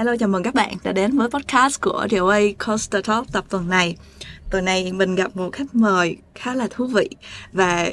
Hello, 0.00 0.16
chào 0.16 0.28
mừng 0.28 0.42
các 0.42 0.54
bạn 0.54 0.74
đã 0.84 0.92
đến 0.92 1.18
với 1.18 1.28
podcast 1.28 1.80
của 1.80 2.06
DOA 2.10 2.40
Coaster 2.66 3.04
Talk 3.04 3.32
tập 3.32 3.44
tuần 3.48 3.68
này. 3.68 3.96
Tuần 4.50 4.64
này 4.64 4.92
mình 4.92 5.14
gặp 5.14 5.36
một 5.36 5.52
khách 5.52 5.74
mời 5.74 6.16
khá 6.34 6.54
là 6.54 6.68
thú 6.70 6.86
vị 6.86 7.08
và 7.52 7.90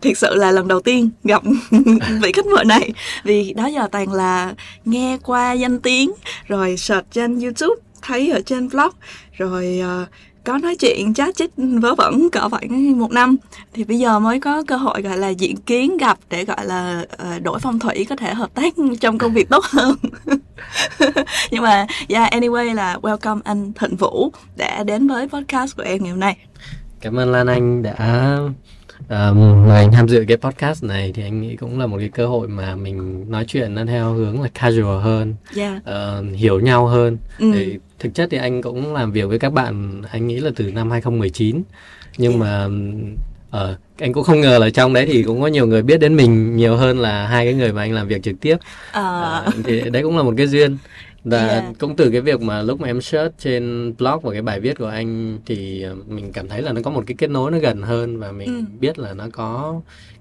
thực 0.00 0.18
sự 0.18 0.34
là 0.34 0.50
lần 0.50 0.68
đầu 0.68 0.80
tiên 0.80 1.10
gặp 1.24 1.42
vị 2.22 2.32
khách 2.32 2.46
mời 2.46 2.64
này 2.64 2.92
vì 3.24 3.52
đó 3.52 3.66
giờ 3.66 3.88
toàn 3.92 4.12
là 4.12 4.54
nghe 4.84 5.18
qua 5.22 5.52
danh 5.52 5.80
tiếng 5.80 6.12
rồi 6.46 6.76
search 6.76 7.10
trên 7.10 7.40
YouTube 7.40 7.82
thấy 8.02 8.30
ở 8.30 8.40
trên 8.46 8.68
blog 8.68 8.92
rồi 9.32 9.82
uh, 10.02 10.08
có 10.44 10.58
nói 10.58 10.76
chuyện 10.76 11.14
chat 11.14 11.36
chít 11.36 11.50
vớ 11.56 11.94
vẩn 11.94 12.30
cỡ 12.30 12.48
khoảng 12.48 12.98
một 12.98 13.12
năm, 13.12 13.36
thì 13.72 13.84
bây 13.84 13.98
giờ 13.98 14.18
mới 14.18 14.40
có 14.40 14.62
cơ 14.66 14.76
hội, 14.76 15.02
gọi 15.02 15.16
là 15.16 15.28
diện 15.28 15.56
kiến 15.56 15.96
gặp 15.96 16.18
để, 16.30 16.44
gọi 16.44 16.66
là 16.66 17.04
ờ, 17.16 17.38
đổi 17.38 17.58
phong 17.58 17.78
thủy 17.78 18.06
có 18.08 18.16
thể 18.16 18.34
hợp 18.34 18.54
tác 18.54 18.74
trong 19.00 19.18
công 19.18 19.34
việc 19.34 19.48
tốt 19.48 19.64
hơn. 19.64 19.96
Nhưng 21.50 21.62
mà, 21.62 21.86
yeah, 22.08 22.32
anyway 22.32 22.74
là 22.74 22.98
welcome 23.02 23.40
anh 23.44 23.72
Thịnh 23.72 23.96
Vũ 23.96 24.32
đã 24.56 24.84
đến 24.84 25.08
với 25.08 25.28
podcast 25.28 25.76
của 25.76 25.82
em 25.82 26.02
ngày 26.02 26.10
hôm 26.10 26.20
nay. 26.20 26.36
Cảm 27.00 27.18
ơn 27.18 27.32
Lan 27.32 27.46
Anh 27.46 27.82
đã 27.82 28.38
um, 29.08 29.66
mời 29.68 29.76
anh 29.76 29.92
tham 29.92 30.08
dự 30.08 30.24
cái 30.28 30.36
podcast 30.36 30.84
này 30.84 31.12
thì 31.14 31.22
anh 31.22 31.40
nghĩ 31.40 31.56
cũng 31.56 31.78
là 31.78 31.86
một 31.86 31.96
cái 31.98 32.08
cơ 32.08 32.26
hội 32.26 32.48
mà 32.48 32.74
mình 32.76 33.24
nói 33.30 33.44
chuyện 33.48 33.74
nó 33.74 33.84
theo 33.84 34.12
hướng 34.12 34.42
là 34.42 34.48
casual 34.54 35.02
hơn 35.02 35.34
yeah. 35.56 35.76
uh, 35.76 36.36
hiểu 36.36 36.60
nhau 36.60 36.86
hơn 36.86 37.18
ừ. 37.38 37.50
thì 37.54 37.78
thực 37.98 38.14
chất 38.14 38.28
thì 38.30 38.38
anh 38.38 38.62
cũng 38.62 38.94
làm 38.94 39.12
việc 39.12 39.28
với 39.28 39.38
các 39.38 39.52
bạn 39.52 40.02
anh 40.10 40.26
nghĩ 40.26 40.36
là 40.36 40.50
từ 40.56 40.72
năm 40.72 40.90
2019 40.90 41.62
nhưng 42.18 42.32
yeah. 42.32 42.40
mà 42.40 42.68
uh, 43.62 43.78
anh 43.98 44.12
cũng 44.12 44.24
không 44.24 44.40
ngờ 44.40 44.58
là 44.58 44.70
trong 44.70 44.92
đấy 44.92 45.06
thì 45.06 45.22
cũng 45.22 45.40
có 45.40 45.46
nhiều 45.46 45.66
người 45.66 45.82
biết 45.82 46.00
đến 46.00 46.16
mình 46.16 46.56
nhiều 46.56 46.76
hơn 46.76 46.98
là 46.98 47.26
hai 47.26 47.44
cái 47.44 47.54
người 47.54 47.72
mà 47.72 47.82
anh 47.82 47.92
làm 47.92 48.08
việc 48.08 48.22
trực 48.22 48.40
tiếp 48.40 48.56
uh. 48.98 49.48
Uh, 49.48 49.54
thì 49.64 49.90
đấy 49.90 50.02
cũng 50.02 50.16
là 50.16 50.22
một 50.22 50.34
cái 50.36 50.46
duyên 50.46 50.76
và 51.24 51.46
yeah. 51.46 51.64
cũng 51.78 51.96
từ 51.96 52.10
cái 52.10 52.20
việc 52.20 52.40
mà 52.40 52.62
lúc 52.62 52.80
mà 52.80 52.88
em 52.88 53.00
search 53.00 53.38
trên 53.38 53.94
blog 53.98 54.20
và 54.22 54.32
cái 54.32 54.42
bài 54.42 54.60
viết 54.60 54.78
của 54.78 54.86
anh 54.86 55.38
thì 55.46 55.84
mình 56.06 56.32
cảm 56.32 56.48
thấy 56.48 56.62
là 56.62 56.72
nó 56.72 56.80
có 56.82 56.90
một 56.90 57.04
cái 57.06 57.14
kết 57.18 57.30
nối 57.30 57.50
nó 57.50 57.58
gần 57.58 57.82
hơn 57.82 58.18
và 58.18 58.32
mình 58.32 58.48
ừ. 58.48 58.76
biết 58.80 58.98
là 58.98 59.14
nó 59.14 59.26
có 59.32 59.80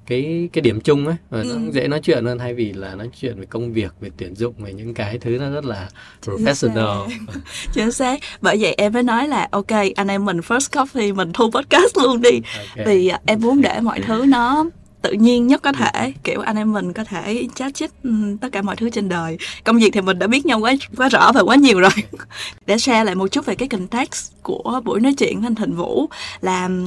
cái 0.09 0.49
cái 0.53 0.61
điểm 0.61 0.81
chung 0.81 1.07
ấy 1.07 1.15
và 1.29 1.41
ừ. 1.41 1.43
nó 1.43 1.71
dễ 1.71 1.87
nói 1.87 1.99
chuyện 1.99 2.25
hơn 2.25 2.37
thay 2.37 2.53
vì 2.53 2.73
là 2.73 2.95
nói 2.95 3.09
chuyện 3.19 3.39
về 3.39 3.45
công 3.45 3.73
việc 3.73 3.93
về 4.01 4.09
tuyển 4.17 4.35
dụng 4.35 4.53
về 4.57 4.73
những 4.73 4.93
cái 4.93 5.17
thứ 5.17 5.37
nó 5.39 5.49
rất 5.49 5.65
là 5.65 5.89
professional 6.25 7.07
chính 7.73 7.91
xác 7.91 8.19
bởi 8.41 8.57
vậy 8.59 8.73
em 8.77 8.93
mới 8.93 9.03
nói 9.03 9.27
là 9.27 9.47
ok 9.51 9.71
anh 9.95 10.07
em 10.07 10.25
mình 10.25 10.39
first 10.39 10.85
coffee 10.85 11.15
mình 11.15 11.33
thu 11.33 11.51
podcast 11.51 11.97
luôn 12.03 12.21
đi 12.21 12.41
okay. 12.69 12.85
vì 12.85 13.07
à, 13.07 13.19
em 13.25 13.39
muốn 13.41 13.61
để 13.61 13.79
mọi 13.81 14.01
thứ 14.01 14.25
nó 14.27 14.65
tự 15.01 15.11
nhiên 15.11 15.47
nhất 15.47 15.61
có 15.61 15.71
thể. 15.71 16.13
Kiểu 16.23 16.41
anh 16.41 16.55
em 16.55 16.73
mình 16.73 16.93
có 16.93 17.03
thể 17.03 17.47
chat 17.55 17.73
chít 17.73 17.91
ừ, 18.03 18.37
tất 18.41 18.47
cả 18.51 18.61
mọi 18.61 18.75
thứ 18.75 18.89
trên 18.89 19.09
đời. 19.09 19.37
Công 19.63 19.77
việc 19.79 19.89
thì 19.93 20.01
mình 20.01 20.19
đã 20.19 20.27
biết 20.27 20.45
nhau 20.45 20.59
quá 20.59 20.73
quá 20.97 21.09
rõ 21.09 21.31
và 21.31 21.41
quá 21.41 21.55
nhiều 21.55 21.79
rồi. 21.79 21.91
Để 22.65 22.77
share 22.77 23.03
lại 23.03 23.15
một 23.15 23.27
chút 23.27 23.45
về 23.45 23.55
cái 23.55 23.67
context 23.67 24.31
của 24.43 24.81
buổi 24.85 24.99
nói 24.99 25.13
chuyện 25.17 25.39
với 25.39 25.47
anh 25.47 25.55
Thịnh 25.55 25.75
Vũ. 25.75 26.09
Là 26.41 26.65
ừ, 26.65 26.85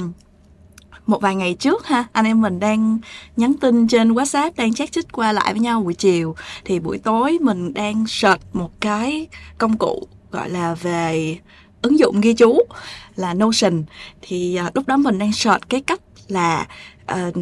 một 1.05 1.21
vài 1.21 1.35
ngày 1.35 1.53
trước 1.53 1.87
ha, 1.87 2.05
anh 2.11 2.25
em 2.25 2.41
mình 2.41 2.59
đang 2.59 2.99
nhắn 3.37 3.53
tin 3.61 3.87
trên 3.87 4.13
whatsapp, 4.13 4.51
đang 4.55 4.73
chat 4.73 4.91
chít 4.91 5.11
qua 5.11 5.31
lại 5.31 5.53
với 5.53 5.59
nhau 5.59 5.81
buổi 5.81 5.93
chiều. 5.93 6.35
Thì 6.65 6.79
buổi 6.79 6.97
tối 6.97 7.37
mình 7.41 7.73
đang 7.73 8.07
search 8.07 8.41
một 8.53 8.71
cái 8.79 9.27
công 9.57 9.77
cụ 9.77 10.07
gọi 10.31 10.49
là 10.49 10.75
về 10.75 11.37
ứng 11.81 11.99
dụng 11.99 12.21
ghi 12.21 12.33
chú 12.33 12.59
là 13.15 13.33
Notion. 13.33 13.83
Thì 14.21 14.55
à, 14.55 14.71
lúc 14.73 14.87
đó 14.87 14.97
mình 14.97 15.19
đang 15.19 15.33
search 15.33 15.69
cái 15.69 15.81
cách 15.81 15.99
là 16.27 16.67
uh, 17.11 17.35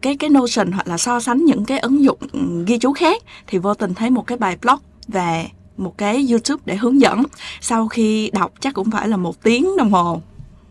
cái 0.00 0.16
cái 0.16 0.30
Notion 0.30 0.72
hoặc 0.72 0.88
là 0.88 0.98
so 0.98 1.20
sánh 1.20 1.44
những 1.44 1.64
cái 1.64 1.78
ứng 1.78 2.04
dụng 2.04 2.18
ghi 2.66 2.78
chú 2.78 2.92
khác 2.92 3.22
thì 3.46 3.58
vô 3.58 3.74
tình 3.74 3.94
thấy 3.94 4.10
một 4.10 4.26
cái 4.26 4.38
bài 4.38 4.56
blog 4.62 4.78
về 5.08 5.48
một 5.76 5.98
cái 5.98 6.26
YouTube 6.30 6.62
để 6.66 6.76
hướng 6.76 7.00
dẫn. 7.00 7.22
Sau 7.60 7.88
khi 7.88 8.30
đọc 8.32 8.52
chắc 8.60 8.74
cũng 8.74 8.90
phải 8.90 9.08
là 9.08 9.16
một 9.16 9.42
tiếng 9.42 9.76
đồng 9.76 9.90
hồ 9.90 10.20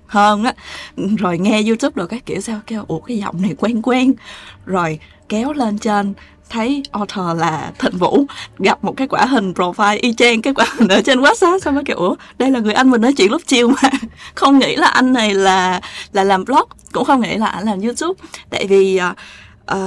hơn 0.07 0.43
á. 0.43 0.53
Rồi 1.17 1.37
nghe 1.37 1.61
youtube 1.67 1.93
rồi 1.95 2.07
các 2.07 2.25
kiểu 2.25 2.41
sao 2.41 2.59
kêu 2.67 2.83
ủa 2.87 2.99
cái 2.99 3.17
giọng 3.17 3.41
này 3.41 3.55
quen 3.57 3.81
quen. 3.81 4.13
Rồi 4.65 4.99
kéo 5.29 5.53
lên 5.53 5.77
trên 5.77 6.13
thấy 6.49 6.83
author 6.91 7.39
là 7.39 7.71
Thịnh 7.79 7.97
Vũ 7.97 8.25
gặp 8.59 8.83
một 8.83 8.93
cái 8.97 9.07
quả 9.07 9.25
hình 9.25 9.53
profile 9.53 9.97
y 10.01 10.13
chang 10.13 10.41
cái 10.41 10.53
quả 10.53 10.65
hình 10.77 10.87
ở 10.87 11.01
trên 11.01 11.21
WhatsApp 11.21 11.59
xong 11.59 11.75
mới 11.75 11.83
kiểu 11.83 11.97
ủa 11.97 12.15
đây 12.37 12.51
là 12.51 12.59
người 12.59 12.73
anh 12.73 12.89
mình 12.89 13.01
nói 13.01 13.13
chuyện 13.13 13.31
lúc 13.31 13.41
chiều 13.45 13.67
mà. 13.67 13.89
Không 14.35 14.59
nghĩ 14.59 14.75
là 14.75 14.87
anh 14.87 15.13
này 15.13 15.33
là 15.33 15.81
là 16.11 16.23
làm 16.23 16.45
blog 16.45 16.67
cũng 16.97 17.05
không 17.05 17.21
nghĩ 17.21 17.37
là 17.37 17.45
anh 17.45 17.65
làm 17.65 17.81
YouTube. 17.81 18.23
Tại 18.49 18.67
vì 18.67 18.99
uh, 19.71 19.77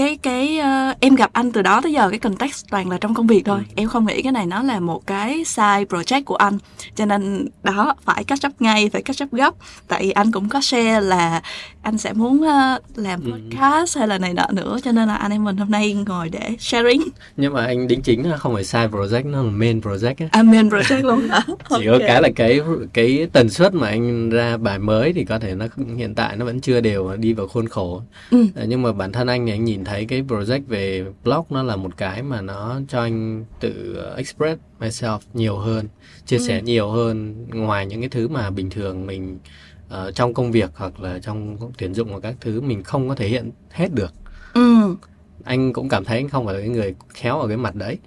cái 0.00 0.18
cái 0.22 0.60
uh, 0.60 0.96
em 1.00 1.14
gặp 1.14 1.30
anh 1.32 1.52
từ 1.52 1.62
đó 1.62 1.80
tới 1.82 1.92
giờ 1.92 2.10
cái 2.10 2.18
context 2.18 2.64
toàn 2.70 2.90
là 2.90 2.98
trong 3.00 3.14
công 3.14 3.26
việc 3.26 3.42
thôi 3.44 3.58
ừ. 3.58 3.72
em 3.76 3.88
không 3.88 4.06
nghĩ 4.06 4.22
cái 4.22 4.32
này 4.32 4.46
nó 4.46 4.62
là 4.62 4.80
một 4.80 5.06
cái 5.06 5.44
side 5.44 5.84
project 5.88 6.24
của 6.24 6.34
anh 6.34 6.58
cho 6.94 7.06
nên 7.06 7.48
đó 7.62 7.94
phải 8.04 8.24
catch 8.24 8.46
up 8.46 8.52
ngay 8.60 8.90
phải 8.92 9.02
catch 9.02 9.22
up 9.22 9.32
gấp 9.32 9.54
tại 9.88 10.12
anh 10.12 10.32
cũng 10.32 10.48
có 10.48 10.60
share 10.60 11.00
là 11.00 11.42
anh 11.82 11.98
sẽ 11.98 12.12
muốn 12.12 12.40
uh, 12.40 12.98
làm 12.98 13.24
ừ. 13.24 13.30
podcast 13.30 13.96
ừ. 13.96 13.98
hay 13.98 14.08
là 14.08 14.18
này 14.18 14.34
nọ 14.34 14.46
nữa 14.52 14.78
cho 14.84 14.92
nên 14.92 15.08
là 15.08 15.14
anh 15.14 15.30
em 15.30 15.44
mình 15.44 15.56
hôm 15.56 15.70
nay 15.70 15.94
ngồi 15.94 16.28
để 16.28 16.56
sharing 16.58 17.02
nhưng 17.36 17.52
mà 17.52 17.66
anh 17.66 17.88
đính 17.88 18.02
chính 18.02 18.30
là 18.30 18.36
không 18.36 18.54
phải 18.54 18.64
side 18.64 18.88
project 18.88 19.30
nó 19.30 19.42
là 19.42 19.50
main 19.50 19.80
project 19.80 20.14
á 20.18 20.26
à 20.30 20.42
main 20.42 20.68
project 20.68 21.02
luôn 21.02 21.28
hả 21.28 21.40
chỉ 21.46 21.86
okay. 21.86 21.98
có 21.98 21.98
cái 21.98 22.22
là 22.22 22.28
cái 22.36 22.60
cái 22.92 23.28
tần 23.32 23.48
suất 23.48 23.74
mà 23.74 23.88
anh 23.88 24.30
ra 24.30 24.56
bài 24.56 24.78
mới 24.78 25.12
thì 25.12 25.24
có 25.24 25.38
thể 25.38 25.54
nó 25.54 25.66
hiện 25.96 26.14
tại 26.14 26.36
nó 26.36 26.44
vẫn 26.44 26.60
chưa 26.60 26.80
đều 26.80 27.16
đi 27.16 27.32
vào 27.32 27.48
khuôn 27.48 27.68
khổ 27.68 28.02
ừ. 28.30 28.46
À, 28.56 28.64
nhưng 28.68 28.82
mà 28.82 28.92
bản 28.92 29.12
thân 29.12 29.26
anh 29.26 29.46
thì 29.46 29.52
anh 29.52 29.64
nhìn 29.64 29.84
thấy 29.84 29.89
cái 30.08 30.22
project 30.22 30.62
về 30.68 31.04
blog 31.24 31.44
nó 31.50 31.62
là 31.62 31.76
một 31.76 31.96
cái 31.96 32.22
mà 32.22 32.40
nó 32.40 32.80
cho 32.88 33.00
anh 33.00 33.44
tự 33.60 34.02
express 34.16 34.60
myself 34.80 35.18
nhiều 35.34 35.56
hơn 35.56 35.88
chia 36.26 36.36
ừ. 36.36 36.42
sẻ 36.46 36.62
nhiều 36.62 36.90
hơn 36.90 37.46
ngoài 37.48 37.86
những 37.86 38.00
cái 38.00 38.08
thứ 38.08 38.28
mà 38.28 38.50
bình 38.50 38.70
thường 38.70 39.06
mình 39.06 39.38
uh, 39.86 40.14
trong 40.14 40.34
công 40.34 40.52
việc 40.52 40.70
hoặc 40.74 41.00
là 41.00 41.18
trong 41.18 41.56
tuyển 41.78 41.94
dụng 41.94 42.10
hoặc 42.10 42.20
các 42.22 42.34
thứ 42.40 42.60
mình 42.60 42.82
không 42.82 43.08
có 43.08 43.14
thể 43.14 43.28
hiện 43.28 43.50
hết 43.70 43.94
được 43.94 44.12
ừ. 44.54 44.96
anh 45.44 45.72
cũng 45.72 45.88
cảm 45.88 46.04
thấy 46.04 46.16
anh 46.16 46.28
không 46.28 46.46
phải 46.46 46.54
là 46.54 46.60
cái 46.60 46.68
người 46.68 46.94
khéo 47.08 47.40
ở 47.40 47.48
cái 47.48 47.56
mặt 47.56 47.74
đấy 47.74 47.98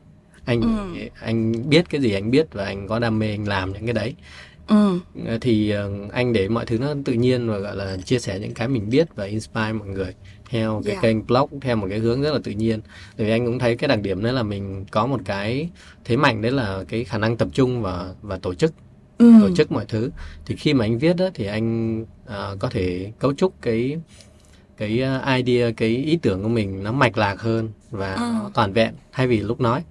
anh 0.45 0.61
ừ. 0.61 0.99
anh 1.21 1.69
biết 1.69 1.89
cái 1.89 2.01
gì 2.01 2.13
anh 2.13 2.31
biết 2.31 2.47
và 2.53 2.65
anh 2.65 2.87
có 2.87 2.99
đam 2.99 3.19
mê 3.19 3.29
anh 3.29 3.47
làm 3.47 3.73
những 3.73 3.85
cái 3.85 3.93
đấy 3.93 4.15
ừ. 4.67 4.99
Ờ, 5.27 5.37
thì 5.41 5.73
uh, 5.75 6.11
anh 6.11 6.33
để 6.33 6.47
mọi 6.47 6.65
thứ 6.65 6.77
nó 6.77 6.93
tự 7.05 7.13
nhiên 7.13 7.49
và 7.49 7.57
gọi 7.57 7.75
là 7.75 7.97
chia 8.05 8.19
sẻ 8.19 8.39
những 8.39 8.53
cái 8.53 8.67
mình 8.67 8.89
biết 8.89 9.07
và 9.15 9.25
inspire 9.25 9.73
mọi 9.73 9.87
người 9.87 10.13
theo 10.49 10.81
cái 10.85 10.93
yeah. 10.93 11.03
Dạ. 11.03 11.09
kênh 11.09 11.27
blog 11.27 11.59
theo 11.61 11.75
một 11.75 11.87
cái 11.89 11.99
hướng 11.99 12.21
rất 12.21 12.33
là 12.33 12.39
tự 12.43 12.51
nhiên 12.51 12.79
bởi 13.17 13.27
vì 13.27 13.31
anh 13.33 13.45
cũng 13.45 13.59
thấy 13.59 13.75
cái 13.75 13.87
đặc 13.87 14.01
điểm 14.01 14.23
đấy 14.23 14.33
là 14.33 14.43
mình 14.43 14.85
có 14.91 15.05
một 15.05 15.19
cái 15.25 15.69
thế 16.05 16.17
mạnh 16.17 16.41
đấy 16.41 16.51
là 16.51 16.83
cái 16.87 17.03
khả 17.03 17.17
năng 17.17 17.37
tập 17.37 17.47
trung 17.53 17.81
và 17.81 18.13
và 18.21 18.37
tổ 18.37 18.53
chức 18.53 18.73
ừ. 19.17 19.31
tổ 19.41 19.55
chức 19.55 19.71
mọi 19.71 19.85
thứ 19.85 20.09
thì 20.45 20.55
khi 20.55 20.73
mà 20.73 20.85
anh 20.85 20.97
viết 20.97 21.15
đó 21.15 21.29
thì 21.33 21.45
anh 21.45 22.01
uh, 22.01 22.59
có 22.59 22.69
thể 22.69 23.11
cấu 23.19 23.33
trúc 23.33 23.53
cái 23.61 23.97
cái 24.77 24.89
idea 25.37 25.71
cái 25.71 25.89
ý 25.89 26.19
tưởng 26.21 26.43
của 26.43 26.49
mình 26.49 26.83
nó 26.83 26.91
mạch 26.91 27.17
lạc 27.17 27.41
hơn 27.41 27.69
và 27.91 28.13
ừ. 28.13 28.19
nó 28.19 28.51
toàn 28.53 28.73
vẹn 28.73 28.93
thay 29.11 29.27
vì 29.27 29.39
lúc 29.39 29.61
nói 29.61 29.83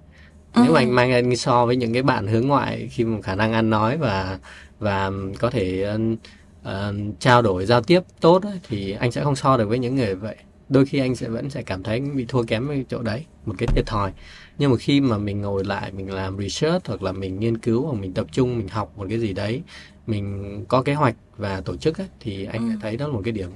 ừ. 0.53 0.61
nếu 0.63 0.73
mà 0.73 0.79
anh 0.79 0.95
mang 0.95 1.11
anh 1.11 1.35
so 1.35 1.65
với 1.65 1.75
những 1.75 1.93
cái 1.93 2.03
bạn 2.03 2.27
hướng 2.27 2.47
ngoại 2.47 2.87
khi 2.91 3.03
mà 3.03 3.21
khả 3.21 3.35
năng 3.35 3.53
ăn 3.53 3.69
nói 3.69 3.97
và 3.97 4.39
và 4.79 5.11
có 5.39 5.49
thể 5.49 5.95
uh, 6.67 7.19
trao 7.19 7.41
đổi 7.41 7.65
giao 7.65 7.81
tiếp 7.81 8.01
tốt 8.21 8.43
ấy, 8.43 8.59
thì 8.69 8.91
anh 8.91 9.11
sẽ 9.11 9.23
không 9.23 9.35
so 9.35 9.57
được 9.57 9.69
với 9.69 9.79
những 9.79 9.95
người 9.95 10.15
vậy 10.15 10.35
đôi 10.69 10.85
khi 10.85 10.99
anh 10.99 11.15
sẽ 11.15 11.29
vẫn 11.29 11.49
sẽ 11.49 11.61
cảm 11.61 11.83
thấy 11.83 11.99
bị 11.99 12.25
thua 12.25 12.43
kém 12.43 12.67
ở 12.67 12.75
chỗ 12.89 13.01
đấy 13.01 13.25
một 13.45 13.53
cái 13.57 13.67
thiệt 13.67 13.85
thòi 13.85 14.11
nhưng 14.57 14.71
mà 14.71 14.77
khi 14.77 15.01
mà 15.01 15.17
mình 15.17 15.41
ngồi 15.41 15.65
lại 15.65 15.91
mình 15.91 16.13
làm 16.13 16.37
research 16.37 16.87
hoặc 16.87 17.03
là 17.03 17.11
mình 17.11 17.39
nghiên 17.39 17.57
cứu 17.57 17.85
hoặc 17.85 17.93
mình 17.93 18.13
tập 18.13 18.27
trung 18.31 18.57
mình 18.57 18.67
học 18.67 18.93
một 18.97 19.05
cái 19.09 19.19
gì 19.19 19.33
đấy 19.33 19.61
mình 20.07 20.65
có 20.67 20.81
kế 20.81 20.93
hoạch 20.93 21.15
và 21.37 21.61
tổ 21.61 21.75
chức 21.75 21.97
ấy, 21.97 22.07
thì 22.19 22.45
anh 22.45 22.69
ừ. 22.69 22.75
thấy 22.81 22.97
đó 22.97 23.07
là 23.07 23.13
một 23.13 23.21
cái 23.23 23.31
điểm 23.31 23.49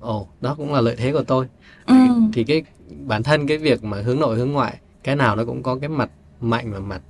ồ 0.00 0.20
oh, 0.20 0.28
đó 0.40 0.54
cũng 0.58 0.74
là 0.74 0.80
lợi 0.80 0.96
thế 0.96 1.12
của 1.12 1.22
tôi 1.22 1.46
ừ. 1.86 1.94
thì, 1.94 2.10
thì 2.32 2.44
cái 2.44 2.62
bản 3.06 3.22
thân 3.22 3.46
cái 3.46 3.58
việc 3.58 3.84
mà 3.84 4.02
hướng 4.02 4.20
nội 4.20 4.36
hướng 4.36 4.52
ngoại 4.52 4.78
cái 5.02 5.16
nào 5.16 5.36
nó 5.36 5.44
cũng 5.44 5.62
có 5.62 5.76
cái 5.76 5.88
mặt 5.88 6.10
mạnh 6.40 6.72
và 6.72 6.78
mặt 6.78 7.02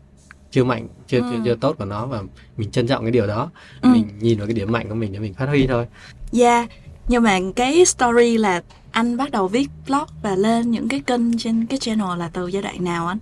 chưa 0.57 0.65
mạnh 0.65 0.89
chưa, 1.09 1.19
ừ. 1.19 1.25
chưa 1.31 1.39
chưa 1.45 1.55
tốt 1.55 1.75
của 1.79 1.85
nó 1.85 2.07
và 2.07 2.23
mình 2.57 2.71
trân 2.71 2.87
trọng 2.87 3.03
cái 3.03 3.11
điều 3.11 3.27
đó 3.27 3.51
ừ. 3.81 3.89
mình 3.89 4.09
nhìn 4.21 4.39
vào 4.39 4.47
cái 4.47 4.55
điểm 4.55 4.73
mạnh 4.73 4.89
của 4.89 4.95
mình 4.95 5.13
để 5.13 5.19
mình 5.19 5.35
phát 5.35 5.49
huy 5.49 5.67
thôi. 5.67 5.87
Dạ, 6.33 6.59
yeah. 6.59 6.71
nhưng 7.09 7.23
mà 7.23 7.39
cái 7.57 7.85
story 7.85 8.37
là 8.37 8.63
anh 8.91 9.17
bắt 9.17 9.31
đầu 9.31 9.49
viết 9.49 9.69
blog 9.87 10.05
và 10.23 10.37
lên 10.37 10.71
những 10.71 10.89
cái 10.89 11.01
kênh 11.01 11.39
trên 11.39 11.67
cái 11.67 11.79
channel 11.79 12.19
là 12.19 12.31
từ 12.33 12.47
giai 12.47 12.63
đoạn 12.63 12.85
nào 12.85 13.07
anh? 13.07 13.19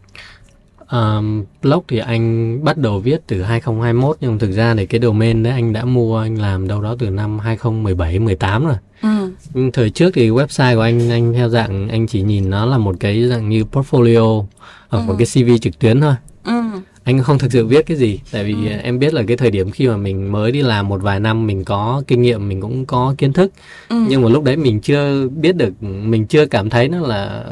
Um, 0.91 1.45
blog 1.63 1.83
thì 1.89 1.99
anh 1.99 2.59
bắt 2.65 2.79
đầu 2.79 2.99
viết 2.99 3.21
từ 3.27 3.43
2021 3.43 4.17
nhưng 4.21 4.39
thực 4.39 4.53
ra 4.53 4.75
thì 4.75 4.87
cái 4.87 5.01
domain 5.01 5.43
đấy 5.43 5.53
anh 5.53 5.73
đã 5.73 5.85
mua 5.85 6.19
anh 6.19 6.35
làm 6.35 6.69
đâu 6.69 6.83
đó 6.83 6.97
từ 6.99 7.11
năm 7.11 7.39
2017 7.39 8.19
18 8.19 8.67
rồi. 8.67 8.77
Ừ. 9.03 9.71
Thời 9.73 9.91
trước 9.91 10.11
thì 10.15 10.31
website 10.31 10.75
của 10.75 10.81
anh 10.81 11.11
anh 11.11 11.33
theo 11.33 11.49
dạng 11.49 11.89
anh 11.89 12.07
chỉ 12.07 12.23
nhìn 12.23 12.51
nó 12.51 12.67
là 12.67 12.79
một 12.79 12.97
cái 13.01 13.29
dạng 13.29 13.49
như 13.49 13.65
portfolio 13.73 14.45
hoặc 14.89 14.99
ừ. 14.99 15.05
một 15.07 15.15
cái 15.19 15.27
CV 15.27 15.63
trực 15.63 15.79
tuyến 15.79 16.01
thôi. 16.01 16.15
Ừ. 16.45 16.63
anh 17.05 17.23
không 17.23 17.39
thực 17.39 17.53
sự 17.53 17.67
biết 17.67 17.87
cái 17.87 17.97
gì 17.97 18.21
tại 18.31 18.45
vì 18.45 18.53
ừ. 18.53 18.77
em 18.83 18.99
biết 18.99 19.15
là 19.15 19.23
cái 19.29 19.37
thời 19.37 19.51
điểm 19.51 19.71
khi 19.71 19.89
mà 19.89 19.97
mình 19.97 20.33
mới 20.33 20.53
đi 20.53 20.63
làm 20.63 20.89
một 20.89 21.03
vài 21.03 21.21
năm 21.21 21.47
mình 21.47 21.65
có 21.65 22.03
kinh 22.07 22.23
nghiệm 22.23 22.49
mình 22.49 22.61
cũng 22.61 22.87
có 22.87 23.15
kiến 23.19 23.33
thức 23.33 23.53
ừ. 23.89 24.05
nhưng 24.09 24.23
mà 24.23 24.29
lúc 24.29 24.45
đấy 24.45 24.57
mình 24.57 24.81
chưa 24.81 25.29
biết 25.29 25.57
được 25.57 25.83
mình 25.83 26.27
chưa 26.27 26.47
cảm 26.47 26.71
thấy 26.71 26.89
nó 26.89 27.01
là 27.01 27.45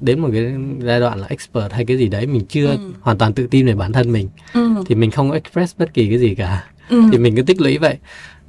đến 0.00 0.20
một 0.20 0.28
cái 0.32 0.52
giai 0.80 1.00
đoạn 1.00 1.18
là 1.18 1.26
expert 1.26 1.72
hay 1.72 1.84
cái 1.84 1.96
gì 1.96 2.08
đấy 2.08 2.26
mình 2.26 2.46
chưa 2.48 2.66
ừ. 2.66 2.78
hoàn 3.00 3.18
toàn 3.18 3.32
tự 3.32 3.46
tin 3.46 3.66
về 3.66 3.74
bản 3.74 3.92
thân 3.92 4.12
mình 4.12 4.28
ừ. 4.54 4.70
thì 4.86 4.94
mình 4.94 5.10
không 5.10 5.32
express 5.32 5.76
bất 5.78 5.94
kỳ 5.94 6.08
cái 6.08 6.18
gì 6.18 6.34
cả 6.34 6.64
ừ. 6.90 7.02
thì 7.12 7.18
mình 7.18 7.36
cứ 7.36 7.42
tích 7.42 7.60
lũy 7.60 7.78
vậy 7.78 7.96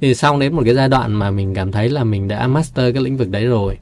thì 0.00 0.14
xong 0.14 0.38
đến 0.38 0.54
một 0.54 0.62
cái 0.64 0.74
giai 0.74 0.88
đoạn 0.88 1.12
mà 1.12 1.30
mình 1.30 1.54
cảm 1.54 1.72
thấy 1.72 1.88
là 1.88 2.04
mình 2.04 2.28
đã 2.28 2.46
master 2.46 2.94
cái 2.94 3.02
lĩnh 3.02 3.16
vực 3.16 3.28
đấy 3.28 3.46
rồi 3.46 3.78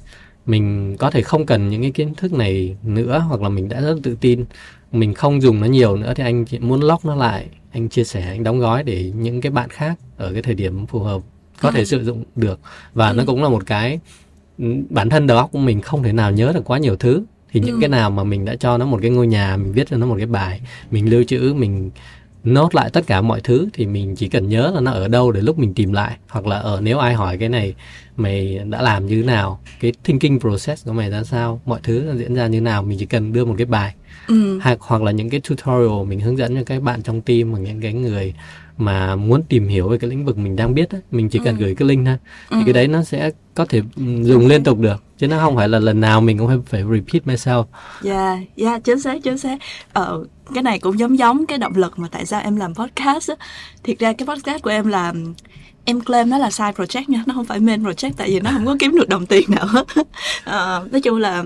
mình 0.47 0.97
có 0.99 1.11
thể 1.11 1.23
không 1.23 1.47
cần 1.47 1.69
những 1.69 1.83
cái 1.83 1.91
kiến 1.91 2.15
thức 2.15 2.33
này 2.33 2.77
nữa 2.83 3.25
hoặc 3.29 3.43
là 3.43 3.49
mình 3.49 3.69
đã 3.69 3.81
rất 3.81 3.97
tự 4.03 4.17
tin 4.21 4.45
mình 4.93 5.15
không 5.15 5.43
dùng 5.43 5.61
nó 5.61 5.67
nhiều 5.67 5.97
nữa 5.97 6.13
thì 6.17 6.25
anh 6.25 6.45
muốn 6.61 6.81
lock 6.81 7.05
nó 7.05 7.15
lại 7.15 7.47
anh 7.73 7.89
chia 7.89 8.05
sẻ 8.05 8.23
anh 8.29 8.45
đóng 8.45 8.61
gói 8.61 8.83
để 8.83 9.13
những 9.17 9.41
cái 9.41 9.53
bạn 9.53 9.69
khác 9.69 9.99
ở 10.17 10.33
cái 10.33 10.43
thời 10.43 10.55
điểm 10.55 10.87
phù 10.87 10.99
hợp 10.99 11.23
có 11.61 11.69
ừ. 11.69 11.73
thể 11.75 11.85
sử 11.85 12.05
dụng 12.05 12.25
được 12.37 12.61
và 12.95 13.09
ừ. 13.09 13.15
nó 13.15 13.25
cũng 13.27 13.43
là 13.43 13.49
một 13.49 13.67
cái 13.67 14.01
ừ, 14.59 14.65
bản 14.91 15.11
thân 15.11 15.27
đầu 15.27 15.39
óc 15.39 15.49
của 15.53 15.59
mình 15.59 15.81
không 15.81 16.03
thể 16.03 16.13
nào 16.13 16.31
nhớ 16.31 16.53
được 16.55 16.65
quá 16.65 16.79
nhiều 16.79 16.97
thứ 16.97 17.25
thì 17.53 17.61
những 17.61 17.75
ừ. 17.75 17.79
cái 17.81 17.89
nào 17.89 18.11
mà 18.11 18.25
mình 18.25 18.45
đã 18.45 18.57
cho 18.57 18.79
nó 18.79 18.87
một 18.87 18.99
cái 19.03 19.11
ngôi 19.11 19.27
nhà 19.27 19.57
mình 19.57 19.73
viết 19.73 19.89
cho 19.91 19.97
nó 19.97 20.07
một 20.07 20.17
cái 20.17 20.27
bài 20.27 20.61
mình 20.91 21.11
lưu 21.11 21.25
trữ 21.25 21.55
mình 21.57 21.91
nốt 22.45 22.75
lại 22.75 22.91
tất 22.93 23.07
cả 23.07 23.21
mọi 23.21 23.41
thứ 23.41 23.69
thì 23.73 23.87
mình 23.87 24.17
chỉ 24.17 24.29
cần 24.29 24.49
nhớ 24.49 24.73
là 24.75 24.81
nó 24.81 24.93
ở 24.93 25.09
đâu 25.09 25.33
để 25.33 25.41
lúc 25.41 25.59
mình 25.59 25.75
tìm 25.75 25.93
lại 25.93 26.17
hoặc 26.29 26.47
là 26.47 26.59
ở 26.59 26.81
nếu 26.81 26.99
ai 26.99 27.15
hỏi 27.15 27.39
cái 27.39 27.49
này 27.49 27.75
mày 28.17 28.61
đã 28.69 28.83
làm 28.83 29.07
như 29.07 29.23
thế 29.23 29.27
nào 29.27 29.61
cái 29.81 29.93
thinking 30.05 30.39
process 30.39 30.87
của 30.87 30.93
mày 30.93 31.11
ra 31.11 31.25
sao 31.25 31.61
mọi 31.65 31.81
thứ 31.83 32.03
nó 32.07 32.15
diễn 32.15 32.35
ra 32.35 32.47
như 32.47 32.61
nào 32.61 32.83
mình 32.83 32.99
chỉ 32.99 33.07
cần 33.07 33.33
đưa 33.33 33.45
một 33.45 33.55
cái 33.59 33.67
bài 33.67 33.95
ừ. 34.29 34.61
hoặc 34.63 34.79
hoặc 34.81 35.03
là 35.03 35.11
những 35.11 35.31
cái 35.31 35.41
tutorial 35.41 36.07
mình 36.07 36.21
hướng 36.21 36.39
dẫn 36.39 36.57
cho 36.57 36.63
các 36.67 36.83
bạn 36.83 37.03
trong 37.03 37.21
team 37.21 37.51
hoặc 37.51 37.59
những 37.59 37.81
cái 37.81 37.93
người 37.93 38.35
mà 38.81 39.17
muốn 39.17 39.43
tìm 39.43 39.69
hiểu 39.69 39.88
về 39.88 39.99
cái 39.99 40.11
lĩnh 40.11 40.25
vực 40.25 40.38
mình 40.38 40.56
đang 40.56 40.75
biết 40.75 40.91
ấy, 40.91 41.00
mình 41.11 41.29
chỉ 41.29 41.41
cần 41.44 41.56
ừ. 41.59 41.61
gửi 41.61 41.75
cái 41.75 41.88
link 41.88 42.06
thôi 42.06 42.17
thì 42.50 42.56
ừ. 42.56 42.62
cái 42.65 42.73
đấy 42.73 42.88
nó 42.88 43.03
sẽ 43.03 43.31
có 43.55 43.65
thể 43.65 43.82
dùng 44.23 44.47
liên 44.47 44.65
tục 44.65 44.79
được 44.79 45.03
chứ 45.19 45.29
nó 45.29 45.38
không 45.38 45.56
phải 45.56 45.69
là 45.69 45.79
lần 45.79 46.00
nào 46.00 46.21
mình 46.21 46.38
cũng 46.38 46.49
phải 46.49 46.59
phải 46.67 46.82
repeat 46.82 47.27
myself. 47.27 47.65
Dạ, 48.03 48.32
yeah, 48.32 48.38
dạ 48.56 48.71
yeah, 48.71 48.85
chính 48.85 49.00
xác 49.00 49.23
chính 49.23 49.38
xác. 49.38 49.59
Ờ 49.93 50.25
cái 50.55 50.62
này 50.62 50.79
cũng 50.79 50.99
giống 50.99 51.19
giống 51.19 51.47
cái 51.47 51.59
động 51.59 51.73
lực 51.77 51.99
mà 51.99 52.09
tại 52.11 52.27
sao 52.27 52.41
em 52.41 52.56
làm 52.56 52.75
podcast 52.75 53.31
á. 53.31 53.37
Thiệt 53.82 53.99
ra 53.99 54.12
cái 54.12 54.27
podcast 54.27 54.62
của 54.62 54.71
em 54.71 54.88
là 54.88 55.12
em 55.85 56.00
claim 56.00 56.31
nó 56.31 56.38
là 56.38 56.50
side 56.50 56.73
project 56.73 57.05
nha 57.09 57.23
nó 57.26 57.35
không 57.35 57.44
phải 57.44 57.61
main 57.61 57.83
project 57.83 58.12
tại 58.17 58.29
vì 58.29 58.41
nó 58.41 58.50
không 58.50 58.67
có 58.67 58.76
kiếm 58.79 58.94
được 58.97 59.09
đồng 59.09 59.26
tiền 59.26 59.44
nào 59.49 59.67
hết 59.67 59.87
uh, 59.99 60.93
nói 60.93 61.00
chung 61.03 61.19
là 61.19 61.44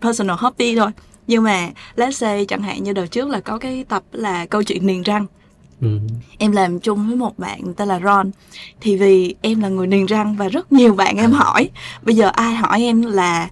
personal 0.00 0.36
hobby 0.38 0.76
thôi 0.76 0.90
nhưng 1.26 1.42
mà 1.42 1.68
let's 1.96 2.10
say 2.10 2.46
chẳng 2.46 2.62
hạn 2.62 2.82
như 2.82 2.92
đợt 2.92 3.06
trước 3.06 3.28
là 3.28 3.40
có 3.40 3.58
cái 3.58 3.84
tập 3.88 4.02
là 4.12 4.46
câu 4.46 4.62
chuyện 4.62 4.86
niềng 4.86 5.02
răng 5.02 5.26
Ừ. 5.80 5.98
em 6.38 6.52
làm 6.52 6.80
chung 6.80 7.06
với 7.06 7.16
một 7.16 7.38
bạn 7.38 7.74
tên 7.74 7.88
là 7.88 8.00
Ron 8.00 8.30
thì 8.80 8.96
vì 8.96 9.34
em 9.40 9.60
là 9.60 9.68
người 9.68 9.86
niềng 9.86 10.06
răng 10.06 10.36
và 10.36 10.48
rất 10.48 10.72
nhiều 10.72 10.94
bạn 10.94 11.16
em 11.16 11.32
hỏi 11.32 11.70
bây 12.02 12.16
giờ 12.16 12.30
ai 12.34 12.54
hỏi 12.54 12.82
em 12.82 13.02
là 13.02 13.48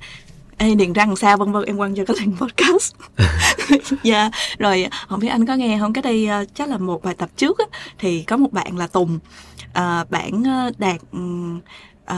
Ê, 0.60 0.74
niềng 0.74 0.92
răng 0.92 1.16
sao 1.16 1.36
vân 1.36 1.52
vân 1.52 1.64
em 1.64 1.76
quăng 1.76 1.94
cho 1.94 2.04
cái 2.04 2.16
link 2.20 2.38
podcast 2.40 2.94
dạ 4.02 4.20
yeah. 4.20 4.32
rồi 4.58 4.88
không 5.08 5.20
biết 5.20 5.28
anh 5.28 5.46
có 5.46 5.54
nghe 5.54 5.78
không 5.78 5.92
cái 5.92 6.02
đây 6.02 6.28
uh, 6.42 6.48
chắc 6.54 6.68
là 6.68 6.78
một 6.78 7.02
vài 7.02 7.14
tập 7.14 7.28
trước 7.36 7.58
á, 7.58 7.64
thì 7.98 8.22
có 8.22 8.36
một 8.36 8.52
bạn 8.52 8.76
là 8.76 8.86
tùng 8.86 9.18
uh, 9.64 10.10
bạn 10.10 10.42
uh, 10.68 10.78
đạt 10.78 10.96
um, 11.12 11.60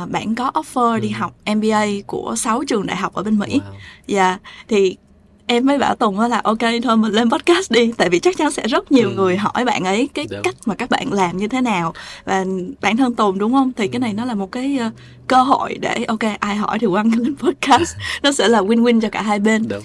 uh, 0.03 0.11
bạn 0.11 0.35
có 0.35 0.51
offer 0.55 0.95
ừ. 0.95 1.01
đi 1.01 1.09
học 1.09 1.35
MBA 1.57 1.87
của 2.07 2.35
6 2.37 2.65
trường 2.65 2.87
đại 2.87 2.97
học 2.97 3.15
ở 3.15 3.23
bên 3.23 3.39
Mỹ. 3.39 3.61
Wow. 3.61 3.73
Dạ, 4.07 4.29
yeah. 4.29 4.41
thì 4.69 4.97
em 5.51 5.67
mới 5.67 5.79
bảo 5.79 5.97
Tùng 5.97 6.21
là 6.21 6.41
ok 6.45 6.59
thôi 6.83 6.97
mình 6.97 7.13
lên 7.13 7.31
podcast 7.31 7.73
đi 7.73 7.93
tại 7.97 8.09
vì 8.09 8.19
chắc 8.19 8.37
chắn 8.37 8.51
sẽ 8.51 8.67
rất 8.69 8.93
nhiều 8.93 9.09
ừ. 9.09 9.15
người 9.15 9.37
hỏi 9.37 9.65
bạn 9.65 9.85
ấy 9.85 10.09
cái 10.15 10.27
Đúng. 10.31 10.43
cách 10.43 10.55
mà 10.67 10.75
các 10.75 10.91
bạn 10.91 11.13
làm 11.13 11.37
như 11.37 11.49
thế 11.49 11.61
nào 11.61 11.93
và 12.25 12.45
bản 12.81 12.97
thân 12.97 13.15
Tùng 13.15 13.39
đúng 13.39 13.53
không 13.53 13.73
thì 13.77 13.87
ừ. 13.87 13.91
cái 13.93 14.01
này 14.01 14.13
nó 14.13 14.25
là 14.25 14.35
một 14.35 14.53
cái 14.53 14.79
uh, 14.87 14.93
cơ 15.27 15.43
hội 15.43 15.79
để 15.81 16.05
ok 16.09 16.21
ai 16.41 16.57
hỏi 16.57 16.79
thì 16.79 16.87
quăng 16.87 17.11
lên 17.17 17.37
podcast 17.37 17.97
nó 18.23 18.33
sẽ 18.33 18.49
là 18.49 18.61
win-win 18.61 19.01
cho 19.01 19.09
cả 19.13 19.23
hai 19.23 19.39
bên 19.39 19.69
Đúng. 19.69 19.83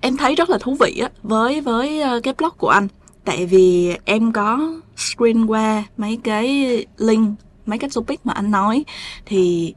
em 0.00 0.16
thấy 0.16 0.34
rất 0.34 0.50
là 0.50 0.58
thú 0.60 0.76
vị 0.80 1.00
á 1.02 1.08
với 1.22 1.60
với 1.60 2.00
ờ, 2.00 2.20
cái 2.22 2.34
blog 2.38 2.52
của 2.58 2.68
anh 2.68 2.88
tại 3.24 3.46
vì 3.46 3.96
em 4.04 4.32
có 4.32 4.72
screen 4.96 5.46
qua 5.46 5.84
mấy 5.96 6.18
cái 6.24 6.86
link 6.96 7.30
mấy 7.66 7.78
cái 7.78 7.90
topic 7.94 8.26
mà 8.26 8.32
anh 8.32 8.50
nói 8.50 8.84
thì 9.26 9.74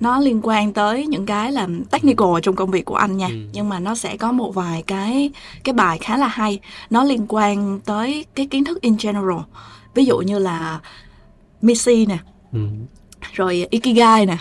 nó 0.00 0.20
liên 0.20 0.40
quan 0.42 0.72
tới 0.72 1.06
những 1.06 1.26
cái 1.26 1.52
làm 1.52 1.84
technical 1.84 2.28
trong 2.42 2.56
công 2.56 2.70
việc 2.70 2.84
của 2.84 2.94
anh 2.94 3.16
nha. 3.16 3.26
Ừ. 3.26 3.34
nhưng 3.52 3.68
mà 3.68 3.78
nó 3.78 3.94
sẽ 3.94 4.16
có 4.16 4.32
một 4.32 4.54
vài 4.54 4.82
cái 4.86 5.30
cái 5.64 5.72
bài 5.72 5.98
khá 5.98 6.16
là 6.16 6.26
hay. 6.26 6.60
Nó 6.90 7.04
liên 7.04 7.26
quan 7.28 7.80
tới 7.80 8.24
cái 8.34 8.46
kiến 8.46 8.64
thức 8.64 8.80
in 8.80 8.96
general. 9.02 9.40
Ví 9.94 10.04
dụ 10.04 10.18
như 10.18 10.38
là 10.38 10.80
Missy 11.62 12.06
nè. 12.06 12.18
Ừ. 12.52 12.58
rồi 13.32 13.66
Ikigai 13.70 14.26
nè. 14.26 14.36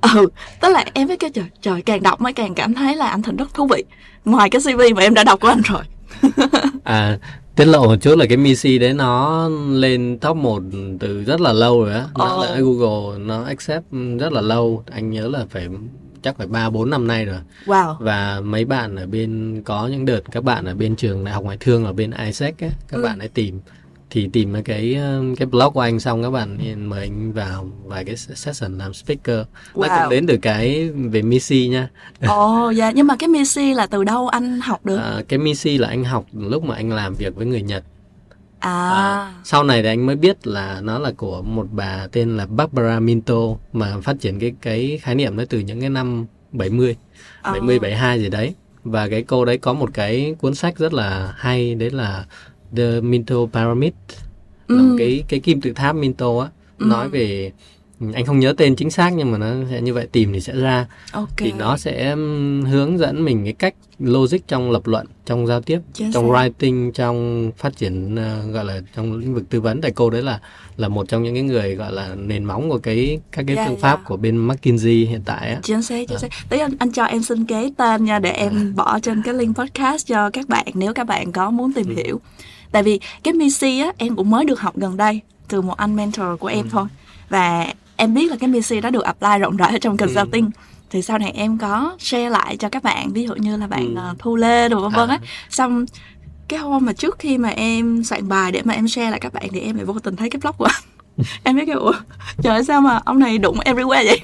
Ừ 0.00 0.28
tức 0.60 0.68
là 0.68 0.84
em 0.94 1.06
với 1.08 1.16
cái 1.16 1.30
trời 1.30 1.44
trời 1.62 1.82
càng 1.82 2.02
đọc 2.02 2.20
mới 2.20 2.32
càng 2.32 2.54
cảm 2.54 2.74
thấy 2.74 2.96
là 2.96 3.08
anh 3.08 3.22
Thịnh 3.22 3.36
rất 3.36 3.54
thú 3.54 3.66
vị. 3.66 3.84
Ngoài 4.24 4.50
cái 4.50 4.60
CV 4.60 4.80
mà 4.96 5.02
em 5.02 5.14
đã 5.14 5.24
đọc 5.24 5.40
của 5.40 5.48
anh 5.48 5.62
rồi. 5.62 5.82
À 6.84 7.18
tiết 7.56 7.64
lộ 7.64 7.86
một 7.86 7.96
chút 7.96 8.18
là 8.18 8.26
cái 8.28 8.36
Missy 8.36 8.78
đấy 8.78 8.94
nó 8.94 9.48
lên 9.70 10.18
top 10.20 10.36
1 10.36 10.62
từ 11.00 11.24
rất 11.24 11.40
là 11.40 11.52
lâu 11.52 11.84
rồi 11.84 11.94
á 11.94 12.04
nó 12.18 12.44
oh. 12.52 12.58
Google 12.58 13.18
nó 13.18 13.42
accept 13.42 13.84
rất 14.20 14.32
là 14.32 14.40
lâu 14.40 14.84
anh 14.90 15.10
nhớ 15.10 15.28
là 15.28 15.46
phải 15.50 15.68
chắc 16.22 16.36
phải 16.36 16.46
ba 16.46 16.70
bốn 16.70 16.90
năm 16.90 17.06
nay 17.06 17.24
rồi. 17.24 17.38
Wow. 17.66 17.94
Và 18.00 18.40
mấy 18.44 18.64
bạn 18.64 18.96
ở 18.96 19.06
bên 19.06 19.62
có 19.64 19.88
những 19.88 20.04
đợt 20.04 20.20
các 20.30 20.44
bạn 20.44 20.64
ở 20.64 20.74
bên 20.74 20.96
trường 20.96 21.24
đại 21.24 21.34
học 21.34 21.44
ngoại 21.44 21.56
thương 21.60 21.84
ở 21.84 21.92
bên 21.92 22.10
ISEC 22.10 22.64
ấy, 22.64 22.70
các 22.88 22.96
ừ. 22.96 23.02
bạn 23.02 23.18
ấy 23.18 23.28
tìm 23.28 23.60
thì 24.10 24.28
tìm 24.32 24.62
cái 24.64 24.98
cái 25.38 25.46
blog 25.46 25.72
của 25.72 25.80
anh 25.80 26.00
xong 26.00 26.22
các 26.22 26.30
bạn 26.30 26.58
mời 26.88 27.00
anh 27.00 27.32
vào 27.32 27.68
vài 27.84 28.04
cái 28.04 28.16
session 28.16 28.78
làm 28.78 28.94
speaker 28.94 29.40
wow. 29.74 29.88
nó 29.88 29.98
cũng 30.00 30.10
đến 30.10 30.26
từ 30.26 30.36
cái 30.36 30.88
về 30.88 31.22
Missy 31.22 31.68
nha 31.68 31.88
ồ 32.26 32.66
oh, 32.66 32.74
dạ 32.74 32.90
nhưng 32.90 33.06
mà 33.06 33.16
cái 33.16 33.28
Missy 33.28 33.74
là 33.74 33.86
từ 33.86 34.04
đâu 34.04 34.28
anh 34.28 34.60
học 34.60 34.86
được 34.86 34.96
à, 34.96 35.22
cái 35.28 35.38
Missy 35.38 35.78
là 35.78 35.88
anh 35.88 36.04
học 36.04 36.24
lúc 36.32 36.62
mà 36.64 36.74
anh 36.74 36.92
làm 36.92 37.14
việc 37.14 37.36
với 37.36 37.46
người 37.46 37.62
Nhật 37.62 37.84
À. 38.58 38.90
à. 38.90 39.34
Sau 39.44 39.64
này 39.64 39.82
thì 39.82 39.88
anh 39.88 40.06
mới 40.06 40.16
biết 40.16 40.46
là 40.46 40.80
nó 40.80 40.98
là 40.98 41.12
của 41.16 41.42
một 41.42 41.66
bà 41.72 42.06
tên 42.12 42.36
là 42.36 42.46
Barbara 42.46 43.00
Minto 43.00 43.34
mà 43.72 43.96
phát 44.02 44.16
triển 44.20 44.38
cái 44.38 44.52
cái 44.62 44.98
khái 45.02 45.14
niệm 45.14 45.36
nó 45.36 45.44
từ 45.48 45.58
những 45.58 45.80
cái 45.80 45.90
năm 45.90 46.26
70, 46.52 46.96
à. 47.42 47.52
70 47.52 47.78
72 47.78 48.20
gì 48.20 48.28
đấy. 48.28 48.54
Và 48.84 49.08
cái 49.08 49.22
cô 49.22 49.44
đấy 49.44 49.58
có 49.58 49.72
một 49.72 49.90
cái 49.94 50.34
cuốn 50.40 50.54
sách 50.54 50.78
rất 50.78 50.92
là 50.92 51.34
hay 51.36 51.74
đấy 51.74 51.90
là 51.90 52.24
The 52.76 53.00
Minto 53.00 53.36
Pyramid 53.52 53.92
ừ. 54.66 54.76
là 54.76 54.94
cái 54.98 55.24
cái 55.28 55.40
kim 55.40 55.60
tự 55.60 55.72
tháp 55.72 55.96
Minto 55.96 56.40
á 56.40 56.48
ừ. 56.78 56.86
nói 56.86 57.08
về 57.08 57.52
anh 58.14 58.24
không 58.26 58.38
nhớ 58.38 58.54
tên 58.56 58.76
chính 58.76 58.90
xác 58.90 59.10
nhưng 59.10 59.32
mà 59.32 59.38
nó 59.38 59.46
sẽ 59.70 59.80
như 59.80 59.94
vậy 59.94 60.08
tìm 60.12 60.32
thì 60.32 60.40
sẽ 60.40 60.56
ra 60.56 60.86
okay. 61.12 61.34
thì 61.36 61.52
nó 61.52 61.76
sẽ 61.76 62.16
hướng 62.66 62.98
dẫn 62.98 63.24
mình 63.24 63.44
cái 63.44 63.52
cách 63.52 63.74
logic 63.98 64.38
trong 64.48 64.70
lập 64.70 64.86
luận 64.86 65.06
trong 65.26 65.46
giao 65.46 65.60
tiếp 65.60 65.80
Chính 65.92 66.12
trong 66.12 66.28
xác. 66.28 66.32
writing 66.32 66.90
trong 66.90 67.50
phát 67.56 67.76
triển 67.76 68.14
uh, 68.14 68.54
gọi 68.54 68.64
là 68.64 68.80
trong 68.96 69.16
lĩnh 69.16 69.34
vực 69.34 69.44
tư 69.50 69.60
vấn 69.60 69.80
tại 69.80 69.90
cô 69.94 70.10
đấy 70.10 70.22
là 70.22 70.40
là 70.76 70.88
một 70.88 71.08
trong 71.08 71.22
những 71.22 71.34
cái 71.34 71.42
người 71.42 71.74
gọi 71.74 71.92
là 71.92 72.14
nền 72.14 72.44
móng 72.44 72.70
của 72.70 72.78
cái 72.78 73.20
các 73.32 73.44
cái 73.46 73.56
yeah, 73.56 73.68
phương 73.68 73.80
pháp 73.80 73.94
yeah. 73.94 74.04
của 74.06 74.16
bên 74.16 74.48
McKinsey 74.48 75.04
hiện 75.04 75.22
tại 75.24 75.50
á 75.50 75.60
chính 75.62 75.82
xác 75.82 76.08
chính 76.08 76.16
à. 76.16 76.18
xác 76.18 76.28
đấy 76.50 76.60
anh, 76.60 76.72
anh 76.78 76.92
cho 76.92 77.04
em 77.04 77.22
xin 77.22 77.44
cái 77.44 77.72
tên 77.76 78.04
nha 78.04 78.18
để 78.18 78.30
em 78.30 78.52
à. 78.52 78.72
bỏ 78.76 78.98
trên 79.00 79.22
cái 79.22 79.34
link 79.34 79.56
podcast 79.56 80.06
cho 80.06 80.30
các 80.30 80.48
bạn 80.48 80.66
nếu 80.74 80.94
các 80.94 81.04
bạn 81.04 81.32
có 81.32 81.50
muốn 81.50 81.72
tìm 81.72 81.86
ừ. 81.86 81.94
hiểu 81.96 82.20
tại 82.72 82.82
vì 82.82 83.00
cái 83.22 83.34
Missy 83.34 83.80
á 83.80 83.92
em 83.98 84.16
cũng 84.16 84.30
mới 84.30 84.44
được 84.44 84.60
học 84.60 84.76
gần 84.76 84.96
đây 84.96 85.20
từ 85.48 85.62
một 85.62 85.76
anh 85.76 85.96
mentor 85.96 86.26
của 86.40 86.48
em 86.48 86.64
ừ. 86.64 86.68
thôi 86.72 86.86
và 87.28 87.66
em 87.96 88.14
biết 88.14 88.30
là 88.30 88.36
cái 88.40 88.48
Missy 88.48 88.80
đã 88.80 88.90
được 88.90 89.04
apply 89.04 89.38
rộng 89.40 89.56
rãi 89.56 89.72
ở 89.72 89.78
trong 89.78 89.96
consulting 89.96 90.44
ừ. 90.44 90.50
thì 90.90 91.02
sau 91.02 91.18
này 91.18 91.32
em 91.34 91.58
có 91.58 91.96
share 91.98 92.30
lại 92.30 92.56
cho 92.56 92.68
các 92.68 92.82
bạn 92.82 93.12
ví 93.12 93.26
dụ 93.26 93.34
như 93.34 93.56
là 93.56 93.66
bạn 93.66 93.94
ừ. 93.94 94.10
uh, 94.12 94.18
thu 94.18 94.36
lê 94.36 94.68
đồ 94.68 94.80
vân 94.80 94.92
vân 94.92 95.08
á 95.08 95.18
à. 95.22 95.26
xong 95.50 95.86
cái 96.48 96.58
hôm 96.58 96.84
mà 96.84 96.92
trước 96.92 97.18
khi 97.18 97.38
mà 97.38 97.48
em 97.48 98.04
soạn 98.04 98.28
bài 98.28 98.52
để 98.52 98.62
mà 98.64 98.74
em 98.74 98.88
share 98.88 99.10
lại 99.10 99.20
các 99.20 99.32
bạn 99.32 99.48
thì 99.52 99.60
em 99.60 99.76
lại 99.76 99.84
vô 99.84 99.98
tình 99.98 100.16
thấy 100.16 100.30
cái 100.30 100.40
blog 100.40 100.54
của 100.58 100.64
anh 100.64 100.82
em 101.42 101.56
biết 101.56 101.64
cái 101.66 101.74
ủa 101.74 101.92
trời 102.42 102.64
sao 102.64 102.80
mà 102.80 103.00
ông 103.04 103.18
này 103.18 103.38
đụng 103.38 103.58
everywhere 103.58 104.04
vậy 104.04 104.20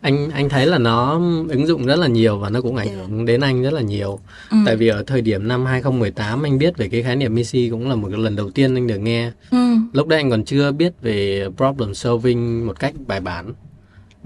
anh 0.00 0.30
anh 0.30 0.48
thấy 0.48 0.66
là 0.66 0.78
nó 0.78 1.20
ứng 1.48 1.66
dụng 1.66 1.86
rất 1.86 1.98
là 1.98 2.06
nhiều 2.06 2.38
và 2.38 2.50
nó 2.50 2.60
cũng 2.60 2.76
ảnh 2.76 2.94
hưởng 2.94 3.24
đến 3.24 3.40
anh 3.40 3.62
rất 3.62 3.72
là 3.72 3.80
nhiều. 3.80 4.18
Ừ. 4.50 4.56
Tại 4.66 4.76
vì 4.76 4.88
ở 4.88 5.02
thời 5.06 5.20
điểm 5.20 5.48
năm 5.48 5.66
2018 5.66 6.42
anh 6.42 6.58
biết 6.58 6.76
về 6.76 6.88
cái 6.88 7.02
khái 7.02 7.16
niệm 7.16 7.34
Missy 7.34 7.70
cũng 7.70 7.88
là 7.88 7.94
một 7.94 8.08
cái 8.10 8.18
lần 8.18 8.36
đầu 8.36 8.50
tiên 8.50 8.74
anh 8.74 8.86
được 8.86 8.98
nghe. 8.98 9.32
Ừ. 9.50 9.58
Lúc 9.92 10.06
đấy 10.06 10.18
anh 10.20 10.30
còn 10.30 10.44
chưa 10.44 10.72
biết 10.72 10.92
về 11.02 11.48
problem 11.56 11.94
solving 11.94 12.66
một 12.66 12.80
cách 12.80 12.94
bài 13.06 13.20
bản 13.20 13.52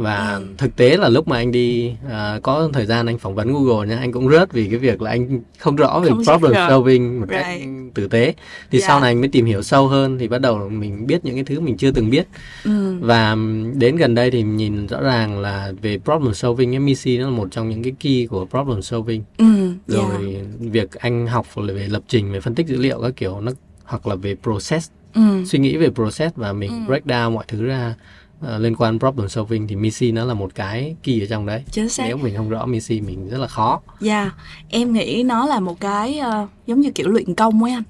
và 0.00 0.35
ừ. 0.35 0.47
thực 0.59 0.76
tế 0.76 0.97
là 0.97 1.09
lúc 1.09 1.28
mà 1.28 1.37
anh 1.37 1.52
đi 1.52 1.92
uh, 2.07 2.42
có 2.42 2.71
thời 2.73 2.87
gian 2.87 3.07
anh 3.07 3.19
phỏng 3.19 3.35
vấn 3.35 3.52
Google 3.52 3.88
nha 3.88 3.97
anh 3.97 4.12
cũng 4.12 4.30
rớt 4.30 4.52
vì 4.52 4.69
cái 4.69 4.78
việc 4.78 5.02
là 5.02 5.11
anh 5.11 5.40
không 5.59 5.76
rõ 5.76 6.00
về 6.00 6.09
không 6.09 6.25
problem 6.25 6.69
solving 6.69 7.21
một 7.21 7.26
right. 7.30 7.42
cách 7.42 7.61
tử 7.95 8.09
tế 8.09 8.35
thì 8.71 8.78
yeah. 8.78 8.88
sau 8.88 9.00
này 9.00 9.11
anh 9.11 9.21
mới 9.21 9.28
tìm 9.28 9.47
hiểu 9.47 9.62
sâu 9.62 9.88
hơn 9.88 10.19
thì 10.19 10.28
bắt 10.28 10.40
đầu 10.40 10.69
mình 10.69 11.07
biết 11.07 11.25
những 11.25 11.35
cái 11.35 11.45
thứ 11.45 11.61
mình 11.61 11.76
chưa 11.76 11.90
từng 11.90 12.11
biết 12.11 12.26
ừ. 12.64 12.99
và 13.00 13.37
đến 13.75 13.97
gần 13.97 14.14
đây 14.14 14.30
thì 14.30 14.42
nhìn 14.42 14.87
rõ 14.87 15.00
ràng 15.00 15.40
là 15.40 15.73
về 15.83 15.99
problem 16.04 16.35
solving 16.35 16.85
MIC 16.85 17.21
nó 17.21 17.25
là 17.25 17.30
một 17.30 17.49
trong 17.50 17.71
những 17.71 17.83
cái 17.83 17.92
key 18.00 18.26
của 18.26 18.47
problem 18.47 18.83
solving 18.83 19.23
ừ. 19.38 19.45
rồi 19.87 20.35
yeah. 20.35 20.47
việc 20.59 20.92
anh 20.92 21.26
học 21.26 21.47
về 21.54 21.88
lập 21.88 22.02
trình 22.09 22.33
về 22.33 22.40
phân 22.40 22.54
tích 22.54 22.66
dữ 22.66 22.76
liệu 22.76 23.00
các 23.02 23.16
kiểu 23.16 23.40
nó 23.40 23.52
hoặc 23.85 24.07
là 24.07 24.14
về 24.14 24.37
process 24.42 24.90
ừ. 25.14 25.45
suy 25.47 25.59
nghĩ 25.59 25.76
về 25.76 25.90
process 25.90 26.37
và 26.37 26.52
mình 26.52 26.71
ừ. 26.71 26.87
break 26.87 27.07
down 27.07 27.30
mọi 27.30 27.45
thứ 27.49 27.64
ra 27.66 27.95
uh, 28.47 28.61
liên 28.61 28.76
quan 28.76 28.99
problem 28.99 29.28
solving 29.28 29.68
thì 29.68 29.76
Missy 29.76 30.12
nó 30.12 30.25
là 30.25 30.35
một 30.35 30.54
cái 30.54 30.97
key 31.02 31.20
ở 31.20 31.26
trong 31.30 31.47
đấy. 31.47 31.62
Chính 31.70 31.88
xác. 31.88 32.04
Nếu 32.06 32.16
mình 32.16 32.37
không 32.37 32.49
rõ 32.49 32.66
Missy 32.66 33.00
mình 33.00 33.28
rất 33.28 33.38
là 33.38 33.47
khó. 33.47 33.80
Dạ 34.00 34.20
yeah. 34.23 34.35
em 34.68 34.92
nghĩ 34.92 35.23
nó 35.23 35.47
là 35.47 35.61
một 35.61 35.80
cái 35.80 36.20
uh, 36.42 36.49
giống 36.66 36.80
như 36.80 36.90
kiểu 36.90 37.09
luyện 37.09 37.35
công 37.35 37.62
ấy 37.62 37.73
anh. 37.73 37.82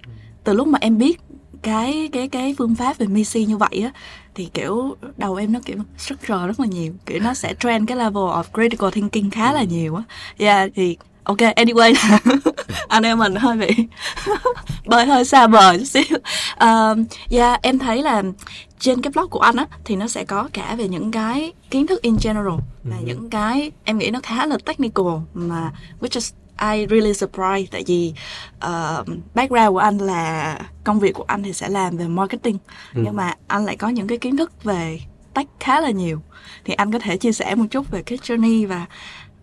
Từ 0.45 0.53
lúc 0.53 0.67
mà 0.69 0.79
em 0.83 0.99
biết 0.99 1.21
cái 1.63 2.09
cái 2.13 2.29
cái 2.29 2.55
phương 2.59 2.75
pháp 2.75 2.99
về 2.99 3.07
Missy 3.07 3.45
như 3.45 3.57
vậy 3.57 3.83
á 3.85 3.91
thì 4.35 4.49
kiểu 4.55 4.97
đầu 5.17 5.35
em 5.35 5.53
nó 5.53 5.61
kiểu 5.65 5.77
structure 5.99 6.47
rất 6.47 6.61
là 6.61 6.67
nhiều. 6.67 6.93
Kiểu 7.07 7.21
nó 7.21 7.35
sẽ 7.35 7.55
train 7.61 7.87
cái 7.87 7.97
level 7.97 8.23
of 8.23 8.43
critical 8.55 8.91
thinking 8.91 9.31
khá 9.31 9.53
là 9.53 9.63
nhiều 9.63 9.95
á. 9.95 10.03
Yeah 10.39 10.71
thì 10.75 10.97
ok 11.23 11.39
anyway 11.39 11.95
anh 12.89 13.03
em 13.03 13.19
mình 13.19 13.35
hơi 13.35 13.57
bị 13.57 13.87
bơi 14.87 15.07
hơi 15.07 15.25
xa 15.25 15.47
bờ 15.47 15.79
chút 15.79 15.85
xíu 15.85 16.19
uh, 16.65 16.99
yeah, 17.31 17.63
em 17.63 17.79
thấy 17.79 18.03
là 18.03 18.23
trên 18.79 19.03
cái 19.03 19.11
blog 19.15 19.31
của 19.31 19.41
anh 19.41 19.57
á 19.57 19.67
thì 19.85 19.97
nó 19.97 20.09
sẽ 20.09 20.25
có 20.25 20.49
cả 20.53 20.75
về 20.79 20.89
những 20.89 21.11
cái 21.11 21.53
kiến 21.71 21.87
thức 21.87 22.03
in 22.03 22.17
general 22.23 22.59
và 22.85 22.97
ừ. 22.97 23.03
những 23.07 23.31
cái 23.31 23.71
em 23.85 23.99
nghĩ 23.99 24.11
nó 24.11 24.21
khá 24.23 24.47
là 24.47 24.59
technical 24.67 25.07
mà 25.35 25.73
which 26.01 26.15
is 26.15 26.33
I 26.61 26.87
really 26.91 27.15
surprised 27.15 27.71
tại 27.71 27.85
vì 27.87 28.13
uh, 28.57 29.09
background 29.35 29.71
của 29.71 29.79
anh 29.79 29.99
là 29.99 30.59
công 30.85 31.01
việc 31.01 31.15
của 31.15 31.25
anh 31.27 31.43
thì 31.43 31.53
sẽ 31.53 31.69
làm 31.69 31.97
về 31.97 32.09
marketing 32.09 32.59
ừ. 32.95 33.03
nhưng 33.05 33.17
mà 33.17 33.35
anh 33.47 33.65
lại 33.65 33.77
có 33.77 33.89
những 33.89 34.07
cái 34.07 34.19
kiến 34.19 34.37
thức 34.37 34.65
về 34.65 35.01
tech 35.35 35.47
khá 35.61 35.81
là 35.81 35.91
nhiều 35.91 36.21
thì 36.65 36.75
anh 36.75 36.93
có 36.93 36.99
thể 36.99 37.17
chia 37.17 37.33
sẻ 37.33 37.55
một 37.55 37.65
chút 37.71 37.91
về 37.91 38.03
cái 38.03 38.19
journey 38.19 38.69
và 38.69 38.87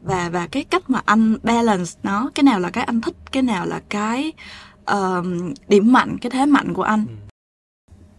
và 0.07 0.29
và 0.29 0.47
cái 0.47 0.63
cách 0.63 0.89
mà 0.89 1.01
anh 1.05 1.37
balance 1.43 1.91
nó 2.03 2.29
cái 2.35 2.43
nào 2.43 2.59
là 2.59 2.69
cái 2.69 2.83
anh 2.83 3.01
thích 3.01 3.15
cái 3.31 3.43
nào 3.43 3.65
là 3.65 3.81
cái 3.89 4.31
uh, 4.91 5.25
điểm 5.67 5.93
mạnh 5.93 6.17
cái 6.21 6.29
thế 6.29 6.45
mạnh 6.45 6.73
của 6.73 6.83
anh 6.83 7.05
ừ. 7.07 7.13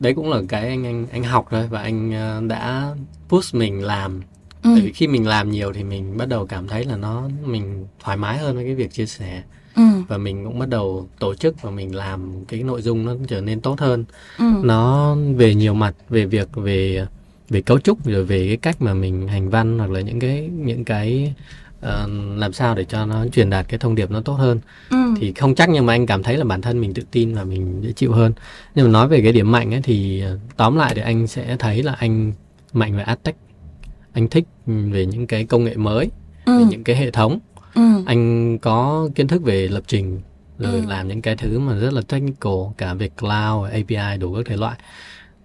đấy 0.00 0.14
cũng 0.14 0.30
là 0.30 0.40
cái 0.48 0.68
anh 0.68 0.86
anh 0.86 1.06
anh 1.12 1.24
học 1.24 1.50
rồi 1.50 1.66
và 1.66 1.82
anh 1.82 2.10
uh, 2.38 2.48
đã 2.48 2.94
push 3.28 3.54
mình 3.54 3.82
làm 3.82 4.20
ừ. 4.62 4.70
tại 4.74 4.80
vì 4.80 4.92
khi 4.92 5.06
mình 5.06 5.26
làm 5.26 5.50
nhiều 5.50 5.72
thì 5.72 5.84
mình 5.84 6.16
bắt 6.16 6.28
đầu 6.28 6.46
cảm 6.46 6.68
thấy 6.68 6.84
là 6.84 6.96
nó 6.96 7.28
mình 7.44 7.86
thoải 8.00 8.16
mái 8.16 8.38
hơn 8.38 8.56
với 8.56 8.64
cái 8.64 8.74
việc 8.74 8.92
chia 8.92 9.06
sẻ 9.06 9.42
ừ. 9.76 9.82
và 10.08 10.18
mình 10.18 10.44
cũng 10.44 10.58
bắt 10.58 10.68
đầu 10.68 11.08
tổ 11.18 11.34
chức 11.34 11.62
và 11.62 11.70
mình 11.70 11.94
làm 11.94 12.44
cái 12.48 12.62
nội 12.62 12.82
dung 12.82 13.04
nó 13.04 13.14
trở 13.28 13.40
nên 13.40 13.60
tốt 13.60 13.80
hơn 13.80 14.04
ừ. 14.38 14.44
nó 14.62 15.16
về 15.36 15.54
nhiều 15.54 15.74
mặt 15.74 15.94
về 16.08 16.26
việc 16.26 16.48
về 16.54 17.06
về 17.48 17.62
cấu 17.62 17.78
trúc 17.78 18.06
rồi 18.06 18.24
về 18.24 18.46
cái 18.48 18.56
cách 18.56 18.82
mà 18.82 18.94
mình 18.94 19.28
hành 19.28 19.50
văn 19.50 19.78
hoặc 19.78 19.90
là 19.90 20.00
những 20.00 20.20
cái 20.20 20.50
những 20.52 20.84
cái 20.84 21.34
uh, 21.86 22.10
làm 22.36 22.52
sao 22.52 22.74
để 22.74 22.84
cho 22.84 23.06
nó 23.06 23.26
truyền 23.26 23.50
đạt 23.50 23.68
cái 23.68 23.78
thông 23.78 23.94
điệp 23.94 24.10
nó 24.10 24.20
tốt 24.20 24.34
hơn 24.34 24.60
ừ. 24.90 24.96
thì 25.20 25.32
không 25.32 25.54
chắc 25.54 25.68
nhưng 25.68 25.86
mà 25.86 25.94
anh 25.94 26.06
cảm 26.06 26.22
thấy 26.22 26.36
là 26.36 26.44
bản 26.44 26.60
thân 26.60 26.80
mình 26.80 26.94
tự 26.94 27.02
tin 27.10 27.34
và 27.34 27.44
mình 27.44 27.80
dễ 27.82 27.92
chịu 27.92 28.12
hơn 28.12 28.32
nhưng 28.74 28.86
mà 28.86 28.92
nói 28.92 29.08
về 29.08 29.20
cái 29.22 29.32
điểm 29.32 29.52
mạnh 29.52 29.74
ấy 29.74 29.80
thì 29.82 30.20
ờ, 30.20 30.38
tóm 30.56 30.76
lại 30.76 30.92
thì 30.94 31.02
anh 31.02 31.26
sẽ 31.26 31.56
thấy 31.58 31.82
là 31.82 31.92
anh 31.98 32.32
mạnh 32.72 32.96
về 32.96 33.02
adtech 33.02 33.36
anh 34.12 34.28
thích 34.28 34.44
về 34.66 35.06
những 35.06 35.26
cái 35.26 35.44
công 35.44 35.64
nghệ 35.64 35.76
mới 35.76 36.10
ừ. 36.44 36.58
về 36.58 36.64
những 36.70 36.84
cái 36.84 36.96
hệ 36.96 37.10
thống 37.10 37.38
ừ. 37.74 37.82
anh 38.06 38.58
có 38.58 39.08
kiến 39.14 39.28
thức 39.28 39.42
về 39.42 39.68
lập 39.68 39.82
trình 39.86 40.20
rồi 40.58 40.72
ừ. 40.72 40.82
làm 40.88 41.08
những 41.08 41.22
cái 41.22 41.36
thứ 41.36 41.58
mà 41.58 41.74
rất 41.74 41.92
là 41.92 42.02
technical 42.08 42.52
cả 42.78 42.94
về 42.94 43.08
cloud 43.08 43.70
API 43.70 44.18
đủ 44.20 44.34
các 44.34 44.46
thể 44.46 44.56
loại 44.56 44.76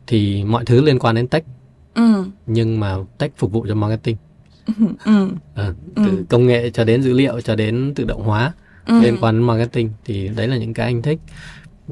thì 0.08 0.44
mọi 0.44 0.66
thứ 0.66 0.82
liên 0.82 1.00
quan 1.00 1.16
đến 1.16 1.28
tech 1.28 1.46
ừ. 1.94 2.24
nhưng 2.46 2.80
mà 2.80 2.98
tech 3.18 3.32
phục 3.38 3.52
vụ 3.52 3.66
cho 3.68 3.76
marketing 3.76 4.18
ừ. 5.06 5.30
à, 5.56 5.74
từ 5.96 6.04
ừ. 6.04 6.24
công 6.30 6.48
nghệ 6.48 6.70
cho 6.70 6.84
đến 6.84 7.02
dữ 7.02 7.14
liệu 7.14 7.42
cho 7.42 7.56
đến 7.56 7.94
tự 7.96 8.04
động 8.04 8.24
hóa 8.24 8.54
ừ. 8.86 9.02
liên 9.02 9.18
quan 9.22 9.36
đến 9.36 9.48
marketing 9.48 9.90
thì 10.06 10.28
đấy 10.28 10.48
là 10.48 10.58
những 10.58 10.74
cái 10.74 10.86
anh 10.86 11.02
thích 11.02 11.20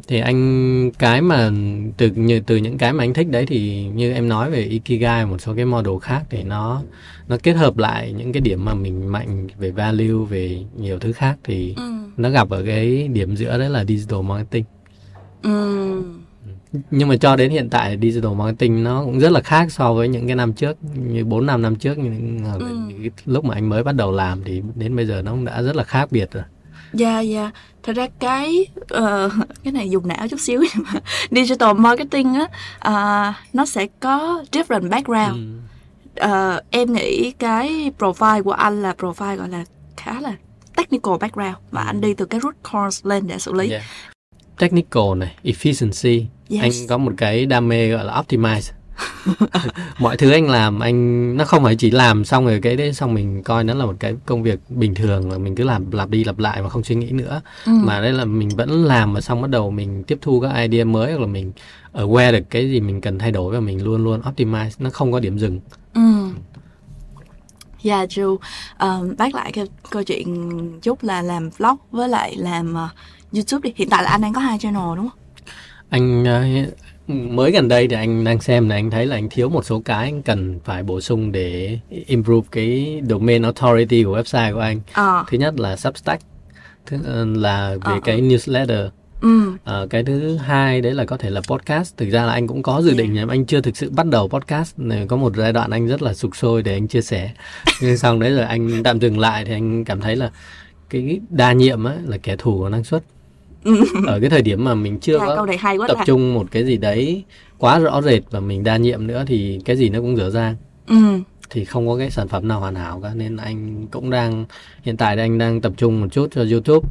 thì 0.07 0.19
anh 0.19 0.91
cái 0.91 1.21
mà 1.21 1.51
từ 1.97 2.09
như 2.15 2.39
từ 2.39 2.57
những 2.57 2.77
cái 2.77 2.93
mà 2.93 3.03
anh 3.03 3.13
thích 3.13 3.29
đấy 3.29 3.45
thì 3.45 3.83
như 3.83 4.13
em 4.13 4.29
nói 4.29 4.51
về 4.51 4.63
ikigai 4.63 5.25
một 5.25 5.41
số 5.41 5.53
cái 5.55 5.65
model 5.65 5.93
khác 6.01 6.23
thì 6.29 6.43
nó 6.43 6.81
nó 7.27 7.37
kết 7.43 7.53
hợp 7.53 7.77
lại 7.77 8.13
những 8.13 8.33
cái 8.33 8.41
điểm 8.41 8.65
mà 8.65 8.73
mình 8.73 9.11
mạnh 9.11 9.47
về 9.57 9.71
value 9.71 10.25
về 10.29 10.63
nhiều 10.77 10.99
thứ 10.99 11.11
khác 11.11 11.37
thì 11.43 11.73
ừ. 11.77 11.91
nó 12.17 12.29
gặp 12.29 12.49
ở 12.49 12.63
cái 12.65 13.07
điểm 13.07 13.35
giữa 13.35 13.57
đấy 13.57 13.69
là 13.69 13.85
digital 13.85 14.21
marketing 14.21 14.63
ừ 15.41 16.03
nhưng 16.91 17.07
mà 17.07 17.15
cho 17.15 17.35
đến 17.35 17.51
hiện 17.51 17.69
tại 17.69 17.97
digital 18.01 18.33
marketing 18.33 18.83
nó 18.83 19.03
cũng 19.05 19.19
rất 19.19 19.31
là 19.31 19.41
khác 19.41 19.71
so 19.71 19.93
với 19.93 20.07
những 20.07 20.27
cái 20.27 20.35
năm 20.35 20.53
trước 20.53 20.77
như 21.07 21.25
4 21.25 21.45
năm 21.45 21.61
năm 21.61 21.75
trước 21.75 21.97
những, 21.97 22.39
ừ. 22.59 23.09
lúc 23.25 23.45
mà 23.45 23.55
anh 23.55 23.69
mới 23.69 23.83
bắt 23.83 23.95
đầu 23.95 24.11
làm 24.11 24.43
thì 24.43 24.61
đến 24.75 24.95
bây 24.95 25.05
giờ 25.05 25.21
nó 25.21 25.31
cũng 25.31 25.45
đã 25.45 25.61
rất 25.61 25.75
là 25.75 25.83
khác 25.83 26.11
biệt 26.11 26.31
rồi. 26.31 26.43
Dạ 26.93 27.13
yeah, 27.13 27.27
dạ. 27.27 27.41
Yeah. 27.41 27.53
Thật 27.83 27.93
ra 27.95 28.07
cái 28.19 28.65
uh, 28.81 29.31
cái 29.63 29.73
này 29.73 29.89
dùng 29.89 30.07
não 30.07 30.27
chút 30.27 30.39
xíu 30.39 30.63
nhưng 30.75 30.85
mà 30.93 30.99
digital 31.31 31.73
marketing 31.73 32.33
á 32.33 32.47
uh, 33.29 33.35
nó 33.53 33.65
sẽ 33.65 33.87
có 33.99 34.43
different 34.51 34.89
background. 34.89 35.61
Ừ. 36.15 36.25
Uh, 36.25 36.63
em 36.69 36.93
nghĩ 36.93 37.31
cái 37.31 37.91
profile 37.99 38.43
của 38.43 38.51
anh 38.51 38.81
là 38.81 38.93
profile 38.97 39.35
gọi 39.35 39.49
là 39.49 39.65
khá 39.97 40.21
là 40.21 40.33
technical 40.75 41.13
background 41.19 41.55
và 41.71 41.83
anh 41.83 42.01
đi 42.01 42.13
từ 42.13 42.25
cái 42.25 42.39
root 42.39 42.55
cause 42.71 43.01
lên 43.09 43.27
để 43.27 43.39
xử 43.39 43.53
lý. 43.53 43.69
Yeah 43.71 43.83
technical 44.57 45.15
này 45.17 45.35
efficiency 45.43 46.23
yes. 46.49 46.61
anh 46.61 46.71
có 46.89 46.97
một 46.97 47.13
cái 47.17 47.45
đam 47.45 47.67
mê 47.67 47.89
gọi 47.89 48.05
là 48.05 48.21
optimize 48.21 48.71
mọi 49.99 50.17
thứ 50.17 50.31
anh 50.31 50.49
làm 50.49 50.79
anh 50.79 51.37
nó 51.37 51.45
không 51.45 51.63
phải 51.63 51.75
chỉ 51.75 51.91
làm 51.91 52.25
xong 52.25 52.45
rồi 52.45 52.59
cái 52.61 52.75
đấy 52.75 52.93
xong 52.93 53.13
mình 53.13 53.43
coi 53.43 53.63
nó 53.63 53.73
là 53.73 53.85
một 53.85 53.95
cái 53.99 54.15
công 54.25 54.43
việc 54.43 54.59
bình 54.69 54.95
thường 54.95 55.31
là 55.31 55.37
mình 55.37 55.55
cứ 55.55 55.63
làm 55.63 55.91
lặp 55.91 56.09
đi 56.09 56.23
lặp 56.23 56.39
lại 56.39 56.61
mà 56.61 56.69
không 56.69 56.83
suy 56.83 56.95
nghĩ 56.95 57.11
nữa 57.11 57.41
ừ. 57.65 57.71
mà 57.83 58.01
đây 58.01 58.13
là 58.13 58.25
mình 58.25 58.49
vẫn 58.49 58.85
làm 58.85 59.13
và 59.13 59.21
xong 59.21 59.41
bắt 59.41 59.49
đầu 59.49 59.71
mình 59.71 60.03
tiếp 60.03 60.17
thu 60.21 60.39
các 60.39 60.69
idea 60.69 60.85
mới 60.85 61.11
hoặc 61.11 61.21
là 61.21 61.27
mình 61.27 61.51
aware 61.93 62.31
được 62.31 62.49
cái 62.49 62.69
gì 62.69 62.79
mình 62.79 63.01
cần 63.01 63.19
thay 63.19 63.31
đổi 63.31 63.53
và 63.53 63.59
mình 63.59 63.83
luôn 63.83 64.03
luôn 64.03 64.21
optimize 64.21 64.69
nó 64.79 64.89
không 64.89 65.11
có 65.11 65.19
điểm 65.19 65.37
dừng 65.37 65.59
ừ. 65.93 66.01
Yeah, 67.83 68.09
Ju, 68.09 68.37
um, 68.79 69.15
bác 69.17 69.35
lại 69.35 69.51
cái 69.51 69.65
câu 69.89 70.03
chuyện 70.03 70.79
chút 70.81 71.03
là 71.03 71.21
làm 71.21 71.49
vlog 71.49 71.75
với 71.91 72.09
lại 72.09 72.35
làm 72.37 72.73
uh, 72.73 72.91
YouTube 73.33 73.69
đi. 73.69 73.73
Hiện 73.75 73.89
tại 73.89 74.03
là 74.03 74.09
anh 74.09 74.21
đang 74.21 74.33
có 74.33 74.41
hai 74.41 74.57
channel 74.59 74.83
đúng 74.95 75.09
không? 75.09 75.19
Anh 75.89 76.23
uh, 76.23 76.73
mới 77.07 77.51
gần 77.51 77.67
đây 77.67 77.87
thì 77.87 77.95
anh 77.95 78.23
đang 78.23 78.41
xem 78.41 78.69
là 78.69 78.75
anh 78.75 78.91
thấy 78.91 79.05
là 79.05 79.15
anh 79.15 79.29
thiếu 79.29 79.49
một 79.49 79.65
số 79.65 79.81
cái 79.85 80.03
anh 80.03 80.21
cần 80.21 80.59
phải 80.63 80.83
bổ 80.83 81.01
sung 81.01 81.31
để 81.31 81.79
improve 81.89 82.47
cái 82.51 83.01
domain 83.09 83.41
authority 83.41 84.03
của 84.03 84.17
website 84.17 84.53
của 84.53 84.59
anh. 84.59 84.81
À. 84.93 85.23
thứ 85.29 85.37
nhất 85.37 85.59
là 85.59 85.75
Substack 85.75 86.23
thứ 86.85 86.97
ờ, 87.05 87.25
là 87.25 87.75
về 87.85 87.93
à, 87.93 87.99
cái 88.03 88.15
ừ. 88.15 88.21
newsletter. 88.21 88.89
Ừ. 89.21 89.57
À, 89.63 89.79
cái 89.89 90.03
thứ 90.03 90.35
hai 90.35 90.81
đấy 90.81 90.93
là 90.93 91.05
có 91.05 91.17
thể 91.17 91.29
là 91.29 91.41
podcast. 91.47 91.97
Thực 91.97 92.09
ra 92.09 92.25
là 92.25 92.33
anh 92.33 92.47
cũng 92.47 92.63
có 92.63 92.81
dự 92.81 92.93
định 92.93 93.13
nhưng 93.13 93.29
anh 93.29 93.45
chưa 93.45 93.61
thực 93.61 93.77
sự 93.77 93.89
bắt 93.89 94.05
đầu 94.05 94.27
podcast. 94.27 94.79
Này 94.79 95.05
có 95.07 95.17
một 95.17 95.35
giai 95.35 95.53
đoạn 95.53 95.71
anh 95.71 95.87
rất 95.87 96.01
là 96.01 96.13
sục 96.13 96.35
sôi 96.35 96.63
để 96.63 96.73
anh 96.73 96.87
chia 96.87 97.01
sẻ. 97.01 97.31
Nhưng 97.81 97.97
xong 97.97 98.19
đấy 98.19 98.31
rồi 98.31 98.45
anh 98.45 98.83
tạm 98.83 98.99
dừng 98.99 99.19
lại 99.19 99.45
thì 99.45 99.53
anh 99.53 99.85
cảm 99.85 100.01
thấy 100.01 100.15
là 100.15 100.31
cái 100.89 101.19
đa 101.29 101.53
nhiệm 101.53 101.83
á 101.83 101.95
là 102.05 102.17
kẻ 102.17 102.35
thù 102.35 102.57
của 102.57 102.69
năng 102.69 102.83
suất 102.83 103.03
ở 104.07 104.19
cái 104.19 104.29
thời 104.29 104.41
điểm 104.41 104.63
mà 104.63 104.75
mình 104.75 104.99
chưa 104.99 105.19
dạ, 105.19 105.25
có 105.25 105.87
tập 105.87 105.97
là. 105.97 106.05
trung 106.05 106.33
một 106.33 106.47
cái 106.51 106.65
gì 106.65 106.77
đấy 106.77 107.23
quá 107.57 107.79
rõ 107.79 108.01
rệt 108.01 108.21
và 108.31 108.39
mình 108.39 108.63
đa 108.63 108.77
nhiệm 108.77 109.07
nữa 109.07 109.23
thì 109.27 109.59
cái 109.65 109.75
gì 109.75 109.89
nó 109.89 109.99
cũng 109.99 110.17
dở 110.17 110.29
dang 110.29 110.55
ừ. 110.87 110.95
thì 111.49 111.65
không 111.65 111.87
có 111.87 111.97
cái 111.97 112.11
sản 112.11 112.27
phẩm 112.27 112.47
nào 112.47 112.59
hoàn 112.59 112.75
hảo 112.75 112.99
cả 113.03 113.11
nên 113.15 113.37
anh 113.37 113.87
cũng 113.91 114.09
đang 114.09 114.45
hiện 114.81 114.97
tại 114.97 115.17
anh 115.17 115.37
đang 115.37 115.61
tập 115.61 115.73
trung 115.77 116.01
một 116.01 116.07
chút 116.11 116.27
cho 116.31 116.45
YouTube 116.51 116.87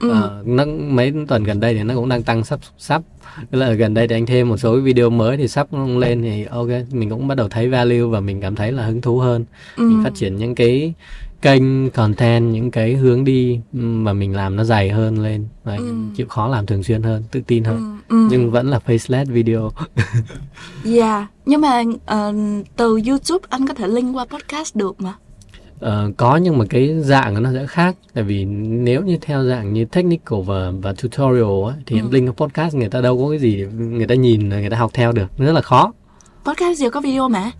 ừ. 0.00 0.10
à, 0.12 0.20
nó 0.44 0.64
mấy 0.64 1.12
tuần 1.28 1.44
gần 1.44 1.60
đây 1.60 1.74
thì 1.74 1.82
nó 1.82 1.94
cũng 1.94 2.08
đang 2.08 2.22
tăng 2.22 2.44
sắp 2.44 2.60
sắp 2.78 3.02
là 3.50 3.72
gần 3.72 3.94
đây 3.94 4.08
thì 4.08 4.16
anh 4.16 4.26
thêm 4.26 4.48
một 4.48 4.56
số 4.56 4.80
video 4.80 5.10
mới 5.10 5.36
thì 5.36 5.48
sắp 5.48 5.68
lên 5.96 6.22
thì 6.22 6.44
ok 6.44 6.68
mình 6.90 7.10
cũng 7.10 7.28
bắt 7.28 7.34
đầu 7.34 7.48
thấy 7.48 7.68
value 7.68 8.02
và 8.02 8.20
mình 8.20 8.40
cảm 8.40 8.54
thấy 8.54 8.72
là 8.72 8.86
hứng 8.86 9.00
thú 9.00 9.18
hơn 9.18 9.44
ừ. 9.76 9.82
mình 9.82 10.04
phát 10.04 10.14
triển 10.14 10.36
những 10.36 10.54
cái 10.54 10.94
kênh 11.42 11.90
content 11.90 12.52
những 12.52 12.70
cái 12.70 12.94
hướng 12.94 13.24
đi 13.24 13.60
mà 13.72 14.12
mình 14.12 14.36
làm 14.36 14.56
nó 14.56 14.64
dày 14.64 14.90
hơn 14.90 15.22
lên 15.22 15.48
và 15.64 15.76
ừ. 15.76 15.94
chịu 16.16 16.26
khó 16.28 16.48
làm 16.48 16.66
thường 16.66 16.82
xuyên 16.82 17.02
hơn 17.02 17.22
tự 17.30 17.40
tin 17.46 17.64
hơn 17.64 17.98
ừ. 18.08 18.14
Ừ. 18.16 18.28
nhưng 18.30 18.50
vẫn 18.50 18.70
là 18.70 18.80
faceless 18.86 19.26
video 19.26 19.70
yeah 20.84 21.26
nhưng 21.46 21.60
mà 21.60 21.80
uh, 21.80 22.34
từ 22.76 23.00
youtube 23.08 23.46
anh 23.48 23.66
có 23.66 23.74
thể 23.74 23.88
link 23.88 24.16
qua 24.16 24.24
podcast 24.24 24.76
được 24.76 25.00
mà 25.00 25.14
Uh, 25.86 26.16
có 26.16 26.36
nhưng 26.36 26.58
mà 26.58 26.64
cái 26.70 27.00
dạng 27.00 27.42
nó 27.42 27.50
sẽ 27.52 27.66
khác 27.66 27.96
tại 28.14 28.24
vì 28.24 28.44
nếu 28.44 29.02
như 29.02 29.18
theo 29.20 29.44
dạng 29.44 29.72
như 29.72 29.84
technical 29.84 30.40
và 30.46 30.72
và 30.82 30.92
tutorial 30.92 31.64
ấy, 31.64 31.74
thì 31.86 32.00
ừ. 32.00 32.06
link 32.10 32.36
podcast 32.36 32.74
người 32.74 32.88
ta 32.88 33.00
đâu 33.00 33.18
có 33.18 33.30
cái 33.30 33.38
gì 33.38 33.66
người 33.76 34.06
ta 34.06 34.14
nhìn 34.14 34.48
người 34.48 34.70
ta 34.70 34.76
học 34.76 34.90
theo 34.94 35.12
được 35.12 35.26
rất 35.38 35.52
là 35.52 35.60
khó 35.60 35.92
podcast 36.44 36.78
gì 36.78 36.90
có 36.90 37.00
video 37.00 37.28
mà 37.28 37.50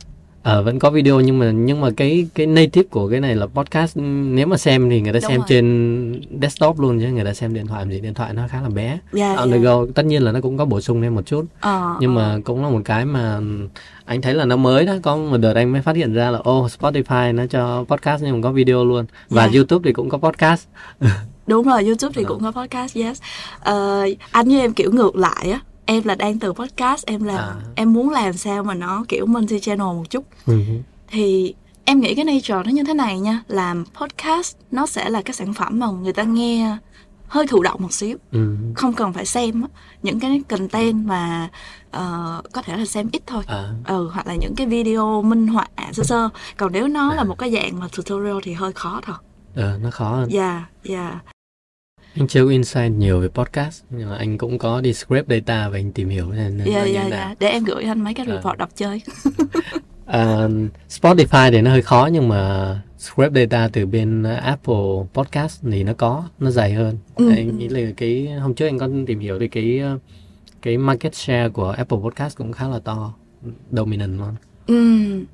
Ờ 0.42 0.62
vẫn 0.62 0.78
có 0.78 0.90
video 0.90 1.20
nhưng 1.20 1.38
mà 1.38 1.50
nhưng 1.50 1.80
mà 1.80 1.88
cái 1.96 2.26
cái 2.34 2.46
native 2.46 2.88
của 2.90 3.08
cái 3.08 3.20
này 3.20 3.34
là 3.36 3.46
podcast 3.46 3.96
nếu 3.96 4.46
mà 4.46 4.56
xem 4.56 4.90
thì 4.90 5.00
người 5.00 5.12
ta 5.12 5.18
Đúng 5.22 5.28
xem 5.30 5.36
rồi. 5.38 5.46
trên 5.48 6.22
desktop 6.42 6.80
luôn 6.80 7.00
chứ 7.00 7.06
người 7.08 7.24
ta 7.24 7.34
xem 7.34 7.54
điện 7.54 7.66
thoại 7.66 7.80
làm 7.82 7.90
gì 7.90 8.00
điện 8.00 8.14
thoại 8.14 8.34
nó 8.34 8.42
khá 8.48 8.60
là 8.62 8.68
bé. 8.68 8.98
yeah, 9.16 9.38
On 9.38 9.48
the 9.50 9.52
yeah. 9.52 9.64
go 9.64 9.86
tất 9.94 10.04
nhiên 10.04 10.22
là 10.22 10.32
nó 10.32 10.40
cũng 10.40 10.58
có 10.58 10.64
bổ 10.64 10.80
sung 10.80 11.02
thêm 11.02 11.14
một 11.14 11.26
chút 11.26 11.44
Ờ, 11.60 11.96
nhưng 12.00 12.16
ờ. 12.16 12.22
mà 12.22 12.38
cũng 12.44 12.62
là 12.64 12.70
một 12.70 12.80
cái 12.84 13.04
mà 13.04 13.40
anh 14.04 14.22
thấy 14.22 14.34
là 14.34 14.44
nó 14.44 14.56
mới 14.56 14.86
đó 14.86 14.94
có 15.02 15.16
một 15.16 15.36
đợt 15.36 15.52
anh 15.54 15.72
mới 15.72 15.82
phát 15.82 15.96
hiện 15.96 16.14
ra 16.14 16.30
là 16.30 16.38
ô 16.38 16.66
Spotify 16.80 17.34
nó 17.34 17.46
cho 17.46 17.84
podcast 17.88 18.22
nhưng 18.22 18.40
mà 18.40 18.42
có 18.42 18.52
video 18.52 18.84
luôn 18.84 19.06
và 19.30 19.42
Yeah. 19.42 19.54
YouTube 19.54 19.82
thì 19.88 19.92
cũng 19.92 20.08
có 20.08 20.18
podcast 20.18 20.66
đúng 21.46 21.66
rồi 21.66 21.84
youtube 21.84 22.12
thì 22.14 22.22
Ờ. 22.22 22.28
cũng 22.28 22.42
có 22.42 22.50
podcast 22.62 22.96
yes 22.96 23.20
Ờ, 23.60 24.06
anh 24.30 24.48
với 24.48 24.60
em 24.60 24.72
kiểu 24.72 24.90
ngược 24.92 25.16
lại 25.16 25.50
á 25.52 25.60
em 25.90 26.04
là 26.04 26.14
đang 26.14 26.38
từ 26.38 26.52
podcast 26.52 27.06
em 27.06 27.24
làm 27.24 27.36
À. 27.38 27.54
em 27.74 27.92
muốn 27.92 28.10
làm 28.10 28.32
sao 28.32 28.64
mà 28.64 28.74
nó 28.74 29.04
kiểu 29.08 29.26
multi 29.26 29.60
channel 29.60 29.86
một 29.86 30.04
chút 30.10 30.24
Ừ. 30.46 30.60
thì 31.08 31.54
em 31.84 32.00
nghĩ 32.00 32.14
cái 32.14 32.24
nature 32.24 32.54
nó 32.64 32.70
như 32.72 32.84
thế 32.84 32.94
này 32.94 33.20
nha 33.20 33.42
làm 33.48 33.84
podcast 34.00 34.56
nó 34.70 34.86
sẽ 34.86 35.08
là 35.10 35.22
cái 35.22 35.34
sản 35.34 35.54
phẩm 35.54 35.78
mà 35.78 35.86
người 35.86 36.12
ta 36.12 36.22
nghe 36.22 36.76
hơi 37.28 37.46
thụ 37.46 37.62
động 37.62 37.82
một 37.82 37.92
xíu 37.92 38.18
Ừ. 38.32 38.56
không 38.74 38.92
cần 38.94 39.12
phải 39.12 39.26
xem 39.26 39.62
những 40.02 40.20
cái 40.20 40.42
content 40.48 41.06
mà 41.06 41.48
ờ, 41.90 42.42
có 42.52 42.62
thể 42.62 42.76
là 42.76 42.84
xem 42.84 43.08
ít 43.12 43.22
thôi 43.26 43.42
À, 43.46 43.68
ừ 43.86 44.10
hoặc 44.12 44.26
là 44.26 44.34
những 44.34 44.54
cái 44.56 44.66
video 44.66 45.22
minh 45.22 45.46
họa 45.46 45.66
sơ 45.92 46.02
sơ 46.02 46.28
còn 46.56 46.72
nếu 46.72 46.88
nó 46.88 47.10
À. 47.10 47.16
là 47.16 47.24
một 47.24 47.38
cái 47.38 47.52
dạng 47.52 47.78
mà 47.80 47.86
tutorial 47.96 48.36
thì 48.42 48.52
hơi 48.52 48.72
khó 48.72 49.00
thôi 49.06 49.16
ờ, 49.56 49.78
nó 49.82 49.90
khó 49.90 50.10
hơn 50.10 50.28
dạ 50.32 50.64
dạ 50.84 51.20
anh 52.16 52.26
chưa 52.28 52.50
insight 52.50 52.92
nhiều 52.92 53.20
về 53.20 53.28
podcast 53.28 53.82
nhưng 53.90 54.08
mà 54.10 54.16
anh 54.16 54.38
cũng 54.38 54.58
có 54.58 54.80
đi 54.80 54.92
scrape 54.92 55.36
data 55.40 55.68
và 55.68 55.78
anh 55.78 55.92
tìm 55.92 56.08
hiểu 56.08 56.30
nên 56.32 56.58
thế 56.64 56.90
dạ 56.94 57.08
nào. 57.08 57.34
để 57.40 57.48
em 57.48 57.64
gửi 57.64 57.84
anh 57.84 58.04
mấy 58.04 58.14
cái 58.14 58.26
À. 58.28 58.34
report 58.34 58.58
đọc 58.58 58.68
chơi 58.76 59.02
À, 60.06 60.48
Spotify 60.88 61.50
thì 61.50 61.60
nó 61.60 61.70
hơi 61.70 61.82
khó 61.82 62.08
nhưng 62.12 62.28
mà 62.28 62.74
scrape 62.98 63.40
data 63.46 63.68
từ 63.72 63.86
bên 63.86 64.22
uh, 64.22 64.38
Apple 64.42 64.74
Podcast 65.14 65.62
thì 65.70 65.84
nó 65.84 65.92
có 65.92 66.24
nó 66.38 66.50
dày 66.50 66.72
hơn 66.72 66.98
Ừ, 67.14 67.30
anh 67.36 67.58
nghĩ 67.58 67.68
là 67.68 67.90
cái 67.96 68.26
hôm 68.40 68.54
trước 68.54 68.66
anh 68.66 68.78
có 68.78 68.88
tìm 69.06 69.18
hiểu 69.20 69.38
thì 69.40 69.48
cái 69.48 69.80
uh, 69.94 70.00
cái 70.62 70.78
market 70.78 71.14
share 71.14 71.48
của 71.48 71.70
Apple 71.70 71.98
Podcast 72.02 72.36
cũng 72.38 72.52
khá 72.52 72.68
là 72.68 72.78
to 72.78 73.12
dominant 73.72 74.18
luôn 74.18 74.34
Ừm. 74.66 75.24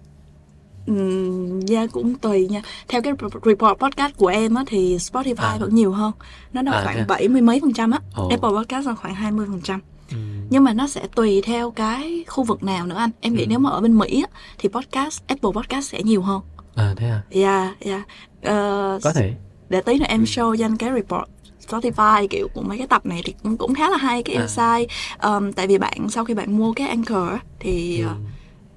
Dạ 1.67 1.87
cũng 1.93 2.15
tùy 2.15 2.49
nha 2.49 2.63
theo 2.89 3.03
cái 3.03 3.13
report 3.45 3.79
podcast 3.79 4.17
của 4.17 4.27
em 4.27 4.55
á 4.55 4.65
thì 4.67 4.97
Spotify 4.97 5.35
À. 5.37 5.57
vẫn 5.61 5.75
nhiều 5.75 5.93
hơn 5.93 6.13
nó 6.53 6.63
đâu 6.63 6.75
À, 6.75 6.81
khoảng 6.85 6.97
à? 6.99 7.05
bảy 7.09 7.29
mươi 7.29 7.43
mấy 7.43 7.61
phần 7.61 7.73
trăm 7.73 7.91
á 7.91 8.01
Ồ. 8.15 8.29
Apple 8.29 8.51
podcast 8.51 8.87
là 8.87 8.95
khoảng 8.95 9.15
20 9.15 9.47
phần 9.51 9.61
trăm 9.61 9.81
ừ. 10.11 10.17
nhưng 10.51 10.65
mà 10.65 10.73
nó 10.73 10.87
sẽ 10.89 11.07
tùy 11.15 11.43
theo 11.45 11.71
cái 11.71 12.25
khu 12.29 12.45
vực 12.45 12.63
nào 12.63 12.87
nữa 12.87 12.97
anh 12.97 13.11
em 13.21 13.35
nghĩ 13.35 13.43
Ừ. 13.43 13.47
nếu 13.49 13.59
mà 13.59 13.71
ở 13.71 13.81
bên 13.81 13.99
Mỹ 13.99 14.23
á, 14.33 14.39
thì 14.59 14.69
podcast 14.69 15.23
Apple 15.27 15.51
podcast 15.55 15.91
sẽ 15.93 16.03
nhiều 16.03 16.23
hơn 16.23 16.41
à 16.75 16.95
thế 16.97 17.09
à 17.09 17.23
dạ 17.31 17.75
dạ 17.85 18.03
Ờ, 18.43 18.99
có 19.03 19.13
thể 19.13 19.35
để 19.69 19.81
tí 19.81 19.99
nữa 19.99 20.07
em 20.09 20.21
Ừ. 20.21 20.25
show 20.25 20.57
cho 20.57 20.65
anh 20.65 20.77
cái 20.77 20.91
report 20.95 21.25
Spotify 21.69 22.27
kiểu 22.31 22.49
của 22.55 22.63
mấy 22.63 22.79
cái 22.79 22.87
tập 22.87 23.07
này 23.07 23.21
thì 23.25 23.35
cũng, 23.43 23.57
cũng 23.57 23.75
khá 23.75 23.91
là 23.91 23.97
hay 23.97 24.23
cái 24.23 24.37
À. 24.37 24.41
insight 24.41 24.91
um, 25.23 25.53
tại 25.53 25.67
vì 25.67 25.79
bạn 25.79 26.09
sau 26.11 26.25
khi 26.25 26.35
bạn 26.35 26.57
mua 26.59 26.73
cái 26.73 26.89
Anchor 26.89 27.29
á, 27.31 27.39
thì 27.61 28.01
ừ. 28.01 28.07
uh, 28.07 28.17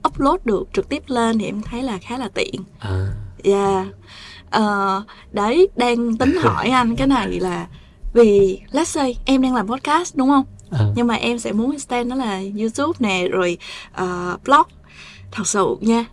upload 0.08 0.40
được 0.46 0.68
trực 0.74 0.90
tiếp 0.90 1.04
lên 1.08 1.40
thì 1.40 1.46
em 1.46 1.62
thấy 1.62 1.84
là 1.84 1.98
khá 1.98 2.18
là 2.18 2.30
tiện. 2.34 2.64
À. 2.80 3.08
Dạ. 3.44 3.86
Ờ, 4.50 5.04
đấy 5.32 5.68
đang 5.76 6.18
tính 6.18 6.36
hỏi 6.42 6.70
anh 6.70 6.96
cái 6.96 7.08
này 7.08 7.40
là 7.40 7.68
vì 8.14 8.60
let's 8.72 8.84
say 8.84 9.18
em 9.26 9.42
đang 9.42 9.56
làm 9.56 9.68
podcast 9.68 10.16
đúng 10.16 10.30
không? 10.30 10.46
À, 10.72 10.80
nhưng 10.96 11.08
mà 11.08 11.16
em 11.16 11.40
sẽ 11.40 11.52
muốn 11.52 11.72
extend 11.72 12.10
đó 12.10 12.16
là 12.16 12.42
YouTube 12.60 12.94
nè 13.00 13.28
rồi 13.28 13.58
uh, 14.02 14.44
blog. 14.44 14.66
Thật 15.32 15.48
sự 15.48 15.76
nha 15.82 16.06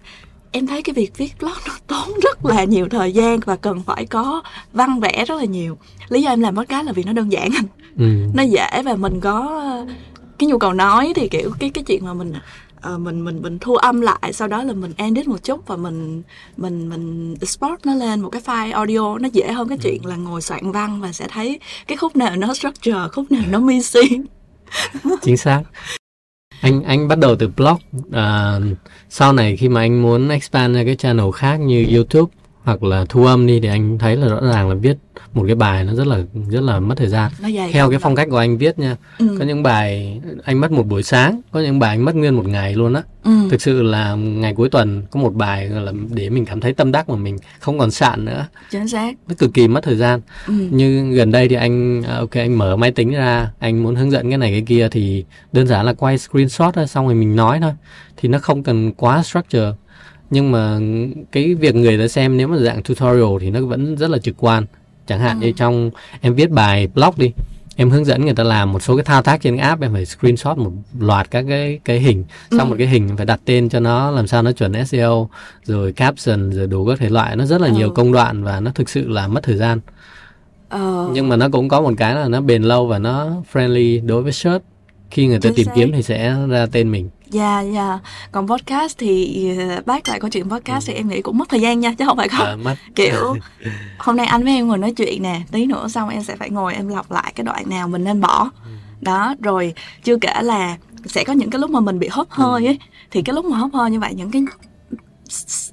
em 0.50 0.66
thấy 0.66 0.82
cái 0.82 0.94
việc 0.94 1.16
viết 1.16 1.32
blog 1.38 1.52
nó 1.68 1.74
tốn 1.86 2.20
rất 2.22 2.44
là 2.46 2.64
nhiều 2.64 2.88
thời 2.90 3.12
gian 3.12 3.40
và 3.40 3.56
cần 3.56 3.82
phải 3.82 4.06
có 4.06 4.42
văn 4.72 5.00
vẽ 5.00 5.24
rất 5.24 5.34
là 5.34 5.44
nhiều. 5.44 5.78
Lý 6.08 6.22
do 6.22 6.30
em 6.30 6.40
làm 6.40 6.56
podcast 6.56 6.86
là 6.86 6.92
vì 6.92 7.02
nó 7.02 7.12
đơn 7.12 7.32
giản 7.32 7.50
anh. 7.56 7.66
Ừ. 7.98 8.26
nó 8.34 8.42
dễ 8.42 8.82
và 8.84 8.96
mình 8.96 9.20
có 9.20 9.60
ờ, 9.62 9.86
cái 10.38 10.46
nhu 10.46 10.58
cầu 10.58 10.72
nói 10.72 11.12
thì 11.16 11.28
kiểu 11.28 11.50
cái 11.58 11.70
cái 11.70 11.84
chuyện 11.84 12.04
mà 12.04 12.14
mình 12.14 12.32
ờ, 12.86 12.98
mình 12.98 13.24
mình 13.24 13.42
mình 13.42 13.58
thu 13.58 13.76
âm 13.76 14.00
lại 14.00 14.32
sau 14.32 14.48
đó 14.48 14.62
là 14.62 14.72
mình 14.72 14.92
edit 14.96 15.28
một 15.28 15.44
chút 15.44 15.66
và 15.66 15.76
mình 15.76 16.22
mình 16.56 16.88
mình 16.88 17.34
export 17.40 17.86
nó 17.86 17.94
lên 17.94 18.20
một 18.20 18.28
cái 18.28 18.42
file 18.42 18.72
audio. 18.72 19.18
Nó 19.18 19.28
dễ 19.32 19.52
hơn 19.52 19.68
cái 19.68 19.78
chuyện 19.78 20.06
là 20.06 20.16
ngồi 20.16 20.42
soạn 20.42 20.72
văn 20.72 21.00
và 21.00 21.12
sẽ 21.12 21.28
thấy 21.28 21.60
cái 21.86 21.96
khúc 21.96 22.16
nào 22.16 22.36
nó 22.36 22.54
structure 22.54 23.08
khúc 23.12 23.32
nào 23.32 23.42
nó 23.50 23.60
missing 23.60 24.26
chính 25.22 25.36
xác. 25.36 25.62
Anh 26.60 26.82
anh 26.82 27.08
bắt 27.08 27.18
đầu 27.18 27.36
từ 27.36 27.48
blog 27.48 27.78
à, 28.12 28.58
sau 29.08 29.32
này 29.32 29.56
khi 29.56 29.68
mà 29.68 29.80
anh 29.80 30.02
muốn 30.02 30.28
expand 30.28 30.76
ra 30.76 30.84
cái 30.84 30.96
channel 30.96 31.26
khác 31.34 31.56
như 31.56 31.86
YouTube 31.94 32.32
hoặc 32.66 32.82
là 32.82 33.04
thu 33.08 33.24
âm 33.24 33.46
đi 33.46 33.60
thì 33.60 33.68
anh 33.68 33.98
thấy 33.98 34.16
là 34.16 34.28
rõ 34.28 34.40
ràng 34.40 34.68
là 34.68 34.74
viết 34.74 34.96
một 35.34 35.44
cái 35.46 35.54
bài 35.54 35.84
nó 35.84 35.94
rất 35.94 36.06
là 36.06 36.18
rất 36.50 36.62
là 36.62 36.80
mất 36.80 36.94
thời 36.98 37.08
gian. 37.08 37.30
Theo 37.72 37.90
cái 37.90 37.98
phong 37.98 38.16
cách 38.16 38.28
của 38.30 38.36
anh 38.36 38.58
viết 38.58 38.78
nha 38.78 38.96
ừ. 39.18 39.36
có 39.38 39.44
những 39.44 39.62
bài 39.62 40.20
anh 40.44 40.60
mất 40.60 40.72
một 40.72 40.86
buổi 40.86 41.02
sáng 41.02 41.40
có 41.52 41.60
những 41.60 41.78
bài 41.78 41.90
anh 41.90 42.04
mất 42.04 42.14
nguyên 42.14 42.36
một 42.36 42.46
ngày 42.46 42.74
luôn 42.74 42.94
á. 42.94 43.02
Ừ. 43.24 43.30
thực 43.50 43.62
sự 43.62 43.82
là 43.82 44.14
ngày 44.14 44.54
cuối 44.54 44.68
tuần 44.68 45.02
có 45.10 45.20
một 45.20 45.34
bài 45.34 45.68
là 45.68 45.92
để 46.14 46.30
mình 46.30 46.44
cảm 46.44 46.60
thấy 46.60 46.72
tâm 46.72 46.92
đắc 46.92 47.08
mà 47.08 47.16
mình 47.16 47.38
không 47.60 47.78
còn 47.78 47.90
sạn 47.90 48.24
nữa. 48.24 48.46
Chính 48.70 48.88
xác. 48.88 49.14
Nó 49.28 49.34
cực 49.38 49.54
kỳ 49.54 49.68
mất 49.68 49.84
thời 49.84 49.96
gian. 49.96 50.20
Ừ. 50.46 50.54
như 50.70 51.12
gần 51.12 51.32
đây 51.32 51.48
thì 51.48 51.56
anh 51.56 52.02
à, 52.02 52.16
ok 52.16 52.32
anh 52.32 52.58
mở 52.58 52.76
máy 52.76 52.90
tính 52.90 53.10
ra 53.12 53.50
anh 53.58 53.82
muốn 53.82 53.94
hướng 53.94 54.10
dẫn 54.10 54.28
cái 54.30 54.38
này 54.38 54.50
cái 54.50 54.62
kia 54.66 54.88
thì 54.90 55.24
đơn 55.52 55.66
giản 55.66 55.86
là 55.86 55.92
quay 55.92 56.18
screenshot 56.18 56.74
thôi 56.74 56.86
xong 56.86 57.06
rồi 57.06 57.14
mình 57.14 57.36
nói 57.36 57.58
thôi. 57.62 57.72
Thì 58.16 58.28
nó 58.28 58.38
không 58.38 58.62
cần 58.62 58.92
quá 58.92 59.22
structure 59.22 59.72
nhưng 60.30 60.52
mà 60.52 60.78
cái 61.32 61.54
việc 61.54 61.74
người 61.74 61.98
ta 61.98 62.08
xem 62.08 62.36
nếu 62.36 62.48
mà 62.48 62.56
dạng 62.56 62.82
tutorial 62.82 63.36
thì 63.40 63.50
nó 63.50 63.60
vẫn 63.66 63.96
rất 63.96 64.10
là 64.10 64.18
trực 64.18 64.34
quan 64.38 64.64
chẳng 65.06 65.20
hạn 65.20 65.40
Ừ. 65.40 65.46
như 65.46 65.52
trong 65.52 65.90
em 66.20 66.34
viết 66.34 66.50
bài 66.50 66.88
blog 66.94 67.14
đi 67.16 67.30
em 67.76 67.90
hướng 67.90 68.04
dẫn 68.04 68.24
người 68.24 68.34
ta 68.34 68.42
làm 68.44 68.72
một 68.72 68.82
số 68.82 68.96
cái 68.96 69.04
thao 69.04 69.22
tác 69.22 69.42
trên 69.42 69.56
app 69.56 69.82
em 69.82 69.92
phải 69.92 70.06
screenshot 70.06 70.58
một 70.58 70.72
loạt 71.00 71.30
các 71.30 71.44
cái 71.48 71.80
cái 71.84 71.98
hình 72.00 72.24
xong 72.50 72.58
Ừ. 72.60 72.64
một 72.64 72.74
cái 72.78 72.86
hình 72.86 73.16
phải 73.16 73.26
đặt 73.26 73.40
tên 73.44 73.68
cho 73.68 73.80
nó 73.80 74.10
làm 74.10 74.26
sao 74.26 74.42
nó 74.42 74.52
chuẩn 74.52 74.72
SEO 74.86 75.28
rồi 75.64 75.92
caption 75.92 76.50
rồi 76.50 76.66
đủ 76.66 76.86
các 76.86 76.98
thể 76.98 77.08
loại 77.08 77.36
nó 77.36 77.44
rất 77.46 77.60
là 77.60 77.68
nhiều 77.68 77.88
Ừ. 77.88 77.92
công 77.94 78.12
đoạn 78.12 78.44
và 78.44 78.60
nó 78.60 78.70
thực 78.74 78.88
sự 78.88 79.08
là 79.08 79.28
mất 79.28 79.42
thời 79.42 79.56
gian 79.56 79.80
ờ, 80.68 81.08
nhưng 81.12 81.28
mà 81.28 81.36
nó 81.36 81.48
cũng 81.48 81.68
có 81.68 81.80
một 81.80 81.92
cái 81.96 82.14
là 82.14 82.28
nó 82.28 82.40
bền 82.40 82.62
lâu 82.62 82.86
và 82.86 82.98
nó 82.98 83.30
friendly 83.52 84.06
đối 84.06 84.22
với 84.22 84.32
search 84.32 84.64
khi 85.10 85.26
người 85.26 85.36
ta 85.38 85.42
Chính 85.42 85.54
tìm 85.54 85.66
xác. 85.66 85.72
kiếm 85.74 85.92
thì 85.92 86.02
sẽ 86.02 86.36
ra 86.48 86.66
tên 86.72 86.90
mình 86.92 87.08
dạ 87.30 87.60
dạ. 87.60 87.98
Còn 88.32 88.48
podcast 88.48 88.98
thì 88.98 89.48
ờ, 89.58 89.82
bác 89.86 90.08
lại 90.08 90.20
câu 90.20 90.30
chuyện 90.30 90.50
podcast 90.50 90.86
thì 90.86 90.94
em 90.94 91.08
nghĩ 91.08 91.22
cũng 91.22 91.38
mất 91.38 91.48
thời 91.48 91.60
gian 91.60 91.80
nha 91.80 91.92
chứ 91.98 92.04
không 92.06 92.16
phải 92.16 92.28
không 92.28 92.46
à, 92.46 92.56
mất. 92.56 92.74
kiểu 92.94 93.36
hôm 93.98 94.16
nay 94.16 94.26
anh 94.26 94.44
với 94.44 94.52
em 94.52 94.68
ngồi 94.68 94.78
nói 94.78 94.92
chuyện 94.96 95.22
nè 95.22 95.40
tí 95.52 95.66
nữa 95.66 95.88
xong 95.88 96.08
em 96.08 96.22
sẽ 96.22 96.36
phải 96.36 96.50
ngồi 96.50 96.74
em 96.74 96.88
lọc 96.88 97.10
lại 97.12 97.32
cái 97.36 97.44
đoạn 97.44 97.64
nào 97.70 97.88
mình 97.88 98.04
nên 98.04 98.20
bỏ. 98.20 98.50
Đó 99.00 99.34
rồi 99.42 99.74
chưa 100.04 100.16
kể 100.18 100.34
là 100.42 100.76
sẽ 101.06 101.24
có 101.24 101.32
những 101.32 101.50
cái 101.50 101.58
lúc 101.60 101.70
mà 101.70 101.80
mình 101.80 101.98
bị 101.98 102.08
hớp 102.10 102.30
hơi 102.30 102.66
ấy 102.66 102.78
thì 103.10 103.22
cái 103.22 103.34
lúc 103.34 103.44
mà 103.44 103.56
hớp 103.56 103.70
hơi 103.72 103.90
như 103.90 104.00
vậy 104.00 104.14
những 104.14 104.30
cái 104.30 104.42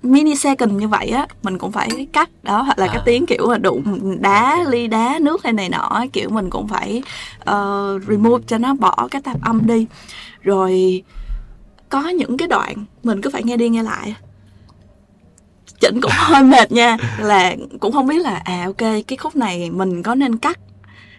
mini 0.04 0.36
second 0.36 0.72
như 0.74 0.88
vậy 0.88 1.10
á 1.10 1.28
mình 1.44 1.58
cũng 1.58 1.72
phải 1.72 2.08
cắt 2.14 2.30
đó 2.44 2.62
hoặc 2.62 2.80
là 2.80 2.88
cái 2.88 2.96
À. 2.98 3.04
tiếng 3.06 3.26
kiểu 3.26 3.50
là 3.52 3.58
đụng 3.58 4.18
đá 4.22 4.64
ly 4.68 4.88
đá 4.88 5.20
nước 5.22 5.44
hay 5.44 5.54
này 5.54 5.70
nọ 5.70 6.06
kiểu 6.14 6.30
mình 6.30 6.50
cũng 6.50 6.68
phải 6.68 7.04
ờ, 7.40 8.00
remove 8.08 8.44
cho 8.48 8.58
nó 8.58 8.74
bỏ 8.74 9.08
cái 9.12 9.22
tạp 9.22 9.42
âm 9.42 9.68
đi. 9.68 9.86
Rồi 10.42 11.04
có 11.94 12.10
những 12.10 12.38
cái 12.38 12.48
đoạn 12.48 12.86
mình 13.04 13.22
cứ 13.22 13.30
phải 13.30 13.44
nghe 13.44 13.58
đi 13.58 13.70
nghe 13.70 13.84
lại. 13.84 14.16
Chỉnh 15.80 16.02
cũng 16.02 16.12
hơi 16.16 16.44
mệt 16.44 16.72
nha 16.72 16.98
là 17.20 17.56
cũng 17.80 17.92
không 17.94 18.08
biết 18.08 18.22
là 18.22 18.42
à 18.46 18.64
ok 18.66 18.92
cái 19.08 19.18
khúc 19.18 19.36
này 19.36 19.70
mình 19.72 20.04
có 20.04 20.16
nên 20.16 20.38
cắt 20.38 20.60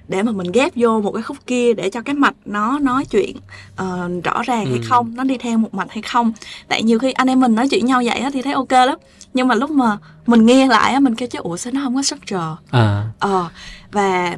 để 0.09 0.23
mà 0.23 0.33
mình 0.33 0.53
ghép 0.53 0.73
vô 0.77 1.01
một 1.01 1.13
cái 1.13 1.23
khúc 1.23 1.37
kia 1.47 1.75
để 1.75 1.91
cho 1.91 2.01
cái 2.01 2.15
mạch 2.15 2.35
nó 2.45 2.79
nói 2.79 3.05
chuyện 3.05 3.37
ờ, 3.77 4.11
rõ 4.25 4.43
ràng 4.43 4.67
hay 4.67 4.79
Ừ. 4.83 4.85
không 4.89 5.15
nó 5.17 5.25
đi 5.25 5.39
theo 5.39 5.59
một 5.59 5.75
mạch 5.75 5.91
hay 5.91 6.03
không. 6.03 6.33
Tại 6.69 6.83
nhiều 6.83 6.99
khi 6.99 7.13
anh 7.13 7.27
em 7.31 7.41
mình 7.41 7.55
nói 7.55 7.69
chuyện 7.69 7.87
nhau 7.87 8.03
vậy 8.05 8.19
á 8.19 8.31
thì 8.33 8.43
thấy 8.43 8.53
ok 8.53 8.71
lắm 8.73 8.99
nhưng 9.35 9.49
mà 9.49 9.55
lúc 9.55 9.71
mà 9.71 9.99
mình 10.27 10.47
nghe 10.47 10.67
lại 10.67 10.93
á 10.93 11.01
mình 11.01 11.15
kêu 11.15 11.29
chứ 11.29 11.39
ủa 11.43 11.57
sao 11.57 11.73
nó 11.73 11.81
không 11.85 11.95
có 11.95 12.03
structure? 12.03 12.39
À. 12.71 13.05
Ờ 13.19 13.49
và 13.93 14.37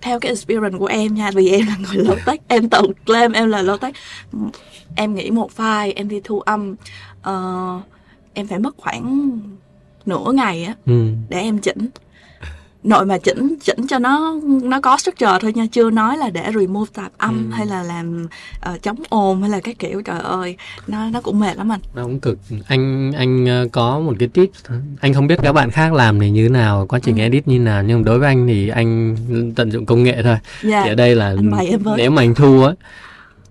theo 0.00 0.20
cái 0.20 0.30
experience 0.30 0.78
của 0.78 0.86
em 0.86 1.14
nha 1.14 1.30
vì 1.34 1.48
em 1.48 1.66
là 1.66 1.76
người 1.78 2.04
low 2.04 2.16
tech 2.26 2.40
em 2.48 2.68
tự 2.68 2.82
claim 3.06 3.32
em 3.32 3.48
là 3.48 3.62
low 3.62 3.78
tech 3.78 3.94
em 4.96 5.14
nghĩ 5.14 5.30
một 5.30 5.50
file 5.56 5.92
em 5.96 6.08
đi 6.08 6.20
thu 6.24 6.40
âm 6.40 6.74
ờ, 7.22 7.80
em 8.34 8.46
phải 8.46 8.58
mất 8.58 8.76
khoảng 8.76 9.38
nửa 10.06 10.32
ngày 10.32 10.64
á 10.64 10.74
ừ. 10.86 11.08
để 11.28 11.40
em 11.40 11.58
chỉnh 11.58 11.88
nội 12.82 13.06
mà 13.06 13.18
chỉnh 13.18 13.54
chỉnh 13.64 13.86
cho 13.86 13.98
nó 13.98 14.34
nó 14.62 14.80
có 14.80 14.96
structure 14.96 15.38
thôi 15.40 15.52
nha 15.54 15.66
chưa 15.72 15.90
nói 15.90 16.16
là 16.16 16.30
để 16.30 16.50
remove 16.54 16.90
tạp 16.94 17.12
âm 17.18 17.50
Ừ. 17.50 17.56
hay 17.56 17.66
là 17.66 17.82
làm 17.82 18.26
ờ, 18.60 18.78
chống 18.82 18.96
ồn 19.08 19.40
hay 19.40 19.50
là 19.50 19.60
cái 19.60 19.74
kiểu. 19.74 20.02
Trời 20.02 20.20
ơi 20.20 20.56
nó 20.86 21.10
nó 21.10 21.20
cũng 21.20 21.40
mệt 21.40 21.56
lắm 21.56 21.72
anh. 21.72 21.80
Nó 21.94 22.02
cũng 22.02 22.20
cực. 22.20 22.38
Anh 22.68 23.12
anh 23.12 23.46
ờ, 23.46 23.68
có 23.72 24.00
một 24.00 24.12
cái 24.18 24.28
tip. 24.28 24.50
Anh 25.00 25.14
không 25.14 25.26
biết 25.26 25.38
các 25.42 25.52
bạn 25.52 25.70
khác 25.70 25.92
làm 25.92 26.20
thì 26.20 26.30
như 26.30 26.42
thế 26.42 26.48
nào 26.52 26.86
quá 26.88 26.98
trình 27.02 27.16
Ừ. 27.16 27.20
edit 27.20 27.48
như 27.48 27.58
nào 27.58 27.82
nhưng 27.82 28.04
đối 28.04 28.18
với 28.18 28.28
anh 28.28 28.46
thì 28.46 28.68
anh 28.68 29.16
tận 29.56 29.70
dụng 29.72 29.86
công 29.86 30.02
nghệ 30.02 30.22
thôi. 30.22 30.36
Dạ 30.62 30.82
thì 30.84 30.88
ở 30.90 30.94
đây 30.94 31.14
là 31.14 31.34
nếu 31.96 32.10
mà 32.10 32.22
anh 32.22 32.34
thu 32.34 32.62
á 32.62 32.72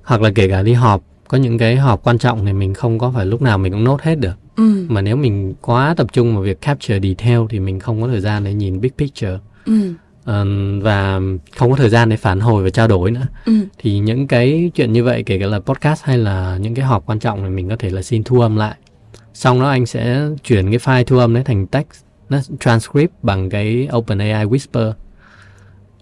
hoặc 0.04 0.22
là 0.22 0.30
kể 0.36 0.48
cả 0.48 0.62
đi 0.64 0.74
họp 0.74 1.02
có 1.28 1.38
những 1.38 1.58
cái 1.58 1.76
họp 1.76 2.04
quan 2.04 2.18
trọng 2.18 2.46
thì 2.46 2.54
mình 2.54 2.74
không 2.74 3.00
có 3.00 3.12
phải 3.16 3.26
lúc 3.26 3.42
nào 3.42 3.58
mình 3.58 3.72
cũng 3.74 3.84
nốt 3.84 4.02
hết 4.02 4.16
được 4.16 4.34
ừ. 4.58 4.86
mà 4.90 5.02
nếu 5.02 5.16
mình 5.16 5.54
quá 5.62 5.94
tập 5.98 6.08
trung 6.14 6.34
vào 6.34 6.44
việc 6.44 6.62
capture 6.62 7.00
detail 7.00 7.40
thì 7.50 7.60
mình 7.60 7.80
không 7.80 8.02
có 8.02 8.08
thời 8.08 8.22
gian 8.22 8.44
để 8.44 8.54
nhìn 8.54 8.82
big 8.82 8.92
picture 8.98 9.40
Ừ. 9.66 9.94
Ờ, 10.24 10.46
và 10.82 11.20
không 11.58 11.70
có 11.72 11.76
thời 11.78 11.90
gian 11.90 12.10
để 12.10 12.18
phản 12.18 12.40
hồi 12.40 12.64
và 12.64 12.70
trao 12.70 12.88
đổi 12.88 13.12
nữa 13.12 13.28
Ừ. 13.46 13.54
thì 13.78 14.00
những 14.00 14.28
cái 14.28 14.72
chuyện 14.76 14.94
như 14.94 15.04
vậy 15.04 15.24
kể 15.24 15.40
cả 15.40 15.46
là 15.46 15.60
podcast 15.60 16.04
hay 16.04 16.18
là 16.18 16.58
những 16.62 16.76
cái 16.76 16.86
họp 16.86 17.06
quan 17.06 17.20
trọng 17.20 17.44
thì 17.44 17.50
mình 17.50 17.70
có 17.70 17.76
thể 17.76 17.90
là 17.90 18.02
xin 18.02 18.24
thu 18.24 18.40
âm 18.42 18.56
lại 18.56 18.76
xong 19.34 19.60
đó 19.62 19.70
anh 19.70 19.86
sẽ 19.86 20.22
chuyển 20.44 20.66
cái 20.72 20.78
file 20.80 21.04
thu 21.04 21.18
âm 21.18 21.34
đấy 21.34 21.44
thành 21.44 21.68
text 21.68 22.04
nó 22.30 22.38
transcript 22.60 23.14
bằng 23.24 23.50
cái 23.50 23.88
OpenAI 23.96 24.46
Whisper 24.46 24.94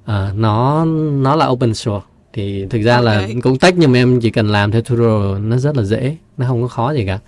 à, 0.05 0.31
nó 0.35 0.85
nó 1.21 1.35
là 1.35 1.47
open 1.47 1.73
source 1.73 2.05
thì 2.35 2.65
thực 2.69 2.81
ra 2.81 3.01
là 3.01 3.13
Ok. 3.19 3.29
cũng 3.43 3.57
tách 3.57 3.73
nhưng 3.77 3.91
mà 3.91 3.97
em 3.99 4.19
chỉ 4.19 4.29
cần 4.29 4.47
làm 4.47 4.71
theo 4.71 4.81
tutorial 4.81 5.39
nó 5.41 5.57
rất 5.57 5.77
là 5.77 5.83
dễ 5.83 6.15
nó 6.37 6.45
không 6.47 6.61
có 6.61 6.67
khó 6.67 6.91
gì 6.91 7.05
cả 7.05 7.19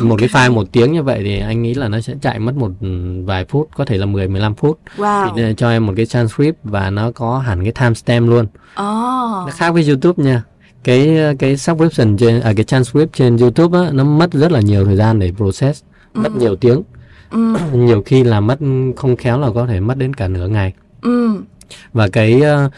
một 0.00 0.16
cái 0.18 0.28
file 0.28 0.52
một 0.52 0.66
tiếng 0.72 0.92
như 0.92 1.02
vậy 1.02 1.20
thì 1.24 1.38
anh 1.40 1.62
nghĩ 1.62 1.74
là 1.74 1.88
nó 1.88 2.00
sẽ 2.00 2.14
chạy 2.22 2.38
mất 2.38 2.54
một 2.56 2.70
ừ, 2.80 2.88
vài 3.24 3.44
phút 3.44 3.68
có 3.76 3.84
thể 3.84 3.98
là 3.98 4.06
10 4.06 4.28
15 4.28 4.54
phút 4.54 4.78
Wow. 4.96 5.32
thì 5.36 5.42
cho 5.56 5.70
em 5.70 5.86
một 5.86 5.92
cái 5.96 6.06
transcript 6.06 6.58
và 6.64 6.90
nó 6.90 7.10
có 7.10 7.38
hẳn 7.38 7.62
cái 7.62 7.72
timestamp 7.80 8.28
luôn 8.28 8.46
Ồ. 8.74 8.84
nó 9.46 9.48
khác 9.52 9.70
với 9.70 9.88
YouTube 9.88 10.24
nha 10.24 10.42
cái 10.84 11.18
cái 11.38 11.56
subscription 11.56 12.16
trên 12.16 12.40
à, 12.40 12.52
cái 12.56 12.64
transcript 12.64 13.12
trên 13.12 13.36
YouTube 13.36 13.78
á 13.78 13.90
nó 13.92 14.04
mất 14.04 14.32
rất 14.32 14.52
là 14.52 14.60
nhiều 14.60 14.84
thời 14.84 14.96
gian 14.96 15.18
để 15.18 15.32
process 15.36 15.82
mất 16.14 16.32
nhiều 16.36 16.56
tiếng 16.56 16.82
Ừ. 17.30 17.54
nhiều 17.72 18.02
khi 18.06 18.24
là 18.24 18.40
mất 18.40 18.58
không 18.96 19.16
khéo 19.16 19.38
là 19.40 19.48
có 19.54 19.66
thể 19.66 19.80
mất 19.80 19.98
đến 19.98 20.14
cả 20.14 20.28
nửa 20.28 20.48
ngày 20.48 20.72
Ừ. 21.02 21.30
và 21.92 22.08
cái 22.08 22.40
ờ, 22.40 22.70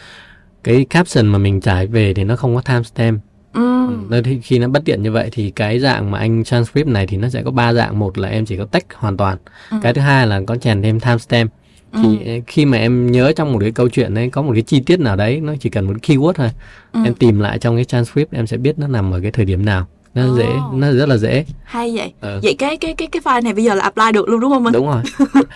cái 0.65 0.85
caption 0.89 1.27
mà 1.27 1.37
mình 1.37 1.61
trải 1.61 1.87
về 1.87 2.13
thì 2.13 2.23
nó 2.23 2.35
không 2.35 2.55
có 2.55 2.61
timestamp. 2.61 3.21
Ừ. 3.53 3.87
Nên 4.09 4.41
khi 4.41 4.59
nó 4.59 4.67
bất 4.67 4.85
tiện 4.85 5.03
như 5.03 5.11
vậy 5.11 5.29
thì 5.31 5.51
cái 5.51 5.79
dạng 5.79 6.11
mà 6.11 6.19
anh 6.19 6.43
transcript 6.43 6.87
này 6.87 7.07
thì 7.07 7.17
nó 7.17 7.29
sẽ 7.29 7.43
có 7.43 7.51
ba 7.51 7.73
dạng. 7.73 7.99
Một 7.99 8.17
là 8.17 8.29
em 8.29 8.45
chỉ 8.45 8.57
có 8.57 8.65
text 8.65 8.85
hoàn 8.95 9.17
toàn. 9.17 9.37
Ừ. 9.71 9.77
cái 9.81 9.93
thứ 9.93 10.01
hai 10.01 10.27
là 10.27 10.41
có 10.47 10.55
chèn 10.55 10.81
thêm 10.81 10.99
timestamp. 10.99 11.51
Thì 11.93 12.19
ờ, 12.25 12.33
khi 12.47 12.65
mà 12.65 12.77
em 12.77 13.11
nhớ 13.11 13.31
trong 13.35 13.53
một 13.53 13.59
cái 13.59 13.71
câu 13.71 13.89
chuyện 13.89 14.13
đấy 14.13 14.29
có 14.29 14.41
một 14.41 14.51
cái 14.53 14.61
chi 14.61 14.79
tiết 14.79 14.99
nào 14.99 15.15
đấy 15.15 15.41
nó 15.41 15.53
chỉ 15.59 15.69
cần 15.69 15.87
một 15.87 15.93
keyword 16.01 16.33
thôi. 16.33 16.49
Ừ. 16.93 16.99
em 17.05 17.13
tìm 17.13 17.39
lại 17.39 17.59
trong 17.59 17.75
cái 17.75 17.85
transcript 17.85 18.33
em 18.33 18.47
sẽ 18.47 18.57
biết 18.57 18.79
nó 18.79 18.87
nằm 18.87 19.11
ở 19.11 19.19
cái 19.21 19.31
thời 19.31 19.45
điểm 19.45 19.65
nào 19.65 19.87
nó 20.15 20.23
Ồ. 20.23 20.35
dễ 20.37 20.47
nó 20.73 20.91
rất 20.91 21.09
là 21.09 21.17
dễ 21.17 21.45
Hay 21.63 21.93
vậy. 21.97 22.13
Ờ. 22.19 22.39
Vậy 22.43 22.55
cái 22.59 22.77
cái 22.77 22.93
cái 22.93 23.07
cái 23.07 23.21
file 23.21 23.43
này 23.43 23.53
bây 23.53 23.63
giờ 23.63 23.75
là 23.75 23.83
apply 23.83 24.11
được 24.13 24.29
luôn 24.29 24.39
đúng 24.39 24.51
không 24.51 24.63
Minh? 24.63 24.73
đúng 24.73 24.87
rồi 24.87 25.01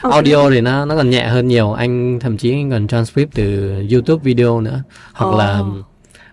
audio 0.11 0.49
thì 0.49 0.61
nó 0.61 0.85
nó 0.85 0.95
còn 0.97 1.09
nhẹ 1.09 1.27
hơn 1.27 1.47
nhiều 1.47 1.71
anh 1.71 2.19
thậm 2.19 2.37
chí 2.37 2.51
anh 2.51 2.71
còn 2.71 2.87
transcript 2.87 3.35
từ 3.35 3.73
YouTube 3.91 4.21
video 4.23 4.61
nữa 4.61 4.81
hoặc 5.13 5.25
Ồ. 5.31 5.37
là 5.37 5.61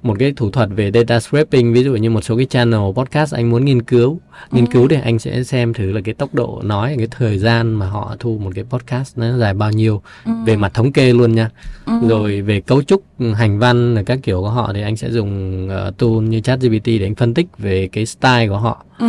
một 0.06 0.16
cái 0.18 0.32
thủ 0.36 0.50
thuật 0.50 0.68
về 0.76 0.90
data 0.94 1.20
scraping 1.20 1.72
ví 1.72 1.84
dụ 1.84 1.94
như 1.96 2.10
một 2.10 2.20
số 2.24 2.36
cái 2.36 2.46
channel 2.46 2.80
podcast 2.94 3.34
anh 3.34 3.50
muốn 3.50 3.64
nghiên 3.64 3.82
cứu 3.82 4.20
nghiên 4.52 4.64
Ừ. 4.64 4.70
cứu 4.72 4.88
thì 4.88 4.96
anh 5.04 5.18
sẽ 5.18 5.42
xem 5.42 5.72
thử 5.74 5.92
là 5.92 6.00
cái 6.04 6.14
tốc 6.14 6.34
độ 6.34 6.60
nói 6.64 6.94
cái 6.98 7.06
thời 7.10 7.38
gian 7.38 7.74
mà 7.74 7.86
họ 7.88 8.16
thu 8.18 8.38
một 8.44 8.50
cái 8.54 8.64
podcast 8.70 9.18
nó 9.18 9.36
dài 9.38 9.54
bao 9.54 9.72
nhiêu 9.72 10.02
Ừ. 10.24 10.32
về 10.46 10.56
mặt 10.56 10.74
thống 10.74 10.92
kê 10.92 11.12
luôn 11.12 11.34
nha 11.34 11.50
Ừ. 11.86 11.92
rồi 12.08 12.40
về 12.42 12.60
cấu 12.60 12.82
trúc 12.82 13.02
hành 13.34 13.58
văn 13.58 13.94
rồi 13.94 14.04
các 14.04 14.18
kiểu 14.22 14.40
của 14.40 14.50
họ 14.50 14.72
thì 14.74 14.82
anh 14.82 14.96
sẽ 14.96 15.10
dùng 15.10 15.64
uh, 15.88 15.98
tool 15.98 16.10
như 16.10 16.40
ChatGPT 16.40 16.86
để 16.86 17.02
anh 17.06 17.14
phân 17.14 17.34
tích 17.34 17.46
về 17.58 17.88
cái 17.92 18.06
style 18.06 18.48
của 18.48 18.58
họ 18.58 18.84
Ừ. 18.98 19.06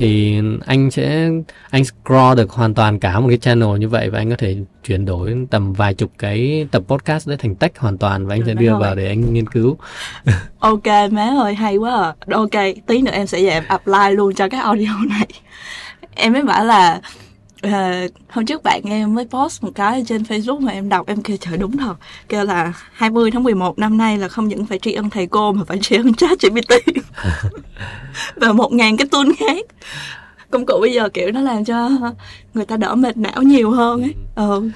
thì 0.00 0.40
anh 0.66 0.90
sẽ 0.90 1.30
anh 1.70 1.84
scroll 1.84 2.36
được 2.36 2.50
hoàn 2.50 2.74
toàn 2.74 2.98
cả 2.98 3.20
một 3.20 3.28
cái 3.28 3.38
channel 3.38 3.78
như 3.78 3.88
vậy 3.88 4.10
và 4.10 4.18
anh 4.18 4.30
có 4.30 4.36
thể 4.38 4.56
chuyển 4.84 5.04
đổi 5.04 5.36
tầm 5.50 5.72
vài 5.72 5.94
chục 5.94 6.10
cái 6.18 6.66
tập 6.70 6.82
podcast 6.88 7.28
đấy 7.28 7.36
thành 7.40 7.54
text 7.54 7.76
hoàn 7.78 7.98
toàn 7.98 8.26
và 8.26 8.34
anh 8.34 8.40
Được 8.40 8.46
sẽ 8.46 8.54
đưa 8.54 8.68
rồi. 8.70 8.80
vào 8.80 8.94
để 8.94 9.06
anh 9.08 9.32
nghiên 9.34 9.46
cứu 9.46 9.76
Ok 10.58 10.86
má 11.10 11.30
ơi 11.42 11.54
hay 11.54 11.76
quá 11.76 11.90
à. 12.02 12.14
Ok 12.34 12.50
tí 12.86 13.02
nữa 13.02 13.12
em 13.12 13.26
sẽ 13.26 13.42
về 13.42 13.48
em 13.48 13.64
apply 13.68 14.10
luôn 14.16 14.34
cho 14.34 14.48
cái 14.48 14.60
audio 14.60 14.92
này. 15.08 15.26
Em 16.14 16.32
mới 16.32 16.42
bảo 16.42 16.64
là 16.64 17.00
ờ, 17.62 18.06
hôm 18.28 18.46
trước 18.46 18.62
bạn 18.62 18.82
em 18.84 19.14
mới 19.14 19.24
post 19.24 19.62
một 19.62 19.70
cái 19.74 20.04
trên 20.06 20.22
Facebook 20.22 20.60
mà 20.60 20.72
em 20.72 20.88
đọc 20.88 21.06
em 21.06 21.22
kêu 21.22 21.36
trời 21.40 21.56
đúng 21.56 21.76
thật. 21.76 21.94
Kêu 22.28 22.44
là 22.44 22.72
20 22.92 23.30
tháng 23.30 23.42
11 23.42 23.78
năm 23.78 23.96
nay 23.96 24.18
là 24.18 24.28
không 24.28 24.48
những 24.48 24.66
phải 24.66 24.78
tri 24.78 24.92
ân 24.92 25.10
thầy 25.10 25.26
cô 25.26 25.52
mà 25.52 25.64
phải 25.64 25.78
tri 25.82 25.96
ân 25.96 26.14
chat 26.16 26.38
GPT 26.40 26.74
và 28.36 28.52
một 28.52 28.72
ngàn 28.72 28.96
cái 28.96 29.06
tool 29.10 29.26
khác. 29.38 29.66
Công 30.50 30.66
cụ 30.66 30.78
bây 30.80 30.92
giờ 30.92 31.08
kiểu 31.08 31.30
nó 31.32 31.40
làm 31.40 31.64
cho 31.64 31.90
người 32.54 32.66
ta 32.66 32.76
đỡ 32.76 32.94
mệt 32.94 33.16
não 33.16 33.42
nhiều 33.42 33.70
hơn 33.70 34.02
ấy. 34.02 34.14
Ừ. 34.34 34.70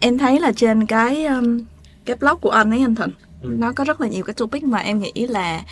em 0.00 0.18
thấy 0.18 0.40
là 0.40 0.52
trên 0.52 0.86
cái 0.86 1.26
um, 1.26 1.60
cái 2.04 2.16
blog 2.16 2.38
của 2.40 2.50
anh 2.50 2.70
ấy 2.70 2.80
anh 2.80 2.94
Thịnh 2.94 3.27
Ừ. 3.42 3.48
nó 3.58 3.72
có 3.72 3.84
rất 3.84 4.00
là 4.00 4.08
nhiều 4.08 4.24
cái 4.24 4.34
topic 4.34 4.64
mà 4.64 4.78
em 4.78 4.98
nghĩ 4.98 5.26
là 5.26 5.62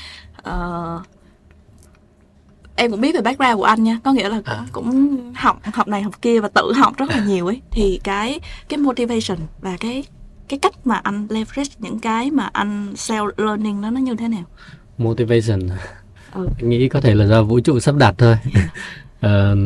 ờ, 0.42 1.00
em 2.76 2.90
cũng 2.90 3.00
biết 3.00 3.14
về 3.14 3.20
background 3.20 3.56
của 3.56 3.64
anh 3.64 3.84
nha 3.84 3.98
có 4.04 4.12
nghĩa 4.12 4.28
là 4.28 4.36
cũng, 4.36 4.44
À. 4.54 4.66
cũng 4.72 5.32
học 5.36 5.60
học 5.74 5.88
này 5.88 6.02
học 6.02 6.22
kia 6.22 6.40
và 6.40 6.48
tự 6.48 6.72
học 6.76 6.96
rất 6.96 7.10
là 7.10 7.24
nhiều 7.24 7.46
ấy 7.46 7.60
thì 7.70 8.00
cái 8.04 8.40
cái 8.68 8.78
motivation 8.78 9.38
và 9.60 9.76
cái 9.80 10.04
cái 10.48 10.58
cách 10.58 10.86
mà 10.86 10.94
anh 10.96 11.26
leverage 11.30 11.70
những 11.78 11.98
cái 11.98 12.30
mà 12.30 12.50
anh 12.52 12.92
self 12.94 13.30
learning 13.36 13.82
đó 13.82 13.90
nó 13.90 14.00
như 14.00 14.14
thế 14.16 14.28
nào 14.28 14.44
motivation 14.98 15.60
ừ. 16.34 16.46
anh 16.58 16.68
nghĩ 16.68 16.88
có 16.88 17.00
thể 17.00 17.14
là 17.14 17.26
do 17.26 17.42
vũ 17.42 17.60
trụ 17.60 17.80
sắp 17.80 17.94
đặt 17.96 18.14
thôi 18.18 18.36
Ờ, 19.20 19.56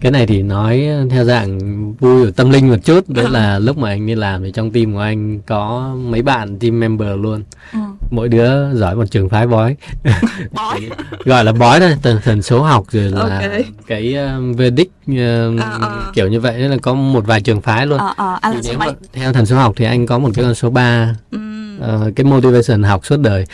cái 0.00 0.12
này 0.12 0.26
thì 0.26 0.42
nói 0.42 0.88
theo 1.10 1.24
dạng 1.24 1.58
vui 1.94 2.24
ở 2.24 2.30
tâm 2.36 2.50
linh 2.50 2.68
một 2.70 2.76
chút 2.84 3.08
đó 3.08 3.22
là 3.28 3.58
lúc 3.58 3.78
mà 3.78 3.88
anh 3.88 4.06
đi 4.06 4.14
làm 4.14 4.42
thì 4.44 4.50
trong 4.54 4.70
team 4.70 4.92
của 4.92 4.98
anh 5.00 5.40
có 5.46 5.94
mấy 5.98 6.22
bạn 6.22 6.58
team 6.58 6.80
member 6.80 7.08
luôn 7.20 7.42
Ừ. 7.72 7.78
mỗi 8.10 8.28
đứa 8.28 8.74
giỏi 8.74 8.96
một 8.96 9.04
trường 9.10 9.28
phái 9.28 9.46
bói 9.46 9.76
Bói. 10.52 10.80
gọi 11.24 11.44
là 11.44 11.52
bói 11.52 11.80
thôi 11.80 11.96
tần 12.02 12.18
thần 12.24 12.42
số 12.42 12.62
học 12.62 12.84
rồi 12.90 13.04
là 13.04 13.20
Ok. 13.20 13.50
cái 13.86 14.14
um, 14.14 14.52
Vedic 14.54 14.90
um, 15.06 15.58
À, 15.60 15.78
à. 15.80 16.10
kiểu 16.14 16.28
như 16.28 16.40
vậy 16.40 16.54
nên 16.58 16.70
là 16.70 16.76
có 16.82 16.94
một 16.94 17.26
vài 17.26 17.40
trường 17.40 17.60
phái 17.60 17.86
luôn 17.86 17.98
ờ 17.98 18.14
ờ 18.42 18.52
thì 18.54 18.62
số 18.62 18.68
nếu 18.70 18.78
mà 18.78 18.86
theo 19.12 19.32
thần 19.32 19.46
số 19.46 19.56
học 19.56 19.72
thì 19.76 19.84
anh 19.84 20.06
có 20.06 20.18
một 20.18 20.30
cái 20.34 20.44
con 20.44 20.54
số 20.54 20.70
3 20.70 21.14
ừ. 21.30 21.38
ờ, 21.80 22.10
cái 22.16 22.24
motivation 22.24 22.82
học 22.82 23.06
suốt 23.06 23.16
đời 23.20 23.44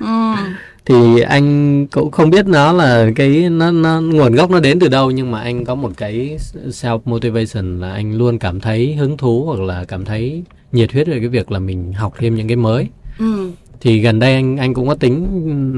Ừ. 0.00 0.06
thì 0.90 1.20
anh 1.20 1.86
cũng 1.86 2.10
không 2.10 2.30
biết 2.30 2.46
nó 2.46 2.72
là 2.72 3.10
cái 3.16 3.48
nó 3.50 3.70
nó 3.70 4.00
nguồn 4.00 4.34
gốc 4.34 4.50
nó 4.50 4.60
đến 4.60 4.80
từ 4.80 4.88
đâu 4.88 5.10
nhưng 5.10 5.30
mà 5.30 5.40
anh 5.40 5.64
có 5.64 5.74
một 5.74 5.92
cái 5.96 6.36
self 6.66 7.00
motivation 7.04 7.80
là 7.80 7.92
anh 7.92 8.18
luôn 8.18 8.38
cảm 8.38 8.60
thấy 8.60 8.94
hứng 8.94 9.16
thú 9.16 9.44
hoặc 9.46 9.60
là 9.60 9.84
cảm 9.84 10.04
thấy 10.04 10.42
nhiệt 10.72 10.92
huyết 10.92 11.06
về 11.06 11.18
cái 11.18 11.28
việc 11.28 11.52
là 11.52 11.58
mình 11.58 11.92
học 11.92 12.14
thêm 12.18 12.34
những 12.34 12.48
cái 12.48 12.56
mới. 12.56 12.88
Ừ. 13.18 13.50
thì 13.80 14.00
gần 14.00 14.18
đây 14.18 14.34
anh 14.34 14.56
anh 14.56 14.74
cũng 14.74 14.88
có 14.88 14.94
tính 14.94 15.26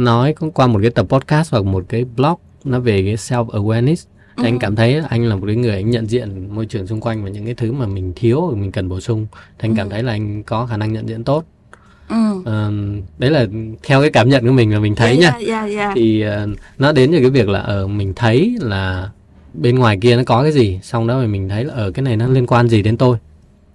nói 0.05 0.33
cũng 0.33 0.51
qua 0.51 0.67
một 0.67 0.79
cái 0.83 0.91
tập 0.91 1.07
podcast 1.09 1.53
hoặc 1.53 1.65
một 1.65 1.85
cái 1.89 2.05
blog 2.17 2.39
nó 2.65 2.81
về 2.81 3.03
cái 3.05 3.15
self 3.15 3.47
awareness. 3.47 4.07
Thì 4.37 4.45
anh 4.45 4.59
cảm 4.59 4.77
thấy 4.77 5.03
anh 5.09 5.25
là 5.25 5.37
một 5.37 5.47
cái 5.47 5.57
người 5.57 5.75
anh 5.75 5.91
nhận 5.91 6.07
diện 6.07 6.55
môi 6.55 6.67
trường 6.67 6.87
xung 6.87 7.01
quanh 7.01 7.25
và 7.25 7.31
những 7.31 7.45
cái 7.45 7.55
thứ 7.55 7.73
mà 7.73 7.87
mình 7.87 8.13
thiếu 8.17 8.47
và 8.47 8.57
mình 8.57 8.73
cần 8.73 8.89
bổ 8.89 9.01
sung. 9.01 9.27
Thì 9.59 9.69
anh 9.69 9.77
cảm 9.77 9.91
thấy 9.91 10.03
là 10.03 10.13
anh 10.13 10.43
có 10.43 10.67
khả 10.67 10.77
năng 10.77 10.93
nhận 10.93 11.09
diện 11.09 11.25
tốt 11.25 11.45
Ừ. 12.09 12.43
Ờ, 12.45 12.73
đấy 13.19 13.31
là 13.31 13.47
theo 13.83 14.01
cái 14.01 14.11
cảm 14.11 14.29
nhận 14.29 14.47
của 14.47 14.53
mình 14.53 14.73
là 14.73 14.79
mình 14.79 14.95
thấy 14.95 15.17
nha 15.17 15.31
yeah, 15.31 15.47
yeah, 15.47 15.71
yeah. 15.77 15.93
thì 15.95 16.21
ờ, 16.21 16.49
nó 16.79 16.93
đến 16.93 17.13
từ 17.13 17.21
cái 17.21 17.31
việc 17.31 17.49
là 17.49 17.61
ở 17.61 17.87
mình 17.87 18.13
thấy 18.17 18.57
là 18.61 19.11
bên 19.55 19.79
ngoài 19.79 19.99
kia 20.01 20.17
nó 20.17 20.23
có 20.27 20.43
cái 20.43 20.53
gì 20.53 20.79
xong 20.83 21.07
đó 21.07 21.19
mình 21.27 21.49
thấy 21.49 21.65
là 21.65 21.75
ở 21.75 21.91
cái 21.91 22.03
này 22.03 22.17
nó 22.17 22.27
liên 22.27 22.47
quan 22.47 22.69
gì 22.69 22.83
đến 22.83 22.97
tôi 22.97 23.17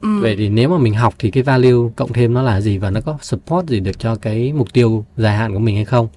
Ừ. 0.01 0.19
vậy 0.21 0.35
thì 0.35 0.49
nếu 0.49 0.69
mà 0.69 0.77
mình 0.77 0.93
học 0.93 1.13
thì 1.19 1.31
cái 1.31 1.43
value 1.43 1.89
cộng 1.95 2.13
thêm 2.13 2.33
nó 2.33 2.41
là 2.41 2.61
gì 2.61 2.77
và 2.77 2.89
nó 2.89 3.01
có 3.01 3.17
support 3.21 3.69
gì 3.69 3.79
được 3.79 3.99
cho 3.99 4.15
cái 4.15 4.53
mục 4.53 4.73
tiêu 4.73 5.05
dài 5.17 5.37
hạn 5.37 5.53
của 5.53 5.59
mình 5.59 5.75
hay 5.75 5.85
không 5.85 6.07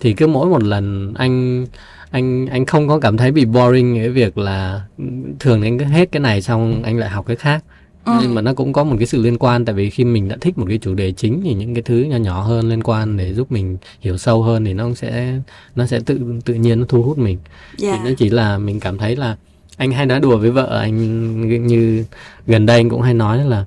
thì 0.00 0.12
cứ 0.12 0.26
mỗi 0.26 0.46
một 0.48 0.62
lần 0.62 1.14
anh 1.14 1.66
anh 2.10 2.46
anh 2.46 2.66
không 2.66 2.88
có 2.88 2.98
cảm 2.98 3.16
thấy 3.16 3.32
bị 3.32 3.44
boring 3.44 3.96
cái 3.96 4.08
việc 4.08 4.38
là 4.38 4.82
ừ, 4.98 5.04
thường 5.38 5.62
anh 5.62 5.78
cứ 5.78 5.84
hết 5.84 6.12
cái 6.12 6.20
này 6.20 6.42
xong 6.42 6.82
anh 6.82 6.98
lại 6.98 7.08
học 7.10 7.26
cái 7.26 7.36
khác 7.36 7.64
Ừ. 8.08 8.18
nhưng 8.22 8.34
mà 8.34 8.42
nó 8.42 8.54
cũng 8.54 8.72
có 8.72 8.84
một 8.84 8.96
cái 8.98 9.06
sự 9.06 9.22
liên 9.22 9.38
quan 9.38 9.64
tại 9.64 9.74
vì 9.74 9.90
khi 9.90 10.04
mình 10.04 10.28
đã 10.28 10.36
thích 10.40 10.58
một 10.58 10.64
cái 10.68 10.78
chủ 10.78 10.94
đề 10.94 11.12
chính 11.12 11.40
thì 11.44 11.54
những 11.54 11.74
cái 11.74 11.82
thứ 11.82 11.94
nhỏ 11.94 12.16
nhỏ 12.16 12.42
hơn 12.42 12.68
liên 12.68 12.82
quan 12.82 13.16
để 13.16 13.34
giúp 13.34 13.52
mình 13.52 13.76
hiểu 14.00 14.18
sâu 14.18 14.42
hơn 14.42 14.64
thì 14.64 14.74
nó 14.74 14.84
cũng 14.84 14.94
sẽ 14.94 15.40
nó 15.76 15.86
sẽ 15.86 16.00
tự 16.00 16.20
tự 16.44 16.54
nhiên 16.54 16.80
nó 16.80 16.86
thu 16.88 17.02
hút 17.02 17.18
mình 17.18 17.38
yeah. 17.82 17.98
thì 17.98 18.10
nó 18.10 18.14
chỉ 18.18 18.30
là 18.30 18.58
mình 18.58 18.80
cảm 18.80 18.98
thấy 18.98 19.16
là 19.16 19.36
anh 19.76 19.92
hay 19.92 20.06
nói 20.06 20.20
đùa 20.20 20.36
với 20.36 20.50
vợ 20.50 20.78
anh 20.80 21.66
như 21.66 22.04
gần 22.46 22.66
đây 22.66 22.76
anh 22.76 22.90
cũng 22.90 23.02
hay 23.02 23.14
nói 23.14 23.44
là 23.44 23.64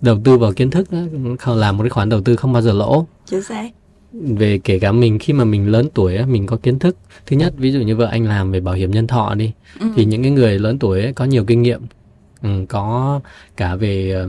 đầu 0.00 0.18
tư 0.24 0.38
vào 0.38 0.52
kiến 0.52 0.70
thức 0.70 0.92
đó, 0.92 0.98
không 1.38 1.56
là 1.56 1.72
một 1.72 1.82
cái 1.82 1.90
khoản 1.90 2.08
đầu 2.08 2.20
tư 2.20 2.36
không 2.36 2.52
bao 2.52 2.62
giờ 2.62 2.72
lỗ 2.72 3.06
chính 3.26 3.42
xác 3.42 3.70
về 4.12 4.58
kể 4.64 4.78
cả 4.78 4.92
mình 4.92 5.18
khi 5.18 5.32
mà 5.32 5.44
mình 5.44 5.68
lớn 5.68 5.88
tuổi 5.94 6.16
á, 6.16 6.26
mình 6.26 6.46
có 6.46 6.56
kiến 6.56 6.78
thức 6.78 6.96
thứ 7.26 7.36
nhất 7.36 7.54
ví 7.56 7.72
dụ 7.72 7.80
như 7.80 7.96
vợ 7.96 8.06
anh 8.06 8.26
làm 8.26 8.52
về 8.52 8.60
bảo 8.60 8.74
hiểm 8.74 8.90
nhân 8.90 9.06
thọ 9.06 9.34
đi 9.34 9.52
ừ. 9.80 9.86
thì 9.96 10.04
những 10.04 10.22
cái 10.22 10.30
người 10.30 10.58
lớn 10.58 10.78
tuổi 10.78 11.02
ấy 11.02 11.12
có 11.12 11.24
nhiều 11.24 11.44
kinh 11.44 11.62
nghiệm 11.62 11.80
có 12.68 13.20
cả 13.56 13.74
về 13.76 14.10
ờ, 14.14 14.28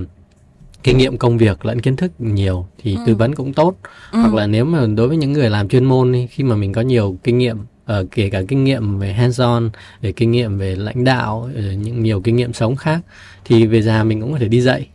kinh 0.84 0.98
nghiệm 0.98 1.18
công 1.18 1.38
việc 1.38 1.66
lẫn 1.66 1.82
kiến 1.82 1.96
thức 1.96 2.12
nhiều 2.20 2.66
thì 2.84 2.96
Ừ. 2.96 3.02
tư 3.06 3.16
vấn 3.16 3.36
cũng 3.36 3.54
tốt 3.54 3.76
Ừ. 4.12 4.20
hoặc 4.22 4.34
là 4.34 4.48
nếu 4.48 4.66
mà 4.66 4.88
đối 4.96 5.08
với 5.08 5.18
những 5.18 5.34
người 5.34 5.50
làm 5.50 5.68
chuyên 5.68 5.84
môn 5.86 6.12
đi 6.12 6.28
khi 6.28 6.44
mà 6.44 6.56
mình 6.56 6.74
có 6.74 6.82
nhiều 6.82 7.18
kinh 7.24 7.38
nghiệm 7.38 7.58
ở 7.86 8.06
kể 8.12 8.30
cả 8.30 8.42
kinh 8.48 8.64
nghiệm 8.64 9.00
về 9.00 9.14
hands 9.14 9.42
on 9.42 9.70
về 10.02 10.12
kinh 10.12 10.32
nghiệm 10.32 10.58
về 10.58 10.76
lãnh 10.76 11.04
đạo 11.04 11.50
ờ, 11.56 11.62
những 11.62 12.04
nhiều 12.04 12.22
kinh 12.22 12.36
nghiệm 12.36 12.54
sống 12.54 12.76
khác 12.76 13.00
thì 13.46 13.66
về 13.66 13.82
già 13.82 14.04
mình 14.04 14.22
cũng 14.22 14.32
có 14.34 14.38
thể 14.40 14.48
đi 14.48 14.62
dạy 14.62 14.88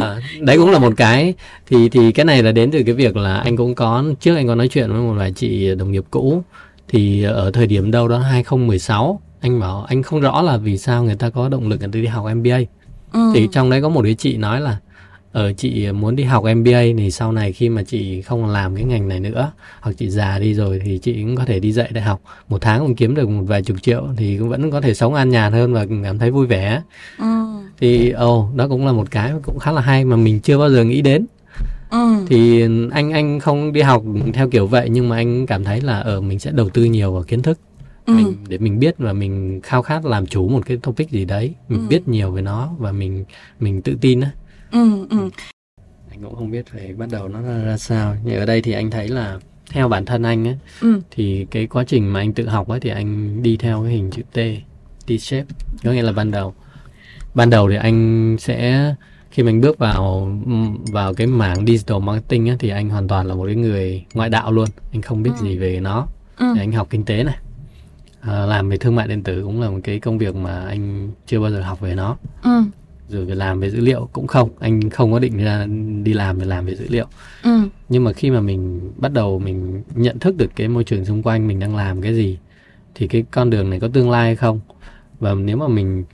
à, 0.00 0.20
đấy 0.40 0.56
cũng 0.58 0.70
là 0.70 0.78
một 0.78 0.92
cái 0.96 1.34
thì 1.66 1.88
thì 1.88 2.12
cái 2.12 2.24
này 2.24 2.42
là 2.42 2.52
đến 2.52 2.70
từ 2.70 2.82
cái 2.86 2.94
việc 2.94 3.16
là 3.16 3.36
anh 3.36 3.56
cũng 3.56 3.74
có 3.74 4.04
trước 4.20 4.36
anh 4.36 4.46
có 4.46 4.54
nói 4.54 4.68
chuyện 4.68 4.92
với 4.92 5.00
một 5.00 5.14
vài 5.14 5.32
chị 5.32 5.74
đồng 5.74 5.92
nghiệp 5.92 6.04
cũ 6.10 6.42
thì 6.88 7.22
ở 7.22 7.50
thời 7.50 7.66
điểm 7.66 7.90
đâu 7.90 8.08
đó 8.08 8.18
2016 8.18 9.20
anh 9.42 9.60
bảo 9.60 9.84
anh 9.88 10.02
không 10.02 10.20
rõ 10.20 10.42
là 10.42 10.56
vì 10.56 10.78
sao 10.78 11.04
người 11.04 11.16
ta 11.16 11.30
có 11.30 11.48
động 11.48 11.68
lực 11.68 11.80
người 11.80 11.88
ta 11.88 12.00
đi 12.00 12.06
học 12.06 12.26
MBA 12.34 12.58
ừ. 13.12 13.30
thì 13.34 13.48
trong 13.52 13.70
đấy 13.70 13.82
có 13.82 13.88
một 13.88 14.02
cái 14.04 14.14
chị 14.14 14.36
nói 14.36 14.60
là 14.60 14.78
ở 15.32 15.46
ờ, 15.46 15.52
chị 15.52 15.92
muốn 15.92 16.16
đi 16.16 16.24
học 16.24 16.44
MBA 16.56 16.82
thì 16.98 17.10
sau 17.10 17.32
này 17.32 17.52
khi 17.52 17.68
mà 17.68 17.82
chị 17.82 18.22
không 18.22 18.46
làm 18.46 18.76
cái 18.76 18.84
ngành 18.84 19.08
này 19.08 19.20
nữa 19.20 19.52
hoặc 19.80 19.92
chị 19.98 20.10
già 20.10 20.38
đi 20.38 20.54
rồi 20.54 20.80
thì 20.84 20.98
chị 20.98 21.22
cũng 21.22 21.36
có 21.36 21.44
thể 21.44 21.60
đi 21.60 21.72
dạy 21.72 21.90
đại 21.92 22.04
học 22.04 22.20
một 22.48 22.60
tháng 22.60 22.80
cũng 22.80 22.94
kiếm 22.94 23.14
được 23.14 23.28
một 23.28 23.44
vài 23.46 23.62
chục 23.62 23.82
triệu 23.82 24.08
thì 24.16 24.38
cũng 24.38 24.48
vẫn 24.48 24.70
có 24.70 24.80
thể 24.80 24.94
sống 24.94 25.14
an 25.14 25.30
nhàn 25.30 25.52
hơn 25.52 25.72
và 25.72 25.86
cảm 26.04 26.18
thấy 26.18 26.30
vui 26.30 26.46
vẻ 26.46 26.82
ừ. 27.18 27.44
thì 27.80 28.10
ồ 28.10 28.38
oh, 28.38 28.56
đó 28.56 28.68
cũng 28.68 28.86
là 28.86 28.92
một 28.92 29.10
cái 29.10 29.32
cũng 29.42 29.58
khá 29.58 29.72
là 29.72 29.80
hay 29.80 30.04
mà 30.04 30.16
mình 30.16 30.40
chưa 30.40 30.58
bao 30.58 30.70
giờ 30.70 30.84
nghĩ 30.84 31.02
đến 31.02 31.26
ừ. 31.90 32.26
thì 32.28 32.62
anh 32.90 33.12
anh 33.12 33.40
không 33.40 33.72
đi 33.72 33.80
học 33.80 34.02
theo 34.34 34.48
kiểu 34.48 34.66
vậy 34.66 34.88
nhưng 34.90 35.08
mà 35.08 35.16
anh 35.16 35.46
cảm 35.46 35.64
thấy 35.64 35.80
là 35.80 36.00
ở 36.00 36.14
ờ, 36.14 36.20
mình 36.20 36.38
sẽ 36.38 36.50
đầu 36.50 36.68
tư 36.68 36.84
nhiều 36.84 37.12
vào 37.12 37.22
kiến 37.22 37.42
thức 37.42 37.58
ừ. 38.06 38.12
mình 38.12 38.36
để 38.48 38.58
mình 38.58 38.78
biết 38.78 38.94
và 38.98 39.12
mình 39.12 39.60
khao 39.62 39.82
khát 39.82 40.04
làm 40.04 40.26
chủ 40.26 40.48
một 40.48 40.66
cái 40.66 40.76
topic 40.76 41.10
gì 41.10 41.24
đấy 41.24 41.54
mình 41.68 41.80
ừ. 41.80 41.86
biết 41.88 42.08
nhiều 42.08 42.30
về 42.30 42.42
nó 42.42 42.70
và 42.78 42.92
mình 42.92 43.24
mình 43.60 43.82
tự 43.82 43.96
tin 44.00 44.20
á 44.20 44.30
ừ, 44.70 45.06
ừ. 45.10 45.30
anh 46.10 46.22
cũng 46.22 46.34
không 46.34 46.50
biết 46.50 46.66
phải 46.72 46.92
bắt 46.92 47.08
đầu 47.12 47.28
nó 47.28 47.42
ra, 47.42 47.58
ra 47.58 47.78
sao 47.78 48.16
nhưng 48.24 48.36
ở 48.36 48.46
đây 48.46 48.62
thì 48.62 48.72
anh 48.72 48.90
thấy 48.90 49.08
là 49.08 49.38
theo 49.70 49.88
bản 49.88 50.04
thân 50.04 50.22
anh 50.22 50.46
ấy 50.48 50.56
ừ. 50.80 51.00
thì 51.10 51.46
cái 51.50 51.66
quá 51.66 51.84
trình 51.84 52.12
mà 52.12 52.20
anh 52.20 52.32
tự 52.32 52.48
học 52.48 52.68
ấy 52.68 52.80
thì 52.80 52.90
anh 52.90 53.42
đi 53.42 53.56
theo 53.56 53.82
cái 53.82 53.92
hình 53.92 54.10
chữ 54.10 54.22
T 54.32 54.38
T 55.06 55.20
shape 55.20 55.46
có 55.84 55.92
nghĩa 55.92 56.02
là 56.02 56.12
ban 56.12 56.30
đầu 56.30 56.54
ban 57.34 57.50
đầu 57.50 57.70
thì 57.70 57.76
anh 57.76 58.36
sẽ 58.40 58.94
khi 59.30 59.42
mình 59.42 59.60
bước 59.60 59.78
vào 59.78 60.30
vào 60.92 61.14
cái 61.14 61.26
mảng 61.26 61.66
digital 61.66 61.98
marketing 61.98 62.48
ấy, 62.48 62.56
thì 62.60 62.68
anh 62.68 62.88
hoàn 62.88 63.08
toàn 63.08 63.26
là 63.26 63.34
một 63.34 63.46
cái 63.46 63.54
người 63.54 64.04
ngoại 64.14 64.28
đạo 64.28 64.52
luôn 64.52 64.68
anh 64.92 65.02
không 65.02 65.22
biết 65.22 65.30
ừ. 65.40 65.44
gì 65.44 65.58
về 65.58 65.80
nó 65.80 66.06
ừ. 66.36 66.46
anh 66.58 66.72
học 66.72 66.86
kinh 66.90 67.04
tế 67.04 67.24
này 67.24 67.36
à, 68.22 68.46
làm 68.46 68.68
về 68.68 68.76
thương 68.76 68.96
mại 68.96 69.08
điện 69.08 69.22
tử 69.22 69.42
cũng 69.42 69.60
là 69.60 69.70
một 69.70 69.78
cái 69.84 70.00
công 70.00 70.18
việc 70.18 70.34
mà 70.34 70.60
anh 70.60 71.10
chưa 71.26 71.40
bao 71.40 71.50
giờ 71.50 71.62
học 71.62 71.80
về 71.80 71.94
nó. 71.94 72.16
Ừ. 72.42 72.62
Rồi 73.08 73.24
về 73.24 73.34
làm 73.34 73.60
về 73.60 73.70
dữ 73.70 73.80
liệu 73.80 74.08
cũng 74.12 74.26
không 74.26 74.50
anh 74.60 74.90
không 74.90 75.12
có 75.12 75.18
định 75.18 75.36
ra 75.36 75.66
đi 76.02 76.12
làm 76.12 76.38
để 76.38 76.44
làm 76.44 76.66
về 76.66 76.74
dữ 76.74 76.86
liệu. 76.88 77.06
Ừ. 77.42 77.50
nhưng 77.88 78.04
mà 78.04 78.12
khi 78.12 78.30
mà 78.30 78.40
mình 78.40 78.90
bắt 78.96 79.12
đầu 79.12 79.38
mình 79.38 79.82
nhận 79.94 80.18
thức 80.18 80.36
được 80.36 80.50
cái 80.56 80.68
môi 80.68 80.84
trường 80.84 81.04
xung 81.04 81.22
quanh 81.22 81.48
mình 81.48 81.58
đang 81.58 81.76
làm 81.76 82.02
cái 82.02 82.14
gì 82.14 82.38
thì 82.94 83.08
cái 83.08 83.24
con 83.30 83.50
đường 83.50 83.70
này 83.70 83.80
có 83.80 83.88
tương 83.88 84.10
lai 84.10 84.24
hay 84.24 84.36
không? 84.36 84.60
Và 85.20 85.34
nếu 85.34 85.56
mà 85.56 85.68
mình 85.68 86.04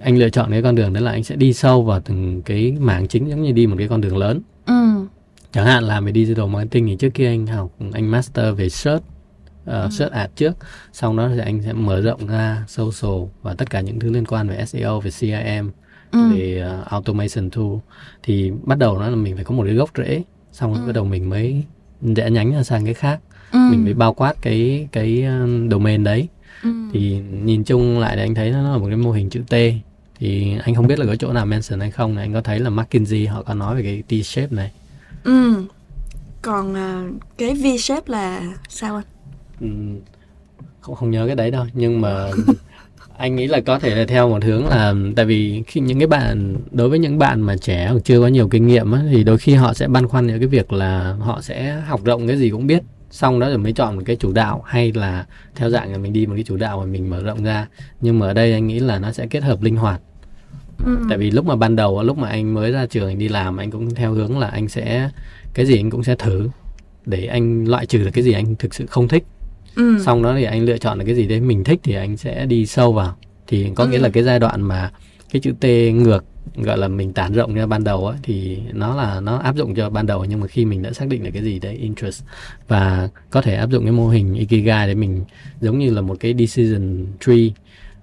anh 0.00 0.18
lựa 0.18 0.28
chọn 0.28 0.50
cái 0.50 0.62
con 0.62 0.74
đường 0.74 0.92
đó 0.92 1.00
là 1.00 1.10
anh 1.10 1.24
sẽ 1.24 1.36
đi 1.36 1.52
sâu 1.52 1.82
vào 1.82 2.00
từng 2.00 2.42
cái 2.42 2.76
mảng 2.80 3.08
chính 3.08 3.28
giống 3.30 3.42
như 3.42 3.52
đi 3.52 3.66
một 3.66 3.76
cái 3.78 3.88
con 3.88 4.00
đường 4.00 4.16
lớn. 4.16 4.40
Ừ. 4.66 4.74
chẳng 5.52 5.66
hạn 5.66 5.84
làm 5.84 6.04
về 6.04 6.12
digital 6.12 6.46
marketing 6.46 6.86
thì 6.86 6.96
trước 6.96 7.14
kia 7.14 7.26
anh 7.26 7.46
học 7.46 7.70
anh 7.92 8.10
master 8.10 8.56
về 8.56 8.68
search 8.68 9.02
uh, 9.70 9.92
search 9.92 10.12
ad 10.12 10.30
trước 10.36 10.56
sau 10.92 11.16
đó 11.16 11.28
thì 11.34 11.40
anh 11.40 11.62
sẽ 11.62 11.72
mở 11.72 12.00
rộng 12.00 12.26
ra 12.26 12.64
social 12.68 13.28
và 13.42 13.54
tất 13.54 13.70
cả 13.70 13.80
những 13.80 14.00
thứ 14.00 14.10
liên 14.10 14.24
quan 14.26 14.48
về 14.48 14.66
SEO 14.66 15.00
về 15.00 15.10
CRM 15.10 15.70
ừ. 16.10 16.32
về 16.34 16.64
uh, 16.80 16.86
automation 16.86 17.50
tool. 17.50 17.76
Thì 18.22 18.52
bắt 18.62 18.78
đầu 18.78 18.98
nó 18.98 19.08
là 19.08 19.16
mình 19.16 19.34
phải 19.34 19.44
có 19.44 19.54
một 19.54 19.64
cái 19.66 19.74
gốc 19.74 19.90
rễ 19.96 20.22
xong 20.52 20.72
rồi 20.72 20.82
ừ. 20.82 20.86
bắt 20.86 20.92
đầu 20.92 21.04
mình 21.04 21.30
mới 21.30 21.64
rẽ 22.02 22.30
nhánh 22.30 22.64
sang 22.64 22.84
cái 22.84 22.94
khác. 22.94 23.20
Ừ. 23.52 23.58
mình 23.70 23.84
mới 23.84 23.94
bao 23.94 24.14
quát 24.14 24.34
cái 24.42 24.88
cái 24.92 25.24
domain 25.70 26.04
đấy. 26.04 26.28
Ừ. 26.62 26.70
thì 26.92 27.20
nhìn 27.42 27.64
chung 27.64 27.98
lại 27.98 28.16
thì 28.16 28.22
anh 28.22 28.34
thấy 28.34 28.50
nó 28.50 28.72
là 28.72 28.78
một 28.78 28.86
cái 28.86 28.96
mô 28.96 29.12
hình 29.12 29.30
chữ 29.30 29.40
T. 29.48 29.54
Thì 30.18 30.58
anh 30.64 30.74
không 30.74 30.86
biết 30.86 30.98
là 30.98 31.06
có 31.06 31.16
chỗ 31.16 31.32
nào 31.32 31.46
mention 31.46 31.80
hay 31.80 31.90
không 31.90 32.14
này. 32.14 32.24
Anh 32.24 32.32
có 32.32 32.40
thấy 32.40 32.58
là 32.58 32.70
McKinsey 32.70 33.26
họ 33.26 33.42
có 33.42 33.54
nói 33.54 33.76
về 33.76 33.82
cái 33.82 34.22
T 34.22 34.26
shape 34.26 34.56
này? 34.56 34.72
Ừ. 35.24 35.54
Còn 36.42 36.72
uh, 36.72 37.22
cái 37.38 37.54
V 37.54 37.66
shape 37.78 38.04
là 38.06 38.42
sao 38.68 38.96
anh 38.96 39.15
không 40.80 40.94
không 40.94 41.10
nhớ 41.10 41.26
cái 41.26 41.36
đấy 41.36 41.50
đâu 41.50 41.64
nhưng 41.72 42.00
mà 42.00 42.30
anh 43.16 43.36
nghĩ 43.36 43.46
là 43.46 43.60
có 43.60 43.78
thể 43.78 43.94
là 43.94 44.04
theo 44.08 44.28
một 44.28 44.44
hướng 44.44 44.66
là 44.66 44.94
tại 45.16 45.24
vì 45.26 45.62
khi 45.66 45.80
những 45.80 45.98
cái 45.98 46.08
bạn 46.08 46.56
đối 46.70 46.88
với 46.88 46.98
những 46.98 47.18
bạn 47.18 47.40
mà 47.40 47.56
trẻ 47.56 47.88
hoặc 47.90 48.00
chưa 48.04 48.20
có 48.20 48.26
nhiều 48.26 48.48
kinh 48.48 48.66
nghiệm 48.66 48.92
á, 48.92 49.02
thì 49.10 49.24
đôi 49.24 49.38
khi 49.38 49.54
họ 49.54 49.74
sẽ 49.74 49.88
băn 49.88 50.08
khoăn 50.08 50.26
những 50.26 50.38
cái 50.38 50.48
việc 50.48 50.72
là 50.72 51.16
họ 51.20 51.40
sẽ 51.40 51.80
học 51.86 52.00
rộng 52.04 52.28
cái 52.28 52.36
gì 52.36 52.50
cũng 52.50 52.66
biết 52.66 52.82
xong 53.10 53.40
đó 53.40 53.48
rồi 53.48 53.58
mới 53.58 53.72
chọn 53.72 53.96
một 53.96 54.02
cái 54.06 54.16
chủ 54.16 54.32
đạo 54.32 54.62
hay 54.66 54.92
là 54.92 55.26
theo 55.54 55.70
dạng 55.70 55.92
là 55.92 55.98
mình 55.98 56.12
đi 56.12 56.26
một 56.26 56.34
cái 56.34 56.44
chủ 56.44 56.56
đạo 56.56 56.80
mà 56.80 56.84
mình 56.86 57.10
mở 57.10 57.22
rộng 57.22 57.44
ra. 57.44 57.68
Nhưng 58.00 58.18
mà 58.18 58.26
ở 58.26 58.32
đây 58.32 58.52
anh 58.52 58.66
nghĩ 58.66 58.78
là 58.78 58.98
nó 58.98 59.12
sẽ 59.12 59.26
kết 59.26 59.42
hợp 59.42 59.62
linh 59.62 59.76
hoạt. 59.76 60.00
Ừ. 60.84 60.96
tại 61.08 61.18
vì 61.18 61.30
lúc 61.30 61.44
mà 61.46 61.56
ban 61.56 61.76
đầu 61.76 62.02
lúc 62.02 62.18
mà 62.18 62.28
anh 62.28 62.54
mới 62.54 62.72
ra 62.72 62.86
trường 62.86 63.08
anh 63.08 63.18
đi 63.18 63.28
làm 63.28 63.56
anh 63.56 63.70
cũng 63.70 63.94
theo 63.94 64.12
hướng 64.12 64.38
là 64.38 64.46
anh 64.46 64.68
sẽ 64.68 65.10
cái 65.54 65.66
gì 65.66 65.76
anh 65.76 65.90
cũng 65.90 66.04
sẽ 66.04 66.14
thử 66.14 66.48
để 67.06 67.26
anh 67.26 67.68
loại 67.68 67.86
trừ 67.86 68.04
được 68.04 68.10
cái 68.12 68.24
gì 68.24 68.32
anh 68.32 68.56
thực 68.56 68.74
sự 68.74 68.86
không 68.86 69.08
thích 69.08 69.24
ừ. 69.76 69.98
xong 70.04 70.22
đó 70.22 70.34
thì 70.36 70.44
anh 70.44 70.64
lựa 70.64 70.78
chọn 70.78 70.98
là 70.98 71.04
cái 71.04 71.14
gì 71.14 71.26
đấy 71.26 71.40
mình 71.40 71.64
thích 71.64 71.80
thì 71.82 71.94
anh 71.94 72.16
sẽ 72.16 72.46
đi 72.46 72.66
sâu 72.66 72.92
vào 72.92 73.16
thì 73.46 73.66
có 73.74 73.84
ừ. 73.84 73.90
nghĩa 73.90 73.98
là 73.98 74.08
cái 74.08 74.22
giai 74.22 74.38
đoạn 74.38 74.62
mà 74.62 74.90
cái 75.30 75.40
chữ 75.40 75.52
T 75.60 75.64
ngược 75.94 76.24
gọi 76.56 76.78
là 76.78 76.88
mình 76.88 77.12
tản 77.12 77.32
rộng 77.32 77.54
ra 77.54 77.66
ban 77.66 77.84
đầu 77.84 78.06
á 78.06 78.18
thì 78.22 78.58
nó 78.72 78.96
là 78.96 79.20
nó 79.20 79.36
áp 79.36 79.56
dụng 79.56 79.74
cho 79.74 79.90
ban 79.90 80.06
đầu 80.06 80.24
nhưng 80.24 80.40
mà 80.40 80.46
khi 80.46 80.64
mình 80.64 80.82
đã 80.82 80.92
xác 80.92 81.08
định 81.08 81.24
là 81.24 81.30
cái 81.30 81.42
gì 81.42 81.58
đấy 81.58 81.74
interest 81.74 82.24
và 82.68 83.08
có 83.30 83.42
thể 83.42 83.54
áp 83.54 83.70
dụng 83.70 83.84
cái 83.84 83.92
mô 83.92 84.08
hình 84.08 84.34
ikigai 84.34 84.86
để 84.88 84.94
mình 84.94 85.24
giống 85.60 85.78
như 85.78 85.90
là 85.90 86.00
một 86.00 86.16
cái 86.20 86.34
decision 86.38 87.06
tree 87.20 87.48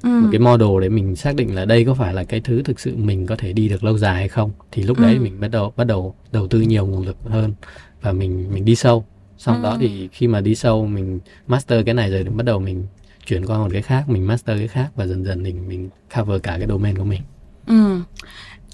ừ. 0.04 0.10
một 0.10 0.30
cái 0.32 0.40
model 0.40 0.82
để 0.82 0.90
mình 0.90 1.16
xác 1.16 1.36
định 1.36 1.56
là 1.56 1.66
đây 1.66 1.86
có 1.86 1.94
phải 1.94 2.14
là 2.14 2.24
cái 2.24 2.40
thứ 2.40 2.62
thực 2.64 2.80
sự 2.80 2.96
mình 2.96 3.26
có 3.26 3.36
thể 3.36 3.54
đi 3.54 3.70
được 3.70 3.84
lâu 3.84 3.98
dài 3.98 4.16
hay 4.16 4.30
không 4.30 4.52
thì 4.72 4.84
lúc 4.84 4.98
ừ. 4.98 5.04
đấy 5.04 5.20
mình 5.20 5.40
bắt 5.40 5.48
đầu 5.52 5.74
bắt 5.78 5.88
đầu 5.88 6.16
đầu 6.32 6.48
tư 6.48 6.62
nhiều 6.62 6.86
nguồn 6.86 7.06
lực 7.06 7.18
hơn 7.26 7.54
và 8.02 8.12
mình 8.12 8.54
mình 8.54 8.66
đi 8.66 8.76
sâu 8.76 9.06
xong 9.44 9.56
ừ. 9.56 9.64
đó 9.64 9.78
thì 9.80 10.10
khi 10.12 10.28
mà 10.28 10.42
đi 10.42 10.56
sâu 10.56 10.88
mình 10.88 11.20
master 11.48 11.86
cái 11.86 11.94
này 11.94 12.12
rồi 12.12 12.24
thì 12.24 12.30
bắt 12.30 12.46
đầu 12.46 12.60
mình 12.60 12.88
chuyển 13.26 13.46
qua 13.46 13.58
một 13.58 13.70
cái 13.74 13.82
khác 13.82 14.10
mình 14.10 14.28
master 14.28 14.58
cái 14.58 14.68
khác 14.68 14.90
và 14.96 15.08
dần 15.08 15.26
dần 15.26 15.44
mình 15.44 15.68
mình 15.68 15.90
cover 16.16 16.42
cả 16.44 16.58
cái 16.58 16.68
domain 16.68 16.98
của 16.98 17.04
mình. 17.04 17.22
Ừ. 17.68 18.00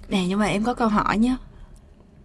Nè 0.10 0.25
nhưng 0.27 0.39
mà 0.39 0.45
em 0.45 0.63
có 0.63 0.73
câu 0.73 0.88
hỏi 0.88 1.17
nhé 1.17 1.36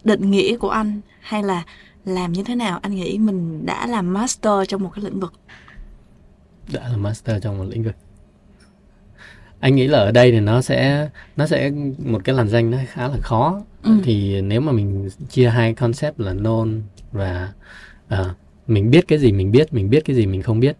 định 0.04 0.30
nghĩa 0.30 0.56
của 0.56 0.70
anh 0.70 1.00
hay 1.20 1.42
là 1.42 1.62
làm 2.04 2.32
như 2.32 2.42
thế 2.44 2.54
nào? 2.54 2.78
Anh 2.82 2.94
nghĩ 2.94 3.18
mình 3.18 3.66
đã 3.66 3.86
làm 3.86 4.12
master 4.12 4.68
trong 4.68 4.82
một 4.82 4.90
cái 4.94 5.04
lĩnh 5.04 5.20
vực. 5.20 5.32
Đã 6.72 6.88
là 6.88 6.96
master 6.96 7.42
trong 7.42 7.58
một 7.58 7.64
lĩnh 7.68 7.82
vực. 7.82 7.94
Anh 9.60 9.74
nghĩ 9.74 9.86
là 9.86 9.98
ở 9.98 10.12
đây 10.12 10.32
thì 10.32 10.40
nó 10.40 10.62
sẽ 10.62 11.08
nó 11.36 11.46
sẽ 11.46 11.70
một 11.98 12.20
cái 12.24 12.34
làn 12.34 12.48
danh 12.48 12.70
nó 12.70 12.78
khá 12.88 13.08
là 13.08 13.16
khó. 13.22 13.62
Ừ. 13.82 13.90
thì 14.04 14.40
nếu 14.40 14.60
mà 14.60 14.72
mình 14.72 15.08
chia 15.28 15.48
hai 15.48 15.74
concept 15.74 16.20
là 16.20 16.32
known 16.32 16.80
và 17.12 17.52
à, 18.08 18.34
mình 18.66 18.90
biết 18.90 19.08
cái 19.08 19.18
gì 19.18 19.32
mình 19.32 19.50
biết 19.50 19.72
mình 19.72 19.90
biết 19.90 20.04
cái 20.04 20.16
gì 20.16 20.26
mình 20.26 20.42
không 20.42 20.60
biết. 20.60 20.76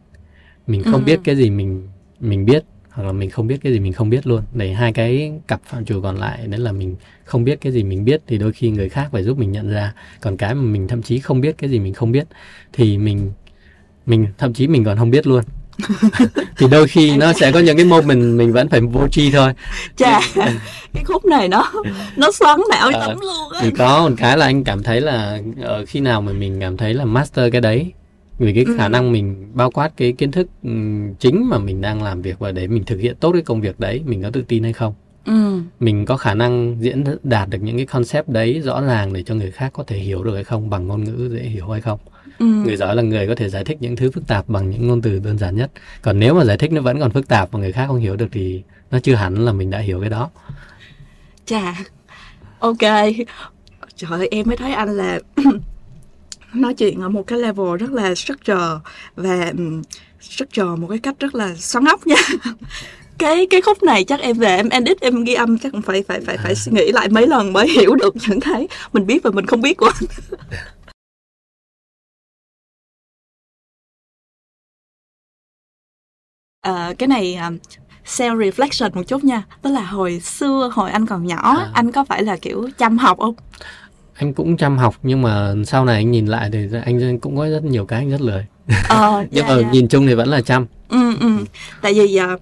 Mình 0.66 0.82
không 0.82 1.00
ừ. 1.00 1.04
biết 1.04 1.20
cái 1.24 1.36
gì 1.36 1.50
mình 1.50 1.88
mình 2.20 2.44
biết 2.44 2.64
hoặc 2.90 3.04
là 3.04 3.12
mình 3.12 3.30
không 3.30 3.46
biết 3.46 3.60
cái 3.62 3.72
gì 3.72 3.80
mình 3.80 3.92
không 3.92 4.10
biết 4.10 4.26
luôn. 4.26 4.42
Để 4.54 4.72
hai 4.72 4.92
cái 4.92 5.32
cặp 5.46 5.60
phạm 5.64 5.84
trù 5.84 6.00
còn 6.00 6.16
lại 6.16 6.46
đấy 6.46 6.60
là 6.60 6.72
mình 6.72 6.96
không 7.24 7.44
biết 7.44 7.60
cái 7.60 7.72
gì 7.72 7.82
mình 7.82 8.04
biết 8.04 8.22
thì 8.26 8.38
đôi 8.38 8.52
khi 8.52 8.70
người 8.70 8.88
khác 8.88 9.08
phải 9.12 9.22
giúp 9.22 9.38
mình 9.38 9.52
nhận 9.52 9.70
ra. 9.70 9.94
Còn 10.20 10.36
cái 10.36 10.54
mà 10.54 10.62
mình 10.62 10.88
thậm 10.88 11.02
chí 11.02 11.18
không 11.18 11.40
biết 11.40 11.58
cái 11.58 11.70
gì 11.70 11.78
mình 11.78 11.94
không 11.94 12.12
biết 12.12 12.26
thì 12.72 12.98
mình 12.98 13.32
mình 14.06 14.26
thậm 14.38 14.52
chí 14.52 14.68
mình 14.68 14.84
còn 14.84 14.98
không 14.98 15.10
biết 15.10 15.26
luôn 15.26 15.44
thì 16.58 16.66
đôi 16.70 16.88
khi 16.88 17.16
nó 17.16 17.32
sẽ 17.32 17.52
có 17.52 17.60
những 17.60 17.76
cái 17.76 17.86
moment 17.86 18.38
mình 18.38 18.52
vẫn 18.52 18.68
phải 18.68 18.80
vô 18.80 19.08
tri 19.08 19.30
thôi. 19.30 19.52
Chà 19.96 20.20
cái 20.94 21.04
khúc 21.04 21.24
này 21.24 21.48
nó 21.48 21.72
nó 22.16 22.32
xoắn 22.32 22.60
não 22.70 22.90
à, 22.94 22.98
lắm 22.98 23.18
luôn 23.20 23.52
á. 23.54 23.60
thì 23.62 23.70
có 23.70 24.08
một 24.08 24.14
cái 24.18 24.36
là 24.38 24.46
anh 24.46 24.64
cảm 24.64 24.82
thấy 24.82 25.00
là 25.00 25.40
ở 25.62 25.68
ờ, 25.68 25.84
khi 25.86 26.00
nào 26.00 26.20
mà 26.20 26.32
mình 26.32 26.60
cảm 26.60 26.76
thấy 26.76 26.94
là 26.94 27.04
master 27.04 27.52
cái 27.52 27.60
đấy 27.60 27.92
vì 28.38 28.54
cái 28.54 28.64
ừ. 28.64 28.74
khả 28.78 28.88
năng 28.88 29.12
mình 29.12 29.50
bao 29.54 29.70
quát 29.70 29.96
cái 29.96 30.12
kiến 30.12 30.30
thức 30.30 30.46
chính 31.18 31.48
mà 31.48 31.58
mình 31.58 31.80
đang 31.80 32.02
làm 32.02 32.22
việc 32.22 32.38
và 32.38 32.52
để 32.52 32.66
mình 32.66 32.84
thực 32.84 33.00
hiện 33.00 33.16
tốt 33.16 33.32
cái 33.32 33.42
công 33.42 33.60
việc 33.60 33.80
đấy 33.80 34.02
mình 34.04 34.22
có 34.22 34.30
tự 34.30 34.44
tin 34.48 34.62
hay 34.62 34.72
không? 34.72 34.94
Ừ. 35.24 35.60
mình 35.80 36.06
có 36.06 36.16
khả 36.16 36.34
năng 36.34 36.76
diễn 36.80 37.04
đạt 37.22 37.48
được 37.48 37.58
những 37.62 37.76
cái 37.76 37.86
concept 37.86 38.28
đấy 38.28 38.60
rõ 38.64 38.80
ràng 38.80 39.12
để 39.12 39.22
cho 39.22 39.34
người 39.34 39.50
khác 39.50 39.72
có 39.72 39.84
thể 39.86 39.96
hiểu 39.96 40.24
được 40.24 40.34
hay 40.34 40.44
không 40.44 40.70
bằng 40.70 40.86
ngôn 40.86 41.04
ngữ 41.04 41.28
dễ 41.32 41.42
hiểu 41.42 41.68
hay 41.68 41.80
không 41.80 41.98
ừ. 42.38 42.44
người 42.46 42.76
giỏi 42.76 42.96
là 42.96 43.02
người 43.02 43.26
có 43.26 43.34
thể 43.34 43.48
giải 43.48 43.64
thích 43.64 43.76
những 43.80 43.96
thứ 43.96 44.10
phức 44.10 44.26
tạp 44.26 44.48
bằng 44.48 44.70
những 44.70 44.88
ngôn 44.88 45.02
từ 45.02 45.18
đơn 45.18 45.38
giản 45.38 45.56
nhất. 45.56 45.70
Còn 46.02 46.18
nếu 46.18 46.34
mà 46.34 46.44
giải 46.44 46.58
thích 46.58 46.72
nó 46.72 46.80
vẫn 46.80 47.00
còn 47.00 47.10
phức 47.10 47.28
tạp 47.28 47.52
mà 47.52 47.60
người 47.60 47.72
khác 47.72 47.86
không 47.86 48.00
hiểu 48.00 48.16
được 48.16 48.28
thì 48.32 48.62
nó 48.90 48.98
chưa 48.98 49.14
hẳn 49.14 49.44
là 49.44 49.52
mình 49.52 49.70
đã 49.70 49.78
hiểu 49.78 50.00
cái 50.00 50.10
đó. 50.10 50.30
Chà. 51.46 51.74
Ok. 52.58 52.82
Trời 53.96 54.10
ơi 54.10 54.28
em 54.30 54.46
mới 54.46 54.56
thấy 54.56 54.72
anh 54.72 54.96
là 54.96 55.20
nói 56.54 56.74
chuyện 56.74 57.00
ở 57.00 57.08
một 57.08 57.22
cái 57.26 57.38
level 57.38 57.76
rất 57.80 57.90
là 57.90 58.14
structure 58.14 58.68
và 59.16 59.52
structure 60.20 60.76
một 60.78 60.86
cái 60.88 60.98
cách 60.98 61.14
rất 61.18 61.34
là 61.34 61.54
xoắn 61.54 61.84
óc 61.84 62.06
nha. 62.06 62.16
Cái 63.18 63.46
cái 63.50 63.60
khúc 63.60 63.82
này 63.82 64.04
chắc 64.04 64.20
em 64.20 64.38
về 64.38 64.56
em 64.56 64.68
edit 64.68 65.00
em 65.00 65.24
ghi 65.24 65.34
âm 65.34 65.58
chắc 65.58 65.72
cũng 65.72 65.82
phải 65.82 66.04
phải 66.08 66.20
phải 66.20 66.38
phải 66.38 66.54
suy 66.54 66.72
nghĩ 66.72 66.92
lại 66.92 67.08
mấy 67.08 67.26
lần 67.26 67.52
mới 67.52 67.68
hiểu 67.68 67.94
được 67.94 68.14
những 68.28 68.40
cái 68.40 68.68
mình 68.92 69.06
biết 69.06 69.22
và 69.22 69.30
mình 69.30 69.46
không 69.46 69.60
biết 69.60 69.76
của 69.76 69.90
anh 69.94 70.04
à, 76.64 76.92
cái 76.98 77.08
này 77.08 77.34
à, 77.34 77.50
self 78.06 78.38
reflection 78.38 78.90
một 78.94 79.02
chút 79.02 79.24
nha. 79.24 79.42
Tức 79.62 79.70
là 79.70 79.82
hồi 79.82 80.20
xưa 80.20 80.70
hồi 80.74 80.90
anh 80.90 81.06
còn 81.06 81.26
nhỏ 81.26 81.56
à. 81.58 81.68
anh 81.74 81.92
có 81.92 82.04
phải 82.04 82.22
là 82.22 82.36
kiểu 82.36 82.68
chăm 82.78 82.98
học 82.98 83.18
không? 83.18 83.34
Anh 84.14 84.34
cũng 84.34 84.56
chăm 84.56 84.78
học 84.78 84.94
nhưng 85.02 85.22
mà 85.22 85.54
sau 85.66 85.84
này 85.84 85.96
anh 85.96 86.10
nhìn 86.10 86.26
lại 86.26 86.50
thì 86.52 86.68
anh 86.84 87.18
cũng 87.18 87.36
có 87.36 87.48
rất 87.48 87.64
nhiều 87.64 87.86
cái 87.86 87.98
anh 87.98 88.10
rất 88.10 88.20
lười. 88.20 88.46
Ờ, 88.88 89.24
nhưng 89.30 89.44
dạ, 89.46 89.54
mà 89.54 89.60
dạ. 89.62 89.70
nhìn 89.70 89.88
chung 89.88 90.06
thì 90.06 90.14
vẫn 90.14 90.28
là 90.28 90.40
chăm. 90.40 90.66
Ừ, 90.88 91.16
ừ. 91.20 91.28
tại 91.82 91.94
vì 91.94 92.20
uh, 92.34 92.40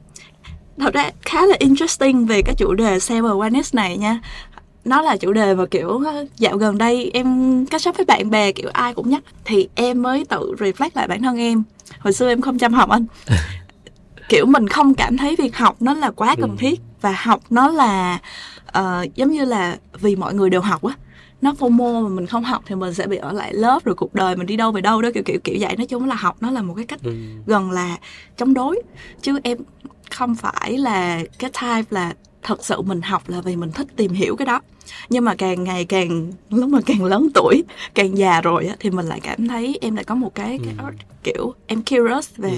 thật 0.78 0.94
ra 0.94 1.10
khá 1.22 1.46
là 1.46 1.56
interesting 1.58 2.26
về 2.26 2.42
cái 2.42 2.54
chủ 2.54 2.74
đề 2.74 2.96
self 2.96 3.22
awareness 3.22 3.70
này 3.72 3.96
nha. 3.96 4.20
Nó 4.84 5.02
là 5.02 5.16
chủ 5.16 5.32
đề 5.32 5.54
mà 5.54 5.66
kiểu 5.66 6.02
dạo 6.36 6.56
gần 6.56 6.78
đây 6.78 7.10
em 7.14 7.66
catch 7.66 7.88
up 7.88 7.96
với 7.96 8.04
bạn 8.04 8.30
bè 8.30 8.52
kiểu 8.52 8.70
ai 8.72 8.94
cũng 8.94 9.10
nhắc 9.10 9.22
thì 9.44 9.68
em 9.74 10.02
mới 10.02 10.24
tự 10.24 10.54
reflect 10.58 10.90
lại 10.94 11.08
bản 11.08 11.22
thân 11.22 11.38
em. 11.38 11.62
Hồi 11.98 12.12
xưa 12.12 12.28
em 12.28 12.40
không 12.40 12.58
chăm 12.58 12.72
học 12.72 12.90
anh 12.90 13.06
kiểu 14.28 14.46
mình 14.46 14.68
không 14.68 14.94
cảm 14.94 15.16
thấy 15.16 15.36
việc 15.36 15.56
học 15.56 15.76
nó 15.80 15.94
là 15.94 16.10
quá 16.10 16.36
cần 16.40 16.50
ừ. 16.50 16.56
thiết 16.58 16.80
và 17.00 17.12
học 17.22 17.40
nó 17.50 17.68
là 17.68 18.18
uh, 18.78 19.14
giống 19.14 19.30
như 19.30 19.44
là 19.44 19.76
vì 20.00 20.16
mọi 20.16 20.34
người 20.34 20.50
đều 20.50 20.60
học 20.60 20.82
á 20.84 20.94
nó 21.42 21.52
FOMO 21.58 22.02
mà 22.02 22.08
mình 22.08 22.26
không 22.26 22.44
học 22.44 22.62
thì 22.66 22.74
mình 22.74 22.94
sẽ 22.94 23.06
bị 23.06 23.16
ở 23.16 23.32
lại 23.32 23.54
lớp 23.54 23.84
rồi 23.84 23.94
cuộc 23.94 24.14
đời 24.14 24.36
mình 24.36 24.46
đi 24.46 24.56
đâu 24.56 24.72
về 24.72 24.80
đâu 24.80 25.02
đó 25.02 25.08
kiểu 25.14 25.22
kiểu 25.22 25.38
kiểu 25.44 25.56
vậy 25.60 25.76
nói 25.76 25.86
chung 25.86 26.08
là 26.08 26.14
học 26.14 26.36
nó 26.40 26.50
là 26.50 26.62
một 26.62 26.74
cái 26.74 26.84
cách 26.84 27.00
ừ. 27.02 27.14
gần 27.46 27.70
là 27.70 27.96
chống 28.36 28.54
đối 28.54 28.82
chứ 29.22 29.38
em 29.42 29.58
không 30.10 30.34
phải 30.34 30.78
là 30.78 31.22
cái 31.38 31.50
type 31.50 31.86
là 31.90 32.14
thật 32.42 32.64
sự 32.64 32.80
mình 32.80 33.02
học 33.02 33.22
là 33.28 33.40
vì 33.40 33.56
mình 33.56 33.72
thích 33.72 33.86
tìm 33.96 34.12
hiểu 34.12 34.36
cái 34.36 34.46
đó 34.46 34.60
nhưng 35.08 35.24
mà 35.24 35.34
càng 35.34 35.64
ngày 35.64 35.84
càng 35.84 36.32
lúc 36.50 36.68
mà 36.68 36.78
càng 36.86 37.04
lớn 37.04 37.28
tuổi 37.34 37.64
càng 37.94 38.18
già 38.18 38.40
rồi 38.40 38.66
á 38.66 38.76
thì 38.80 38.90
mình 38.90 39.06
lại 39.06 39.20
cảm 39.20 39.48
thấy 39.48 39.78
em 39.80 39.94
lại 39.94 40.04
có 40.04 40.14
một 40.14 40.34
cái, 40.34 40.58
cái 40.64 40.74
ừ. 40.78 40.92
kiểu 41.22 41.54
em 41.66 41.82
curious 41.82 42.30
về 42.36 42.52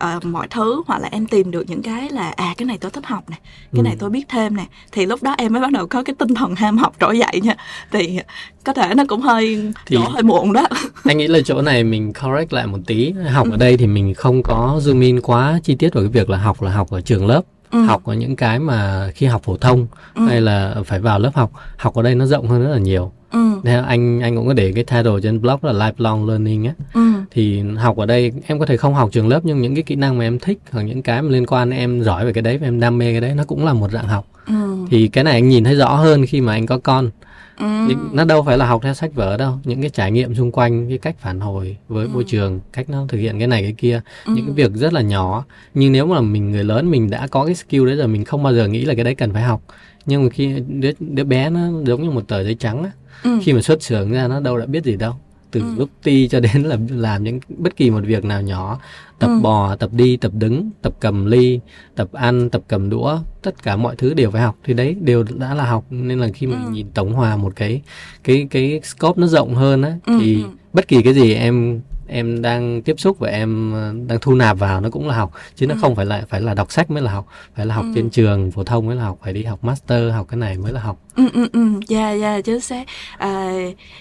ừ. 0.00 0.16
uh, 0.16 0.24
mọi 0.24 0.48
thứ 0.48 0.82
hoặc 0.86 0.98
là 0.98 1.08
em 1.12 1.26
tìm 1.26 1.50
được 1.50 1.64
những 1.68 1.82
cái 1.82 2.10
là 2.10 2.30
à 2.30 2.54
cái 2.56 2.66
này 2.66 2.78
tôi 2.80 2.90
thích 2.90 3.06
học 3.06 3.24
nè 3.30 3.36
cái 3.42 3.78
ừ. 3.78 3.82
này 3.82 3.96
tôi 3.98 4.10
biết 4.10 4.24
thêm 4.28 4.56
nè 4.56 4.64
thì 4.92 5.06
lúc 5.06 5.22
đó 5.22 5.34
em 5.38 5.52
mới 5.52 5.62
bắt 5.62 5.72
đầu 5.72 5.86
có 5.86 6.02
cái 6.02 6.14
tinh 6.18 6.34
thần 6.34 6.54
ham 6.54 6.78
học 6.78 6.96
trỗi 7.00 7.18
dậy 7.18 7.40
nha 7.42 7.56
thì 7.90 8.18
có 8.64 8.72
thể 8.72 8.94
nó 8.94 9.04
cũng 9.08 9.20
hơi 9.20 9.72
thì 9.86 9.96
hơi 9.96 10.22
muộn 10.22 10.52
đó 10.52 10.66
anh 11.04 11.18
nghĩ 11.18 11.26
là 11.26 11.38
chỗ 11.44 11.62
này 11.62 11.84
mình 11.84 12.12
correct 12.12 12.52
lại 12.52 12.66
một 12.66 12.78
tí 12.86 13.12
học 13.30 13.46
ừ. 13.46 13.50
ở 13.50 13.56
đây 13.56 13.76
thì 13.76 13.86
mình 13.86 14.14
không 14.14 14.42
có 14.42 14.80
zoom 14.84 15.02
in 15.02 15.20
quá 15.20 15.60
chi 15.64 15.74
tiết 15.74 15.94
vào 15.94 16.04
cái 16.04 16.10
việc 16.10 16.30
là 16.30 16.38
học 16.38 16.62
là 16.62 16.70
học 16.70 16.90
ở 16.90 17.00
trường 17.00 17.26
lớp 17.26 17.42
ừ. 17.70 17.84
học 17.84 18.04
ở 18.04 18.14
những 18.14 18.36
cái 18.36 18.58
mà 18.58 19.10
khi 19.14 19.26
học 19.26 19.42
phổ 19.44 19.56
thông 19.56 19.86
ừ. 20.14 20.26
hay 20.26 20.40
là 20.40 20.74
phải 20.86 21.00
vào 21.00 21.18
lớp 21.18 21.30
học 21.34 21.52
học 21.76 21.94
ở 21.94 22.02
đây 22.02 22.14
nó 22.14 22.26
rộng 22.26 22.48
hơn 22.48 22.62
rất 22.62 22.72
là 22.72 22.78
nhiều 22.78 23.12
ừ. 23.32 23.60
Nên 23.62 23.84
anh 23.84 24.20
anh 24.20 24.36
cũng 24.36 24.46
có 24.46 24.52
để 24.52 24.72
cái 24.74 24.84
title 24.84 25.20
trên 25.22 25.40
blog 25.40 25.58
là 25.62 25.72
lifelong 25.72 26.28
learning 26.28 26.66
á 26.66 26.72
ừ. 26.94 27.00
thì 27.30 27.62
học 27.76 27.96
ở 27.96 28.06
đây 28.06 28.32
em 28.46 28.58
có 28.58 28.66
thể 28.66 28.76
không 28.76 28.94
học 28.94 29.08
trường 29.12 29.28
lớp 29.28 29.40
nhưng 29.44 29.62
những 29.62 29.74
cái 29.74 29.82
kỹ 29.82 29.94
năng 29.94 30.18
mà 30.18 30.24
em 30.24 30.38
thích 30.38 30.58
hoặc 30.70 30.82
những 30.82 31.02
cái 31.02 31.22
mà 31.22 31.28
liên 31.30 31.46
quan 31.46 31.70
em 31.70 32.02
giỏi 32.02 32.26
về 32.26 32.32
cái 32.32 32.42
đấy 32.42 32.58
và 32.58 32.66
em 32.66 32.80
đam 32.80 32.98
mê 32.98 33.12
cái 33.12 33.20
đấy 33.20 33.34
nó 33.34 33.44
cũng 33.44 33.66
là 33.66 33.72
một 33.72 33.90
dạng 33.90 34.08
học 34.08 34.26
ừ. 34.46 34.76
thì 34.90 35.08
cái 35.08 35.24
này 35.24 35.32
anh 35.32 35.48
nhìn 35.48 35.64
thấy 35.64 35.74
rõ 35.74 35.94
hơn 35.94 36.26
khi 36.26 36.40
mà 36.40 36.52
anh 36.52 36.66
có 36.66 36.78
con 36.78 37.10
Ừ. 37.58 37.64
nó 38.12 38.24
đâu 38.24 38.42
phải 38.42 38.58
là 38.58 38.66
học 38.66 38.80
theo 38.82 38.94
sách 38.94 39.14
vở 39.14 39.36
đâu 39.36 39.58
những 39.64 39.80
cái 39.80 39.90
trải 39.90 40.10
nghiệm 40.12 40.34
xung 40.34 40.52
quanh 40.52 40.88
cái 40.88 40.98
cách 40.98 41.16
phản 41.18 41.40
hồi 41.40 41.76
với 41.88 42.04
ừ. 42.04 42.10
môi 42.12 42.24
trường 42.24 42.60
cách 42.72 42.90
nó 42.90 43.04
thực 43.08 43.18
hiện 43.18 43.38
cái 43.38 43.48
này 43.48 43.62
cái 43.62 43.72
kia 43.72 44.00
ừ. 44.26 44.32
những 44.36 44.46
cái 44.46 44.54
việc 44.54 44.72
rất 44.74 44.92
là 44.92 45.00
nhỏ 45.00 45.44
nhưng 45.74 45.92
nếu 45.92 46.06
mà 46.06 46.20
mình 46.20 46.50
người 46.50 46.64
lớn 46.64 46.90
mình 46.90 47.10
đã 47.10 47.26
có 47.26 47.46
cái 47.46 47.54
skill 47.54 47.86
đấy 47.86 47.96
rồi 47.96 48.08
mình 48.08 48.24
không 48.24 48.42
bao 48.42 48.54
giờ 48.54 48.68
nghĩ 48.68 48.84
là 48.84 48.94
cái 48.94 49.04
đấy 49.04 49.14
cần 49.14 49.32
phải 49.32 49.42
học 49.42 49.62
nhưng 50.06 50.24
mà 50.24 50.30
khi 50.30 50.62
đứa 50.68 50.90
đứa 51.00 51.24
bé 51.24 51.50
nó 51.50 51.60
giống 51.86 52.02
như 52.02 52.10
một 52.10 52.28
tờ 52.28 52.42
giấy 52.42 52.54
trắng 52.54 52.82
á 52.82 52.90
ừ. 53.22 53.38
khi 53.42 53.52
mà 53.52 53.62
xuất 53.62 53.82
xưởng 53.82 54.12
ra 54.12 54.28
nó 54.28 54.40
đâu 54.40 54.58
đã 54.58 54.66
biết 54.66 54.84
gì 54.84 54.96
đâu 54.96 55.14
từ 55.56 55.62
ừ. 55.62 55.74
lúc 55.78 55.90
ti 56.02 56.28
cho 56.28 56.40
đến 56.40 56.62
là 56.62 56.78
làm 56.88 57.24
những 57.24 57.40
bất 57.48 57.76
kỳ 57.76 57.90
một 57.90 58.00
việc 58.04 58.24
nào 58.24 58.42
nhỏ 58.42 58.78
tập 59.18 59.26
ừ. 59.26 59.40
bò 59.42 59.76
tập 59.76 59.90
đi 59.92 60.16
tập 60.16 60.32
đứng 60.34 60.70
tập 60.82 60.92
cầm 61.00 61.26
ly 61.26 61.60
tập 61.94 62.08
ăn 62.12 62.50
tập 62.50 62.62
cầm 62.68 62.90
đũa 62.90 63.18
tất 63.42 63.62
cả 63.62 63.76
mọi 63.76 63.96
thứ 63.96 64.14
đều 64.14 64.30
phải 64.30 64.42
học 64.42 64.56
thì 64.64 64.74
đấy 64.74 64.96
đều 65.00 65.24
đã 65.38 65.54
là 65.54 65.64
học 65.64 65.84
nên 65.90 66.20
là 66.20 66.28
khi 66.34 66.46
mình 66.46 66.64
ừ. 66.64 66.70
nhìn 66.70 66.86
tổng 66.94 67.12
hòa 67.12 67.36
một 67.36 67.52
cái 67.56 67.82
cái 68.24 68.46
cái 68.50 68.80
scope 68.84 69.20
nó 69.20 69.26
rộng 69.26 69.54
hơn 69.54 69.82
á 69.82 69.96
ừ. 70.06 70.18
thì 70.20 70.42
ừ. 70.42 70.48
bất 70.72 70.88
kỳ 70.88 71.02
cái 71.02 71.14
gì 71.14 71.34
em 71.34 71.80
em 72.08 72.42
đang 72.42 72.82
tiếp 72.82 73.00
xúc 73.00 73.18
và 73.18 73.28
em 73.28 73.72
ờ, 73.72 73.94
đang 74.06 74.18
thu 74.20 74.34
nạp 74.34 74.58
vào 74.58 74.80
nó 74.80 74.90
cũng 74.90 75.08
là 75.08 75.16
học. 75.16 75.32
Chứ 75.56 75.66
nó 75.66 75.74
ừ. 75.74 75.78
không 75.80 75.96
phải 75.96 76.06
là 76.06 76.24
phải 76.28 76.40
là 76.40 76.54
đọc 76.54 76.72
sách 76.72 76.90
mới 76.90 77.02
là 77.02 77.12
học 77.12 77.26
phải 77.54 77.66
là 77.66 77.74
học 77.74 77.84
ừ. 77.84 77.92
trên 77.94 78.10
trường 78.10 78.50
phổ 78.50 78.64
thông 78.64 78.86
mới 78.86 78.96
là 78.96 79.04
học 79.04 79.18
phải 79.22 79.32
đi 79.32 79.42
học 79.42 79.64
master 79.64 80.12
học 80.12 80.26
cái 80.28 80.38
này 80.38 80.58
mới 80.58 80.72
là 80.72 80.80
học. 80.80 80.98
Ừ 81.16 81.28
ừ 81.32 81.48
ừ. 81.52 81.60
Dạ 81.88 82.12
dạ 82.12 82.40
chính 82.40 82.60
xác. 82.60 82.86
À 83.18 83.54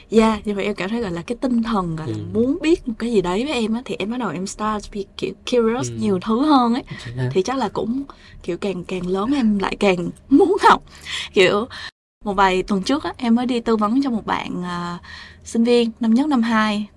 dạ 0.09 0.39
nhưng 0.45 0.55
mà 0.55 0.63
em 0.63 0.75
cảm 0.75 0.89
thấy 0.89 1.01
gọi 1.01 1.11
là 1.11 1.21
cái 1.21 1.37
tinh 1.41 1.63
thần 1.63 1.95
gọi 1.95 2.07
là 2.07 2.17
ừ. 2.17 2.23
muốn 2.33 2.57
biết 2.61 2.87
một 2.87 2.93
cái 2.99 3.11
gì 3.11 3.21
đấy 3.21 3.45
với 3.45 3.53
em 3.53 3.73
á 3.73 3.81
thì 3.85 3.95
em 3.99 4.11
bắt 4.11 4.17
đầu 4.19 4.29
em 4.29 4.47
start 4.47 4.93
be 4.93 5.01
kiểu 5.17 5.33
curious 5.51 5.89
ừ. 5.89 5.95
nhiều 5.99 6.19
thứ 6.25 6.45
hơn 6.45 6.73
ấy. 6.73 6.83
Thì 7.31 7.41
chắc 7.41 7.57
là 7.57 7.69
cũng 7.69 8.03
kiểu 8.43 8.57
càng 8.57 8.83
càng 8.83 9.07
lớn 9.07 9.31
em 9.33 9.59
lại 9.59 9.75
càng 9.79 10.09
muốn 10.29 10.57
học. 10.69 10.83
Kiểu 11.33 11.67
một 12.25 12.33
vài 12.33 12.63
tuần 12.63 12.83
trước 12.83 13.03
á 13.03 13.13
em 13.17 13.35
mới 13.35 13.45
đi 13.45 13.59
tư 13.59 13.75
vấn 13.75 14.01
cho 14.03 14.09
một 14.09 14.25
bạn 14.25 14.59
uh, 14.59 15.01
sinh 15.43 15.63
viên 15.63 15.91
năm 15.99 16.13
nhất 16.13 16.27
năm 16.27 16.41
hai 16.41 16.87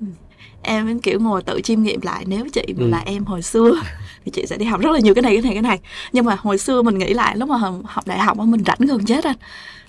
em 0.62 1.00
kiểu 1.00 1.20
ngồi 1.20 1.42
tự 1.42 1.60
chiêm 1.64 1.82
nghiệm 1.82 2.00
lại 2.02 2.24
nếu 2.26 2.46
chị 2.52 2.64
ừ. 2.78 2.86
là 2.88 3.02
em 3.06 3.24
hồi 3.24 3.42
xưa 3.42 3.72
thì 4.24 4.30
chị 4.30 4.46
sẽ 4.46 4.56
đi 4.56 4.66
học 4.66 4.80
rất 4.80 4.90
là 4.90 4.98
nhiều 4.98 5.14
cái 5.14 5.22
này 5.22 5.34
cái 5.34 5.42
này 5.42 5.52
cái 5.52 5.62
này. 5.62 5.78
Nhưng 6.12 6.24
mà 6.24 6.36
hồi 6.40 6.58
xưa 6.58 6.82
mình 6.82 6.98
nghĩ 6.98 7.14
lại 7.14 7.36
lúc 7.36 7.48
mà 7.48 7.56
học 7.84 8.06
đại 8.06 8.18
học 8.18 8.38
mình 8.38 8.64
rảnh 8.66 8.78
gần 8.88 9.04
chết 9.04 9.24
anh. 9.24 9.36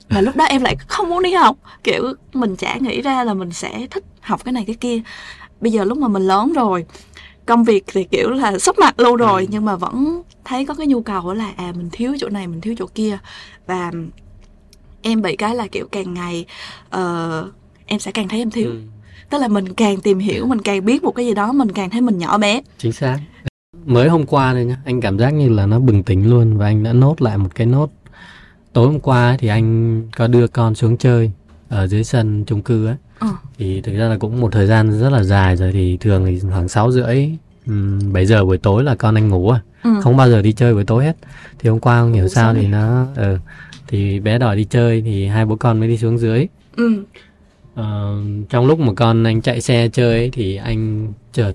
Mà 0.10 0.22
lúc 0.22 0.36
đó 0.36 0.46
em 0.46 0.62
lại 0.62 0.76
không 0.88 1.10
muốn 1.10 1.24
đi 1.24 1.34
học. 1.34 1.58
Kiểu 1.84 2.14
mình 2.34 2.56
chả 2.56 2.76
nghĩ 2.76 3.02
ra 3.02 3.24
là 3.24 3.34
mình 3.34 3.52
sẽ 3.52 3.88
thích 3.92 4.04
học 4.22 4.44
cái 4.46 4.52
này 4.52 4.64
cái 4.68 4.76
kia. 4.76 5.02
Bây 5.62 5.72
giờ 5.72 5.84
lúc 5.84 5.98
mà 5.98 6.08
mình 6.08 6.24
lớn 6.24 6.54
rồi 6.54 6.86
công 7.46 7.64
việc 7.64 7.84
thì 7.88 8.04
kiểu 8.04 8.30
là 8.30 8.60
sắp 8.60 8.80
mặt 8.80 9.00
lâu 9.00 9.16
rồi 9.16 9.42
ừ. 9.42 9.48
nhưng 9.52 9.66
mà 9.66 9.76
vẫn 9.76 10.22
thấy 10.46 10.66
có 10.66 10.74
cái 10.74 10.88
nhu 10.88 11.02
cầu 11.02 11.34
là 11.34 11.52
à 11.58 11.74
mình 11.78 11.90
thiếu 11.92 12.16
chỗ 12.20 12.30
này 12.30 12.48
mình 12.48 12.62
thiếu 12.62 12.76
chỗ 12.78 12.86
kia. 12.96 13.18
Và 13.68 13.92
em 15.02 15.22
bị 15.22 15.36
cái 15.36 15.56
là 15.56 15.68
kiểu 15.68 15.88
càng 15.92 16.14
ngày 16.14 16.46
uh, 16.96 17.54
em 17.86 18.00
sẽ 18.00 18.12
càng 18.12 18.28
thấy 18.28 18.40
em 18.40 18.52
thiếu. 18.52 18.70
Ừ 18.70 18.80
tức 19.30 19.38
là 19.38 19.48
mình 19.48 19.74
càng 19.74 20.02
tìm 20.02 20.20
hiểu 20.20 20.46
mình 20.48 20.62
càng 20.62 20.86
biết 20.86 21.04
một 21.04 21.12
cái 21.12 21.26
gì 21.26 21.34
đó 21.34 21.52
mình 21.52 21.72
càng 21.72 21.90
thấy 21.90 22.02
mình 22.02 22.18
nhỏ 22.18 22.38
bé. 22.38 22.62
Chính 22.78 22.92
xác. 22.92 23.20
Mới 23.86 24.10
hôm 24.10 24.26
qua 24.26 24.54
thôi 24.54 24.66
nhá 24.66 24.78
anh 24.86 25.02
cảm 25.02 25.20
giác 25.20 25.30
như 25.30 25.50
là 25.50 25.66
nó 25.66 25.80
bừng 25.80 26.04
tỉnh 26.04 26.30
luôn 26.30 26.58
và 26.58 26.66
anh 26.66 26.84
đã 26.84 26.94
nốt 26.94 27.22
lại 27.22 27.38
một 27.38 27.50
cái 27.56 27.68
nốt. 27.68 27.90
Tối 28.74 28.88
hôm 28.88 29.00
qua 29.00 29.38
thì 29.40 29.48
anh 29.48 30.02
có 30.18 30.28
đưa 30.28 30.48
con 30.48 30.76
xuống 30.76 30.98
chơi 30.98 31.32
ở 31.70 31.88
dưới 31.88 32.04
sân 32.04 32.44
chung 32.48 32.62
cư 32.62 32.86
ấy. 32.88 32.96
Ừ. 33.20 33.28
thì 33.58 33.82
thực 33.82 33.94
ra 33.98 34.08
là 34.08 34.18
cũng 34.18 34.42
một 34.42 34.52
thời 34.52 34.68
gian 34.68 35.00
rất 35.00 35.10
là 35.10 35.24
dài 35.24 35.56
rồi 35.56 35.72
thì 35.72 35.98
thường 35.98 36.26
thì 36.26 36.40
khoảng 36.52 36.70
sáu 36.70 36.92
rưỡi 36.92 37.30
bảy 38.14 38.26
giờ 38.26 38.46
buổi 38.46 38.58
tối 38.58 38.84
là 38.84 38.96
con 38.96 39.16
anh 39.16 39.30
ngủ 39.30 39.50
à. 39.50 39.62
Ừ. 39.84 39.90
không 40.02 40.18
bao 40.18 40.30
giờ 40.30 40.42
đi 40.42 40.52
chơi 40.54 40.74
buổi 40.74 40.84
tối 40.84 41.06
hết. 41.06 41.18
Thì 41.60 41.70
hôm 41.70 41.80
qua 41.80 42.00
không 42.00 42.14
hiểu 42.14 42.24
Ủa 42.24 42.30
sao, 42.30 42.54
thì 42.54 42.68
nó 42.68 43.06
ừ, 43.16 43.38
thì 43.88 44.20
bé 44.20 44.38
đòi 44.38 44.56
đi 44.56 44.64
chơi 44.64 45.02
thì 45.02 45.26
hai 45.26 45.46
bố 45.46 45.56
con 45.56 45.80
mới 45.80 45.90
đi 45.90 45.98
xuống 45.98 46.18
dưới. 46.18 46.48
Ừ. 46.76 47.04
Uh, 47.80 48.50
trong 48.50 48.66
lúc 48.66 48.80
một 48.80 48.94
con 48.96 49.24
anh 49.24 49.42
chạy 49.42 49.62
xe 49.62 49.90
chơi 49.90 50.14
ấy, 50.14 50.30
thì 50.34 50.56
anh 50.56 51.14
chợt 51.34 51.54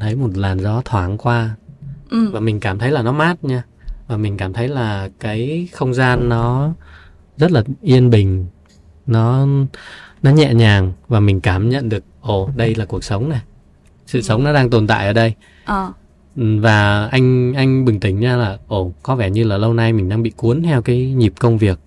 thấy 0.00 0.16
một 0.16 0.30
làn 0.34 0.58
gió 0.58 0.82
thoáng 0.84 1.18
qua 1.18 1.56
ừ. 2.10 2.30
và 2.32 2.40
mình 2.40 2.60
cảm 2.60 2.78
thấy 2.78 2.90
là 2.90 3.02
nó 3.02 3.12
mát 3.12 3.44
nha 3.44 3.62
và 4.06 4.16
mình 4.16 4.36
cảm 4.36 4.52
thấy 4.52 4.68
là 4.68 5.08
cái 5.20 5.68
không 5.72 5.94
gian 5.94 6.28
nó 6.28 6.72
rất 7.36 7.52
là 7.52 7.62
yên 7.82 8.10
bình 8.10 8.46
nó 9.06 9.46
nó 10.22 10.30
nhẹ 10.30 10.54
nhàng 10.54 10.92
và 11.08 11.20
mình 11.20 11.40
cảm 11.40 11.68
nhận 11.68 11.88
được 11.88 12.04
ồ 12.20 12.50
đây 12.56 12.74
là 12.74 12.84
cuộc 12.84 13.04
sống 13.04 13.28
này 13.28 13.40
sự 14.06 14.18
ừ. 14.18 14.22
sống 14.22 14.44
nó 14.44 14.52
đang 14.52 14.70
tồn 14.70 14.86
tại 14.86 15.06
ở 15.06 15.12
đây 15.12 15.34
ờ. 15.64 15.92
và 16.36 17.06
anh 17.06 17.52
anh 17.52 17.84
bình 17.84 18.00
tĩnh 18.00 18.20
ra 18.20 18.36
là 18.36 18.58
ồ 18.66 18.92
có 19.02 19.16
vẻ 19.16 19.30
như 19.30 19.44
là 19.44 19.56
lâu 19.56 19.74
nay 19.74 19.92
mình 19.92 20.08
đang 20.08 20.22
bị 20.22 20.30
cuốn 20.30 20.62
theo 20.62 20.82
cái 20.82 21.06
nhịp 21.06 21.32
công 21.38 21.58
việc 21.58 21.78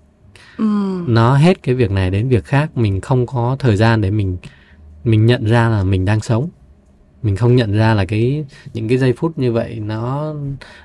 ừ. 0.58 0.66
nó 1.08 1.36
hết 1.36 1.64
cái 1.64 1.76
việc 1.76 1.92
này 1.92 2.12
đến 2.12 2.30
việc 2.30 2.46
khác. 2.46 2.78
Mình 2.78 3.02
không 3.02 3.26
có 3.26 3.56
thời 3.60 3.76
gian 3.76 4.02
để 4.02 4.12
mình 4.12 4.38
mình 5.04 5.26
nhận 5.26 5.46
ra 5.46 5.70
là 5.70 5.84
mình 5.84 6.06
đang 6.06 6.20
sống. 6.20 6.50
Mình 7.24 7.36
không 7.36 7.56
nhận 7.56 7.74
ra 7.74 7.94
là 7.94 8.06
cái, 8.06 8.46
những 8.74 8.88
cái 8.88 8.98
giây 8.98 9.14
phút 9.14 9.40
như 9.40 9.52
vậy 9.52 9.80
nó 9.80 10.34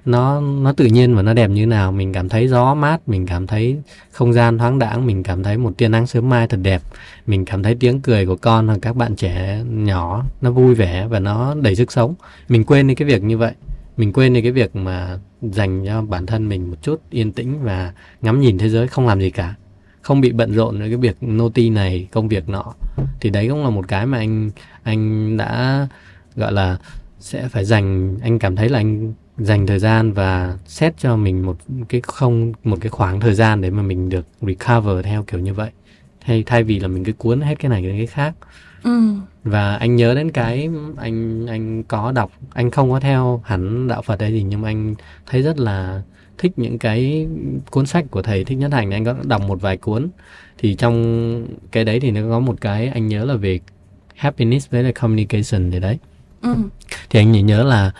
nó 0.04 0.40
nó 0.40 0.72
tự 0.72 0.84
nhiên 0.84 1.16
và 1.16 1.22
nó 1.22 1.34
đẹp 1.34 1.50
như 1.50 1.66
nào. 1.66 1.92
Mình 1.92 2.12
cảm 2.12 2.28
thấy 2.28 2.48
gió 2.48 2.74
mát, 2.74 3.08
mình 3.08 3.26
cảm 3.26 3.46
thấy 3.46 3.76
không 4.10 4.32
gian 4.32 4.58
thoáng 4.58 4.78
đãng, 4.78 5.06
mình 5.06 5.22
cảm 5.22 5.42
thấy 5.42 5.56
một 5.58 5.78
tia 5.78 5.88
nắng 5.88 6.06
sớm 6.06 6.28
mai 6.28 6.48
thật 6.48 6.58
đẹp. 6.62 6.82
Mình 7.26 7.44
cảm 7.44 7.62
thấy 7.62 7.76
tiếng 7.80 8.00
cười 8.00 8.26
của 8.26 8.36
con 8.36 8.66
hoặc 8.66 8.78
các 8.82 8.96
bạn 8.96 9.16
trẻ 9.16 9.62
nhỏ, 9.68 10.24
nó 10.40 10.50
vui 10.50 10.74
vẻ 10.74 11.06
và 11.06 11.18
nó 11.18 11.54
đầy 11.54 11.76
sức 11.76 11.92
sống. 11.92 12.14
Mình 12.48 12.64
quên 12.64 12.88
đi 12.88 12.94
cái 12.94 13.08
việc 13.08 13.22
như 13.22 13.38
vậy. 13.38 13.52
Mình 13.96 14.12
quên 14.12 14.32
đi 14.32 14.42
cái 14.42 14.52
việc 14.52 14.76
mà 14.76 15.18
dành 15.42 15.86
cho 15.86 16.02
bản 16.02 16.26
thân 16.26 16.48
mình 16.48 16.70
một 16.70 16.76
chút 16.82 17.00
yên 17.10 17.32
tĩnh 17.32 17.62
và 17.62 17.92
ngắm 18.22 18.40
nhìn 18.40 18.58
thế 18.58 18.68
giới 18.68 18.88
không 18.88 19.06
làm 19.06 19.20
gì 19.20 19.30
cả 19.30 19.54
không 20.02 20.20
bị 20.20 20.32
bận 20.32 20.52
rộn 20.52 20.78
với 20.78 20.88
cái 20.88 20.96
việc 20.96 21.16
noti 21.22 21.70
này, 21.70 22.08
công 22.10 22.28
việc 22.28 22.48
nọ. 22.48 22.74
Thì 23.20 23.30
đấy 23.30 23.48
cũng 23.48 23.64
là 23.64 23.70
một 23.70 23.88
cái 23.88 24.06
mà 24.06 24.18
anh 24.18 24.50
anh 24.82 25.36
đã, 25.36 25.86
gọi 26.36 26.52
là, 26.52 26.78
sẽ 27.18 27.48
phải 27.48 27.64
dành, 27.64 28.16
anh 28.22 28.38
cảm 28.38 28.56
thấy 28.56 28.68
là 28.68 28.78
anh 28.78 29.12
dành 29.38 29.66
thời 29.66 29.78
gian 29.78 30.12
và 30.12 30.58
xét 30.66 30.98
cho 30.98 31.16
mình 31.16 31.46
một 31.46 31.56
cái 31.88 32.00
không, 32.04 32.52
một 32.64 32.78
cái 32.80 32.90
khoảng 32.90 33.20
thời 33.20 33.34
gian 33.34 33.60
để 33.60 33.70
mà 33.70 33.82
mình 33.82 34.08
được 34.08 34.26
recover 34.40 35.04
theo 35.04 35.22
kiểu 35.22 35.40
như 35.40 35.54
vậy. 35.54 35.70
Thay 36.26 36.42
thay 36.46 36.64
vì 36.64 36.80
là 36.80 36.88
mình 36.88 37.04
cứ 37.04 37.12
cuốn 37.12 37.40
hết 37.40 37.58
cái 37.58 37.70
này 37.70 37.82
đến 37.82 37.96
cái 37.96 38.06
khác 38.06 38.34
ừ. 38.82 39.14
và 39.44 39.76
anh 39.76 39.96
nhớ 39.96 40.14
đến 40.14 40.30
cái 40.30 40.68
anh 40.96 41.46
anh 41.46 41.82
có 41.82 42.12
đọc 42.12 42.32
anh 42.52 42.70
không 42.70 42.90
có 42.90 43.00
theo 43.00 43.42
hẳn 43.44 43.88
đạo 43.88 44.02
Phật 44.02 44.20
hay 44.20 44.32
gì 44.32 44.42
nhưng 44.42 44.62
mà 44.62 44.68
anh 44.68 44.94
thấy 45.26 45.42
rất 45.42 45.58
là 45.58 46.02
thích 46.42 46.52
những 46.56 46.78
cái 46.78 47.28
cuốn 47.70 47.86
sách 47.86 48.04
của 48.10 48.22
thầy 48.22 48.44
thích 48.44 48.58
nhất 48.58 48.72
hành. 48.72 48.90
Anh 48.90 49.04
có 49.04 49.14
đọc 49.24 49.42
một 49.42 49.60
vài 49.60 49.76
cuốn. 49.76 50.08
Thì 50.58 50.74
trong 50.74 51.46
cái 51.72 51.84
đấy 51.84 52.00
thì 52.00 52.10
nó 52.10 52.20
có 52.30 52.38
một 52.40 52.60
cái 52.60 52.88
anh 52.88 53.08
nhớ 53.08 53.24
là 53.24 53.34
về 53.34 53.60
happiness 54.14 54.70
với 54.70 54.82
là 54.82 54.92
communication 54.92 55.70
thì 55.70 55.80
đấy. 55.80 55.98
Ừ. 56.42 56.54
thì 57.10 57.20
anh 57.20 57.46
nhớ 57.46 57.64
là 57.64 57.90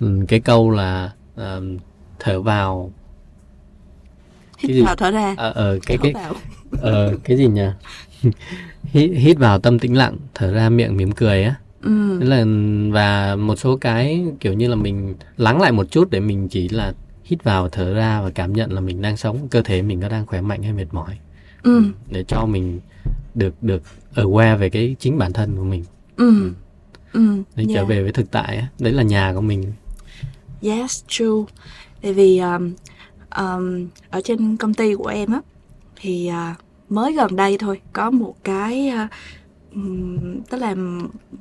ừ, 0.00 0.24
cái 0.28 0.40
câu 0.40 0.70
là 0.70 1.12
uh, 1.40 1.62
thở 2.18 2.42
vào. 2.42 2.92
Hít 4.58 4.70
cái 4.70 4.82
vào 4.82 4.96
thở 4.96 5.10
ra. 5.10 5.34
Ờ 5.36 5.52
à, 5.56 5.76
uh, 5.76 5.82
cái 5.86 5.98
cái 6.02 6.14
ờ 6.80 7.14
cái 7.24 7.36
gì 7.36 7.46
nhỉ 7.46 7.66
hít, 8.82 9.10
hít 9.14 9.38
vào 9.38 9.58
tâm 9.58 9.78
tĩnh 9.78 9.96
lặng 9.96 10.16
thở 10.34 10.52
ra 10.52 10.68
miệng 10.68 10.96
mỉm 10.96 11.12
cười 11.12 11.44
á 11.44 11.54
ừ. 11.82 12.20
là 12.20 12.44
và 12.92 13.36
một 13.36 13.56
số 13.56 13.76
cái 13.76 14.24
kiểu 14.40 14.52
như 14.52 14.68
là 14.68 14.76
mình 14.76 15.14
lắng 15.36 15.60
lại 15.60 15.72
một 15.72 15.90
chút 15.90 16.10
để 16.10 16.20
mình 16.20 16.48
chỉ 16.48 16.68
là 16.68 16.92
hít 17.24 17.44
vào 17.44 17.68
thở 17.68 17.94
ra 17.94 18.20
và 18.22 18.30
cảm 18.30 18.52
nhận 18.52 18.72
là 18.72 18.80
mình 18.80 19.02
đang 19.02 19.16
sống 19.16 19.48
cơ 19.50 19.62
thể 19.62 19.82
mình 19.82 20.00
có 20.00 20.08
đang 20.08 20.26
khỏe 20.26 20.40
mạnh 20.40 20.62
hay 20.62 20.72
mệt 20.72 20.86
mỏi 20.92 21.18
ừ. 21.62 21.82
để 22.10 22.24
cho 22.24 22.46
mình 22.46 22.80
được 23.34 23.62
được 23.62 23.82
aware 24.14 24.58
về 24.58 24.70
cái 24.70 24.96
chính 24.98 25.18
bản 25.18 25.32
thân 25.32 25.56
của 25.56 25.64
mình 25.64 25.84
ừ. 26.16 26.40
Ừ. 26.40 26.52
Ừ. 27.12 27.42
để 27.56 27.64
yeah. 27.64 27.74
trở 27.74 27.84
về 27.84 28.02
với 28.02 28.12
thực 28.12 28.30
tại 28.30 28.66
đấy 28.78 28.92
là 28.92 29.02
nhà 29.02 29.32
của 29.34 29.40
mình 29.40 29.72
yes 30.62 31.04
true 31.08 31.44
tại 32.02 32.12
vì 32.12 32.38
um, 32.38 32.72
um, 33.36 33.86
ở 34.10 34.20
trên 34.24 34.56
công 34.56 34.74
ty 34.74 34.94
của 34.94 35.06
em 35.06 35.32
á 35.32 35.40
thì 35.96 36.30
uh, 36.30 36.67
mới 36.88 37.12
gần 37.12 37.36
đây 37.36 37.58
thôi 37.58 37.80
có 37.92 38.10
một 38.10 38.34
cái 38.44 38.92
uh, 39.04 39.10
tức 40.50 40.58
là 40.58 40.74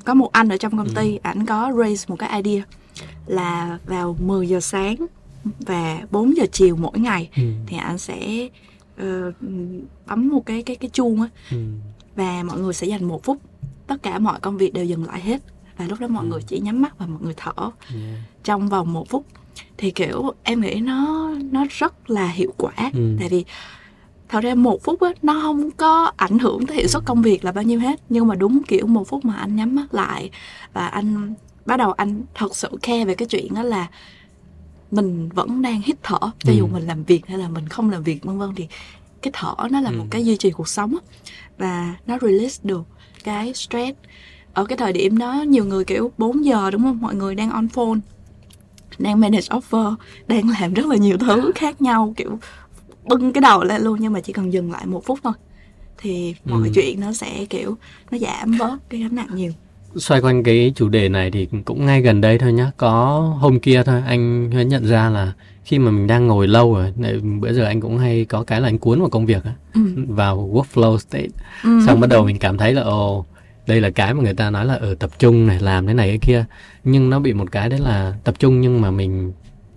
có 0.05 0.13
một 0.13 0.31
anh 0.31 0.49
ở 0.49 0.57
trong 0.57 0.77
công 0.77 0.93
ty 0.95 1.11
ừ. 1.11 1.19
ảnh 1.23 1.45
có 1.45 1.71
raise 1.77 2.05
một 2.07 2.15
cái 2.19 2.41
idea 2.41 2.63
là 3.25 3.79
vào 3.85 4.17
10 4.19 4.47
giờ 4.47 4.59
sáng 4.59 4.95
và 5.59 6.01
4 6.11 6.37
giờ 6.37 6.45
chiều 6.51 6.75
mỗi 6.75 6.99
ngày 6.99 7.29
ừ. 7.35 7.43
thì 7.67 7.77
anh 7.77 7.97
sẽ 7.97 8.47
uh, 9.01 9.35
bấm 10.07 10.29
một 10.29 10.45
cái 10.45 10.63
cái 10.63 10.75
cái 10.75 10.89
chuông 10.89 11.21
á 11.21 11.29
ừ. 11.51 11.57
và 12.15 12.43
mọi 12.43 12.59
người 12.59 12.73
sẽ 12.73 12.87
dành 12.87 13.03
một 13.03 13.23
phút 13.23 13.37
tất 13.87 14.03
cả 14.03 14.19
mọi 14.19 14.39
công 14.39 14.57
việc 14.57 14.73
đều 14.73 14.85
dừng 14.85 15.07
lại 15.07 15.21
hết 15.21 15.41
và 15.77 15.87
lúc 15.87 15.99
đó 15.99 16.07
mọi 16.07 16.25
ừ. 16.25 16.29
người 16.29 16.41
chỉ 16.47 16.59
nhắm 16.59 16.81
mắt 16.81 16.97
và 16.97 17.07
mọi 17.07 17.21
người 17.21 17.33
thở 17.37 17.53
yeah. 17.57 18.19
trong 18.43 18.69
vòng 18.69 18.93
một 18.93 19.09
phút 19.09 19.25
thì 19.77 19.91
kiểu 19.91 20.33
em 20.43 20.61
nghĩ 20.61 20.75
nó 20.75 21.29
nó 21.51 21.65
rất 21.69 22.09
là 22.09 22.27
hiệu 22.27 22.53
quả 22.57 22.73
ừ. 22.93 23.15
tại 23.19 23.29
vì 23.29 23.45
thật 24.29 24.39
ra 24.43 24.55
một 24.55 24.83
phút 24.83 25.01
á 25.01 25.09
nó 25.21 25.39
không 25.41 25.71
có 25.71 26.11
ảnh 26.17 26.39
hưởng 26.39 26.65
tới 26.65 26.77
hiệu 26.77 26.87
suất 26.87 27.05
công 27.05 27.21
việc 27.21 27.45
là 27.45 27.51
bao 27.51 27.63
nhiêu 27.63 27.79
hết. 27.79 28.01
Nhưng 28.09 28.27
mà 28.27 28.35
đúng 28.35 28.63
kiểu 28.67 28.87
một 28.87 29.07
phút 29.07 29.25
mà 29.25 29.35
anh 29.35 29.55
nhắm 29.55 29.75
mắt 29.75 29.93
lại 29.93 30.29
và 30.73 30.87
anh 30.87 31.33
bắt 31.65 31.77
đầu 31.77 31.91
anh 31.91 32.23
thật 32.35 32.55
sự 32.55 32.69
care 32.81 33.05
về 33.05 33.15
cái 33.15 33.27
chuyện 33.27 33.53
đó 33.53 33.63
là 33.63 33.87
mình 34.91 35.29
vẫn 35.29 35.61
đang 35.61 35.81
hít 35.81 35.95
thở. 36.03 36.19
Cho 36.39 36.53
dù 36.53 36.65
ừ. 36.65 36.69
mình 36.73 36.87
làm 36.87 37.03
việc 37.03 37.27
hay 37.27 37.37
là 37.37 37.47
mình 37.49 37.69
không 37.69 37.89
làm 37.89 38.03
việc 38.03 38.25
vân 38.25 38.37
vân 38.37 38.55
thì 38.55 38.67
cái 39.21 39.31
thở 39.35 39.55
nó 39.71 39.79
là 39.81 39.89
ừ. 39.89 39.97
một 39.97 40.05
cái 40.09 40.25
duy 40.25 40.37
trì 40.37 40.51
cuộc 40.51 40.67
sống 40.67 40.97
và 41.57 41.95
nó 42.07 42.17
release 42.21 42.59
được 42.63 42.83
cái 43.23 43.53
stress. 43.53 43.97
Ở 44.53 44.65
cái 44.65 44.77
thời 44.77 44.93
điểm 44.93 45.17
đó 45.17 45.33
nhiều 45.33 45.65
người 45.65 45.85
kiểu 45.85 46.11
4 46.17 46.45
giờ 46.45 46.71
đúng 46.71 46.81
không? 46.81 47.01
Mọi 47.01 47.15
người 47.15 47.35
đang 47.35 47.51
on 47.51 47.67
phone 47.67 47.99
đang 48.99 49.19
manage 49.19 49.47
offer 49.47 49.95
đang 50.27 50.49
làm 50.49 50.73
rất 50.73 50.85
là 50.85 50.95
nhiều 50.95 51.17
thứ 51.17 51.51
khác 51.55 51.81
nhau 51.81 52.13
kiểu 52.17 52.39
bưng 53.09 53.33
cái 53.33 53.41
đầu 53.41 53.63
lên 53.63 53.81
luôn 53.81 53.97
nhưng 53.99 54.13
mà 54.13 54.19
chỉ 54.19 54.33
cần 54.33 54.53
dừng 54.53 54.71
lại 54.71 54.85
một 54.85 55.05
phút 55.05 55.19
thôi 55.23 55.33
thì 55.97 56.35
mọi 56.45 56.67
ừ. 56.67 56.71
chuyện 56.75 56.99
nó 56.99 57.13
sẽ 57.13 57.45
kiểu 57.49 57.77
nó 58.11 58.17
giảm 58.17 58.57
bớt 58.57 58.77
cái 58.89 58.99
gánh 58.99 59.15
nặng 59.15 59.29
nhiều 59.33 59.51
xoay 59.95 60.21
quanh 60.21 60.43
cái 60.43 60.71
chủ 60.75 60.89
đề 60.89 61.09
này 61.09 61.31
thì 61.31 61.47
cũng 61.65 61.85
ngay 61.85 62.01
gần 62.01 62.21
đây 62.21 62.37
thôi 62.37 62.53
nhá 62.53 62.71
có 62.77 63.19
hôm 63.39 63.59
kia 63.59 63.83
thôi 63.83 64.03
anh 64.07 64.49
nhận 64.69 64.85
ra 64.85 65.09
là 65.09 65.33
khi 65.63 65.79
mà 65.79 65.91
mình 65.91 66.07
đang 66.07 66.27
ngồi 66.27 66.47
lâu 66.47 66.75
rồi 66.75 66.93
bữa 67.39 67.53
giờ 67.53 67.63
anh 67.63 67.81
cũng 67.81 67.97
hay 67.97 68.25
có 68.25 68.43
cái 68.43 68.61
là 68.61 68.67
anh 68.67 68.77
cuốn 68.77 68.99
vào 68.99 69.09
công 69.09 69.25
việc 69.25 69.43
á 69.43 69.53
ừ. 69.73 69.81
vào 70.07 70.49
workflow 70.53 70.97
state 70.97 71.27
ừ. 71.63 71.79
xong 71.87 71.99
bắt 71.99 72.09
đầu 72.09 72.25
mình 72.25 72.39
cảm 72.39 72.57
thấy 72.57 72.73
là 72.73 72.81
ồ 72.81 73.25
đây 73.67 73.81
là 73.81 73.89
cái 73.89 74.13
mà 74.13 74.23
người 74.23 74.33
ta 74.33 74.49
nói 74.49 74.65
là 74.65 74.73
ở 74.73 74.95
tập 74.95 75.09
trung 75.19 75.47
này 75.47 75.59
làm 75.59 75.87
thế 75.87 75.93
này 75.93 76.07
cái 76.07 76.17
kia 76.17 76.45
nhưng 76.83 77.09
nó 77.09 77.19
bị 77.19 77.33
một 77.33 77.51
cái 77.51 77.69
đấy 77.69 77.79
là 77.79 78.13
tập 78.23 78.35
trung 78.39 78.61
nhưng 78.61 78.81
mà 78.81 78.91
mình 78.91 79.33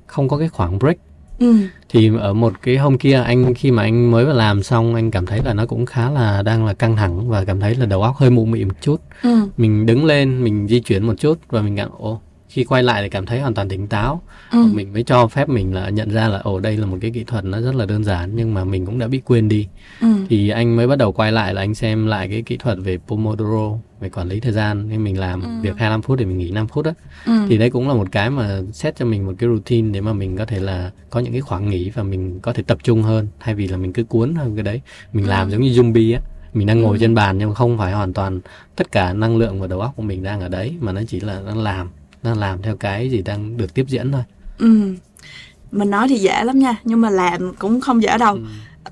không 0.07 0.29
có 0.29 0.39
cái 0.39 0.49
khoảng 0.49 0.79
break 0.79 0.97
Ừ. 1.41 1.55
thì 1.89 2.11
ở 2.19 2.33
một 2.35 2.53
cái 2.63 2.77
hôm 2.77 2.99
kia 2.99 3.23
anh 3.27 3.55
khi 3.55 3.71
mà 3.71 3.83
anh 3.83 4.11
mới 4.11 4.25
vào 4.25 4.35
làm 4.35 4.63
xong 4.63 4.95
anh 4.95 5.11
cảm 5.11 5.27
thấy 5.27 5.41
là 5.45 5.55
nó 5.55 5.67
cũng 5.67 5.87
khá 5.87 6.11
là 6.11 6.43
đang 6.43 6.67
là 6.67 6.75
căng 6.75 6.97
thẳng 6.97 7.29
và 7.29 7.45
cảm 7.45 7.61
thấy 7.61 7.75
là 7.75 7.87
đầu 7.87 8.03
óc 8.03 8.17
hơi 8.17 8.31
mụ 8.31 8.45
mị 8.45 8.65
một 8.65 8.75
chút 8.81 9.01
ừ. 9.23 9.49
mình 9.57 9.87
đứng 9.87 10.05
lên 10.05 10.45
mình 10.45 10.69
di 10.69 10.81
chuyển 10.81 11.07
một 11.07 11.15
chút 11.19 11.39
và 11.49 11.63
mình 11.63 11.77
cảm 11.77 11.89
ồ 11.99 12.21
khi 12.51 12.65
quay 12.65 12.83
lại 12.83 13.03
thì 13.03 13.09
cảm 13.09 13.27
thấy 13.27 13.41
hoàn 13.41 13.55
toàn 13.55 13.69
tỉnh 13.69 13.87
táo 13.87 14.23
ừ. 14.51 14.59
mình 14.73 14.93
mới 14.93 15.03
cho 15.03 15.27
phép 15.27 15.49
mình 15.49 15.75
là 15.75 15.89
nhận 15.89 16.11
ra 16.11 16.29
là 16.29 16.39
ồ 16.39 16.61
đây 16.61 16.77
là 16.77 16.87
một 16.87 16.99
cái 17.01 17.11
kỹ 17.11 17.25
thuật 17.25 17.45
nó 17.45 17.61
rất 17.61 17.75
là 17.75 17.87
đơn 17.87 18.05
giản 18.05 18.31
nhưng 18.35 18.55
mà 18.55 18.65
mình 18.65 18.87
cũng 18.87 18.99
đã 18.99 19.09
bị 19.09 19.21
quên 19.25 19.49
đi 19.49 19.69
ừ. 20.01 20.09
thì 20.29 20.49
anh 20.49 20.77
mới 20.77 20.87
bắt 20.87 20.99
đầu 20.99 21.13
quay 21.13 21.33
lại 21.33 21.55
là 21.55 21.63
anh 21.63 21.75
xem 21.75 22.07
lại 22.07 22.29
cái 22.29 22.43
kỹ 22.43 22.57
thuật 22.57 22.79
về 22.81 22.99
Pomodoro 23.09 23.79
về 24.01 24.09
quản 24.09 24.29
lý 24.29 24.41
thời 24.41 24.53
gian 24.53 24.89
nên 24.89 25.05
mình 25.05 25.21
làm 25.21 25.43
ừ. 25.43 25.49
việc 25.63 25.77
25 25.79 26.03
phút 26.03 26.19
để 26.19 26.25
mình 26.25 26.39
nghỉ 26.39 26.51
5 26.51 26.69
phút 26.69 26.87
á 26.87 26.93
ừ. 27.27 27.33
thì 27.49 27.59
đấy 27.59 27.71
cũng 27.71 27.89
là 27.89 27.95
một 27.95 28.09
cái 28.13 28.31
mà 28.31 28.61
set 28.73 28.97
cho 28.97 29.05
mình 29.05 29.27
một 29.27 29.33
cái 29.39 29.49
routine 29.49 29.93
để 29.93 30.01
mà 30.01 30.13
mình 30.13 30.37
có 30.37 30.45
thể 30.45 30.61
là 30.61 30.91
có 31.11 31.21
những 31.21 31.33
cái 31.33 31.41
khoảng 31.41 31.71
nghỉ 31.71 31.91
và 31.91 32.03
mình 32.03 32.41
có 32.41 32.53
thể 32.53 32.63
tập 32.67 32.79
trung 32.83 33.03
hơn 33.03 33.27
thay 33.41 33.55
vì 33.55 33.69
là 33.69 33.77
mình 33.77 33.93
cứ 33.93 34.05
cuốn 34.05 34.35
hơn 34.35 34.57
cái 34.57 34.63
đấy 34.63 34.81
mình 35.13 35.25
ừ. 35.25 35.29
làm 35.29 35.51
giống 35.51 35.61
như 35.61 35.71
zombie 35.71 36.15
á 36.15 36.21
mình 36.55 36.67
đang 36.67 36.83
ngồi 36.83 36.97
ừ. 36.97 37.01
trên 37.01 37.15
bàn 37.15 37.39
nhưng 37.39 37.55
không 37.55 37.79
phải 37.79 37.93
hoàn 37.93 38.13
toàn 38.13 38.41
tất 38.77 38.93
cả 38.93 39.13
năng 39.13 39.37
lượng 39.37 39.61
và 39.61 39.67
đầu 39.67 39.81
óc 39.81 39.93
của 39.97 40.03
mình 40.03 40.23
đang 40.23 40.41
ở 40.41 40.49
đấy 40.49 40.75
mà 40.81 40.93
nó 40.93 41.01
chỉ 41.09 41.21
là 41.21 41.43
đang 41.47 41.59
làm 41.59 41.91
đang 42.23 42.39
làm 42.39 42.63
theo 42.63 42.77
cái 42.77 43.11
gì 43.11 43.23
đang 43.23 43.57
được 43.57 43.75
tiếp 43.75 43.85
diễn 43.89 44.13
thôi 44.13 44.23
ừ 44.59 44.95
mình 45.73 45.91
nói 45.91 46.09
thì 46.09 46.17
dễ 46.17 46.45
lắm 46.45 46.59
nha 46.59 46.77
nhưng 46.85 47.01
mà 47.01 47.11
làm 47.11 47.55
cũng 47.55 47.81
không 47.81 48.03
dễ 48.03 48.19
đâu 48.19 48.35
ừ. 48.35 48.43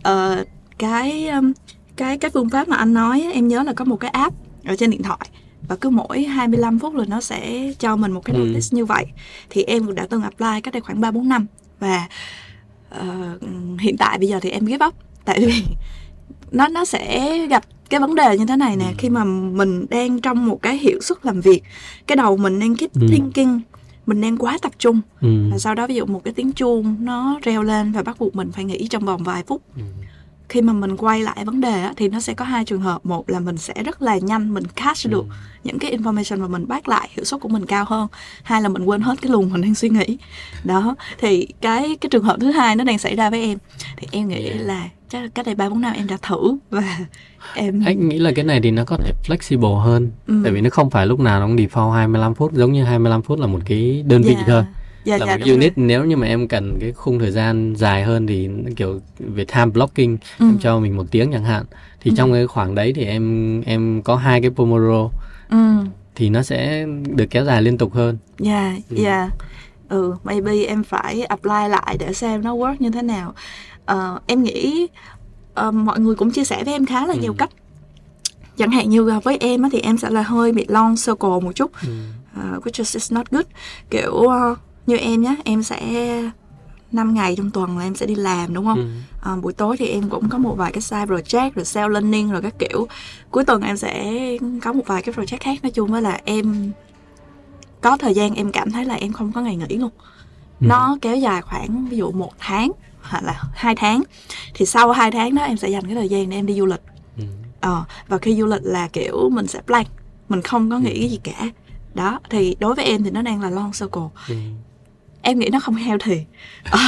ờ, 0.03 0.45
cái 0.79 1.29
um, 1.29 1.53
cái 1.97 2.18
cái 2.18 2.31
phương 2.31 2.51
pháp 2.51 2.68
mà 2.68 2.76
anh 2.76 2.95
nói 2.95 3.31
em 3.35 3.49
nhớ 3.49 3.62
là 3.62 3.72
có 3.72 3.85
một 3.85 3.97
cái 3.97 4.11
app 4.11 4.37
ở 4.64 4.76
trên 4.76 4.91
điện 4.91 5.03
thoại 5.03 5.29
và 5.68 5.76
cứ 5.76 5.91
mỗi 5.91 6.24
25 6.24 6.79
phút 6.79 6.95
là 6.95 7.05
nó 7.09 7.20
sẽ 7.20 7.72
cho 7.79 7.97
mình 7.97 8.12
một 8.12 8.24
cái 8.24 8.37
ừ. 8.37 8.41
notice 8.41 8.68
ừ. 8.72 8.76
như 8.76 8.85
vậy 8.85 9.07
thì 9.51 9.62
em 9.62 9.87
cũng 9.87 9.95
đã 9.95 10.07
từng 10.11 10.22
apply 10.22 10.61
cách 10.62 10.74
đây 10.74 10.81
khoảng 10.81 11.01
3 11.01 11.11
4 11.11 11.29
năm 11.29 11.47
và 11.81 12.09
uh, 13.01 13.43
hiện 13.81 13.97
tại 13.97 14.18
bây 14.18 14.29
giờ 14.29 14.41
thì 14.43 14.51
em 14.51 14.66
give 14.66 14.87
up 14.87 14.95
tại 15.24 15.41
vì 15.47 15.62
nó 16.51 16.68
nó 16.68 16.85
sẽ 16.85 17.39
gặp 17.47 17.64
cái 17.89 18.01
vấn 18.01 18.14
đề 18.14 18.39
như 18.39 18.47
thế 18.47 18.57
này 18.57 18.76
nè 18.76 18.84
ừ. 18.84 18.95
khi 18.99 19.09
mà 19.09 19.24
mình 19.24 19.86
đang 19.91 20.20
trong 20.20 20.47
một 20.47 20.62
cái 20.62 20.78
hiệu 20.78 21.01
suất 21.01 21.26
làm 21.26 21.41
việc 21.41 21.62
cái 22.07 22.16
đầu 22.16 22.36
mình 22.36 22.61
đang 22.61 22.76
keep 22.76 22.95
ừ. 22.95 23.07
thinking 23.11 23.61
mình 24.07 24.20
đang 24.20 24.36
quá 24.36 24.59
tập 24.62 24.72
trung 24.78 25.01
ừ. 25.20 25.28
và 25.51 25.59
sau 25.59 25.74
đó 25.74 25.86
ví 25.86 25.95
dụ 25.95 26.07
một 26.07 26.24
cái 26.24 26.34
tiếng 26.34 26.53
chuông 26.53 26.97
nó 27.01 27.41
reo 27.43 27.62
lên 27.62 27.93
và 27.93 28.03
bắt 28.03 28.16
buộc 28.18 28.36
mình 28.36 28.53
phải 28.53 28.64
nghĩ 28.64 28.89
trong 28.89 29.05
vòng 29.05 29.22
vài 29.24 29.43
phút 29.47 29.62
ừ 29.76 29.82
khi 30.49 30.62
mà 30.62 30.72
mình 30.72 30.97
quay 30.97 31.22
lại 31.22 31.45
vấn 31.45 31.61
đề 31.61 31.82
á, 31.82 31.93
thì 31.97 32.09
nó 32.09 32.20
sẽ 32.20 32.34
có 32.34 32.45
hai 32.45 32.64
trường 32.64 32.80
hợp 32.80 33.07
một 33.07 33.30
là 33.30 33.41
mình 33.41 33.57
sẽ 33.57 33.74
rất 33.84 34.03
là 34.03 34.18
nhanh 34.18 34.55
mình 34.55 34.64
catch 34.64 35.07
được 35.09 35.26
những 35.64 35.78
cái 35.78 35.97
information 35.99 36.41
và 36.41 36.49
mình 36.49 36.68
bắt 36.68 36.89
lại 36.89 37.09
hiệu 37.12 37.24
suất 37.24 37.41
của 37.41 37.49
mình 37.49 37.66
cao 37.66 37.84
hơn 37.89 38.09
hai 38.43 38.62
là 38.62 38.68
mình 38.68 38.84
quên 38.84 39.01
hết 39.01 39.22
cái 39.22 39.32
luồng 39.32 39.53
mình 39.53 39.62
đang 39.62 39.74
suy 39.74 39.89
nghĩ 39.89 40.18
đó 40.64 40.95
thì 41.18 41.49
cái 41.61 41.97
cái 42.01 42.11
trường 42.11 42.24
hợp 42.24 42.36
thứ 42.41 42.51
hai 42.51 42.76
nó 42.76 42.84
đang 42.84 42.99
xảy 42.99 43.16
ra 43.16 43.30
với 43.30 43.43
em 43.43 43.59
thì 43.97 44.07
em 44.11 44.28
nghĩ 44.28 44.47
yeah. 44.47 44.61
là 44.61 44.89
chắc 45.09 45.34
cách 45.34 45.47
đây 45.47 45.55
ba 45.55 45.68
bốn 45.68 45.80
năm 45.80 45.93
em 45.97 46.07
đã 46.07 46.16
thử 46.22 46.57
và 46.70 46.99
em 47.55 47.82
anh 47.86 48.09
nghĩ 48.09 48.18
là 48.18 48.32
cái 48.32 48.44
này 48.44 48.61
thì 48.61 48.70
nó 48.70 48.84
có 48.84 48.96
thể 48.96 49.12
flexible 49.24 49.78
hơn 49.78 50.11
ừ. 50.26 50.40
tại 50.44 50.53
vì 50.53 50.61
nó 50.61 50.70
không 50.70 50.90
phải 50.90 51.07
lúc 51.07 51.20
nào 51.20 51.40
nó 51.40 51.46
cũng 51.46 51.57
default 51.57 51.90
25 51.90 52.34
phút 52.34 52.53
giống 52.53 52.72
như 52.72 52.84
25 52.84 53.22
phút 53.22 53.40
là 53.40 53.46
một 53.46 53.61
cái 53.64 54.05
đơn 54.07 54.22
vị 54.22 54.34
yeah. 54.34 54.46
thôi 54.46 54.64
dạ, 55.05 55.18
là 55.18 55.26
dạ, 55.26 55.36
một 55.36 55.44
unit 55.46 55.76
rồi. 55.76 55.86
nếu 55.86 56.05
như 56.05 56.16
mà 56.16 56.26
em 56.26 56.49
cần 56.49 56.78
cái 56.80 56.92
khung 56.92 57.18
thời 57.18 57.30
gian 57.30 57.74
dài 57.76 58.03
hơn 58.03 58.26
thì 58.26 58.49
kiểu 58.76 59.01
về 59.18 59.44
time 59.44 59.66
blocking 59.66 60.16
ừ. 60.38 60.46
em 60.46 60.59
cho 60.61 60.78
mình 60.78 60.96
một 60.96 61.07
tiếng 61.11 61.32
chẳng 61.32 61.44
hạn 61.44 61.64
thì 62.01 62.11
ừ. 62.11 62.14
trong 62.16 62.32
cái 62.32 62.46
khoảng 62.46 62.74
đấy 62.74 62.92
thì 62.96 63.05
em 63.05 63.61
em 63.61 64.03
có 64.03 64.16
hai 64.16 64.40
cái 64.40 64.51
pomodoro 64.51 65.11
ừ. 65.51 65.74
thì 66.14 66.30
nó 66.30 66.42
sẽ 66.42 66.86
được 67.09 67.26
kéo 67.30 67.44
dài 67.44 67.62
liên 67.62 67.78
tục 67.78 67.94
hơn 67.94 68.18
dạ 68.38 68.68
yeah, 68.68 68.76
ừ. 68.90 68.96
dạ 68.99 69.18
yeah. 69.18 69.32
ừ 69.88 70.14
maybe 70.24 70.64
em 70.64 70.84
phải 70.84 71.22
apply 71.22 71.68
lại 71.70 71.96
để 71.99 72.12
xem 72.12 72.42
nó 72.42 72.55
work 72.55 72.76
như 72.78 72.90
thế 72.90 73.03
nào 73.03 73.34
uh, 73.92 74.22
em 74.26 74.42
nghĩ 74.42 74.88
uh, 75.69 75.75
mọi 75.75 76.01
người 76.01 76.15
cũng 76.15 76.31
chia 76.31 76.45
sẻ 76.45 76.65
với 76.65 76.75
em 76.75 76.87
khá 76.87 77.07
là 77.07 77.15
ừ. 77.15 77.21
nhiều 77.21 77.35
cách 77.39 77.51
chẳng 78.57 78.71
hạn 78.71 78.91
như 78.91 79.21
với 79.25 79.37
em 79.41 79.71
thì 79.71 79.81
em 79.81 79.99
sẽ 79.99 80.11
là 80.11 80.23
hơi 80.23 80.53
bị 80.53 80.65
long 80.69 80.97
circle 80.97 81.41
một 81.43 81.53
chút 81.55 81.71
ừ. 81.83 81.89
uh, 82.41 82.67
which 82.67 82.79
is, 82.79 82.95
is 82.95 83.13
not 83.13 83.31
good 83.31 83.47
kiểu 83.91 84.13
uh, 84.13 84.59
như 84.87 84.97
em 84.97 85.23
nhé 85.23 85.37
em 85.45 85.63
sẽ 85.63 85.81
5 86.93 87.15
ngày 87.15 87.37
trong 87.37 87.51
tuần 87.51 87.79
là 87.79 87.85
em 87.85 87.95
sẽ 87.95 88.07
đi 88.07 88.15
làm 88.15 88.55
đúng 88.55 88.65
không? 88.65 88.79
Ừ. 88.79 88.89
À, 89.31 89.37
buổi 89.37 89.53
tối 89.53 89.77
thì 89.77 89.87
em 89.87 90.09
cũng 90.09 90.29
có 90.29 90.39
một 90.39 90.55
vài 90.59 90.73
cái 90.73 90.81
side 90.81 91.07
project 91.07 91.51
rồi 91.55 91.65
self 91.65 91.89
learning 91.89 92.31
rồi 92.31 92.43
các 92.43 92.55
kiểu. 92.59 92.87
Cuối 93.31 93.45
tuần 93.45 93.63
em 93.63 93.77
sẽ 93.77 94.15
có 94.63 94.73
một 94.73 94.83
vài 94.87 95.03
cái 95.03 95.15
project 95.15 95.39
khác 95.41 95.59
nói 95.63 95.71
chung 95.71 95.91
với 95.91 96.03
là 96.03 96.21
em 96.25 96.73
có 97.81 97.97
thời 97.97 98.15
gian 98.15 98.35
em 98.35 98.53
cảm 98.53 98.71
thấy 98.71 98.85
là 98.85 98.95
em 98.95 99.13
không 99.13 99.33
có 99.33 99.41
ngày 99.41 99.57
nghỉ 99.57 99.77
luôn. 99.77 99.91
Ừ. 100.61 100.67
Nó 100.69 100.99
kéo 101.01 101.17
dài 101.17 101.43
khoảng 101.43 101.89
ví 101.89 101.97
dụ 101.97 102.11
một 102.11 102.33
tháng 102.39 102.73
hoặc 103.09 103.25
là 103.25 103.43
hai 103.55 103.75
tháng 103.75 104.03
thì 104.55 104.67
sau 104.67 104.93
hai 104.93 105.11
tháng 105.11 105.35
đó 105.35 105.43
em 105.43 105.57
sẽ 105.57 105.69
dành 105.69 105.85
cái 105.87 105.95
thời 105.95 106.09
gian 106.09 106.31
để 106.31 106.37
em 106.37 106.47
đi 106.47 106.55
du 106.55 106.67
lịch. 106.67 106.83
Ừ. 107.19 107.25
À, 107.61 107.85
và 108.09 108.19
khi 108.19 108.37
du 108.37 108.47
lịch 108.47 108.63
là 108.65 108.89
kiểu 108.89 109.31
mình 109.33 109.47
sẽ 109.47 109.61
plan, 109.67 109.87
mình 110.29 110.43
không 110.43 110.71
có 110.71 110.79
nghĩ 110.79 111.03
ừ. 111.03 111.09
gì 111.09 111.21
cả. 111.25 111.51
Đó 111.95 112.21
thì 112.31 112.57
đối 112.61 112.75
với 112.75 112.85
em 112.85 113.05
thì 113.05 113.11
nó 113.11 113.23
đang 113.23 113.43
là 113.43 113.51
long 113.51 113.73
circle. 113.73 114.09
Ừ 114.29 114.35
em 115.29 115.39
nghĩ 115.39 115.49
nó 115.53 115.61
không 115.61 115.74
healthy 115.74 116.20
ờ, 116.70 116.79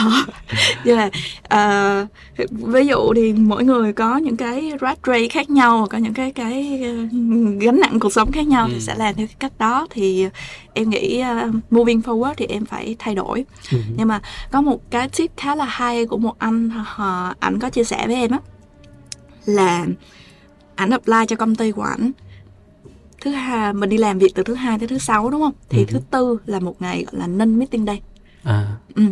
như 0.84 0.97
là 0.97 1.11
uh, 2.03 2.09
ví 2.51 2.86
dụ 2.86 3.14
thì 3.16 3.32
mỗi 3.32 3.64
người 3.64 3.93
có 3.93 4.16
những 4.16 4.36
cái 4.36 4.72
rat 4.80 4.99
race 5.07 5.28
khác 5.28 5.51
nhau 5.51 5.86
có 5.91 5.99
những 5.99 6.14
cái 6.14 6.32
cái 6.32 6.82
uh, 6.91 7.12
gánh 7.61 7.80
nặng 7.80 8.01
cuộc 8.01 8.12
sống 8.12 8.32
khác 8.32 8.47
nhau 8.47 8.66
ừ. 8.66 8.70
thì 8.74 8.80
sẽ 8.80 8.95
làm 8.95 9.14
theo 9.14 9.26
cái 9.26 9.36
cách 9.38 9.53
đó 9.59 9.86
thì 9.91 10.28
em 10.74 10.91
nghĩ 10.91 11.22
uh, 11.49 11.55
moving 11.70 12.01
forward 12.01 12.34
thì 12.36 12.47
em 12.47 12.64
phải 12.64 12.97
thay 12.99 13.14
đổi 13.14 13.45
ừ. 13.72 13.78
nhưng 13.97 14.09
mà 14.09 14.20
có 14.51 14.61
một 14.61 14.91
cái 14.91 15.09
tip 15.09 15.30
khá 15.36 15.55
là 15.55 15.64
hay 15.64 16.07
của 16.07 16.18
một 16.18 16.38
anh 16.38 16.66
uh, 16.66 17.41
ảnh 17.41 17.59
có 17.59 17.70
chia 17.70 17.84
sẻ 17.84 18.07
với 18.07 18.16
em 18.16 18.30
á 18.30 18.38
là 19.45 19.86
ảnh 20.74 20.91
apply 20.91 21.26
cho 21.28 21.36
công 21.36 21.55
ty 21.55 21.72
của 21.72 21.82
ảnh 21.82 22.11
thứ 23.20 23.30
hai 23.30 23.72
mình 23.72 23.91
đi 23.91 23.97
làm 23.97 24.18
việc 24.18 24.34
từ 24.34 24.43
thứ 24.43 24.55
hai 24.55 24.78
tới 24.78 24.88
thứ 24.88 24.99
sáu 24.99 25.30
đúng 25.30 25.41
không 25.41 25.53
thì 25.68 25.78
ừ. 25.78 25.84
thứ 25.88 26.01
tư 26.11 26.38
là 26.47 26.61
một 26.61 26.82
ngày 26.82 27.05
gọi 27.11 27.20
là 27.20 27.26
non 27.26 27.59
meeting 27.59 27.86
day 27.86 28.01
à. 28.45 28.76
ừ. 28.95 29.03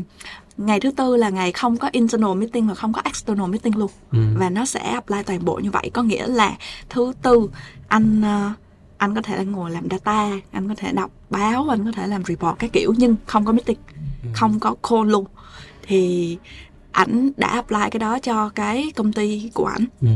ngày 0.57 0.81
thứ 0.81 0.91
tư 0.91 1.16
là 1.16 1.29
ngày 1.29 1.53
không 1.53 1.76
có 1.76 1.89
internal 1.93 2.35
meeting 2.35 2.68
và 2.68 2.74
không 2.74 2.93
có 2.93 3.01
external 3.05 3.47
meeting 3.51 3.76
luôn 3.76 3.91
ừ. 4.12 4.18
và 4.37 4.51
nó 4.51 4.64
sẽ 4.64 4.81
apply 4.81 5.22
toàn 5.26 5.45
bộ 5.45 5.57
như 5.57 5.70
vậy 5.70 5.91
có 5.95 6.03
nghĩa 6.03 6.26
là 6.26 6.57
thứ 6.89 7.12
tư 7.22 7.51
anh 7.89 8.20
uh, 8.20 8.59
anh 8.99 9.14
có 9.14 9.22
thể 9.22 9.45
ngồi 9.45 9.70
làm 9.70 9.89
data 9.91 10.31
anh 10.51 10.68
có 10.68 10.74
thể 10.76 10.93
đọc 10.93 11.11
báo 11.31 11.66
anh 11.70 11.85
có 11.85 11.93
thể 11.93 12.07
làm 12.07 12.24
report 12.24 12.59
cái 12.59 12.70
kiểu 12.72 12.95
nhưng 12.97 13.16
không 13.26 13.45
có 13.45 13.53
meeting 13.53 13.79
ừ. 14.22 14.29
không 14.35 14.61
có 14.61 14.74
call 14.91 15.11
luôn 15.11 15.24
thì 15.83 16.39
ảnh 16.93 17.31
đã 17.37 17.49
apply 17.49 17.91
cái 17.91 17.99
đó 17.99 18.18
cho 18.18 18.49
cái 18.49 18.93
công 18.97 19.12
ty 19.12 19.51
của 19.55 19.66
ảnh 19.66 19.85
ừ 20.01 20.09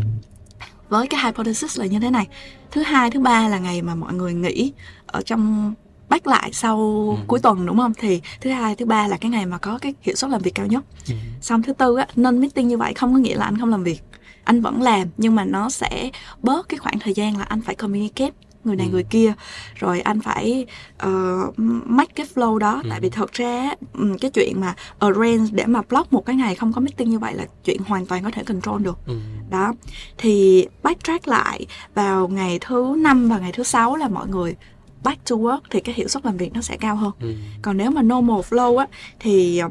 với 0.92 1.06
cái 1.06 1.20
hypothesis 1.24 1.78
là 1.78 1.86
như 1.86 2.00
thế 2.00 2.10
này 2.10 2.26
thứ 2.70 2.82
hai 2.82 3.10
thứ 3.10 3.20
ba 3.20 3.48
là 3.48 3.58
ngày 3.58 3.82
mà 3.82 3.94
mọi 3.94 4.14
người 4.14 4.34
nghỉ 4.34 4.72
ở 5.06 5.22
trong 5.22 5.74
bắt 6.09 6.26
lại 6.26 6.50
sau 6.53 6.76
ừ. 7.18 7.24
cuối 7.26 7.38
tuần 7.38 7.66
đúng 7.66 7.76
không 7.76 7.92
thì 7.98 8.20
thứ 8.40 8.50
hai 8.50 8.76
thứ 8.76 8.86
ba 8.86 9.09
là 9.09 9.16
cái 9.16 9.30
ngày 9.30 9.46
mà 9.46 9.59
có 9.59 9.78
cái 9.78 9.94
hiệu 10.00 10.14
suất 10.16 10.30
làm 10.30 10.42
việc 10.42 10.55
cao 10.55 10.66
nhất 10.66 10.84
ừ. 11.09 11.14
xong 11.40 11.62
thứ 11.62 11.72
tư 11.72 11.96
á 11.96 12.07
nên 12.16 12.40
meeting 12.40 12.68
như 12.68 12.78
vậy 12.78 12.94
không 12.94 13.12
có 13.12 13.18
nghĩa 13.18 13.34
là 13.34 13.44
anh 13.44 13.59
không 13.59 13.70
làm 13.70 13.84
việc 13.84 14.03
anh 14.44 14.61
vẫn 14.61 14.82
làm 14.82 15.09
nhưng 15.16 15.34
mà 15.34 15.44
nó 15.44 15.70
sẽ 15.70 16.11
bớt 16.42 16.68
cái 16.68 16.78
khoảng 16.78 16.98
thời 16.98 17.14
gian 17.14 17.36
là 17.38 17.44
anh 17.44 17.61
phải 17.61 17.74
communicate 17.74 18.32
người 18.64 18.76
này 18.76 18.86
ừ. 18.86 18.92
người 18.92 19.03
kia 19.03 19.32
rồi 19.74 20.00
anh 20.00 20.20
phải 20.20 20.66
uh, 21.07 21.59
make 21.86 22.12
cái 22.14 22.26
flow 22.34 22.59
đó 22.59 22.80
ừ. 22.84 22.88
tại 22.90 23.00
vì 23.00 23.11
thật 23.11 23.32
ra 23.32 23.70
cái 24.20 24.30
chuyện 24.30 24.61
mà 24.61 24.74
arrange 24.98 25.50
để 25.53 25.66
mà 25.66 25.82
block 25.88 26.12
một 26.12 26.26
cái 26.26 26.36
ngày 26.36 26.55
không 26.55 26.72
có 26.72 26.80
meeting 26.80 27.11
như 27.11 27.18
vậy 27.18 27.34
là 27.34 27.46
chuyện 27.64 27.80
hoàn 27.86 28.07
toàn 28.07 28.24
có 28.24 28.30
thể 28.30 28.44
control 28.44 28.82
được 28.82 28.98
ừ. 29.07 29.18
đó 29.50 29.72
thì 30.18 30.66
backtrack 30.82 31.28
lại 31.28 31.66
vào 31.94 32.28
ngày 32.28 32.59
thứ 32.61 32.94
năm 32.98 33.28
và 33.28 33.38
ngày 33.38 33.53
thứ 33.53 33.62
sáu 33.62 33.96
là 33.96 34.09
mọi 34.09 34.28
người 34.28 34.57
back 35.05 35.30
to 35.30 35.36
work 35.36 35.61
thì 35.70 35.80
cái 35.80 35.94
hiệu 35.94 36.09
suất 36.09 36.24
làm 36.24 36.36
việc 36.36 36.53
nó 36.55 36.61
sẽ 36.61 36.76
cao 36.76 36.96
hơn. 36.96 37.12
Ừ. 37.20 37.34
còn 37.62 37.76
nếu 37.76 37.90
mà 37.90 38.03
normal 38.03 38.40
flow 38.50 38.76
á 38.76 38.86
thì 39.20 39.62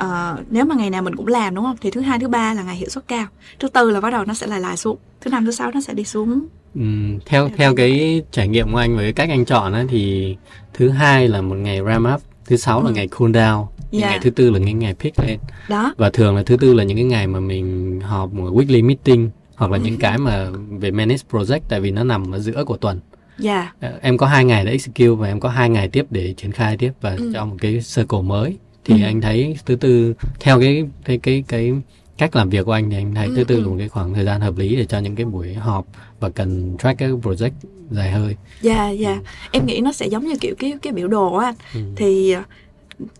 uh, 0.00 0.06
nếu 0.50 0.64
mà 0.64 0.74
ngày 0.74 0.90
nào 0.90 1.02
mình 1.02 1.16
cũng 1.16 1.26
làm 1.26 1.54
đúng 1.54 1.64
không? 1.64 1.76
Thì 1.80 1.90
thứ 1.90 2.00
hai 2.00 2.18
thứ 2.18 2.28
ba 2.28 2.54
là 2.54 2.62
ngày 2.62 2.76
hiệu 2.76 2.88
suất 2.88 3.08
cao. 3.08 3.26
Thứ 3.58 3.68
tư 3.68 3.90
là 3.90 4.00
bắt 4.00 4.10
đầu 4.10 4.24
nó 4.24 4.34
sẽ 4.34 4.46
lại 4.46 4.60
lại 4.60 4.76
xuống. 4.76 4.98
Thứ 5.20 5.30
năm 5.30 5.44
thứ 5.44 5.50
sáu 5.50 5.70
nó 5.74 5.80
sẽ 5.80 5.94
đi 5.94 6.04
xuống. 6.04 6.46
Um, 6.74 7.18
theo 7.26 7.48
theo 7.56 7.74
cái 7.74 8.22
trải 8.30 8.48
nghiệm 8.48 8.72
của 8.72 8.78
anh 8.78 8.96
với 8.96 9.12
cách 9.12 9.28
anh 9.28 9.44
chọn 9.44 9.72
á, 9.72 9.84
thì 9.88 10.36
thứ 10.74 10.88
hai 10.88 11.28
là 11.28 11.40
một 11.40 11.54
ngày 11.54 11.80
ram 11.86 12.06
up 12.14 12.20
thứ 12.46 12.56
sáu 12.56 12.80
ừ. 12.80 12.84
là 12.84 12.90
ngày 12.90 13.08
cool 13.08 13.30
down 13.30 13.66
yeah. 13.92 14.10
Ngày 14.10 14.18
thứ 14.22 14.30
tư 14.30 14.50
là 14.50 14.58
những 14.58 14.78
ngày 14.78 14.94
pick 14.94 15.20
lên. 15.20 15.38
Đó. 15.68 15.94
Và 15.96 16.10
thường 16.10 16.36
là 16.36 16.42
thứ 16.42 16.56
tư 16.56 16.74
là 16.74 16.84
những 16.84 16.96
cái 16.96 17.04
ngày 17.04 17.26
mà 17.26 17.40
mình 17.40 18.00
họp 18.00 18.32
một 18.32 18.50
weekly 18.52 18.84
meeting 18.84 19.30
hoặc 19.56 19.70
là 19.70 19.78
ừ. 19.78 19.82
những 19.84 19.98
cái 19.98 20.18
mà 20.18 20.46
về 20.70 20.90
manage 20.90 21.22
project 21.30 21.60
tại 21.68 21.80
vì 21.80 21.90
nó 21.90 22.04
nằm 22.04 22.32
ở 22.32 22.38
giữa 22.38 22.64
của 22.64 22.76
tuần 22.76 23.00
yeah. 23.44 23.74
Dạ. 23.80 23.90
Ờ, 23.90 23.98
em 24.02 24.18
có 24.18 24.26
hai 24.26 24.44
ngày 24.44 24.64
để 24.64 24.70
execute 24.70 25.08
và 25.08 25.28
em 25.28 25.40
có 25.40 25.48
hai 25.48 25.70
ngày 25.70 25.88
tiếp 25.88 26.06
để 26.10 26.34
triển 26.36 26.52
khai 26.52 26.76
tiếp 26.76 26.92
và 27.00 27.14
ừ. 27.14 27.30
cho 27.34 27.44
một 27.44 27.56
cái 27.60 27.72
circle 27.72 28.22
mới 28.22 28.56
thì 28.84 29.02
ừ. 29.02 29.06
anh 29.06 29.20
thấy 29.20 29.56
thứ 29.66 29.76
tư 29.76 30.14
theo 30.40 30.60
cái 30.60 30.84
cái 31.04 31.18
cái 31.18 31.44
cái 31.48 31.72
cách 32.18 32.36
làm 32.36 32.50
việc 32.50 32.66
của 32.66 32.72
anh 32.72 32.90
thì 32.90 32.96
anh 32.96 33.14
thấy 33.14 33.26
ừ, 33.26 33.34
thứ 33.36 33.44
tư 33.44 33.54
ừ. 33.54 33.60
là 33.60 33.66
một 33.66 33.74
cái 33.78 33.88
khoảng 33.88 34.14
thời 34.14 34.24
gian 34.24 34.40
hợp 34.40 34.58
lý 34.58 34.76
để 34.76 34.84
cho 34.84 34.98
những 34.98 35.16
cái 35.16 35.26
buổi 35.26 35.54
họp 35.54 35.86
và 36.20 36.28
cần 36.28 36.76
track 36.78 36.98
cái 36.98 37.08
project 37.08 37.50
dài 37.90 38.10
hơi. 38.10 38.36
Dạ 38.60 38.84
yeah, 38.84 38.98
dạ. 38.98 39.08
Yeah. 39.08 39.22
Ừ. 39.22 39.48
Em 39.52 39.66
nghĩ 39.66 39.80
nó 39.80 39.92
sẽ 39.92 40.06
giống 40.06 40.26
như 40.26 40.36
kiểu 40.40 40.54
cái 40.58 40.74
cái 40.82 40.92
biểu 40.92 41.08
đồ 41.08 41.34
á 41.34 41.54
ừ. 41.74 41.80
thì 41.96 42.30
ờ, 42.32 42.42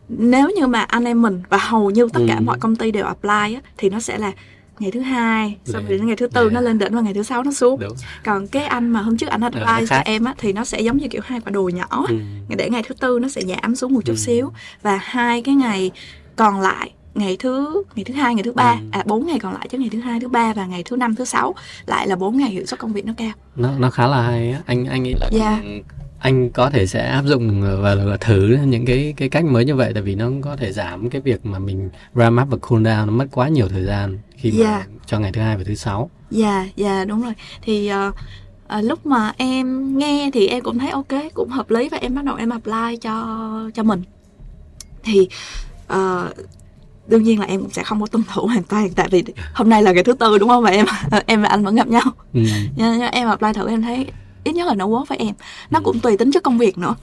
nếu 0.09 0.51
như 0.51 0.67
mà 0.67 0.83
anh 0.83 1.05
em 1.05 1.23
mình 1.23 1.43
và 1.49 1.59
hầu 1.59 1.91
như 1.91 2.09
tất 2.13 2.21
cả 2.29 2.37
ừ. 2.37 2.43
mọi 2.43 2.59
công 2.59 2.77
ty 2.77 2.91
đều 2.91 3.05
apply 3.05 3.55
á 3.55 3.61
thì 3.77 3.91
nó 3.91 4.01
sẽ 4.01 4.19
là 4.19 4.33
ngày 4.79 4.91
thứ 4.91 5.01
hai 5.01 5.57
xong 5.65 5.87
rồi 5.87 5.99
đến 5.99 6.07
ngày 6.07 6.17
thứ 6.17 6.27
tư 6.27 6.41
yeah. 6.41 6.53
nó 6.53 6.61
lên 6.61 6.79
đỉnh 6.79 6.95
và 6.95 7.01
ngày 7.01 7.15
thứ 7.15 7.23
sáu 7.23 7.43
nó 7.43 7.53
xuống 7.53 7.81
Đúng. 7.81 7.97
còn 8.25 8.47
cái 8.47 8.65
anh 8.65 8.91
mà 8.91 9.01
hôm 9.01 9.17
trước 9.17 9.27
anh 9.27 9.41
apply 9.41 9.87
cho 9.89 9.97
em 9.97 10.25
á 10.25 10.35
thì 10.39 10.53
nó 10.53 10.65
sẽ 10.65 10.81
giống 10.81 10.97
như 10.97 11.09
kiểu 11.09 11.21
hai 11.25 11.41
quả 11.41 11.51
đồ 11.51 11.71
nhỏ 11.75 12.05
ừ. 12.09 12.17
để 12.57 12.71
ngày 12.71 12.83
thứ 12.83 12.95
tư 12.95 13.19
nó 13.23 13.29
sẽ 13.29 13.43
giảm 13.43 13.77
xuống 13.77 13.95
một 13.95 14.01
chút 14.05 14.13
ừ. 14.13 14.17
xíu 14.17 14.53
và 14.83 14.99
hai 15.03 15.43
cái 15.43 15.55
ngày 15.55 15.91
còn 16.37 16.61
lại 16.61 16.91
ngày 17.15 17.37
thứ 17.39 17.83
ngày 17.97 18.05
thứ 18.05 18.15
hai 18.15 18.35
ngày 18.35 18.43
thứ 18.43 18.53
ba 18.53 18.73
ừ. 18.73 18.87
à 18.93 19.03
bốn 19.07 19.27
ngày 19.27 19.39
còn 19.39 19.53
lại 19.53 19.69
chứ 19.71 19.79
ngày 19.79 19.89
thứ 19.93 20.01
hai 20.01 20.21
thứ 20.21 20.29
ba 20.29 20.53
và 20.53 20.67
ngày 20.67 20.83
thứ 20.87 20.97
năm 20.97 21.15
thứ 21.15 21.25
sáu 21.25 21.55
lại 21.87 22.09
là 22.09 22.17
bốn 22.17 22.37
ngày 22.37 22.51
hiệu 22.51 22.67
suất 22.67 22.81
công 22.81 22.93
việc 22.93 23.07
nó 23.07 23.13
cao 23.17 23.33
nó 23.57 23.71
nó 23.79 23.91
khá 23.91 24.07
là 24.07 24.23
hay 24.23 24.53
á 24.53 24.61
anh 24.67 24.85
anh 24.85 25.03
nghĩ 25.03 25.15
là 25.21 25.29
yeah. 25.33 25.65
Dạ. 25.65 25.71
anh 26.19 26.51
có 26.51 26.71
thể 26.71 26.87
sẽ 26.87 27.07
áp 27.07 27.25
dụng 27.25 27.63
và, 27.83 27.95
và 27.95 28.17
thử 28.17 28.59
những 28.67 28.87
cái 28.87 29.15
cái 29.17 29.29
cách 29.29 29.45
mới 29.45 29.65
như 29.65 29.75
vậy 29.75 29.93
tại 29.95 30.03
vì 30.03 30.15
nó 30.15 30.31
có 30.43 30.57
thể 30.57 30.73
giảm 30.73 31.11
cái 31.11 31.21
việc 31.21 31.47
mà 31.47 31.59
mình 31.59 31.91
ram 32.15 32.39
up 32.43 32.49
và 32.49 32.57
cool 32.61 32.83
down 32.83 33.07
nó 33.07 33.13
mất 33.13 33.27
quá 33.33 33.49
nhiều 33.49 33.69
thời 33.69 33.85
gian 33.85 34.19
khi 34.37 34.53
mà 34.53 34.65
yeah. 34.65 34.89
Dạ. 34.89 34.99
cho 35.07 35.19
ngày 35.19 35.33
thứ 35.33 35.41
hai 35.41 35.57
và 35.57 35.65
thứ 35.67 35.75
sáu 35.75 36.11
dạ 36.31 36.59
yeah, 36.59 36.77
dạ 36.77 36.95
yeah, 36.95 37.09
đúng 37.09 37.23
rồi 37.23 37.33
thì 37.63 37.91
uh, 38.09 38.15
à, 38.67 38.81
lúc 38.81 39.07
mà 39.07 39.33
em 39.37 39.99
nghe 39.99 40.31
thì 40.33 40.47
em 40.47 40.63
cũng 40.63 40.79
thấy 40.79 40.91
ok 40.91 41.35
cũng 41.35 41.49
hợp 41.49 41.71
lý 41.71 41.89
và 41.89 41.99
em 41.99 42.15
bắt 42.15 42.25
đầu 42.25 42.37
em 42.37 42.51
apply 42.51 42.97
cho 43.01 43.71
cho 43.75 43.83
mình 43.83 44.03
thì 45.03 45.29
uh, 45.93 46.37
đương 47.07 47.23
nhiên 47.23 47.41
là 47.41 47.47
em 47.47 47.61
cũng 47.61 47.71
sẽ 47.71 47.83
không 47.83 48.01
có 48.01 48.07
tuân 48.07 48.25
thủ 48.35 48.47
hoàn 48.47 48.63
toàn 48.63 48.89
tại 48.91 49.09
vì 49.11 49.25
hôm 49.55 49.71
nay 49.71 49.83
là 49.83 49.93
ngày 49.93 50.05
thứ 50.05 50.13
tư 50.13 50.39
đúng 50.39 50.49
không 50.49 50.63
và 50.63 50.71
em 50.71 50.87
em 51.27 51.43
và 51.43 51.49
anh 51.49 51.65
vẫn 51.65 51.75
gặp 51.75 51.89
nhau 51.89 52.03
ừ. 52.35 52.41
nhưng, 52.77 52.99
nhưng 52.99 53.01
em 53.01 53.29
apply 53.29 53.53
thử 53.53 53.69
em 53.69 53.83
thấy 53.83 54.07
ít 54.45 54.53
nhất 54.53 54.67
là 54.67 54.75
nó 54.75 54.87
work 54.87 55.05
với 55.05 55.19
em 55.19 55.35
nó 55.71 55.79
ừ. 55.79 55.83
cũng 55.85 56.01
tùy 56.01 56.17
tính 56.17 56.33
chất 56.33 56.43
công 56.43 56.59
việc 56.59 56.79
nữa 56.79 56.95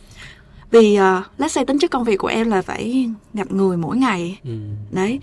vì 0.72 1.00
uh, 1.00 1.40
let's 1.40 1.48
say 1.48 1.66
tính 1.66 1.80
chất 1.80 1.92
công 1.92 2.04
việc 2.04 2.18
của 2.18 2.28
em 2.28 2.50
là 2.50 2.62
phải 2.62 3.10
gặp 3.34 3.52
người 3.52 3.78
mỗi 3.78 3.98
ngày 3.98 4.40
ừ. 4.44 4.58
đấy 4.92 5.20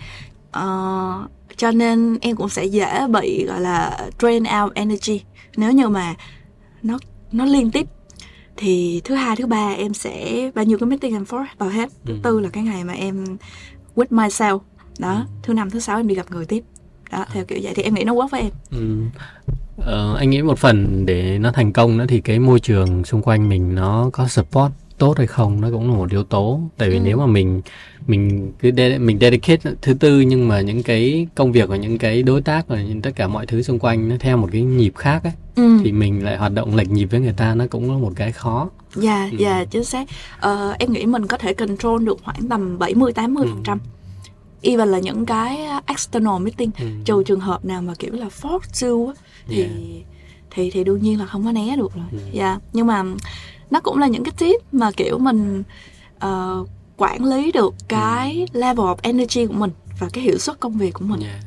uh, 0.57 1.31
cho 1.57 1.71
nên 1.71 2.17
em 2.21 2.35
cũng 2.35 2.49
sẽ 2.49 2.65
dễ 2.65 3.07
bị 3.07 3.45
gọi 3.45 3.61
là 3.61 4.07
drain 4.19 4.43
out 4.61 4.73
energy 4.73 5.21
nếu 5.57 5.71
như 5.71 5.87
mà 5.87 6.15
nó 6.83 6.99
nó 7.31 7.45
liên 7.45 7.71
tiếp 7.71 7.87
thì 8.57 9.01
thứ 9.03 9.15
hai 9.15 9.35
thứ 9.35 9.45
ba 9.45 9.73
em 9.77 9.93
sẽ 9.93 10.49
bao 10.55 10.65
nhiêu 10.65 10.77
cái 10.77 10.87
meeting 10.87 11.13
and 11.13 11.27
forth 11.27 11.45
vào 11.57 11.69
hết 11.69 11.89
thứ 12.05 12.13
ừ. 12.13 12.19
tư 12.23 12.39
là 12.39 12.49
cái 12.49 12.63
ngày 12.63 12.83
mà 12.83 12.93
em 12.93 13.25
with 13.95 14.07
myself 14.09 14.59
đó 14.99 15.13
ừ. 15.13 15.25
thứ 15.43 15.53
năm 15.53 15.69
thứ 15.69 15.79
sáu 15.79 15.97
em 15.97 16.07
đi 16.07 16.15
gặp 16.15 16.31
người 16.31 16.45
tiếp 16.45 16.63
đó 17.11 17.25
theo 17.33 17.45
kiểu 17.45 17.59
vậy 17.63 17.73
thì 17.75 17.83
em 17.83 17.93
nghĩ 17.93 18.03
nó 18.03 18.13
work 18.13 18.27
với 18.27 18.41
em 18.41 18.51
ừ. 18.71 19.19
ờ, 19.77 20.15
anh 20.15 20.29
nghĩ 20.29 20.41
một 20.41 20.59
phần 20.59 21.05
để 21.05 21.37
nó 21.39 21.51
thành 21.51 21.73
công 21.73 21.97
nữa 21.97 22.05
thì 22.07 22.21
cái 22.21 22.39
môi 22.39 22.59
trường 22.59 23.03
xung 23.05 23.21
quanh 23.21 23.49
mình 23.49 23.75
nó 23.75 24.09
có 24.13 24.27
support 24.27 24.71
tốt 25.01 25.17
hay 25.17 25.27
không 25.27 25.61
nó 25.61 25.69
cũng 25.71 25.91
là 25.91 25.97
một 25.97 26.11
yếu 26.11 26.23
tố 26.23 26.59
tại 26.77 26.89
vì 26.89 26.95
ừ. 26.95 27.01
nếu 27.03 27.17
mà 27.17 27.25
mình 27.25 27.61
mình 28.07 28.51
cứ 28.59 28.69
de- 28.69 28.99
mình 28.99 29.19
dedicate 29.19 29.71
thứ 29.81 29.93
tư 29.93 30.19
nhưng 30.19 30.47
mà 30.47 30.61
những 30.61 30.83
cái 30.83 31.27
công 31.35 31.51
việc 31.51 31.69
và 31.69 31.75
những 31.75 31.97
cái 31.97 32.23
đối 32.23 32.41
tác 32.41 32.67
và 32.67 32.81
những 32.81 33.01
tất 33.01 33.11
cả 33.15 33.27
mọi 33.27 33.45
thứ 33.45 33.61
xung 33.61 33.79
quanh 33.79 34.09
nó 34.09 34.15
theo 34.19 34.37
một 34.37 34.49
cái 34.51 34.61
nhịp 34.61 34.93
khác 34.95 35.23
ấy 35.23 35.33
ừ. 35.55 35.79
thì 35.83 35.91
mình 35.91 36.25
lại 36.25 36.37
hoạt 36.37 36.53
động 36.53 36.75
lệch 36.75 36.89
nhịp 36.89 37.05
với 37.05 37.19
người 37.19 37.33
ta 37.37 37.55
nó 37.55 37.65
cũng 37.69 37.91
là 37.91 37.97
một 37.97 38.13
cái 38.15 38.31
khó 38.31 38.69
dạ 38.95 39.29
ừ. 39.31 39.37
dạ 39.39 39.65
chính 39.71 39.83
xác 39.83 40.07
ờ, 40.39 40.75
em 40.79 40.93
nghĩ 40.93 41.05
mình 41.05 41.27
có 41.27 41.37
thể 41.37 41.53
control 41.53 42.03
được 42.03 42.17
khoảng 42.23 42.49
tầm 42.49 42.79
70 42.79 43.13
80 43.13 43.45
phần 43.47 43.63
trăm 43.63 43.79
ừ 43.83 43.89
even 44.63 44.87
là 44.87 44.99
những 44.99 45.25
cái 45.25 45.59
external 45.85 46.41
meeting 46.41 46.71
ừ. 46.79 46.85
trừ 47.05 47.23
trường 47.25 47.39
hợp 47.39 47.65
nào 47.65 47.81
mà 47.81 47.93
kiểu 47.99 48.13
là 48.13 48.27
force 48.41 49.07
to 49.07 49.13
thì 49.47 49.61
yeah. 49.61 49.71
thì 50.51 50.71
thì 50.71 50.83
đương 50.83 51.01
nhiên 51.01 51.19
là 51.19 51.25
không 51.25 51.45
có 51.45 51.51
né 51.51 51.75
được 51.77 51.95
rồi. 51.95 52.05
Ừ. 52.11 52.17
Dạ. 52.33 52.47
Yeah. 52.47 52.61
Nhưng 52.73 52.87
mà 52.87 53.03
nó 53.71 53.79
cũng 53.79 53.97
là 53.97 54.07
những 54.07 54.23
cái 54.23 54.33
tip 54.37 54.73
mà 54.73 54.91
kiểu 54.91 55.17
mình 55.17 55.63
uh, 56.25 56.69
quản 56.97 57.25
lý 57.25 57.51
được 57.51 57.73
cái 57.87 58.45
ừ. 58.53 58.59
level 58.59 58.85
of 58.85 58.95
energy 59.01 59.45
của 59.45 59.53
mình 59.53 59.71
và 59.99 60.07
cái 60.13 60.23
hiệu 60.23 60.37
suất 60.37 60.59
công 60.59 60.77
việc 60.77 60.93
của 60.93 61.05
mình. 61.05 61.21
Yeah. 61.21 61.39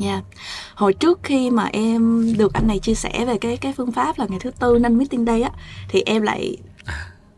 Yeah. 0.00 0.24
Hồi 0.74 0.92
trước 0.92 1.20
khi 1.22 1.50
mà 1.50 1.64
em 1.72 2.32
được 2.38 2.52
anh 2.52 2.66
này 2.66 2.78
chia 2.78 2.94
sẻ 2.94 3.24
về 3.24 3.38
cái 3.38 3.56
cái 3.56 3.72
phương 3.72 3.92
pháp 3.92 4.18
là 4.18 4.26
ngày 4.28 4.38
thứ 4.42 4.50
tư 4.50 4.78
nên 4.78 4.98
meeting 4.98 5.26
day 5.26 5.42
á 5.42 5.50
thì 5.88 6.02
em 6.06 6.22
lại 6.22 6.56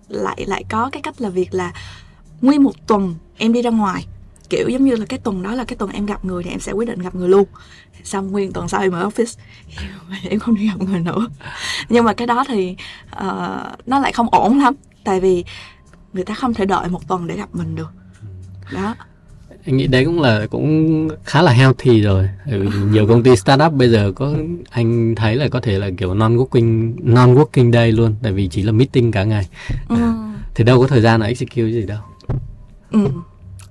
lại 0.08 0.44
lại 0.46 0.64
có 0.70 0.90
cái 0.92 1.02
cách 1.02 1.20
là 1.20 1.28
việc 1.28 1.54
là 1.54 1.72
nguyên 2.40 2.62
một 2.62 2.86
tuần 2.86 3.14
em 3.36 3.52
đi 3.52 3.62
ra 3.62 3.70
ngoài 3.70 4.06
kiểu 4.51 4.68
giống 4.68 4.84
như 4.84 4.96
là 4.96 5.07
cái 5.07 5.18
tuần 5.18 5.42
đó 5.42 5.55
là 5.55 5.64
cái 5.64 5.76
tuần 5.76 5.90
em 5.90 6.07
gặp 6.07 6.24
người 6.24 6.42
thì 6.42 6.51
em 6.51 6.61
sẽ 6.61 6.72
quyết 6.72 6.88
định 6.88 6.98
gặp 6.98 7.14
người 7.14 7.28
luôn. 7.28 7.44
Xong 8.05 8.30
nguyên 8.30 8.53
tuần 8.53 8.68
sau 8.68 8.80
em 8.80 8.92
ở 8.92 9.09
office. 9.09 9.38
Em 10.30 10.38
không 10.38 10.55
đi 10.55 10.66
gặp 10.66 10.80
người 10.80 11.01
nữa. 11.01 11.28
Nhưng 11.88 12.05
mà 12.05 12.12
cái 12.12 12.26
đó 12.26 12.44
thì 12.48 12.76
uh, 13.16 13.86
nó 13.86 13.98
lại 14.01 14.12
không 14.12 14.28
ổn 14.30 14.59
lắm. 14.59 14.74
Tại 15.05 15.20
vì 15.20 15.44
người 16.12 16.24
ta 16.24 16.34
không 16.34 16.55
thể 16.55 16.64
đợi 16.64 16.88
một 16.88 17.09
tuần 17.09 17.26
để 17.26 17.36
gặp 17.36 17.48
mình 17.53 17.74
được. 17.74 17.90
Đó. 18.72 18.94
Anh 19.66 19.76
nghĩ 19.76 19.86
đấy 19.86 20.05
cũng 20.05 20.20
là 20.20 20.46
cũng 20.51 21.09
khá 21.24 21.42
là 21.42 21.53
healthy 21.53 22.01
rồi. 22.01 22.28
Ừ, 22.46 22.66
nhiều 22.90 23.07
công 23.07 23.22
ty 23.22 23.36
startup 23.36 23.72
bây 23.72 23.88
giờ 23.88 24.12
có 24.16 24.34
anh 24.70 25.14
thấy 25.14 25.36
là 25.36 25.48
có 25.48 25.61
thể 25.61 25.78
là 25.78 25.90
kiểu 25.98 26.14
non 26.14 26.36
working 26.36 26.94
non 27.03 27.34
working 27.34 27.72
day 27.72 27.92
luôn. 27.92 28.14
Tại 28.22 28.32
vì 28.32 28.48
chỉ 28.48 28.62
là 28.62 28.72
meeting 28.72 29.12
cả 29.12 29.24
ngày. 29.24 29.48
Ừ. 29.88 29.96
thì 30.55 30.64
đâu 30.64 30.80
có 30.80 30.86
thời 30.86 31.01
gian 31.01 31.20
là 31.20 31.26
execute 31.26 31.72
gì 31.72 31.86
đâu. 31.86 32.01
Ừ 32.90 33.09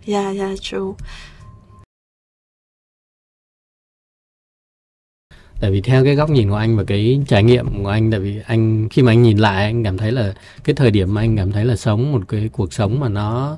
yeah 0.10 0.38
yeah 0.38 0.62
true 0.62 0.94
tại 5.60 5.72
vì 5.72 5.82
theo 5.82 6.04
cái 6.04 6.16
góc 6.16 6.30
nhìn 6.30 6.50
của 6.50 6.56
anh 6.56 6.78
và 6.78 6.84
cái 6.84 7.22
trải 7.28 7.44
nghiệm 7.44 7.84
của 7.84 7.90
anh 7.90 8.12
tại 8.12 8.20
vì 8.20 8.40
anh 8.46 8.90
khi 8.90 9.02
mà 9.02 9.12
anh 9.12 9.24
nhìn 9.24 9.38
lại 9.38 9.64
anh 9.64 9.84
cảm 9.84 9.98
thấy 9.98 10.12
là 10.12 10.34
cái 10.64 10.76
thời 10.76 10.92
điểm 10.92 11.14
mà 11.14 11.22
anh 11.22 11.38
cảm 11.38 11.52
thấy 11.52 11.66
là 11.66 11.76
sống 11.76 12.12
một 12.12 12.22
cái 12.28 12.50
cuộc 12.54 12.74
sống 12.74 13.00
mà 13.00 13.10
nó 13.10 13.58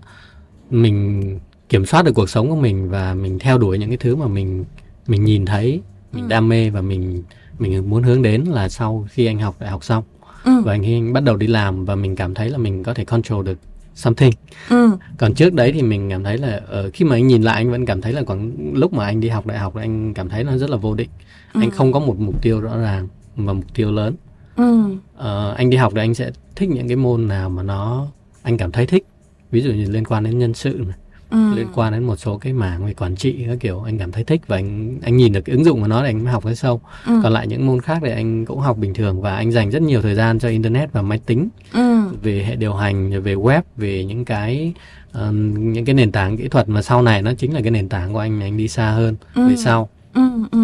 mình 0.70 1.40
kiểm 1.70 1.86
soát 1.86 2.06
được 2.06 2.12
cuộc 2.16 2.30
sống 2.30 2.50
của 2.50 2.56
mình 2.56 2.90
và 2.90 3.14
mình 3.14 3.40
theo 3.40 3.58
đuổi 3.58 3.78
những 3.78 3.90
cái 3.90 3.98
thứ 3.98 4.16
mà 4.16 4.28
mình 4.28 4.66
mình 5.08 5.24
nhìn 5.24 5.46
thấy 5.46 5.82
mình 6.12 6.24
ừ. 6.24 6.28
đam 6.30 6.50
mê 6.50 6.70
và 6.70 6.82
mình 6.82 7.24
mình 7.60 7.90
muốn 7.90 8.04
hướng 8.04 8.22
đến 8.22 8.44
là 8.44 8.70
sau 8.70 9.08
khi 9.12 9.26
anh 9.26 9.40
học 9.40 9.56
đại 9.60 9.70
học 9.70 9.84
xong 9.84 10.04
ừ. 10.44 10.52
và 10.66 10.78
khi 10.84 10.94
anh 10.94 11.14
bắt 11.14 11.24
đầu 11.24 11.36
đi 11.36 11.48
làm 11.48 11.86
và 11.86 11.96
mình 11.96 12.16
cảm 12.16 12.34
thấy 12.34 12.50
là 12.50 12.58
mình 12.58 12.84
có 12.84 12.94
thể 12.94 13.06
control 13.06 13.46
được 13.46 13.58
something 14.02 14.32
ừ. 14.70 14.98
còn 15.18 15.34
trước 15.34 15.54
đấy 15.54 15.72
thì 15.72 15.82
mình 15.82 16.10
cảm 16.10 16.24
thấy 16.24 16.38
là 16.38 16.62
uh, 16.86 16.94
khi 16.94 17.06
mà 17.06 17.16
anh 17.16 17.28
nhìn 17.28 17.42
lại 17.42 17.56
anh 17.56 17.72
vẫn 17.72 17.86
cảm 17.86 18.02
thấy 18.02 18.14
là 18.14 18.24
còn 18.24 18.52
lúc 18.74 18.94
mà 18.94 19.06
anh 19.06 19.20
đi 19.20 19.30
học 19.30 19.48
đại 19.48 19.60
học 19.60 19.76
anh 19.76 20.14
cảm 20.14 20.30
thấy 20.30 20.44
nó 20.44 20.58
rất 20.58 20.70
là 20.70 20.78
vô 20.78 20.94
định 20.94 21.10
ừ. 21.54 21.62
anh 21.62 21.72
không 21.72 21.94
có 21.94 22.00
một 22.00 22.20
mục 22.20 22.42
tiêu 22.42 22.62
rõ 22.62 22.78
ràng 22.78 23.08
và 23.36 23.54
mục 23.54 23.74
tiêu 23.74 23.92
lớn 23.92 24.16
ừ. 24.56 24.86
uh, 25.18 25.58
anh 25.58 25.70
đi 25.70 25.78
học 25.78 25.92
thì 25.96 26.02
anh 26.02 26.14
sẽ 26.14 26.32
thích 26.56 26.70
những 26.70 26.88
cái 26.88 26.96
môn 26.96 27.28
nào 27.28 27.50
mà 27.50 27.64
nó 27.64 28.08
anh 28.42 28.58
cảm 28.58 28.72
thấy 28.72 28.86
thích 28.86 29.06
ví 29.52 29.62
dụ 29.62 29.72
như 29.72 29.86
liên 29.90 30.06
quan 30.06 30.24
đến 30.24 30.40
nhân 30.40 30.54
sự 30.54 30.84
này 30.88 30.98
ừ. 31.32 31.56
liên 31.56 31.68
quan 31.74 31.94
đến 31.94 32.04
một 32.04 32.16
số 32.16 32.38
cái 32.38 32.54
mảng 32.54 32.86
về 32.86 32.94
quản 32.94 33.16
trị 33.16 33.44
các 33.48 33.58
kiểu 33.60 33.82
anh 33.82 33.98
cảm 33.98 34.12
thấy 34.12 34.24
thích 34.24 34.42
và 34.48 34.58
anh 34.58 35.00
anh 35.04 35.18
nhìn 35.18 35.34
được 35.34 35.42
cái 35.42 35.56
ứng 35.56 35.66
dụng 35.66 35.82
của 35.82 35.88
nó 35.88 36.04
để 36.04 36.10
anh 36.10 36.24
mới 36.24 36.34
học 36.34 36.46
cái 36.46 36.56
sâu 36.56 36.82
ừ. 37.06 37.20
còn 37.24 37.34
lại 37.34 37.48
những 37.48 37.68
môn 37.68 37.82
khác 37.82 37.98
thì 38.02 38.12
anh 38.12 38.46
cũng 38.46 38.60
học 38.60 38.78
bình 38.78 38.94
thường 38.94 39.22
và 39.22 39.36
anh 39.36 39.52
dành 39.52 39.70
rất 39.70 39.82
nhiều 39.82 40.02
thời 40.02 40.16
gian 40.16 40.40
cho 40.40 40.50
internet 40.50 40.94
và 40.94 41.02
máy 41.02 41.20
tính 41.26 41.50
ừ. 41.74 42.02
về 42.22 42.44
hệ 42.48 42.56
điều 42.56 42.74
hành 42.74 43.22
về 43.22 43.36
web 43.36 43.62
về 43.78 44.06
những 44.06 44.26
cái 44.26 44.74
um, 45.14 45.74
những 45.74 45.86
cái 45.86 45.96
nền 45.96 46.12
tảng 46.12 46.38
kỹ 46.38 46.48
thuật 46.48 46.70
mà 46.70 46.82
sau 46.82 47.02
này 47.02 47.22
nó 47.22 47.34
chính 47.34 47.54
là 47.54 47.62
cái 47.62 47.72
nền 47.72 47.90
tảng 47.90 48.14
của 48.14 48.20
anh 48.20 48.42
anh 48.42 48.58
đi 48.58 48.68
xa 48.68 48.92
hơn 48.92 49.16
ừ. 49.36 49.48
về 49.50 49.56
sau 49.56 49.90
ừ. 50.14 50.22
Ừ. 50.52 50.60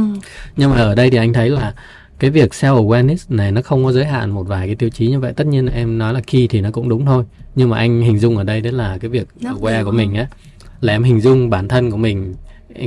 nhưng 0.57 0.72
mà 0.72 0.78
ở 0.78 0.95
đây 0.95 1.09
thì 1.09 1.18
anh 1.18 1.34
thấy 1.34 1.49
là 1.49 1.74
cái 2.20 2.30
việc 2.32 2.51
self 2.51 2.88
awareness 2.88 3.36
này 3.36 3.51
nó 3.51 3.61
không 3.61 3.86
có 3.86 3.91
giới 3.91 4.05
hạn 4.05 4.30
một 4.30 4.43
vài 4.43 4.68
cái 4.68 4.76
tiêu 4.76 4.89
chí 4.89 5.07
như 5.07 5.20
vậy 5.20 5.34
tất 5.34 5.47
nhiên 5.47 5.68
em 5.68 5.97
nói 5.97 6.13
là 6.13 6.22
key 6.28 6.47
thì 6.47 6.61
nó 6.61 6.72
cũng 6.72 6.89
đúng 6.89 7.05
thôi 7.05 7.24
nhưng 7.55 7.70
mà 7.70 7.78
anh 7.78 8.01
hình 8.01 8.20
dung 8.20 8.38
ở 8.38 8.43
đây 8.43 8.61
đấy 8.61 8.74
là 8.74 8.97
cái 8.97 9.09
việc 9.09 9.28
Rất 9.39 9.49
aware 9.49 9.86
của 9.86 9.91
mình 9.91 10.15
á 10.15 10.28
là 10.82 10.93
em 10.93 11.03
hình 11.03 11.21
dung 11.21 11.49
bản 11.49 11.67
thân 11.67 11.91
của 11.91 11.97
mình 11.97 12.34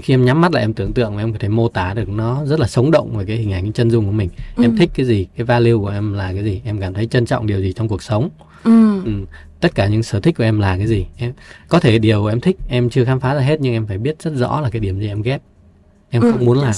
khi 0.02 0.14
em 0.14 0.24
nhắm 0.24 0.40
mắt 0.40 0.52
lại 0.52 0.64
em 0.64 0.72
tưởng 0.72 0.92
tượng 0.92 1.18
em 1.18 1.32
có 1.32 1.38
thể 1.38 1.48
mô 1.48 1.68
tả 1.68 1.94
được 1.94 2.08
nó 2.08 2.44
rất 2.44 2.60
là 2.60 2.66
sống 2.66 2.90
động 2.90 3.16
về 3.16 3.24
cái 3.24 3.36
hình 3.36 3.52
ảnh 3.52 3.72
chân 3.72 3.90
dung 3.90 4.06
của 4.06 4.12
mình 4.12 4.28
ừ. 4.56 4.62
em 4.62 4.76
thích 4.76 4.90
cái 4.94 5.06
gì 5.06 5.26
cái 5.36 5.44
value 5.44 5.74
của 5.74 5.88
em 5.88 6.12
là 6.12 6.32
cái 6.32 6.44
gì 6.44 6.60
em 6.64 6.80
cảm 6.80 6.94
thấy 6.94 7.06
trân 7.06 7.26
trọng 7.26 7.46
điều 7.46 7.60
gì 7.60 7.72
trong 7.72 7.88
cuộc 7.88 8.02
sống 8.02 8.30
ừ. 8.64 9.04
Ừ. 9.04 9.12
tất 9.60 9.74
cả 9.74 9.86
những 9.86 10.02
sở 10.02 10.20
thích 10.20 10.36
của 10.36 10.44
em 10.44 10.60
là 10.60 10.76
cái 10.76 10.86
gì 10.86 11.06
em 11.16 11.32
có 11.68 11.80
thể 11.80 11.98
điều 11.98 12.26
em 12.26 12.40
thích 12.40 12.56
em 12.68 12.90
chưa 12.90 13.04
khám 13.04 13.20
phá 13.20 13.34
ra 13.34 13.40
hết 13.40 13.60
nhưng 13.60 13.72
em 13.72 13.86
phải 13.86 13.98
biết 13.98 14.22
rất 14.22 14.34
rõ 14.34 14.60
là 14.60 14.70
cái 14.70 14.80
điểm 14.80 15.00
gì 15.00 15.08
em 15.08 15.22
ghét 15.22 15.38
em 16.10 16.22
ừ, 16.22 16.32
không 16.32 16.44
muốn 16.44 16.58
làm 16.58 16.72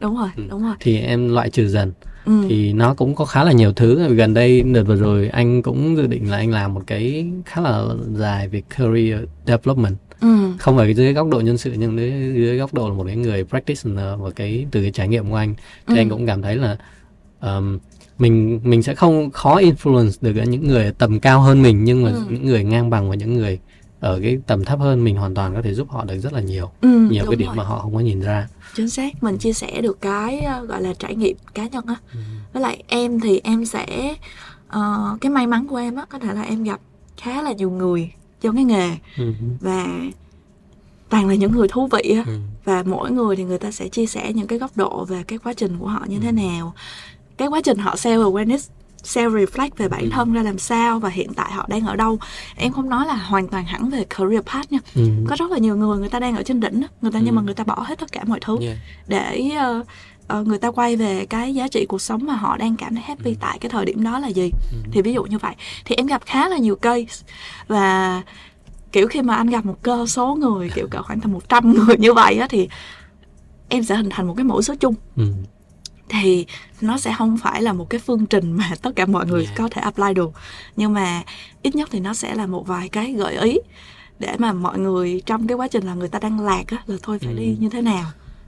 đúng 0.00 0.16
rồi 0.16 0.28
ừ. 0.36 0.42
đúng 0.50 0.62
rồi 0.62 0.74
thì 0.80 0.98
em 0.98 1.28
loại 1.34 1.50
trừ 1.50 1.68
dần 1.68 1.92
ừ. 2.24 2.32
thì 2.48 2.72
nó 2.72 2.94
cũng 2.94 3.14
có 3.14 3.24
khá 3.24 3.44
là 3.44 3.52
nhiều 3.52 3.72
thứ 3.72 4.14
gần 4.14 4.34
đây 4.34 4.62
đợt 4.62 4.82
vừa 4.82 4.96
rồi 4.96 5.28
anh 5.28 5.62
cũng 5.62 5.96
dự 5.96 6.06
định 6.06 6.30
là 6.30 6.36
anh 6.36 6.50
làm 6.50 6.74
một 6.74 6.82
cái 6.86 7.26
khá 7.46 7.60
là 7.60 7.84
dài 8.14 8.48
về 8.48 8.62
career 8.76 9.20
development 9.46 9.96
ừ. 10.22 10.52
không 10.58 10.76
phải 10.76 10.94
dưới 10.94 11.12
góc 11.12 11.28
độ 11.28 11.40
nhân 11.40 11.58
sự 11.58 11.72
nhưng 11.78 11.98
dưới, 11.98 12.10
dưới 12.34 12.56
góc 12.56 12.74
độ 12.74 12.88
là 12.88 12.94
một 12.94 13.04
cái 13.06 13.16
người 13.16 13.44
practitioner 13.44 14.20
và 14.20 14.30
cái 14.30 14.66
từ 14.70 14.82
cái 14.82 14.90
trải 14.90 15.08
nghiệm 15.08 15.30
của 15.30 15.36
anh 15.36 15.54
thì 15.86 15.94
ừ. 15.94 16.00
anh 16.00 16.10
cũng 16.10 16.26
cảm 16.26 16.42
thấy 16.42 16.56
là 16.56 16.76
um, 17.40 17.78
mình 18.18 18.60
mình 18.64 18.82
sẽ 18.82 18.94
không 18.94 19.30
khó 19.30 19.60
influence 19.60 20.12
được 20.20 20.42
những 20.46 20.68
người 20.68 20.92
tầm 20.98 21.20
cao 21.20 21.40
hơn 21.40 21.62
mình 21.62 21.84
nhưng 21.84 22.02
mà 22.02 22.10
ừ. 22.10 22.24
những 22.30 22.46
người 22.46 22.64
ngang 22.64 22.90
bằng 22.90 23.10
và 23.10 23.14
những 23.14 23.34
người 23.34 23.58
ở 24.00 24.20
cái 24.22 24.38
tầm 24.46 24.64
thấp 24.64 24.78
hơn 24.78 25.04
mình 25.04 25.16
hoàn 25.16 25.34
toàn 25.34 25.54
có 25.54 25.62
thể 25.62 25.74
giúp 25.74 25.90
họ 25.90 26.04
được 26.04 26.18
rất 26.18 26.32
là 26.32 26.40
nhiều 26.40 26.70
ừ, 26.80 27.08
nhiều 27.10 27.24
cái 27.26 27.36
điểm 27.36 27.46
rồi. 27.46 27.56
mà 27.56 27.64
họ 27.64 27.78
không 27.78 27.94
có 27.94 28.00
nhìn 28.00 28.20
ra 28.20 28.48
chính 28.74 28.90
xác 28.90 29.22
mình 29.22 29.38
chia 29.38 29.52
sẻ 29.52 29.80
được 29.80 30.00
cái 30.00 30.46
uh, 30.62 30.68
gọi 30.68 30.82
là 30.82 30.94
trải 30.98 31.14
nghiệm 31.14 31.36
cá 31.54 31.66
nhân 31.66 31.84
á 31.86 31.96
ừ. 32.12 32.18
với 32.52 32.62
lại 32.62 32.82
em 32.86 33.20
thì 33.20 33.40
em 33.44 33.64
sẽ 33.64 34.14
uh, 34.76 35.20
cái 35.20 35.30
may 35.30 35.46
mắn 35.46 35.66
của 35.68 35.76
em 35.76 35.96
á 35.96 36.04
có 36.08 36.18
thể 36.18 36.34
là 36.34 36.42
em 36.42 36.62
gặp 36.62 36.80
khá 37.16 37.42
là 37.42 37.52
nhiều 37.52 37.70
người 37.70 38.10
trong 38.42 38.54
cái 38.54 38.64
nghề 38.64 38.90
ừ. 39.18 39.32
và 39.60 39.86
toàn 41.08 41.28
là 41.28 41.34
những 41.34 41.52
người 41.52 41.68
thú 41.68 41.88
vị 41.92 42.14
á 42.16 42.22
ừ. 42.26 42.38
và 42.64 42.82
mỗi 42.86 43.10
người 43.10 43.36
thì 43.36 43.44
người 43.44 43.58
ta 43.58 43.70
sẽ 43.70 43.88
chia 43.88 44.06
sẻ 44.06 44.32
những 44.32 44.46
cái 44.46 44.58
góc 44.58 44.76
độ 44.76 45.04
về 45.04 45.22
cái 45.28 45.38
quá 45.38 45.52
trình 45.52 45.76
của 45.78 45.86
họ 45.86 46.04
như 46.06 46.16
ừ. 46.16 46.20
thế 46.22 46.32
nào 46.32 46.74
cái 47.36 47.48
quá 47.48 47.60
trình 47.64 47.78
họ 47.78 47.94
self 47.94 48.32
awareness 48.32 48.68
self 49.04 49.30
reflect 49.30 49.70
về 49.76 49.88
bản 49.88 50.02
ừ. 50.02 50.08
thân 50.12 50.32
ra 50.32 50.42
làm 50.42 50.58
sao 50.58 51.00
và 51.00 51.08
hiện 51.08 51.34
tại 51.34 51.52
họ 51.52 51.66
đang 51.68 51.86
ở 51.86 51.96
đâu 51.96 52.18
em 52.56 52.72
không 52.72 52.88
nói 52.88 53.06
là 53.06 53.14
hoàn 53.14 53.48
toàn 53.48 53.64
hẳn 53.64 53.90
về 53.90 54.04
career 54.04 54.42
path 54.42 54.72
nha 54.72 54.78
ừ. 54.94 55.08
có 55.28 55.36
rất 55.36 55.50
là 55.50 55.58
nhiều 55.58 55.76
người 55.76 55.98
người 55.98 56.08
ta 56.08 56.20
đang 56.20 56.36
ở 56.36 56.42
trên 56.42 56.60
đỉnh 56.60 56.82
người 57.02 57.12
ta 57.12 57.18
ừ. 57.18 57.22
nhưng 57.24 57.34
mà 57.34 57.42
người 57.42 57.54
ta 57.54 57.64
bỏ 57.64 57.84
hết 57.88 57.98
tất 57.98 58.12
cả 58.12 58.24
mọi 58.26 58.40
thứ 58.40 58.58
yeah. 58.60 58.76
để 59.06 59.50
uh, 59.80 59.86
uh, 60.40 60.46
người 60.46 60.58
ta 60.58 60.70
quay 60.70 60.96
về 60.96 61.26
cái 61.26 61.54
giá 61.54 61.68
trị 61.68 61.86
cuộc 61.88 62.02
sống 62.02 62.26
mà 62.26 62.34
họ 62.34 62.56
đang 62.56 62.76
cảm 62.76 62.94
thấy 62.94 63.04
happy 63.04 63.30
ừ. 63.30 63.36
tại 63.40 63.58
cái 63.58 63.70
thời 63.70 63.84
điểm 63.84 64.02
đó 64.02 64.18
là 64.18 64.28
gì 64.28 64.50
ừ. 64.72 64.78
thì 64.92 65.02
ví 65.02 65.12
dụ 65.12 65.24
như 65.24 65.38
vậy 65.38 65.54
thì 65.84 65.94
em 65.94 66.06
gặp 66.06 66.22
khá 66.26 66.48
là 66.48 66.58
nhiều 66.58 66.76
case 66.76 67.24
và 67.68 68.22
kiểu 68.92 69.08
khi 69.08 69.22
mà 69.22 69.34
anh 69.36 69.46
gặp 69.46 69.64
một 69.66 69.82
cơ 69.82 70.06
số 70.06 70.34
người 70.34 70.70
kiểu 70.74 70.88
cỡ 70.90 71.02
khoảng 71.02 71.20
tầm 71.20 71.32
100 71.32 71.72
người 71.86 71.96
như 71.98 72.12
vậy 72.12 72.36
á 72.36 72.46
thì 72.50 72.68
em 73.68 73.84
sẽ 73.84 73.96
hình 73.96 74.10
thành 74.10 74.26
một 74.26 74.34
cái 74.36 74.44
mẫu 74.44 74.62
số 74.62 74.74
chung 74.74 74.94
ừ. 75.16 75.32
thì 76.08 76.46
nó 76.80 76.98
sẽ 76.98 77.14
không 77.18 77.38
phải 77.38 77.62
là 77.62 77.72
một 77.72 77.90
cái 77.90 78.00
phương 78.00 78.26
trình 78.26 78.52
mà 78.52 78.70
tất 78.82 78.90
cả 78.96 79.06
mọi 79.06 79.26
người 79.26 79.44
yeah. 79.44 79.56
có 79.56 79.68
thể 79.68 79.82
apply 79.82 80.14
được 80.14 80.32
nhưng 80.76 80.92
mà 80.92 81.22
ít 81.62 81.74
nhất 81.74 81.88
thì 81.92 82.00
nó 82.00 82.14
sẽ 82.14 82.34
là 82.34 82.46
một 82.46 82.66
vài 82.66 82.88
cái 82.88 83.12
gợi 83.12 83.38
ý 83.38 83.58
để 84.18 84.36
mà 84.38 84.52
mọi 84.52 84.78
người 84.78 85.22
trong 85.26 85.46
cái 85.46 85.56
quá 85.56 85.68
trình 85.68 85.86
là 85.86 85.94
người 85.94 86.08
ta 86.08 86.18
đang 86.18 86.40
lạc 86.40 86.64
á 86.66 86.78
là 86.86 86.96
thôi 87.02 87.18
phải 87.18 87.32
ừ. 87.32 87.38
đi 87.38 87.56
như 87.60 87.68
thế 87.68 87.82
nào 87.82 88.04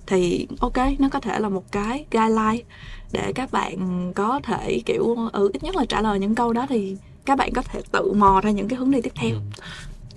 thì 0.07 0.47
ok 0.61 0.77
nó 0.99 1.09
có 1.09 1.21
thể 1.21 1.39
là 1.39 1.49
một 1.49 1.73
cái 1.73 2.05
guideline 2.11 2.65
để 3.13 3.33
các 3.33 3.53
bạn 3.53 4.13
có 4.15 4.41
thể 4.43 4.83
kiểu 4.87 5.17
ừ 5.33 5.51
ít 5.53 5.63
nhất 5.63 5.77
là 5.77 5.85
trả 5.85 6.01
lời 6.01 6.19
những 6.19 6.35
câu 6.35 6.53
đó 6.53 6.67
thì 6.69 6.97
các 7.27 7.39
bạn 7.39 7.53
có 7.53 7.63
thể 7.63 7.81
tự 7.93 8.13
mò 8.13 8.41
ra 8.45 8.51
những 8.51 8.69
cái 8.69 8.79
hướng 8.79 8.91
đi 8.91 9.01
tiếp 9.01 9.13
theo 9.15 9.31
ừ 9.31 9.41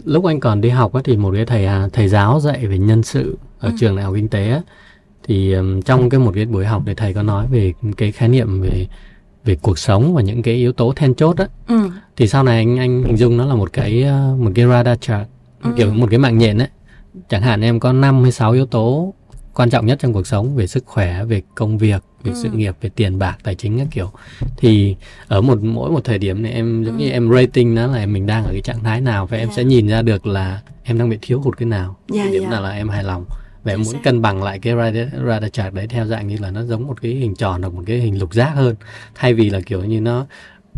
lúc 0.05 0.25
anh 0.25 0.39
còn 0.39 0.61
đi 0.61 0.69
học 0.69 0.93
á, 0.93 1.01
thì 1.03 1.17
một 1.17 1.31
cái 1.35 1.45
thầy 1.45 1.65
à, 1.65 1.89
thầy 1.93 2.07
giáo 2.07 2.39
dạy 2.39 2.67
về 2.67 2.77
nhân 2.77 3.03
sự 3.03 3.37
ở 3.59 3.69
ừ. 3.69 3.75
trường 3.79 3.95
đại 3.95 4.05
học 4.05 4.13
kinh 4.15 4.27
tế 4.27 4.49
á, 4.51 4.61
thì 5.23 5.55
trong 5.85 6.09
cái 6.09 6.19
một 6.19 6.31
cái 6.35 6.45
buổi 6.45 6.65
học 6.65 6.83
thì 6.85 6.93
thầy 6.93 7.13
có 7.13 7.23
nói 7.23 7.47
về 7.51 7.73
cái 7.97 8.11
khái 8.11 8.29
niệm 8.29 8.61
về 8.61 8.87
về 9.45 9.55
cuộc 9.61 9.79
sống 9.79 10.13
và 10.13 10.21
những 10.21 10.41
cái 10.41 10.53
yếu 10.55 10.73
tố 10.73 10.93
then 10.95 11.15
chốt 11.15 11.37
á 11.37 11.47
ừ. 11.67 11.89
thì 12.15 12.27
sau 12.27 12.43
này 12.43 12.57
anh 12.57 12.79
anh 12.79 13.03
hình 13.03 13.15
dung 13.15 13.37
nó 13.37 13.45
là 13.45 13.55
một 13.55 13.73
cái 13.73 14.03
à, 14.03 14.33
một 14.39 14.51
cái 14.55 14.65
radar 14.65 14.99
chart 15.01 15.27
ừ. 15.63 15.69
kiểu 15.77 15.93
một 15.93 16.07
cái 16.09 16.19
mạng 16.19 16.37
nhện 16.37 16.57
ấy 16.57 16.67
chẳng 17.29 17.41
hạn 17.41 17.61
em 17.61 17.79
có 17.79 17.93
năm 17.93 18.23
hay 18.23 18.31
sáu 18.31 18.51
yếu 18.51 18.65
tố 18.65 19.13
quan 19.57 19.69
trọng 19.69 19.85
nhất 19.85 19.99
trong 20.01 20.13
cuộc 20.13 20.27
sống 20.27 20.55
về 20.55 20.67
sức 20.67 20.85
khỏe 20.85 21.23
về 21.23 21.41
công 21.55 21.77
việc 21.77 22.03
về 22.23 22.31
ừ. 22.31 22.39
sự 22.43 22.49
nghiệp 22.49 22.75
về 22.81 22.89
tiền 22.95 23.19
bạc 23.19 23.37
tài 23.43 23.55
chính 23.55 23.77
các 23.77 23.87
kiểu 23.91 24.11
thì 24.57 24.95
ở 25.27 25.41
một 25.41 25.59
mỗi 25.61 25.91
một 25.91 26.03
thời 26.03 26.17
điểm 26.17 26.43
này 26.43 26.51
em 26.51 26.83
giống 26.83 26.97
ừ. 26.97 26.99
như 26.99 27.09
em 27.09 27.33
rating 27.33 27.75
nó 27.75 27.87
là 27.87 28.05
mình 28.05 28.25
đang 28.25 28.43
ở 28.43 28.51
cái 28.51 28.61
trạng 28.61 28.83
thái 28.83 29.01
nào 29.01 29.25
và 29.27 29.37
yeah. 29.37 29.49
em 29.49 29.55
sẽ 29.55 29.63
nhìn 29.63 29.87
ra 29.87 30.01
được 30.01 30.27
là 30.27 30.61
em 30.83 30.97
đang 30.97 31.09
bị 31.09 31.17
thiếu 31.21 31.41
hụt 31.41 31.57
cái 31.57 31.65
nào 31.65 31.97
yeah, 32.13 32.25
dạ, 32.25 32.31
điểm 32.31 32.41
yeah. 32.41 32.51
nào 32.51 32.61
là 32.61 32.71
em 32.71 32.89
hài 32.89 33.03
lòng 33.03 33.25
và 33.63 33.73
em 33.73 33.81
muốn 33.85 33.95
cân 34.03 34.21
bằng 34.21 34.43
lại 34.43 34.59
cái 34.59 34.75
radar, 34.75 35.07
radar 35.27 35.51
chart 35.51 35.73
đấy 35.73 35.87
theo 35.87 36.05
dạng 36.05 36.27
như 36.27 36.37
là 36.39 36.51
nó 36.51 36.63
giống 36.63 36.87
một 36.87 37.01
cái 37.01 37.11
hình 37.11 37.35
tròn 37.35 37.61
hoặc 37.61 37.73
một 37.73 37.83
cái 37.85 37.97
hình 37.97 38.19
lục 38.19 38.33
giác 38.33 38.51
hơn 38.55 38.75
thay 39.15 39.33
vì 39.33 39.49
là 39.49 39.61
kiểu 39.61 39.83
như 39.83 40.01
nó 40.01 40.25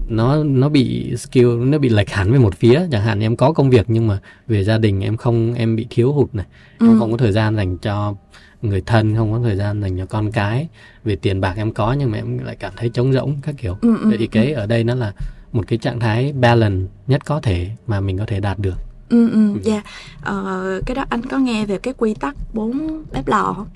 nó 0.10 0.44
nó 0.44 0.70
bị 0.70 1.16
skill 1.18 1.48
nó 1.48 1.78
bị 1.78 1.90
lệch 1.90 2.10
hẳn 2.10 2.32
về 2.32 2.40
một 2.40 2.56
phía 2.56 2.82
chẳng 2.92 3.04
hạn 3.04 3.20
em 3.20 3.36
có 3.36 3.54
công 3.54 3.70
việc 3.70 3.86
nhưng 3.88 4.08
mà 4.08 4.20
về 4.48 4.64
gia 4.64 4.78
đình 4.78 5.02
em 5.02 5.18
không 5.18 5.54
em 5.54 5.76
bị 5.76 5.88
thiếu 5.90 6.14
hụt 6.14 6.36
này 6.36 6.46
ừ. 6.80 6.88
em 6.88 7.00
không 7.00 7.12
có 7.12 7.18
thời 7.18 7.32
gian 7.32 7.56
dành 7.56 7.78
cho 7.78 8.16
người 8.62 8.82
thân 8.82 9.16
không 9.16 9.32
có 9.32 9.39
thời 9.43 9.55
gian 9.55 9.82
dành 9.82 9.97
cho 9.97 10.05
con 10.05 10.32
cái 10.32 10.68
về 11.03 11.16
tiền 11.16 11.41
bạc 11.41 11.53
em 11.57 11.74
có 11.74 11.93
nhưng 11.93 12.12
mà 12.12 12.18
em 12.18 12.38
lại 12.38 12.55
cảm 12.55 12.74
thấy 12.76 12.89
trống 12.89 13.14
rỗng 13.14 13.38
các 13.41 13.55
kiểu. 13.57 13.78
Ừ, 13.82 13.97
ừ, 13.97 14.10
vậy 14.10 14.18
thì 14.18 14.28
cái 14.28 14.51
ừ. 14.53 14.60
ở 14.60 14.66
đây 14.66 14.84
nó 14.84 14.95
là 14.95 15.14
một 15.51 15.64
cái 15.68 15.80
trạng 15.80 15.99
thái 15.99 16.34
balance 16.34 16.91
nhất 17.07 17.26
có 17.26 17.41
thể 17.41 17.70
mà 17.88 17.99
mình 17.99 18.18
có 18.18 18.26
thể 18.26 18.39
đạt 18.39 18.60
được. 18.60 18.78
Ừ 19.10 19.30
ừ 19.32 19.60
dạ. 19.64 19.74
Yeah. 19.74 19.86
ờ, 20.22 20.82
cái 20.86 20.95
đó 20.95 21.05
anh 21.10 21.26
có 21.26 21.38
nghe 21.38 21.66
về 21.66 21.78
cái 21.78 21.93
quy 21.97 22.14
tắc 22.14 22.36
bốn 22.53 23.03
bếp 23.12 23.28
lò 23.28 23.53
không? 23.57 23.68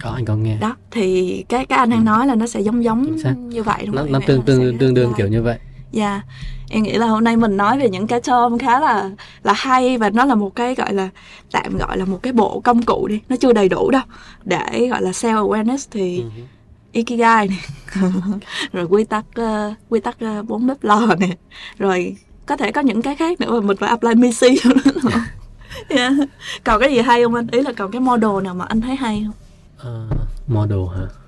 Có 0.00 0.10
anh 0.10 0.24
có 0.24 0.36
nghe. 0.36 0.56
Đó 0.60 0.76
thì 0.90 1.44
cái 1.48 1.66
cái 1.66 1.78
anh 1.78 1.90
đang 1.90 2.00
ừ. 2.00 2.04
nói 2.04 2.26
là 2.26 2.34
nó 2.34 2.46
sẽ 2.46 2.60
giống 2.60 2.84
giống 2.84 3.16
như 3.48 3.62
vậy 3.62 3.86
đúng 3.86 3.94
nó, 3.94 4.04
nó 4.04 4.20
tương 4.26 4.42
tương 4.42 4.78
tương 4.78 4.94
đương 4.94 5.12
kiểu 5.16 5.28
như 5.28 5.42
vậy 5.42 5.58
dạ. 5.92 6.10
Yeah. 6.10 6.24
em 6.70 6.82
nghĩ 6.82 6.92
là 6.92 7.06
hôm 7.06 7.24
nay 7.24 7.36
mình 7.36 7.56
nói 7.56 7.78
về 7.78 7.88
những 7.90 8.06
cái 8.06 8.20
term 8.20 8.58
khá 8.58 8.80
là 8.80 9.10
là 9.42 9.52
hay 9.52 9.98
và 9.98 10.10
nó 10.10 10.24
là 10.24 10.34
một 10.34 10.54
cái 10.54 10.74
gọi 10.74 10.94
là 10.94 11.08
tạm 11.52 11.78
gọi 11.78 11.98
là 11.98 12.04
một 12.04 12.18
cái 12.22 12.32
bộ 12.32 12.60
công 12.60 12.82
cụ 12.82 13.06
đi. 13.08 13.20
Nó 13.28 13.36
chưa 13.36 13.52
đầy 13.52 13.68
đủ 13.68 13.90
đâu. 13.90 14.02
Để 14.44 14.88
gọi 14.90 15.02
là 15.02 15.10
self 15.10 15.48
awareness 15.48 15.88
thì 15.90 16.22
uh-huh. 16.22 16.44
ikigai 16.92 17.48
này 17.48 17.64
rồi 18.72 18.84
quy 18.84 19.04
tắc 19.04 19.24
uh, 19.40 19.74
quy 19.88 20.00
tắc 20.00 20.16
uh, 20.24 20.48
bốn 20.48 20.66
bếp 20.66 20.84
lò 20.84 21.06
nè. 21.18 21.36
Rồi 21.78 22.16
có 22.46 22.56
thể 22.56 22.72
có 22.72 22.80
những 22.80 23.02
cái 23.02 23.16
khác 23.16 23.40
nữa 23.40 23.60
mà 23.60 23.66
mình 23.66 23.76
phải 23.76 23.88
apply 23.88 24.14
misi 24.14 24.48
yeah. 25.88 26.12
còn 26.64 26.80
cái 26.80 26.92
gì 26.92 27.00
hay 27.00 27.22
không 27.22 27.34
anh? 27.34 27.46
Ý 27.52 27.62
là 27.62 27.72
còn 27.72 27.90
cái 27.90 28.00
model 28.00 28.42
nào 28.44 28.54
mà 28.54 28.64
anh 28.64 28.80
thấy 28.80 28.96
hay 28.96 29.26
không? 29.26 29.34
Uh, 29.92 30.16
model 30.48 30.78
hả 30.96 31.19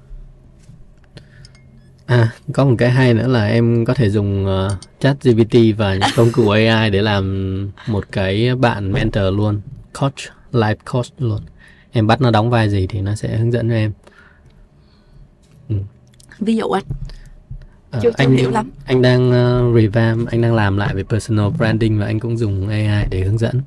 À, 2.12 2.32
có 2.52 2.64
một 2.64 2.74
cái 2.78 2.90
hay 2.90 3.14
nữa 3.14 3.28
là 3.28 3.46
em 3.46 3.84
có 3.84 3.94
thể 3.94 4.10
dùng 4.10 4.46
uh, 4.46 4.72
chat 5.00 5.16
GPT 5.22 5.58
và 5.76 5.94
những 5.94 6.10
công 6.16 6.32
cụ 6.32 6.48
AI 6.48 6.90
để 6.90 7.02
làm 7.02 7.70
một 7.86 8.04
cái 8.12 8.54
bạn 8.54 8.92
mentor 8.92 9.24
luôn, 9.36 9.60
coach 10.00 10.14
life 10.52 10.74
coach 10.92 11.06
luôn. 11.18 11.40
Em 11.92 12.06
bắt 12.06 12.20
nó 12.20 12.30
đóng 12.30 12.50
vai 12.50 12.68
gì 12.68 12.86
thì 12.86 13.00
nó 13.00 13.14
sẽ 13.14 13.36
hướng 13.36 13.52
dẫn 13.52 13.68
cho 13.68 13.74
em. 13.74 13.92
Ừ. 15.68 15.76
ví 16.38 16.56
dụ 16.56 16.68
anh. 16.68 16.84
Ờ, 17.90 18.00
chưa, 18.02 18.10
anh 18.16 18.36
hiểu 18.36 18.50
lắm. 18.50 18.70
anh 18.84 19.02
đang 19.02 19.28
uh, 19.28 19.76
revamp 19.76 20.28
anh 20.28 20.42
đang 20.42 20.54
làm 20.54 20.76
lại 20.76 20.94
về 20.94 21.02
personal 21.02 21.48
branding 21.58 21.98
và 21.98 22.06
anh 22.06 22.20
cũng 22.20 22.36
dùng 22.38 22.68
AI 22.68 23.06
để 23.10 23.20
hướng 23.20 23.38
dẫn 23.38 23.60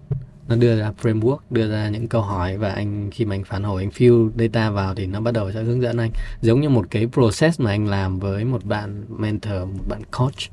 nó 0.50 0.56
đưa 0.56 0.80
ra 0.80 0.92
framework 1.02 1.38
đưa 1.50 1.72
ra 1.72 1.90
những 1.90 2.08
câu 2.08 2.22
hỏi 2.22 2.58
và 2.58 2.70
anh 2.70 3.10
khi 3.12 3.26
mà 3.26 3.36
anh 3.36 3.44
phản 3.44 3.64
hồi 3.64 3.82
anh 3.84 3.90
fill 3.90 4.30
data 4.38 4.70
vào 4.70 4.96
thì 4.96 5.06
nó 5.06 5.22
bắt 5.22 5.34
đầu 5.34 5.52
sẽ 5.52 5.64
hướng 5.64 5.82
dẫn 5.82 5.98
anh 5.98 6.12
giống 6.42 6.62
như 6.62 6.70
một 6.70 6.86
cái 6.90 7.08
process 7.14 7.62
mà 7.62 7.72
anh 7.72 7.88
làm 7.88 8.20
với 8.20 8.46
một 8.46 8.64
bạn 8.64 9.06
mentor 9.10 9.54
một 9.54 9.84
bạn 9.88 10.02
coach 10.18 10.52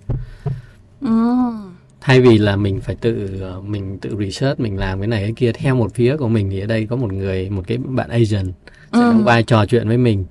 mm. 1.00 1.72
thay 2.00 2.20
vì 2.20 2.38
là 2.38 2.56
mình 2.56 2.80
phải 2.80 2.94
tự 2.94 3.40
ờ, 3.40 3.60
mình 3.60 3.98
tự 3.98 4.16
research 4.20 4.60
mình 4.60 4.78
làm 4.78 4.98
cái 4.98 5.08
này 5.08 5.22
cái 5.22 5.32
kia 5.36 5.52
theo 5.52 5.74
một 5.74 5.94
phía 5.94 6.16
của 6.16 6.28
mình 6.28 6.50
thì 6.50 6.60
ở 6.60 6.66
đây 6.66 6.86
có 6.86 6.96
một 6.96 7.12
người 7.12 7.50
một 7.50 7.62
cái 7.66 7.78
bạn 7.78 8.08
agent 8.08 8.52
sẽ 8.92 8.98
ừ. 8.98 9.00
đóng 9.00 9.24
vai 9.24 9.42
trò 9.42 9.66
chuyện 9.66 9.88
với 9.88 9.98
mình 9.98 10.24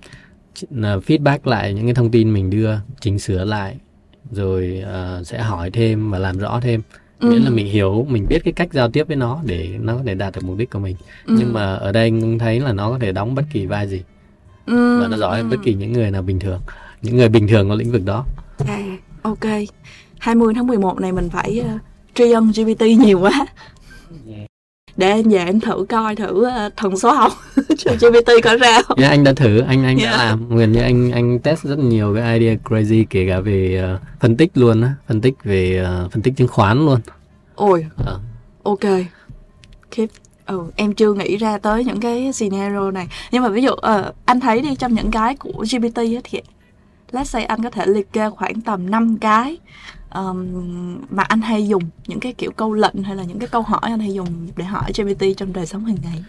feedback 0.71 1.39
lại 1.43 1.73
những 1.73 1.85
cái 1.85 1.93
thông 1.93 2.11
tin 2.11 2.33
mình 2.33 2.49
đưa 2.49 2.75
chỉnh 2.99 3.19
sửa 3.19 3.45
lại 3.45 3.77
rồi 4.31 4.83
uh, 4.83 5.27
sẽ 5.27 5.41
hỏi 5.41 5.71
thêm 5.71 6.11
và 6.11 6.19
làm 6.19 6.37
rõ 6.37 6.59
thêm 6.59 6.81
ừ. 7.21 7.31
nghĩa 7.31 7.39
là 7.39 7.49
mình 7.49 7.67
hiểu 7.67 8.07
mình 8.09 8.27
biết 8.27 8.39
cái 8.43 8.53
cách 8.53 8.73
giao 8.73 8.89
tiếp 8.89 9.07
với 9.07 9.15
nó 9.15 9.39
để 9.45 9.77
nó 9.81 9.95
có 9.95 10.03
thể 10.05 10.15
đạt 10.15 10.35
được 10.35 10.43
mục 10.43 10.57
đích 10.57 10.69
của 10.69 10.79
mình 10.79 10.95
ừ. 11.25 11.35
nhưng 11.39 11.53
mà 11.53 11.75
ở 11.75 11.91
đây 11.91 12.09
cũng 12.09 12.39
thấy 12.39 12.59
là 12.59 12.73
nó 12.73 12.89
có 12.89 12.99
thể 12.99 13.11
đóng 13.11 13.35
bất 13.35 13.43
kỳ 13.53 13.65
vai 13.65 13.87
gì 13.87 14.01
ừ. 14.65 15.01
và 15.01 15.07
nó 15.07 15.17
giỏi 15.17 15.37
hơn 15.37 15.49
ừ. 15.49 15.55
bất 15.55 15.63
kỳ 15.63 15.73
những 15.73 15.93
người 15.93 16.11
nào 16.11 16.21
bình 16.21 16.39
thường 16.39 16.61
những 17.01 17.17
người 17.17 17.29
bình 17.29 17.47
thường 17.47 17.69
có 17.69 17.75
lĩnh 17.75 17.91
vực 17.91 18.05
đó 18.05 18.25
à, 18.67 18.79
ok 19.21 19.45
20 20.19 20.53
tháng 20.53 20.67
11 20.67 20.99
này 20.99 21.11
mình 21.11 21.29
phải 21.29 21.63
uh, 21.75 21.81
tri 22.13 22.31
ân 22.31 22.51
GPT 22.55 22.81
nhiều 22.81 23.19
quá 23.19 23.45
yeah 24.27 24.50
để 24.97 25.09
em 25.11 25.29
về 25.29 25.45
em 25.45 25.59
thử 25.59 25.85
coi 25.89 26.15
thử 26.15 26.47
uh, 26.47 26.77
thần 26.77 26.97
số 26.97 27.11
học 27.11 27.31
cho 27.77 27.91
GPT 27.91 28.29
có 28.43 28.57
ra 28.57 28.81
không? 28.81 28.99
Yeah, 28.99 29.11
anh 29.11 29.23
đã 29.23 29.33
thử, 29.33 29.59
anh 29.59 29.83
anh 29.83 29.97
yeah. 29.97 30.11
đã 30.11 30.25
làm 30.25 30.57
gần 30.57 30.71
như 30.71 30.81
anh 30.81 31.11
anh 31.11 31.39
test 31.39 31.63
rất 31.63 31.79
nhiều 31.79 32.15
cái 32.15 32.39
idea 32.39 32.55
crazy 32.63 33.05
kể 33.09 33.27
cả 33.27 33.39
về 33.39 33.91
uh, 33.95 34.01
phân 34.19 34.37
tích 34.37 34.51
luôn 34.53 34.81
á, 34.81 34.93
phân 35.07 35.21
tích 35.21 35.33
về 35.43 35.85
uh, 36.05 36.11
phân 36.11 36.21
tích 36.21 36.33
chứng 36.37 36.47
khoán 36.47 36.85
luôn. 36.85 36.99
Ôi. 37.55 37.85
À. 38.05 38.13
Ok. 38.63 38.83
Keep 39.95 40.09
ừ, 40.45 40.61
em 40.75 40.93
chưa 40.93 41.13
nghĩ 41.13 41.37
ra 41.37 41.57
tới 41.57 41.85
những 41.85 41.99
cái 41.99 42.33
scenario 42.33 42.91
này 42.91 43.07
nhưng 43.31 43.43
mà 43.43 43.49
ví 43.49 43.61
dụ 43.61 43.71
uh, 43.71 44.15
anh 44.25 44.39
thấy 44.39 44.61
đi 44.61 44.75
trong 44.75 44.93
những 44.93 45.11
cái 45.11 45.35
của 45.35 45.65
GPT 45.71 45.97
thì 46.23 46.41
let's 47.11 47.23
say 47.23 47.43
anh 47.43 47.63
có 47.63 47.69
thể 47.69 47.85
liệt 47.85 48.13
kê 48.13 48.29
khoảng 48.29 48.61
tầm 48.61 48.91
5 48.91 49.17
cái 49.17 49.57
um, 50.15 51.01
mà 51.09 51.23
anh 51.23 51.41
hay 51.41 51.67
dùng 51.67 51.83
những 52.07 52.19
cái 52.19 52.33
kiểu 52.33 52.51
câu 52.51 52.73
lệnh 52.73 53.03
hay 53.03 53.15
là 53.15 53.23
những 53.23 53.39
cái 53.39 53.47
câu 53.47 53.61
hỏi 53.61 53.79
anh 53.83 53.99
hay 53.99 54.13
dùng 54.13 54.27
để 54.55 54.65
hỏi 54.65 54.91
GPT 54.97 55.23
trong 55.37 55.53
đời 55.53 55.65
sống 55.65 55.85
hàng 55.85 55.97
ngày 56.03 56.23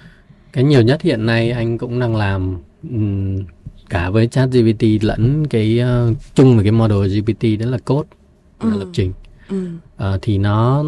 cái 0.52 0.64
nhiều 0.64 0.82
nhất 0.82 1.02
hiện 1.02 1.26
nay 1.26 1.50
anh 1.50 1.78
cũng 1.78 2.00
đang 2.00 2.16
làm 2.16 2.56
um, 2.90 3.38
cả 3.88 4.10
với 4.10 4.26
chat 4.26 4.48
GPT 4.50 4.84
lẫn 5.00 5.46
cái 5.46 5.80
uh, 5.82 6.16
chung 6.34 6.54
với 6.54 6.64
cái 6.64 6.72
model 6.72 6.98
GPT 7.08 7.60
đó 7.60 7.66
là 7.66 7.78
code 7.78 8.08
ừ. 8.58 8.70
là 8.70 8.76
lập 8.76 8.88
trình 8.92 9.12
ừ. 9.48 9.66
uh, 9.96 10.18
thì 10.22 10.38
nó 10.38 10.84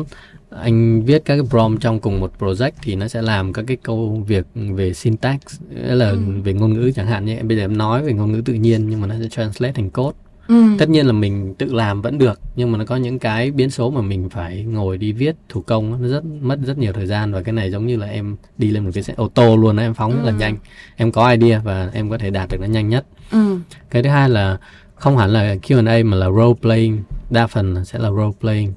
anh 0.50 1.02
viết 1.04 1.22
các 1.24 1.36
cái 1.36 1.46
prompt 1.50 1.80
trong 1.80 2.00
cùng 2.00 2.20
một 2.20 2.32
project 2.38 2.70
thì 2.82 2.94
nó 2.96 3.08
sẽ 3.08 3.22
làm 3.22 3.52
các 3.52 3.64
cái 3.66 3.76
câu 3.76 4.24
việc 4.26 4.46
về 4.54 4.92
syntax 4.92 5.36
là 5.70 6.10
ừ. 6.10 6.18
về 6.44 6.52
ngôn 6.52 6.74
ngữ 6.74 6.90
chẳng 6.94 7.06
hạn 7.06 7.24
như 7.24 7.36
bây 7.42 7.56
giờ 7.56 7.64
em 7.64 7.78
nói 7.78 8.02
về 8.02 8.12
ngôn 8.12 8.32
ngữ 8.32 8.42
tự 8.44 8.54
nhiên 8.54 8.88
nhưng 8.88 9.00
mà 9.00 9.06
nó 9.06 9.14
sẽ 9.20 9.28
translate 9.28 9.72
thành 9.72 9.90
code 9.90 10.18
Ừ. 10.48 10.64
tất 10.78 10.88
nhiên 10.88 11.06
là 11.06 11.12
mình 11.12 11.54
tự 11.54 11.72
làm 11.72 12.02
vẫn 12.02 12.18
được 12.18 12.40
nhưng 12.56 12.72
mà 12.72 12.78
nó 12.78 12.84
có 12.84 12.96
những 12.96 13.18
cái 13.18 13.50
biến 13.50 13.70
số 13.70 13.90
mà 13.90 14.00
mình 14.00 14.28
phải 14.28 14.62
ngồi 14.62 14.98
đi 14.98 15.12
viết 15.12 15.36
thủ 15.48 15.62
công 15.62 16.02
nó 16.02 16.08
rất 16.08 16.24
mất 16.24 16.58
rất 16.64 16.78
nhiều 16.78 16.92
thời 16.92 17.06
gian 17.06 17.32
và 17.32 17.42
cái 17.42 17.52
này 17.52 17.70
giống 17.70 17.86
như 17.86 17.96
là 17.96 18.06
em 18.06 18.36
đi 18.58 18.70
lên 18.70 18.84
một 18.84 18.90
cái 18.94 19.02
xe 19.02 19.14
ô 19.16 19.28
tô 19.28 19.56
luôn 19.56 19.76
em 19.76 19.94
phóng 19.94 20.10
ừ. 20.10 20.16
rất 20.16 20.22
là 20.24 20.30
ừ. 20.30 20.36
nhanh 20.38 20.56
em 20.96 21.12
có 21.12 21.30
idea 21.30 21.60
và 21.64 21.90
em 21.94 22.10
có 22.10 22.18
thể 22.18 22.30
đạt 22.30 22.48
được 22.50 22.60
nó 22.60 22.66
nhanh 22.66 22.88
nhất 22.88 23.06
ừ. 23.30 23.58
cái 23.90 24.02
thứ 24.02 24.08
hai 24.08 24.28
là 24.28 24.58
không 24.94 25.16
hẳn 25.16 25.30
là 25.30 25.54
Q&A 25.54 26.04
mà 26.04 26.16
là 26.16 26.30
role 26.30 26.54
playing 26.60 27.02
đa 27.30 27.46
phần 27.46 27.84
sẽ 27.84 27.98
là 27.98 28.10
role 28.10 28.32
playing 28.40 28.72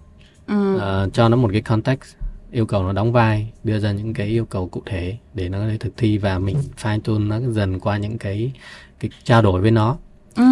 ừ. 0.48 0.76
uh, 0.76 1.14
cho 1.14 1.30
nó 1.30 1.38
một 1.38 1.50
cái 1.52 1.62
context 1.62 2.16
yêu 2.52 2.66
cầu 2.66 2.84
nó 2.84 2.94
đóng 2.94 3.12
vai 3.12 3.52
đưa 3.64 3.80
ra 3.80 3.92
những 3.92 4.14
cái 4.14 4.28
yêu 4.28 4.46
cầu 4.46 4.68
cụ 4.68 4.82
thể 4.86 5.18
để 5.34 5.50
nó 5.50 5.60
có 5.60 5.68
thể 5.68 5.78
thực 5.78 5.98
thi 5.98 6.18
và 6.18 6.40
mình 6.40 6.58
fine 6.82 7.00
tune 7.00 7.26
nó 7.26 7.52
dần 7.52 7.80
qua 7.80 7.98
những 7.98 8.18
cái 8.18 8.52
cái 9.00 9.12
trao 9.24 9.42
đổi 9.42 9.62
với 9.62 9.72
nó 9.72 9.98
ừ 10.36 10.44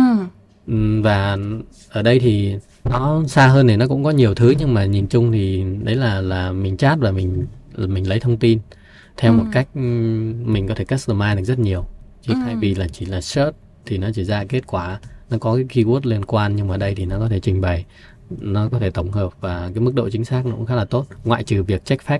và 1.02 1.38
ở 1.90 2.02
đây 2.02 2.20
thì 2.20 2.56
nó 2.84 3.24
xa 3.28 3.48
hơn 3.48 3.68
thì 3.68 3.76
nó 3.76 3.88
cũng 3.88 4.04
có 4.04 4.12
nhiều 4.12 4.36
thứ 4.36 4.54
nhưng 4.60 4.74
mà 4.74 4.86
nhìn 4.86 5.08
chung 5.08 5.32
thì 5.32 5.64
đấy 5.84 5.96
là 5.96 6.22
là 6.22 6.52
mình 6.52 6.78
chat 6.78 7.00
và 7.00 7.12
mình 7.12 7.46
mình 7.78 8.10
lấy 8.10 8.20
thông 8.20 8.38
tin 8.38 8.60
theo 9.18 9.32
ừ. 9.32 9.36
một 9.36 9.46
cách 9.52 9.68
mình 10.46 10.68
có 10.68 10.76
thể 10.76 10.86
customize 10.86 11.36
được 11.36 11.44
rất 11.44 11.60
nhiều 11.60 11.86
chứ 12.22 12.34
ừ. 12.34 12.40
thay 12.46 12.56
vì 12.56 12.76
là 12.76 12.88
chỉ 12.88 13.06
là 13.06 13.22
search 13.22 13.56
thì 13.86 13.98
nó 13.98 14.08
chỉ 14.14 14.24
ra 14.24 14.46
kết 14.50 14.68
quả 14.68 15.00
nó 15.30 15.38
có 15.38 15.56
cái 15.56 15.64
keyword 15.64 16.00
liên 16.04 16.26
quan 16.26 16.56
nhưng 16.56 16.68
mà 16.68 16.78
đây 16.78 16.96
thì 16.96 17.06
nó 17.06 17.20
có 17.20 17.28
thể 17.28 17.40
trình 17.40 17.62
bày 17.62 17.86
nó 18.30 18.70
có 18.72 18.80
thể 18.80 18.90
tổng 18.90 19.12
hợp 19.12 19.30
và 19.42 19.70
cái 19.76 19.84
mức 19.84 19.96
độ 19.96 20.10
chính 20.10 20.26
xác 20.26 20.46
nó 20.46 20.52
cũng 20.56 20.66
khá 20.66 20.76
là 20.76 20.86
tốt 20.86 21.06
ngoại 21.24 21.44
trừ 21.44 21.64
việc 21.64 21.86
check 21.86 22.06
fact 22.06 22.20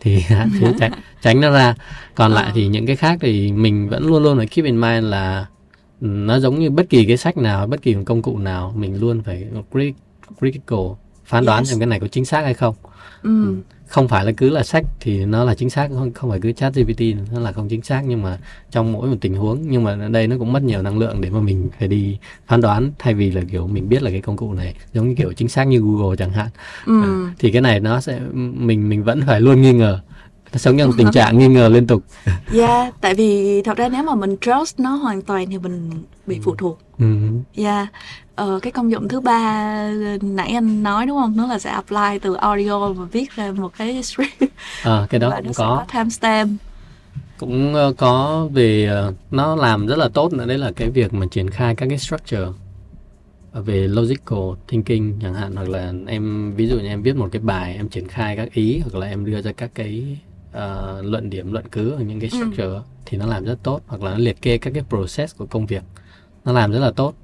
thì 0.00 0.24
tránh, 0.80 0.92
tránh 1.22 1.40
nó 1.40 1.50
ra 1.50 1.74
còn 2.14 2.32
lại 2.32 2.50
thì 2.54 2.68
những 2.68 2.86
cái 2.86 2.96
khác 2.96 3.18
thì 3.20 3.52
mình 3.52 3.88
vẫn 3.88 4.06
luôn 4.06 4.22
luôn 4.22 4.36
phải 4.36 4.46
keep 4.46 4.64
in 4.64 4.80
mind 4.80 5.04
là 5.04 5.46
nó 6.00 6.38
giống 6.38 6.58
như 6.58 6.70
bất 6.70 6.90
kỳ 6.90 7.04
cái 7.04 7.16
sách 7.16 7.36
nào 7.36 7.66
bất 7.66 7.82
kỳ 7.82 7.94
một 7.94 8.02
công 8.06 8.22
cụ 8.22 8.38
nào 8.38 8.74
mình 8.76 9.00
luôn 9.00 9.22
phải 9.22 9.46
critical 10.40 10.78
phán 11.26 11.44
đoán 11.44 11.58
yes. 11.58 11.70
xem 11.70 11.78
cái 11.78 11.86
này 11.86 12.00
có 12.00 12.08
chính 12.08 12.24
xác 12.24 12.44
hay 12.44 12.54
không 12.54 12.74
mm. 13.22 13.54
không 13.86 14.08
phải 14.08 14.24
là 14.24 14.32
cứ 14.36 14.50
là 14.50 14.62
sách 14.62 14.84
thì 15.00 15.24
nó 15.24 15.44
là 15.44 15.54
chính 15.54 15.70
xác 15.70 15.88
không 15.94 16.12
không 16.12 16.30
phải 16.30 16.40
cứ 16.40 16.52
chat 16.52 16.74
GPT 16.74 17.00
nó 17.32 17.40
là 17.40 17.52
không 17.52 17.68
chính 17.68 17.82
xác 17.82 18.02
nhưng 18.06 18.22
mà 18.22 18.38
trong 18.70 18.92
mỗi 18.92 19.08
một 19.08 19.16
tình 19.20 19.34
huống 19.34 19.62
nhưng 19.68 19.84
mà 19.84 19.98
ở 20.00 20.08
đây 20.08 20.26
nó 20.26 20.36
cũng 20.38 20.52
mất 20.52 20.62
nhiều 20.62 20.82
năng 20.82 20.98
lượng 20.98 21.20
để 21.20 21.30
mà 21.30 21.40
mình 21.40 21.68
phải 21.78 21.88
đi 21.88 22.18
phán 22.46 22.60
đoán 22.60 22.90
thay 22.98 23.14
vì 23.14 23.30
là 23.30 23.42
kiểu 23.50 23.66
mình 23.66 23.88
biết 23.88 24.02
là 24.02 24.10
cái 24.10 24.20
công 24.20 24.36
cụ 24.36 24.52
này 24.52 24.74
giống 24.92 25.08
như 25.08 25.14
kiểu 25.14 25.32
chính 25.32 25.48
xác 25.48 25.64
như 25.64 25.80
Google 25.80 26.16
chẳng 26.16 26.32
hạn 26.32 26.48
mm. 26.86 27.02
à, 27.02 27.34
thì 27.38 27.50
cái 27.50 27.62
này 27.62 27.80
nó 27.80 28.00
sẽ 28.00 28.20
mình 28.34 28.88
mình 28.88 29.04
vẫn 29.04 29.22
phải 29.26 29.40
luôn 29.40 29.62
nghi 29.62 29.72
ngờ 29.72 30.00
sống 30.54 30.78
trong 30.78 30.92
tình 30.96 31.10
trạng 31.12 31.38
nghi 31.38 31.48
ngờ 31.48 31.68
liên 31.68 31.86
tục. 31.86 32.02
Yeah 32.52 32.94
tại 33.00 33.14
vì 33.14 33.62
thật 33.62 33.76
ra 33.76 33.88
nếu 33.88 34.02
mà 34.02 34.14
mình 34.14 34.36
trust 34.40 34.80
nó 34.80 34.90
hoàn 34.90 35.22
toàn 35.22 35.46
thì 35.50 35.58
mình 35.58 35.90
bị 36.26 36.40
phụ 36.42 36.54
thuộc. 36.54 36.78
Ừ. 36.98 37.16
yeah 37.56 37.88
ờ, 38.34 38.58
cái 38.62 38.72
công 38.72 38.90
dụng 38.90 39.08
thứ 39.08 39.20
ba 39.20 39.90
nãy 40.22 40.48
anh 40.48 40.82
nói 40.82 41.06
đúng 41.06 41.18
không? 41.18 41.36
Nó 41.36 41.46
là 41.46 41.58
sẽ 41.58 41.70
apply 41.70 42.18
từ 42.22 42.34
audio 42.34 42.92
và 42.92 43.04
viết 43.12 43.30
ra 43.36 43.52
một 43.52 43.72
cái 43.78 44.02
script 44.02 44.42
à, 44.82 45.06
cái 45.10 45.20
đó 45.20 45.30
và 45.30 45.40
cũng 45.40 45.52
có, 45.54 45.76
có 45.76 45.84
timestamp. 45.92 46.60
Cũng 47.38 47.74
uh, 47.74 47.96
có 47.96 48.48
về 48.52 48.90
nó 49.30 49.56
làm 49.56 49.86
rất 49.86 49.98
là 49.98 50.08
tốt 50.08 50.32
nữa. 50.32 50.46
Đấy 50.46 50.58
là 50.58 50.72
cái 50.76 50.90
việc 50.90 51.14
mà 51.14 51.26
triển 51.30 51.50
khai 51.50 51.74
các 51.74 51.86
cái 51.88 51.98
structure. 51.98 52.46
Về 53.52 53.88
logical 53.88 54.38
thinking 54.68 55.12
chẳng 55.22 55.34
hạn 55.34 55.56
hoặc 55.56 55.68
là 55.68 55.92
em 56.06 56.54
ví 56.56 56.66
dụ 56.66 56.78
như 56.78 56.86
em 56.86 57.02
viết 57.02 57.16
một 57.16 57.28
cái 57.32 57.42
bài 57.42 57.74
em 57.76 57.88
triển 57.88 58.08
khai 58.08 58.36
các 58.36 58.52
ý 58.52 58.78
hoặc 58.78 58.94
là 59.00 59.06
em 59.06 59.24
đưa 59.24 59.42
ra 59.42 59.52
các 59.52 59.70
cái 59.74 60.18
uh, 60.50 61.04
luận 61.04 61.30
điểm 61.30 61.52
luận 61.52 61.64
cứ 61.72 61.90
ở 61.90 62.00
những 62.00 62.20
cái 62.20 62.30
ừ. 62.32 62.36
structure 62.36 62.64
ừ. 62.64 62.80
thì 63.06 63.18
nó 63.18 63.26
làm 63.26 63.44
rất 63.44 63.62
tốt 63.62 63.80
hoặc 63.86 64.02
là 64.02 64.10
nó 64.10 64.18
liệt 64.18 64.42
kê 64.42 64.58
các 64.58 64.70
cái 64.74 64.82
process 64.88 65.36
của 65.36 65.46
công 65.46 65.66
việc 65.66 65.82
nó 66.44 66.52
làm 66.52 66.72
rất 66.72 66.78
là 66.78 66.90
tốt 66.90 67.14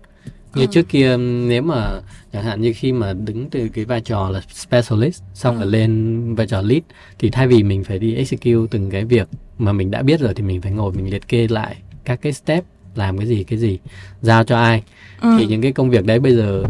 như 0.55 0.62
ừ. 0.62 0.68
trước 0.70 0.89
kia 0.89 1.16
nếu 1.16 1.62
mà 1.62 2.01
chẳng 2.33 2.45
hạn 2.45 2.61
như 2.61 2.73
khi 2.77 2.93
mà 2.93 3.12
đứng 3.12 3.51
từ 3.51 3.68
cái 3.68 3.85
vai 3.85 4.01
trò 4.01 4.31
là 4.31 4.41
specialist 4.49 5.23
xong 5.35 5.57
ừ. 5.57 5.61
rồi 5.61 5.70
lên 5.73 6.35
vai 6.35 6.47
trò 6.47 6.62
lead 6.62 6.83
thì 7.18 7.31
thay 7.31 7.47
vì 7.47 7.62
mình 7.62 7.85
phải 7.85 7.99
đi 7.99 8.14
execute 8.14 8.68
từng 8.70 8.91
cái 8.91 9.05
việc 9.05 9.29
mà 9.59 9.73
mình 9.73 9.91
đã 9.91 10.03
biết 10.03 10.20
rồi 10.20 10.35
thì 10.35 10.43
mình 10.43 10.61
phải 10.61 10.73
ngồi 10.73 10.93
mình 10.93 11.11
liệt 11.11 11.29
kê 11.29 11.49
lại 11.49 11.77
các 12.05 12.23
cái 12.23 12.33
step 12.33 12.64
làm 12.95 13.18
cái 13.18 13.27
gì 13.27 13.45
cái 13.45 13.59
gì 13.59 13.79
giao 14.20 14.45
cho 14.45 14.57
ai 14.57 14.83
ừ. 15.20 15.37
thì 15.39 15.47
những 15.47 15.62
cái 15.62 15.73
công 15.73 15.91
việc 15.91 16.05
đấy 16.05 16.18
bây 16.18 16.37
giờ 16.37 16.64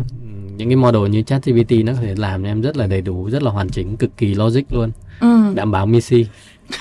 những 0.56 0.68
cái 0.68 0.76
model 0.76 1.08
như 1.08 1.22
ChatGPT 1.22 1.72
nó 1.84 1.92
có 1.92 1.98
thể 2.00 2.14
làm 2.14 2.42
cho 2.42 2.48
em 2.48 2.60
rất 2.60 2.76
là 2.76 2.86
đầy 2.86 3.00
đủ 3.00 3.30
rất 3.30 3.42
là 3.42 3.50
hoàn 3.50 3.68
chỉnh 3.68 3.96
cực 3.96 4.16
kỳ 4.16 4.34
logic 4.34 4.72
luôn 4.72 4.90
ừ. 5.22 5.52
đảm 5.54 5.70
bảo 5.70 5.86
Missy 5.86 6.26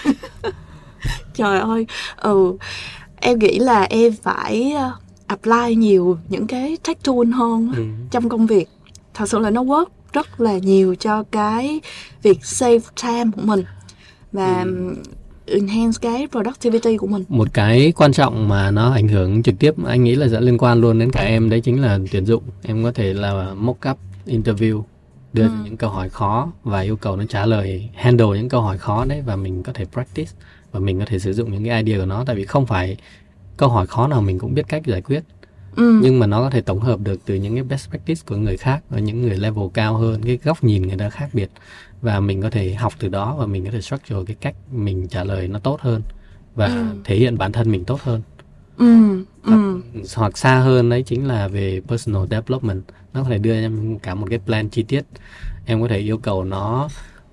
trời 1.34 1.60
ơi 1.60 1.86
ừ 2.18 2.58
em 3.16 3.40
nghĩ 3.40 3.60
là 3.60 3.82
em 3.82 4.14
phải 4.24 4.72
ờ, 4.72 4.92
apply 5.28 5.76
nhiều 5.76 6.18
những 6.30 6.48
cái 6.48 6.78
tech 6.88 7.04
tool 7.04 7.32
hơn 7.34 7.72
ừ. 7.76 7.84
trong 8.12 8.30
công 8.30 8.46
việc 8.46 8.70
thật 9.14 9.30
sự 9.30 9.40
là 9.40 9.50
nó 9.50 9.64
work 9.64 9.86
rất 10.14 10.42
là 10.42 10.58
nhiều 10.58 10.96
cho 10.96 11.24
cái 11.32 11.82
việc 12.24 12.46
save 12.46 12.80
time 13.04 13.32
của 13.36 13.42
mình 13.42 13.64
và 14.32 14.62
ừ. 14.64 14.96
enhance 15.46 15.98
cái 16.02 16.28
productivity 16.32 16.98
của 16.98 17.08
mình 17.08 17.24
một 17.30 17.48
cái 17.54 17.94
quan 17.96 18.14
trọng 18.14 18.48
mà 18.48 18.72
nó 18.72 18.94
ảnh 18.94 19.08
hưởng 19.08 19.44
trực 19.44 19.56
tiếp 19.60 19.74
anh 19.86 20.04
nghĩ 20.04 20.16
là 20.16 20.28
sẽ 20.30 20.42
liên 20.42 20.58
quan 20.58 20.82
luôn 20.82 21.00
đến 21.00 21.12
cả 21.12 21.22
em 21.22 21.50
đấy 21.50 21.62
chính 21.62 21.82
là 21.82 22.00
tuyển 22.12 22.26
dụng 22.26 22.44
em 22.64 22.84
có 22.84 22.92
thể 22.92 23.14
là 23.14 23.54
mock 23.54 23.90
up 23.90 23.98
interview 24.28 24.82
đưa 25.34 25.44
ừ. 25.44 25.52
những 25.64 25.78
câu 25.78 25.90
hỏi 25.90 26.10
khó 26.10 26.52
và 26.64 26.80
yêu 26.82 26.96
cầu 26.96 27.16
nó 27.16 27.24
trả 27.30 27.46
lời 27.46 27.90
handle 27.96 28.28
những 28.28 28.50
câu 28.50 28.62
hỏi 28.62 28.78
khó 28.78 29.06
đấy 29.06 29.22
và 29.26 29.36
mình 29.36 29.64
có 29.64 29.74
thể 29.74 29.86
practice 29.86 30.32
và 30.72 30.80
mình 30.80 31.00
có 31.00 31.06
thể 31.06 31.20
sử 31.20 31.34
dụng 31.34 31.52
những 31.52 31.66
cái 31.66 31.84
idea 31.84 32.00
của 32.00 32.06
nó 32.06 32.24
tại 32.26 32.36
vì 32.36 32.46
không 32.46 32.66
phải 32.66 32.98
câu 33.58 33.70
hỏi 33.70 33.88
khó 33.88 34.08
nào 34.08 34.22
mình 34.22 34.40
cũng 34.40 34.54
biết 34.54 34.66
cách 34.68 34.86
giải 34.86 35.02
quyết 35.02 35.24
ừ. 35.76 36.00
nhưng 36.04 36.20
mà 36.20 36.28
nó 36.28 36.42
có 36.42 36.50
thể 36.50 36.62
tổng 36.62 36.80
hợp 36.80 37.00
được 37.00 37.22
từ 37.26 37.36
những 37.36 37.56
cái 37.56 37.64
best 37.64 37.90
practice 37.90 38.22
của 38.28 38.36
người 38.36 38.58
khác 38.58 38.84
và 38.90 39.00
những 39.00 39.22
người 39.22 39.38
level 39.38 39.66
cao 39.74 39.98
hơn 39.98 40.22
cái 40.26 40.40
góc 40.44 40.64
nhìn 40.64 40.88
người 40.88 40.98
ta 40.98 41.10
khác 41.10 41.30
biệt 41.34 41.50
và 42.02 42.20
mình 42.20 42.42
có 42.42 42.50
thể 42.50 42.74
học 42.74 42.94
từ 43.00 43.08
đó 43.08 43.36
và 43.36 43.46
mình 43.46 43.66
có 43.66 43.72
thể 43.72 43.82
structure 43.82 44.20
cái 44.28 44.36
cách 44.42 44.56
mình 44.72 45.08
trả 45.08 45.24
lời 45.24 45.48
nó 45.48 45.60
tốt 45.60 45.82
hơn 45.82 46.02
và 46.56 46.66
ừ. 46.66 46.86
thể 47.04 47.16
hiện 47.16 47.38
bản 47.38 47.52
thân 47.52 47.72
mình 47.72 47.86
tốt 47.86 48.02
hơn 48.02 48.22
ừ. 48.78 49.24
Ừ. 49.44 49.82
hoặc 50.16 50.38
xa 50.38 50.56
hơn 50.56 50.90
đấy 50.90 51.04
chính 51.04 51.28
là 51.28 51.48
về 51.48 51.82
personal 51.88 52.22
development. 52.32 52.82
Nó 53.14 53.24
có 53.24 53.30
thể 53.30 53.38
đưa 53.38 53.54
em 53.54 54.00
cả 54.00 54.16
một 54.16 54.28
cái 54.30 54.40
plan 54.40 54.70
chi 54.70 54.84
tiết. 54.84 55.06
Em 55.66 55.82
có 55.82 55.88
thể 55.88 55.98
yêu 55.98 56.18
cầu 56.18 56.44
nó 56.44 56.90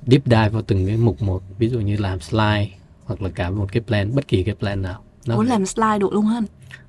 deep 0.06 0.22
dive 0.24 0.48
vào 0.48 0.62
từng 0.62 0.86
cái 0.86 0.96
mục 0.96 1.22
một. 1.22 1.42
Ví 1.58 1.68
dụ 1.68 1.80
như 1.80 1.96
làm 1.96 2.20
slide 2.20 2.68
hoặc 3.04 3.22
là 3.22 3.30
cả 3.34 3.50
một 3.50 3.72
cái 3.72 3.82
plan 3.86 4.14
bất 4.14 4.28
kỳ 4.28 4.42
cái 4.42 4.54
plan 4.54 4.82
nào. 4.82 5.02
Nó 5.26 5.36
muốn 5.36 5.46
làm 5.46 5.66
slide 5.66 5.98
được 5.98 6.12
luôn 6.12 6.26
hả 6.26 6.40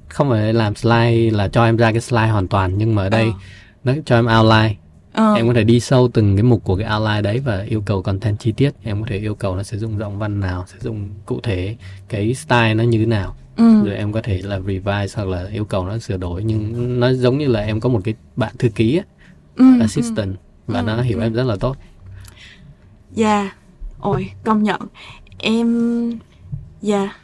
không 0.09 0.30
phải 0.30 0.53
làm 0.53 0.76
slide 0.76 1.32
là 1.32 1.47
cho 1.47 1.65
em 1.65 1.78
ra 1.78 1.91
cái 1.91 2.01
slide 2.01 2.28
hoàn 2.28 2.47
toàn 2.47 2.78
nhưng 2.78 2.95
mà 2.95 3.03
ở 3.03 3.09
đây 3.09 3.24
ờ. 3.24 3.32
nó 3.84 3.93
cho 4.05 4.15
em 4.15 4.28
outline 4.39 4.76
ờ. 5.14 5.34
em 5.34 5.47
có 5.47 5.53
thể 5.53 5.64
đi 5.64 5.80
sâu 5.80 6.10
từng 6.14 6.36
cái 6.36 6.43
mục 6.43 6.64
của 6.64 6.76
cái 6.76 6.88
outline 6.95 7.22
đấy 7.22 7.39
và 7.39 7.62
yêu 7.62 7.82
cầu 7.86 8.01
content 8.01 8.39
chi 8.39 8.51
tiết 8.51 8.72
em 8.84 9.01
có 9.01 9.07
thể 9.10 9.18
yêu 9.18 9.36
cầu 9.36 9.55
nó 9.55 9.64
sử 9.64 9.80
dụng 9.80 9.99
giọng 9.99 10.20
văn 10.20 10.39
nào 10.39 10.66
sử 10.68 10.78
dụng 10.82 11.10
cụ 11.26 11.39
thể 11.43 11.76
cái 12.10 12.34
style 12.34 12.74
nó 12.74 12.84
như 12.84 12.97
thế 12.97 13.05
nào 13.05 13.36
ừ. 13.57 13.84
rồi 13.86 13.95
em 13.95 14.12
có 14.12 14.22
thể 14.22 14.41
là 14.43 14.60
revise 14.60 15.16
hoặc 15.16 15.28
là 15.28 15.47
yêu 15.51 15.66
cầu 15.66 15.86
nó 15.86 15.97
sửa 15.97 16.18
đổi 16.18 16.43
nhưng 16.43 16.99
nó 16.99 17.14
giống 17.14 17.38
như 17.38 17.47
là 17.47 17.60
em 17.60 17.80
có 17.80 17.89
một 17.89 18.01
cái 18.03 18.14
bạn 18.36 18.53
thư 18.60 18.70
ký 18.70 18.97
ấy, 18.97 19.05
ừ, 19.55 19.66
assistant 19.82 20.36
ừ. 20.68 20.74
và 20.74 20.80
ừ, 20.80 20.84
nó 20.84 21.01
hiểu 21.01 21.18
ừ. 21.18 21.24
em 21.24 21.34
rất 21.34 21.43
là 21.43 21.55
tốt 21.60 21.78
dạ 23.12 23.41
yeah. 23.41 23.55
ôi 23.99 24.32
công 24.43 24.64
nhận 24.64 24.82
em 25.38 26.20
dạ 26.82 26.99
yeah. 26.99 27.16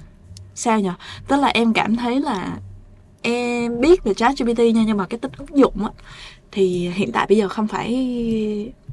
sao 0.56 0.80
nhở 0.80 0.94
tức 1.28 1.36
là 1.36 1.48
em 1.48 1.74
cảm 1.74 1.96
thấy 1.96 2.22
là 2.22 2.58
em 3.22 3.82
biết 3.82 4.04
về 4.04 4.14
chat 4.14 4.38
GPT 4.38 4.60
nha 4.60 4.84
nhưng 4.88 4.98
mà 4.98 5.06
cái 5.06 5.20
tính 5.20 5.32
ứng 5.38 5.58
dụng 5.58 5.86
á 5.86 5.92
thì 6.56 6.90
hiện 6.94 7.12
tại 7.12 7.26
bây 7.30 7.38
giờ 7.38 7.48
không 7.48 7.68
phải 7.68 7.88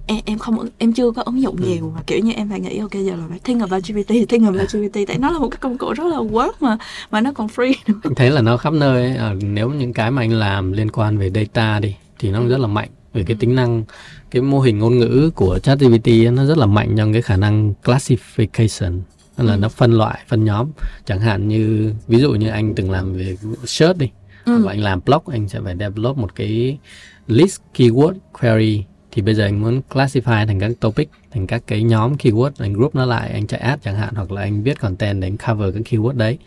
em 0.06 0.18
em 0.24 0.38
không 0.38 0.68
em 0.78 0.92
chưa 0.92 1.10
có 1.10 1.22
ứng 1.22 1.42
dụng 1.42 1.56
ừ. 1.56 1.68
nhiều 1.68 1.92
mà 1.94 2.00
kiểu 2.06 2.18
như 2.18 2.32
em 2.32 2.50
phải 2.50 2.60
nghĩ 2.60 2.78
ok 2.78 2.92
giờ 2.92 3.16
là 3.16 3.24
phải 3.28 3.38
think 3.38 3.60
about 3.60 3.84
GPT 3.84 4.08
think 4.28 4.44
about 4.44 4.72
GPT 4.72 4.98
tại 5.06 5.18
nó 5.18 5.30
là 5.30 5.38
một 5.38 5.48
cái 5.48 5.58
công 5.60 5.78
cụ 5.78 5.92
rất 5.92 6.06
là 6.06 6.16
work 6.16 6.52
mà 6.60 6.76
mà 7.10 7.20
nó 7.20 7.32
còn 7.32 7.46
free 7.46 7.74
nữa. 7.86 7.94
anh 8.02 8.14
thấy 8.14 8.30
là 8.30 8.42
nó 8.42 8.56
khắp 8.56 8.72
nơi 8.72 9.02
ấy. 9.02 9.16
À, 9.16 9.34
nếu 9.40 9.70
những 9.70 9.92
cái 9.92 10.10
mà 10.10 10.22
anh 10.22 10.32
làm 10.32 10.72
liên 10.72 10.90
quan 10.90 11.18
về 11.18 11.30
data 11.34 11.80
đi 11.80 11.94
thì 12.18 12.30
nó 12.30 12.46
rất 12.48 12.60
là 12.60 12.66
mạnh 12.66 12.88
về 13.12 13.22
cái 13.22 13.34
ừ. 13.34 13.40
tính 13.40 13.54
năng 13.54 13.84
cái 14.30 14.42
mô 14.42 14.60
hình 14.60 14.78
ngôn 14.78 14.98
ngữ 14.98 15.30
của 15.34 15.58
ChatGPT 15.58 16.08
nó 16.32 16.44
rất 16.44 16.58
là 16.58 16.66
mạnh 16.66 16.94
trong 16.96 17.12
cái 17.12 17.22
khả 17.22 17.36
năng 17.36 17.74
classification 17.84 19.00
tức 19.36 19.44
là 19.44 19.54
ừ. 19.54 19.58
nó 19.58 19.68
phân 19.68 19.92
loại 19.92 20.20
phân 20.28 20.44
nhóm 20.44 20.66
chẳng 21.06 21.20
hạn 21.20 21.48
như 21.48 21.94
ví 22.08 22.18
dụ 22.18 22.32
như 22.32 22.48
anh 22.48 22.74
từng 22.74 22.90
làm 22.90 23.12
về 23.12 23.36
search 23.64 23.98
đi 23.98 24.10
ừ. 24.44 24.62
và 24.64 24.72
anh 24.72 24.80
làm 24.80 25.00
blog 25.06 25.22
anh 25.32 25.48
sẽ 25.48 25.60
phải 25.64 25.76
develop 25.80 26.16
một 26.16 26.34
cái 26.34 26.78
list 27.26 27.60
keyword 27.74 28.14
query 28.40 28.84
thì 29.10 29.22
bây 29.22 29.34
giờ 29.34 29.44
anh 29.44 29.60
muốn 29.60 29.80
classify 29.90 30.46
thành 30.46 30.60
các 30.60 30.70
topic 30.80 31.10
thành 31.30 31.46
các 31.46 31.62
cái 31.66 31.82
nhóm 31.82 32.14
keyword 32.14 32.50
anh 32.58 32.72
group 32.72 32.94
nó 32.94 33.04
lại 33.04 33.30
anh 33.32 33.46
chạy 33.46 33.60
ad 33.60 33.78
chẳng 33.82 33.96
hạn 33.96 34.14
hoặc 34.14 34.32
là 34.32 34.42
anh 34.42 34.62
viết 34.62 34.80
content 34.80 35.20
để 35.20 35.26
anh 35.28 35.36
cover 35.36 35.74
các 35.74 35.82
keyword 35.84 36.16
đấy 36.16 36.38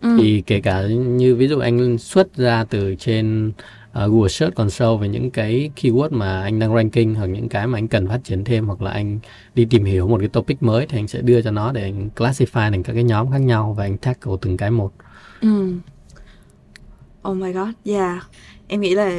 ừ. 0.00 0.16
thì 0.18 0.42
kể 0.46 0.60
cả 0.60 0.82
như 0.88 1.36
ví 1.36 1.48
dụ 1.48 1.58
anh 1.58 1.98
xuất 1.98 2.36
ra 2.36 2.64
từ 2.64 2.94
trên 2.94 3.48
uh, 3.48 4.10
Google 4.10 4.28
Search 4.28 4.54
Console 4.54 5.00
về 5.00 5.08
những 5.08 5.30
cái 5.30 5.70
keyword 5.76 6.08
mà 6.10 6.42
anh 6.42 6.58
đang 6.58 6.74
ranking 6.74 7.14
hoặc 7.14 7.26
những 7.26 7.48
cái 7.48 7.66
mà 7.66 7.78
anh 7.78 7.88
cần 7.88 8.08
phát 8.08 8.20
triển 8.24 8.44
thêm 8.44 8.66
hoặc 8.66 8.82
là 8.82 8.90
anh 8.90 9.18
đi 9.54 9.64
tìm 9.64 9.84
hiểu 9.84 10.08
một 10.08 10.18
cái 10.18 10.28
topic 10.28 10.62
mới 10.62 10.86
thì 10.86 10.98
anh 10.98 11.08
sẽ 11.08 11.20
đưa 11.20 11.42
cho 11.42 11.50
nó 11.50 11.72
để 11.72 11.82
anh 11.82 12.10
classify 12.16 12.70
thành 12.70 12.82
các 12.82 12.92
cái 12.92 13.04
nhóm 13.04 13.30
khác 13.30 13.38
nhau 13.38 13.74
và 13.78 13.84
anh 13.84 13.98
tackle 13.98 14.32
từng 14.40 14.56
cái 14.56 14.70
một. 14.70 14.92
Ừ. 15.40 15.72
Oh 17.28 17.36
my 17.36 17.52
god, 17.52 17.68
yeah. 17.84 18.22
Em 18.68 18.80
nghĩ 18.80 18.94
là 18.94 19.10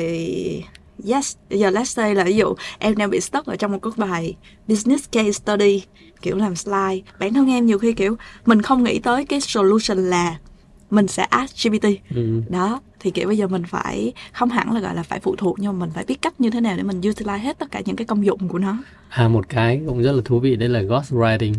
yes 1.09 1.35
giờ 1.49 1.69
let's 1.69 1.83
say 1.83 2.15
là 2.15 2.23
ví 2.23 2.35
dụ 2.35 2.55
em 2.79 2.95
đang 2.95 3.09
bị 3.09 3.21
stuck 3.21 3.45
ở 3.45 3.55
trong 3.55 3.71
một 3.71 3.79
cái 3.81 3.93
bài 3.97 4.35
business 4.67 5.09
case 5.11 5.31
study 5.31 5.83
kiểu 6.21 6.35
làm 6.37 6.55
slide. 6.55 7.01
Bản 7.19 7.33
thân 7.33 7.47
em 7.47 7.65
nhiều 7.65 7.79
khi 7.79 7.93
kiểu 7.93 8.15
mình 8.45 8.61
không 8.61 8.83
nghĩ 8.83 8.99
tới 8.99 9.25
cái 9.25 9.41
solution 9.41 9.97
là 9.97 10.37
mình 10.89 11.07
sẽ 11.07 11.23
ask 11.23 11.55
GPT 11.63 11.85
ừ. 12.15 12.41
đó 12.49 12.81
thì 12.99 13.11
kiểu 13.11 13.27
bây 13.27 13.37
giờ 13.37 13.47
mình 13.47 13.63
phải 13.63 14.13
không 14.33 14.49
hẳn 14.49 14.71
là 14.73 14.79
gọi 14.79 14.95
là 14.95 15.03
phải 15.03 15.19
phụ 15.19 15.35
thuộc 15.35 15.59
nhưng 15.59 15.73
mà 15.73 15.85
mình 15.85 15.93
phải 15.93 16.05
biết 16.07 16.21
cách 16.21 16.41
như 16.41 16.49
thế 16.49 16.61
nào 16.61 16.77
để 16.77 16.83
mình 16.83 17.01
utilize 17.01 17.37
hết 17.37 17.59
tất 17.59 17.71
cả 17.71 17.81
những 17.85 17.95
cái 17.95 18.07
công 18.07 18.25
dụng 18.25 18.47
của 18.47 18.59
nó. 18.59 18.77
À 19.09 19.27
một 19.27 19.49
cái 19.49 19.81
cũng 19.87 20.03
rất 20.03 20.11
là 20.11 20.21
thú 20.25 20.39
vị 20.39 20.55
đấy 20.55 20.69
là 20.69 20.81
ghostwriting 20.81 21.53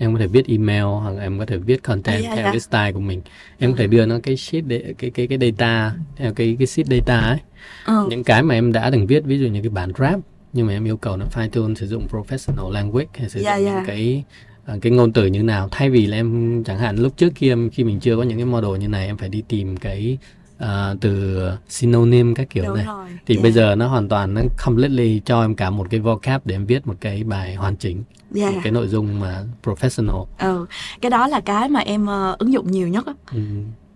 em 0.00 0.12
có 0.12 0.18
thể 0.18 0.26
viết 0.26 0.46
email 0.46 0.82
hoặc 0.82 1.14
em 1.20 1.38
có 1.38 1.46
thể 1.46 1.56
viết 1.56 1.82
content 1.82 2.24
à, 2.24 2.34
theo 2.34 2.44
dạ. 2.44 2.50
cái 2.50 2.60
style 2.60 2.92
của 2.92 3.00
mình 3.00 3.22
em 3.58 3.72
có 3.72 3.76
thể 3.78 3.86
đưa 3.86 4.06
nó 4.06 4.18
cái 4.22 4.36
sheet 4.36 4.64
để, 4.66 4.94
cái 4.98 5.10
cái 5.10 5.26
cái 5.26 5.38
data 5.38 5.92
theo 6.16 6.34
cái 6.34 6.56
cái 6.58 6.66
sheet 6.66 6.86
data 6.86 7.20
ấy 7.20 7.38
ừ. 7.86 8.06
những 8.10 8.24
cái 8.24 8.42
mà 8.42 8.54
em 8.54 8.72
đã 8.72 8.90
từng 8.90 9.06
viết 9.06 9.24
ví 9.24 9.38
dụ 9.38 9.46
như 9.46 9.60
cái 9.62 9.70
bản 9.70 9.92
rap 9.98 10.20
nhưng 10.52 10.66
mà 10.66 10.72
em 10.72 10.84
yêu 10.84 10.96
cầu 10.96 11.16
nó 11.16 11.26
fine 11.34 11.48
tune 11.48 11.74
sử 11.74 11.86
dụng 11.86 12.06
professional 12.10 12.70
language 12.70 13.08
hay 13.14 13.28
sử 13.28 13.40
dạ, 13.40 13.56
dụng 13.56 13.66
yeah. 13.66 13.76
những 13.76 13.86
dạ. 13.86 13.92
cái 13.94 14.24
à, 14.64 14.74
cái 14.80 14.92
ngôn 14.92 15.12
từ 15.12 15.26
như 15.26 15.42
nào 15.42 15.68
thay 15.70 15.90
vì 15.90 16.06
là 16.06 16.16
em 16.16 16.62
chẳng 16.64 16.78
hạn 16.78 16.96
lúc 16.96 17.16
trước 17.16 17.34
kia 17.34 17.56
khi 17.72 17.84
mình 17.84 18.00
chưa 18.00 18.16
có 18.16 18.22
những 18.22 18.38
cái 18.38 18.46
model 18.46 18.76
như 18.80 18.88
này 18.88 19.06
em 19.06 19.16
phải 19.16 19.28
đi 19.28 19.42
tìm 19.48 19.76
cái 19.76 20.18
uh, 20.64 21.00
từ 21.00 21.40
synonym 21.68 22.34
các 22.34 22.50
kiểu 22.50 22.64
Đúng 22.64 22.76
này 22.76 22.84
rồi. 22.84 23.06
thì 23.26 23.34
yeah. 23.34 23.42
bây 23.42 23.52
giờ 23.52 23.74
nó 23.74 23.88
hoàn 23.88 24.08
toàn 24.08 24.34
nó 24.34 24.40
completely 24.64 25.20
cho 25.24 25.42
em 25.42 25.54
cả 25.54 25.70
một 25.70 25.86
cái 25.90 26.00
vocab 26.00 26.40
để 26.44 26.54
em 26.54 26.66
viết 26.66 26.86
một 26.86 26.96
cái 27.00 27.24
bài 27.24 27.54
hoàn 27.54 27.76
chỉnh 27.76 28.02
yeah. 28.36 28.54
một 28.54 28.60
cái 28.62 28.72
nội 28.72 28.88
dung 28.88 29.20
mà 29.20 29.44
professional 29.64 30.24
ừ 30.38 30.66
cái 31.00 31.10
đó 31.10 31.26
là 31.26 31.40
cái 31.40 31.68
mà 31.68 31.80
em 31.80 32.04
uh, 32.04 32.38
ứng 32.38 32.52
dụng 32.52 32.70
nhiều 32.70 32.88
nhất 32.88 33.06
á 33.06 33.12
ừ. 33.32 33.40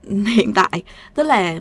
hiện 0.36 0.54
tại 0.54 0.82
tức 1.14 1.22
là 1.22 1.60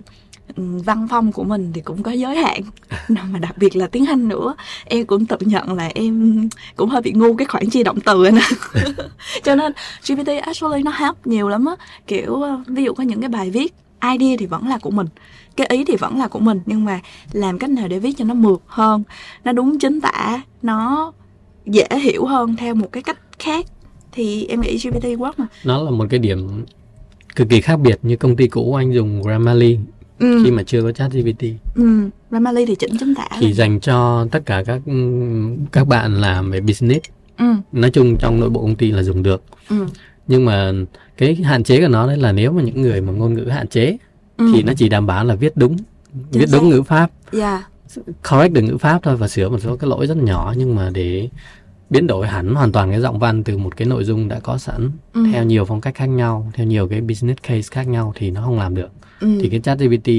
văn 0.58 1.08
phong 1.10 1.32
của 1.32 1.43
mình 1.43 1.72
thì 1.74 1.82
cũng 1.82 2.04
có 2.04 2.12
giới 2.12 2.36
hạn 2.36 2.62
mà 3.32 3.39
đặc 3.39 3.58
biệt 3.58 3.76
là 3.76 3.88
tiếng 3.88 4.06
Anh 4.06 4.28
nữa 4.28 4.56
em 4.86 5.06
cũng 5.06 5.26
tự 5.26 5.38
nhận 5.39 5.74
là 5.74 5.91
em 5.95 6.49
cũng 6.76 6.89
hơi 6.89 7.01
bị 7.01 7.12
ngu 7.12 7.36
cái 7.36 7.45
khoản 7.45 7.70
chia 7.70 7.84
động 7.84 7.99
từ 7.99 8.24
anh 8.24 8.38
cho 9.43 9.56
nên 9.56 9.74
GPT 10.08 10.28
actually 10.41 10.84
nó 10.84 10.91
help 10.91 11.28
nhiều 11.28 11.49
lắm 11.49 11.66
á 11.66 11.76
kiểu 12.08 12.41
ờ, 12.41 12.62
ví 12.68 12.84
dụ 12.84 12.93
có 12.93 13.04
những 13.04 13.22
cái 13.22 13.30
bài 13.30 13.49
viết 13.49 13.74
idea 14.14 14.36
thì 14.39 14.45
vẫn 14.45 14.68
là 14.68 14.78
của 14.78 14.91
mình 14.91 15.08
cái 15.56 15.68
ý 15.68 15.84
thì 15.86 15.95
vẫn 15.95 16.18
là 16.18 16.28
của 16.28 16.39
mình 16.39 16.60
nhưng 16.66 16.86
mà 16.86 16.99
làm 17.32 17.60
cách 17.60 17.70
nào 17.70 17.88
để 17.88 17.99
viết 17.99 18.18
cho 18.18 18.26
nó 18.26 18.34
mượt 18.34 18.62
hơn 18.68 19.04
nó 19.43 19.51
đúng 19.51 19.80
chính 19.80 20.01
tả 20.01 20.41
nó 20.62 21.12
dễ 21.66 21.88
hiểu 22.01 22.26
hơn 22.26 22.56
theo 22.56 22.76
một 22.76 22.88
cái 22.91 23.04
cách 23.04 23.20
khác 23.39 23.66
thì 24.12 24.45
em 24.45 24.62
nghĩ 24.62 24.78
GPT 24.78 25.04
work 25.04 25.34
mà 25.38 25.47
nó 25.64 25.84
là 25.84 25.91
một 25.91 26.06
cái 26.10 26.20
điểm 26.20 26.66
cực 27.36 27.49
kỳ 27.49 27.62
khác 27.62 27.80
biệt 27.80 27.99
như 28.01 28.16
công 28.16 28.36
ty 28.36 28.47
cũ 28.47 28.76
anh 28.76 28.93
dùng 28.93 29.22
Grammarly 29.22 29.78
ừ. 30.20 30.41
khi 30.43 30.51
mà 30.51 30.64
chưa 30.64 30.82
có 30.82 30.91
chat 30.91 31.12
GPT. 31.12 31.43
Ừ, 31.76 32.10
Grammarly 32.30 32.66
thì 32.66 32.76
chỉnh 32.76 32.97
chính 32.99 33.16
tả. 33.16 33.28
Thì 33.39 33.45
rồi. 33.45 33.54
dành 33.54 33.80
cho 33.80 34.28
tất 34.32 34.45
cả 34.45 34.64
các 34.64 34.82
các 35.72 35.88
bạn 35.88 36.22
làm 36.22 36.51
về 36.51 36.62
business. 36.62 37.06
Ừ. 37.38 37.45
Nói 37.72 37.91
chung 37.91 38.18
trong 38.18 38.39
nội 38.39 38.49
bộ 38.49 38.62
công 38.62 38.76
ty 38.76 38.91
là 38.91 39.04
dùng 39.04 39.24
được. 39.24 39.43
Ừ. 39.70 39.86
Nhưng 40.28 40.45
mà 40.45 40.72
cái 41.18 41.36
hạn 41.36 41.64
chế 41.64 41.82
của 41.82 41.88
nó 41.88 42.07
đấy 42.07 42.18
là 42.18 42.32
nếu 42.32 42.51
mà 42.51 42.61
những 42.61 42.82
người 42.82 43.01
mà 43.01 43.14
ngôn 43.14 43.34
ngữ 43.34 43.43
hạn 43.45 43.68
chế 43.68 43.97
ừ. 44.38 44.51
thì 44.53 44.64
nó 44.64 44.74
chỉ 44.78 44.89
đảm 44.89 45.07
bảo 45.07 45.26
là 45.26 45.36
viết 45.36 45.57
đúng, 45.57 45.78
chính 46.14 46.41
viết 46.41 46.49
xác. 46.49 46.57
đúng 46.57 46.70
ngữ 46.70 46.82
pháp. 46.82 47.11
Yeah. 47.32 47.61
Correct 48.30 48.53
được 48.53 48.61
ngữ 48.61 48.78
pháp 48.78 48.99
thôi 49.03 49.18
và 49.18 49.28
sửa 49.28 49.49
một 49.49 49.59
số 49.59 49.76
cái 49.76 49.89
lỗi 49.89 50.07
rất 50.07 50.18
nhỏ 50.18 50.53
nhưng 50.57 50.76
mà 50.76 50.89
để 50.93 51.30
biến 51.89 52.07
đổi 52.07 52.28
hẳn 52.28 52.55
hoàn 52.55 52.72
toàn 52.72 52.91
cái 52.91 53.01
giọng 53.01 53.20
văn 53.20 53.43
từ 53.43 53.57
một 53.57 53.78
cái 53.78 53.88
nội 53.88 54.03
dung 54.03 54.28
đã 54.28 54.39
có 54.39 54.57
sẵn 54.57 54.91
ừ. 55.14 55.26
theo 55.34 55.43
nhiều 55.43 55.66
phong 55.66 55.82
cách 55.82 55.95
khác 55.95 56.05
nhau 56.05 56.51
theo 56.53 56.66
nhiều 56.66 56.88
cái 56.88 57.01
business 57.01 57.41
case 57.41 57.68
khác 57.72 57.88
nhau 57.88 58.14
thì 58.16 58.32
nó 58.32 58.41
không 58.41 58.59
làm 58.59 58.76
được 58.76 58.91
ừ. 59.20 59.28
thì 59.41 59.49
cái 59.49 59.59
chat 59.59 59.80
GPT 59.80 60.09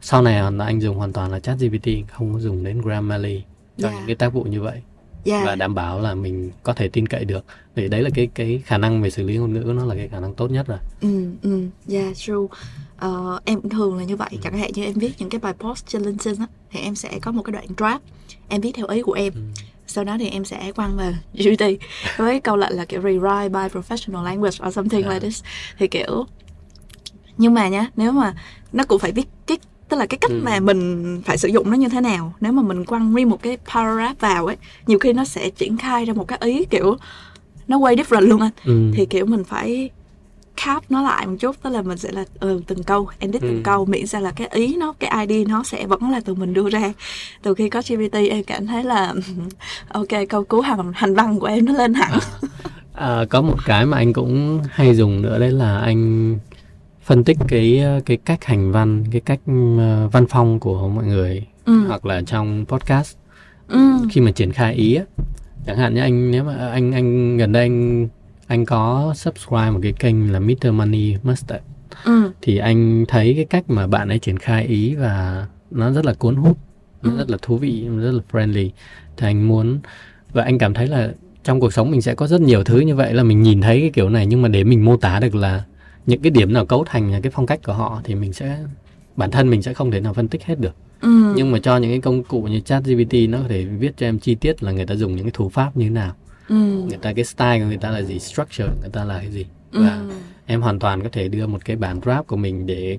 sau 0.00 0.22
này 0.22 0.52
là 0.52 0.64
anh 0.64 0.80
dùng 0.80 0.96
hoàn 0.96 1.12
toàn 1.12 1.30
là 1.30 1.40
chat 1.40 1.58
GPT 1.58 1.88
không 2.12 2.34
có 2.34 2.40
dùng 2.40 2.64
đến 2.64 2.80
Grammarly 2.80 3.42
cho 3.78 3.88
yeah. 3.88 3.98
những 3.98 4.06
cái 4.06 4.16
tác 4.16 4.32
vụ 4.32 4.42
như 4.42 4.62
vậy 4.62 4.80
yeah. 5.24 5.46
và 5.46 5.54
đảm 5.54 5.74
bảo 5.74 6.00
là 6.00 6.14
mình 6.14 6.50
có 6.62 6.72
thể 6.72 6.88
tin 6.88 7.06
cậy 7.06 7.24
được 7.24 7.44
để 7.74 7.88
đấy 7.88 8.02
là 8.02 8.10
cái 8.14 8.28
cái 8.34 8.62
khả 8.64 8.78
năng 8.78 9.02
về 9.02 9.10
xử 9.10 9.22
lý 9.22 9.36
ngôn 9.36 9.52
ngữ 9.52 9.72
nó 9.76 9.84
là 9.84 9.94
cái 9.94 10.08
khả 10.08 10.20
năng 10.20 10.34
tốt 10.34 10.50
nhất 10.50 10.66
rồi. 10.66 10.78
Ừ, 11.00 11.30
ừ, 11.42 11.62
yeah, 11.90 12.16
true. 12.16 12.34
Uh, 13.06 13.44
em 13.44 13.68
thường 13.70 13.98
là 13.98 14.04
như 14.04 14.16
vậy, 14.16 14.30
chẳng 14.42 14.58
hạn 14.58 14.70
như 14.74 14.84
em 14.84 14.94
viết 14.94 15.12
những 15.18 15.30
cái 15.30 15.38
bài 15.38 15.52
post 15.58 15.86
trên 15.86 16.02
LinkedIn 16.02 16.34
á, 16.38 16.46
thì 16.70 16.80
em 16.80 16.94
sẽ 16.94 17.18
có 17.22 17.32
một 17.32 17.42
cái 17.42 17.52
đoạn 17.52 17.66
draft, 17.76 17.98
em 18.48 18.60
viết 18.60 18.72
theo 18.74 18.86
ý 18.86 19.02
của 19.02 19.12
em. 19.12 19.32
Ừ 19.34 19.40
sau 19.90 20.04
đó 20.04 20.16
thì 20.18 20.28
em 20.28 20.44
sẽ 20.44 20.72
quăng 20.72 20.96
vào 20.96 21.12
GPT 21.34 21.64
với 22.16 22.40
câu 22.40 22.56
lệnh 22.56 22.76
là 22.76 22.84
kiểu 22.84 23.00
rewrite 23.00 23.48
by 23.48 23.78
professional 23.80 24.24
language 24.24 24.56
or 24.66 24.74
something 24.74 25.02
yeah. 25.02 25.14
like 25.14 25.20
this 25.20 25.42
thì 25.78 25.88
kiểu 25.88 26.26
nhưng 27.38 27.54
mà 27.54 27.68
nhá 27.68 27.86
nếu 27.96 28.12
mà 28.12 28.34
nó 28.72 28.84
cũng 28.84 28.98
phải 28.98 29.12
biết 29.12 29.26
cái 29.39 29.39
tức 29.90 29.96
là 29.96 30.06
cái 30.06 30.18
cách 30.18 30.30
ừ. 30.30 30.40
mà 30.42 30.60
mình 30.60 31.20
phải 31.24 31.38
sử 31.38 31.48
dụng 31.48 31.70
nó 31.70 31.76
như 31.76 31.88
thế 31.88 32.00
nào 32.00 32.34
nếu 32.40 32.52
mà 32.52 32.62
mình 32.62 32.84
quăng 32.84 33.12
nguyên 33.12 33.28
một 33.28 33.42
cái 33.42 33.58
paragraph 33.74 34.20
vào 34.20 34.46
ấy 34.46 34.56
nhiều 34.86 34.98
khi 34.98 35.12
nó 35.12 35.24
sẽ 35.24 35.50
triển 35.50 35.76
khai 35.76 36.04
ra 36.04 36.14
một 36.14 36.28
cái 36.28 36.38
ý 36.42 36.64
kiểu 36.64 36.96
nó 37.68 37.76
quay 37.76 37.96
different 37.96 38.20
luôn 38.20 38.40
anh 38.40 38.50
ừ. 38.64 38.90
thì 38.94 39.06
kiểu 39.06 39.26
mình 39.26 39.44
phải 39.44 39.90
cap 40.64 40.82
nó 40.88 41.02
lại 41.02 41.26
một 41.26 41.36
chút 41.40 41.56
tức 41.62 41.70
là 41.70 41.82
mình 41.82 41.98
sẽ 41.98 42.12
là 42.12 42.24
ừ, 42.40 42.60
từng 42.66 42.82
câu 42.82 43.08
edit 43.18 43.42
ừ. 43.42 43.48
từng 43.48 43.62
câu 43.62 43.86
miễn 43.86 44.06
sao 44.06 44.20
là 44.20 44.30
cái 44.30 44.48
ý 44.52 44.76
nó 44.76 44.92
cái 44.98 45.26
id 45.26 45.48
nó 45.48 45.62
sẽ 45.62 45.86
vẫn 45.86 46.10
là 46.10 46.20
từ 46.24 46.34
mình 46.34 46.54
đưa 46.54 46.68
ra 46.70 46.92
từ 47.42 47.54
khi 47.54 47.68
có 47.68 47.82
gpt 47.88 48.14
em 48.30 48.44
cảm 48.44 48.66
thấy 48.66 48.84
là 48.84 49.14
ok 49.88 50.08
câu 50.28 50.44
cú 50.44 50.60
hành 50.60 50.92
hành 50.94 51.14
văn 51.14 51.38
của 51.40 51.46
em 51.46 51.64
nó 51.64 51.72
lên 51.72 51.94
hẳn 51.94 52.12
à, 52.12 53.06
à, 53.06 53.24
có 53.30 53.42
một 53.42 53.56
cái 53.66 53.86
mà 53.86 53.96
anh 53.96 54.12
cũng 54.12 54.60
hay 54.70 54.94
dùng 54.94 55.22
nữa 55.22 55.38
đấy 55.38 55.50
là 55.50 55.78
anh 55.78 56.38
phân 57.10 57.24
tích 57.24 57.38
cái 57.48 57.84
cái 58.06 58.16
cách 58.16 58.44
hành 58.44 58.72
văn 58.72 59.04
cái 59.10 59.20
cách 59.20 59.40
uh, 59.50 60.12
văn 60.12 60.26
phong 60.28 60.60
của 60.60 60.88
mọi 60.88 61.04
người 61.04 61.46
ừ. 61.64 61.86
hoặc 61.88 62.06
là 62.06 62.22
trong 62.26 62.64
podcast 62.68 63.16
ừ. 63.68 63.78
khi 64.10 64.20
mà 64.20 64.30
triển 64.30 64.52
khai 64.52 64.74
ý 64.74 64.94
á 64.94 65.04
chẳng 65.66 65.76
hạn 65.76 65.94
như 65.94 66.00
anh 66.00 66.30
nếu 66.30 66.44
mà 66.44 66.68
anh 66.68 66.92
anh 66.92 67.36
gần 67.36 67.52
đây 67.52 67.62
anh 67.62 68.08
anh 68.46 68.64
có 68.64 69.12
subscribe 69.16 69.70
một 69.70 69.80
cái 69.82 69.92
kênh 69.92 70.32
là 70.32 70.40
Mr 70.40 70.66
Money 70.72 71.16
Mustard 71.22 71.64
ừ. 72.04 72.32
thì 72.42 72.56
anh 72.56 73.04
thấy 73.08 73.34
cái 73.34 73.44
cách 73.44 73.70
mà 73.70 73.86
bạn 73.86 74.08
ấy 74.08 74.18
triển 74.18 74.38
khai 74.38 74.64
ý 74.66 74.94
và 74.94 75.46
nó 75.70 75.92
rất 75.92 76.04
là 76.04 76.14
cuốn 76.14 76.36
hút 76.36 76.58
nó 77.02 77.10
ừ. 77.10 77.16
rất 77.16 77.30
là 77.30 77.38
thú 77.42 77.56
vị 77.56 77.88
rất 77.98 78.12
là 78.12 78.22
friendly 78.32 78.70
thì 79.16 79.26
anh 79.26 79.48
muốn 79.48 79.80
và 80.32 80.44
anh 80.44 80.58
cảm 80.58 80.74
thấy 80.74 80.86
là 80.86 81.12
trong 81.44 81.60
cuộc 81.60 81.72
sống 81.72 81.90
mình 81.90 82.02
sẽ 82.02 82.14
có 82.14 82.26
rất 82.26 82.40
nhiều 82.40 82.64
thứ 82.64 82.80
như 82.80 82.94
vậy 82.94 83.14
là 83.14 83.22
mình 83.22 83.42
nhìn 83.42 83.60
thấy 83.60 83.80
cái 83.80 83.90
kiểu 83.90 84.08
này 84.08 84.26
nhưng 84.26 84.42
mà 84.42 84.48
để 84.48 84.64
mình 84.64 84.84
mô 84.84 84.96
tả 84.96 85.20
được 85.20 85.34
là 85.34 85.64
những 86.10 86.22
cái 86.22 86.30
điểm 86.30 86.52
nào 86.52 86.66
cấu 86.66 86.84
thành 86.84 87.20
cái 87.22 87.32
phong 87.34 87.46
cách 87.46 87.60
của 87.64 87.72
họ 87.72 88.00
thì 88.04 88.14
mình 88.14 88.32
sẽ 88.32 88.58
bản 89.16 89.30
thân 89.30 89.50
mình 89.50 89.62
sẽ 89.62 89.74
không 89.74 89.90
thể 89.90 90.00
nào 90.00 90.14
phân 90.14 90.28
tích 90.28 90.44
hết 90.44 90.60
được 90.60 90.74
ừ. 91.00 91.32
nhưng 91.36 91.52
mà 91.52 91.58
cho 91.58 91.76
những 91.76 91.90
cái 91.90 92.00
công 92.00 92.24
cụ 92.24 92.42
như 92.42 92.60
chat 92.60 92.84
GPT 92.84 93.14
nó 93.28 93.38
có 93.42 93.48
thể 93.48 93.64
viết 93.64 93.92
cho 93.96 94.06
em 94.06 94.18
chi 94.18 94.34
tiết 94.34 94.62
là 94.62 94.72
người 94.72 94.86
ta 94.86 94.94
dùng 94.94 95.16
những 95.16 95.24
cái 95.24 95.32
thủ 95.34 95.48
pháp 95.48 95.76
như 95.76 95.84
thế 95.84 95.90
nào 95.90 96.14
ừ. 96.48 96.54
người 96.88 96.98
ta 97.02 97.12
cái 97.12 97.24
style 97.24 97.58
của 97.58 97.66
người 97.66 97.76
ta 97.76 97.90
là 97.90 98.02
gì 98.02 98.18
structure 98.18 98.68
người 98.80 98.90
ta 98.92 99.04
là 99.04 99.18
cái 99.18 99.30
gì 99.30 99.46
và 99.72 99.96
ừ. 99.96 100.10
em 100.46 100.62
hoàn 100.62 100.78
toàn 100.78 101.02
có 101.02 101.08
thể 101.12 101.28
đưa 101.28 101.46
một 101.46 101.64
cái 101.64 101.76
bản 101.76 102.00
rap 102.06 102.26
của 102.26 102.36
mình 102.36 102.66
để 102.66 102.98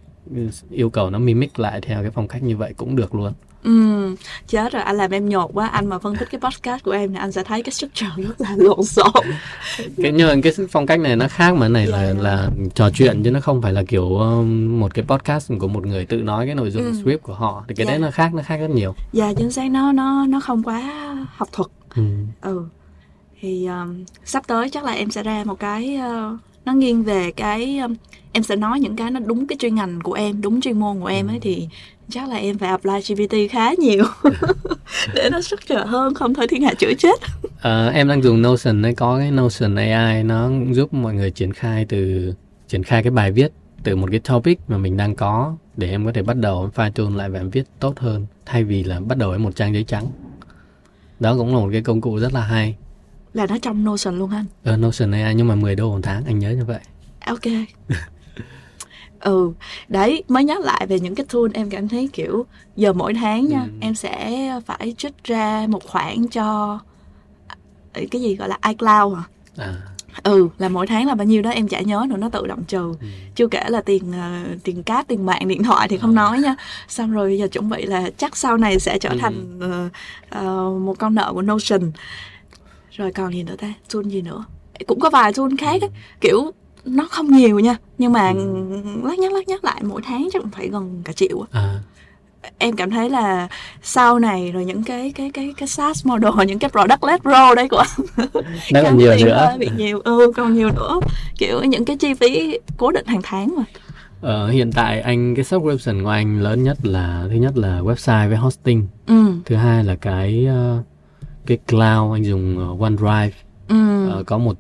yêu 0.70 0.90
cầu 0.90 1.10
nó 1.10 1.20
mimic 1.20 1.60
lại 1.60 1.82
theo 1.82 2.02
cái 2.02 2.12
phong 2.12 2.28
cách 2.28 2.44
như 2.44 2.58
vậy 2.58 2.74
cũng 2.78 2.96
được 2.96 3.16
luôn 3.16 3.34
Ừ, 3.64 4.16
chết 4.48 4.74
rồi 4.74 4.82
anh 4.82 4.98
làm 4.98 5.12
em 5.12 5.30
nhột 5.30 5.50
quá 5.54 5.68
anh 5.68 5.90
mà 5.90 6.00
phân 6.00 6.16
tích 6.16 6.30
cái 6.32 6.42
podcast 6.42 6.84
của 6.84 6.92
em 6.92 7.14
này 7.14 7.20
anh 7.20 7.32
sẽ 7.32 7.44
thấy 7.44 7.64
cái 7.64 7.72
structure 7.72 8.10
rất 8.18 8.42
là 8.42 8.56
lộn 8.58 8.84
xộn 8.84 9.26
cái 9.78 10.12
nhưng 10.12 10.42
cái 10.42 10.54
phong 10.72 10.86
cách 10.86 11.00
này 11.00 11.16
nó 11.16 11.28
khác 11.28 11.56
mà 11.56 11.68
này 11.68 11.88
yeah. 11.88 11.94
là 11.94 12.14
dạ. 12.14 12.22
là 12.22 12.50
trò 12.76 12.90
chuyện 12.90 13.24
chứ 13.24 13.32
nó 13.32 13.40
không 13.40 13.62
phải 13.62 13.74
là 13.74 13.84
kiểu 13.84 14.18
um, 14.18 14.80
một 14.80 14.94
cái 14.94 15.06
podcast 15.06 15.52
của 15.60 15.68
một 15.68 15.86
người 15.86 16.06
tự 16.06 16.18
nói 16.18 16.46
cái 16.46 16.56
nội 16.56 16.72
dung 16.72 16.84
ừ. 16.84 16.94
script 17.02 17.24
của 17.24 17.34
họ 17.34 17.64
thì 17.68 17.76
cái 17.76 17.86
yeah. 17.86 17.94
đấy 17.94 18.02
dạ. 18.02 18.06
nó 18.06 18.12
khác 18.12 18.34
nó 18.34 18.44
khác 18.44 18.58
rất 18.58 18.70
nhiều 18.70 18.96
dạ 19.14 19.26
yeah, 19.26 19.38
chính 19.38 19.52
xác 19.52 19.72
nó 19.72 19.92
nó 19.92 20.26
nó 20.26 20.40
không 20.40 20.64
quá 20.64 20.82
học 21.36 21.50
thuật 21.52 21.68
ừ, 21.96 22.04
ừ. 22.42 22.66
thì 23.42 23.66
um, 23.66 24.06
sắp 24.26 24.48
tới 24.48 24.70
chắc 24.70 24.84
là 24.84 24.92
em 24.92 25.12
sẽ 25.12 25.24
ra 25.24 25.44
một 25.46 25.60
cái 25.60 26.00
uh, 26.00 26.40
nó 26.66 26.74
nghiêng 26.74 27.04
về 27.04 27.32
cái 27.32 27.80
um, 27.80 27.96
em 28.32 28.44
sẽ 28.44 28.56
nói 28.56 28.80
những 28.80 28.96
cái 28.96 29.12
nó 29.12 29.20
đúng 29.20 29.48
cái 29.48 29.58
chuyên 29.60 29.76
ngành 29.76 30.00
của 30.02 30.14
em 30.14 30.42
đúng 30.42 30.62
chuyên 30.62 30.80
môn 30.80 31.00
của 31.00 31.08
em 31.08 31.28
ấy 31.28 31.36
ừ. 31.36 31.40
thì 31.42 31.68
chắc 32.10 32.30
là 32.30 32.36
em 32.36 32.58
phải 32.58 32.70
apply 32.70 32.94
GPT 33.08 33.36
khá 33.52 33.74
nhiều 33.74 34.04
để 35.16 35.30
nó 35.32 35.40
trở 35.68 35.86
hơn 35.86 36.14
không 36.14 36.34
thôi 36.34 36.48
thiên 36.48 36.62
hạ 36.62 36.74
chữa 36.74 36.94
chết. 36.98 37.20
À, 37.62 37.88
em 37.88 38.08
đang 38.08 38.24
dùng 38.24 38.42
Notion 38.42 38.82
đấy 38.82 38.94
có 38.96 39.18
cái 39.18 39.32
Notion 39.32 39.76
AI 39.76 40.24
nó 40.24 40.50
giúp 40.72 40.94
mọi 40.94 41.14
người 41.14 41.32
triển 41.32 41.54
khai 41.54 41.86
từ 41.90 42.34
triển 42.68 42.84
khai 42.84 43.04
cái 43.04 43.12
bài 43.12 43.32
viết 43.32 43.52
từ 43.84 43.96
một 43.96 44.08
cái 44.12 44.20
topic 44.20 44.60
mà 44.68 44.78
mình 44.78 44.98
đang 44.98 45.16
có 45.16 45.56
để 45.78 45.90
em 45.90 46.06
có 46.06 46.12
thể 46.12 46.24
bắt 46.24 46.38
đầu 46.38 46.70
file 46.76 46.92
tune 46.92 47.18
lại 47.18 47.30
và 47.30 47.40
em 47.40 47.50
viết 47.50 47.64
tốt 47.80 48.00
hơn 48.00 48.26
thay 48.46 48.64
vì 48.64 48.84
là 48.84 49.00
bắt 49.00 49.18
đầu 49.18 49.30
với 49.30 49.40
một 49.40 49.56
trang 49.56 49.74
giấy 49.74 49.84
trắng. 49.84 50.08
Đó 51.20 51.36
cũng 51.38 51.56
là 51.56 51.62
một 51.62 51.70
cái 51.72 51.82
công 51.82 52.02
cụ 52.02 52.20
rất 52.20 52.34
là 52.34 52.42
hay 52.42 52.76
là 53.34 53.46
nó 53.46 53.58
trong 53.62 53.86
Notion 53.86 54.20
luôn 54.20 54.30
anh 54.32 54.46
ờ 54.64 54.78
Notion 54.78 55.12
AI 55.12 55.36
nhưng 55.36 55.48
mà 55.48 55.56
10 55.56 55.76
đô 55.76 55.92
một 55.92 56.00
tháng 56.04 56.26
anh 56.26 56.40
nhớ 56.40 56.52
như 56.52 56.66
vậy 56.66 56.80
ok 57.26 57.42
ừ 59.20 59.54
đấy 59.88 60.24
mới 60.28 60.44
nhắc 60.44 60.60
lại 60.62 60.88
về 60.88 61.00
những 61.00 61.16
cái 61.16 61.26
tool 61.34 61.44
em 61.54 61.70
cảm 61.70 61.88
thấy 61.88 62.10
kiểu 62.14 62.46
giờ 62.76 62.94
mỗi 62.94 63.14
tháng 63.14 63.48
nha 63.48 63.62
ừ. 63.62 63.70
em 63.82 63.96
sẽ 63.96 64.60
phải 64.66 64.96
trích 64.98 65.24
ra 65.24 65.66
một 65.70 65.84
khoản 65.84 66.28
cho 66.28 66.80
ờ, 67.94 68.02
cái 68.12 68.22
gì 68.22 68.36
gọi 68.36 68.50
là 68.50 68.60
iCloud 68.68 69.18
hả 69.18 69.24
à. 69.58 69.74
ừ 70.24 70.50
là 70.58 70.70
mỗi 70.70 70.88
tháng 70.88 71.08
là 71.08 71.16
bao 71.16 71.26
nhiêu 71.26 71.42
đó 71.42 71.50
em 71.50 71.68
chả 71.68 71.82
nhớ 71.82 72.06
nữa 72.10 72.18
nó 72.18 72.30
tự 72.30 72.48
động 72.48 72.64
trừ 72.64 72.94
ừ. 73.02 73.08
chưa 73.36 73.48
kể 73.48 73.64
là 73.68 73.82
tiền 73.82 74.12
uh, 74.12 74.64
tiền 74.64 74.84
cáp 74.84 75.08
tiền 75.08 75.26
mạng 75.26 75.48
điện 75.48 75.64
thoại 75.64 75.88
thì 75.88 75.98
không 75.98 76.12
à. 76.12 76.22
nói 76.22 76.40
nha 76.40 76.56
xong 76.88 77.12
rồi 77.12 77.38
giờ 77.38 77.48
chuẩn 77.48 77.70
bị 77.70 77.86
là 77.86 78.10
chắc 78.18 78.38
sau 78.38 78.58
này 78.58 78.80
sẽ 78.80 78.98
trở 79.00 79.10
ừ. 79.10 79.18
thành 79.22 79.60
uh, 79.60 79.92
uh, 80.46 80.82
một 80.82 81.00
con 81.00 81.16
nợ 81.16 81.34
của 81.34 81.42
Notion 81.42 81.92
rồi 83.02 83.12
còn 83.12 83.34
gì 83.34 83.44
nữa 83.44 83.56
ta? 83.58 83.74
Tool 83.94 84.04
gì 84.04 84.22
nữa? 84.22 84.46
Cũng 84.88 85.00
có 85.00 85.10
vài 85.10 85.34
tool 85.34 85.50
khác 85.58 85.82
ấy. 85.82 85.90
kiểu 86.22 86.52
nó 86.86 87.08
không 87.12 87.32
nhiều 87.32 87.60
nha. 87.60 87.76
Nhưng 87.98 88.14
mà 88.14 88.34
lát 89.04 89.20
nhắc 89.20 89.34
lát 89.34 89.48
nhắc 89.48 89.64
lại 89.64 89.82
mỗi 89.84 90.02
tháng 90.06 90.30
chắc 90.34 90.42
cũng 90.42 90.52
phải 90.52 90.68
gần 90.68 91.02
cả 91.06 91.14
triệu 91.14 91.46
à. 91.52 91.80
em 92.58 92.76
cảm 92.76 92.90
thấy 92.90 93.10
là 93.10 93.48
sau 93.82 94.20
này 94.20 94.52
rồi 94.52 94.66
những 94.66 94.84
cái 94.84 95.12
cái 95.16 95.32
cái 95.34 95.54
cái 95.58 95.68
SaaS 95.68 96.06
model 96.06 96.32
những 96.48 96.60
cái 96.60 96.70
product 96.70 97.04
led 97.04 97.22
role 97.24 97.56
đấy 97.56 97.68
của 97.70 97.78
anh 97.78 98.28
nó 98.74 98.82
còn 98.84 98.98
nhiều 98.98 99.16
nữa. 99.26 99.56
bị 99.60 99.70
nhiều. 99.78 100.02
Ừ 100.04 100.32
còn 100.36 100.54
nhiều 100.54 100.70
nữa. 100.70 101.00
Kiểu 101.38 101.64
những 101.64 101.86
cái 101.86 101.98
chi 101.98 102.14
phí 102.14 102.60
cố 102.78 102.92
định 102.92 103.06
hàng 103.06 103.22
tháng 103.24 103.56
mà. 103.58 103.64
Ờ, 104.22 104.50
hiện 104.50 104.72
tại 104.72 105.02
anh 105.02 105.36
cái 105.36 105.46
subscription 105.46 106.04
của 106.04 106.10
anh 106.10 106.42
lớn 106.42 106.64
nhất 106.64 106.78
là 106.84 107.26
thứ 107.30 107.36
nhất 107.36 107.58
là 107.58 107.80
website 107.80 108.28
với 108.28 108.38
hosting. 108.38 108.88
Ừ. 109.08 109.26
thứ 109.46 109.56
hai 109.56 109.84
là 109.84 109.96
cái 109.96 110.48
uh, 110.78 110.86
cái 111.46 111.58
cloud 111.68 112.14
anh 112.14 112.26
dùng 112.26 112.72
uh, 112.72 112.82
OneDrive 112.82 113.32
ừ. 113.68 114.08
uh, 114.20 114.26
có 114.26 114.38
một 114.38 114.58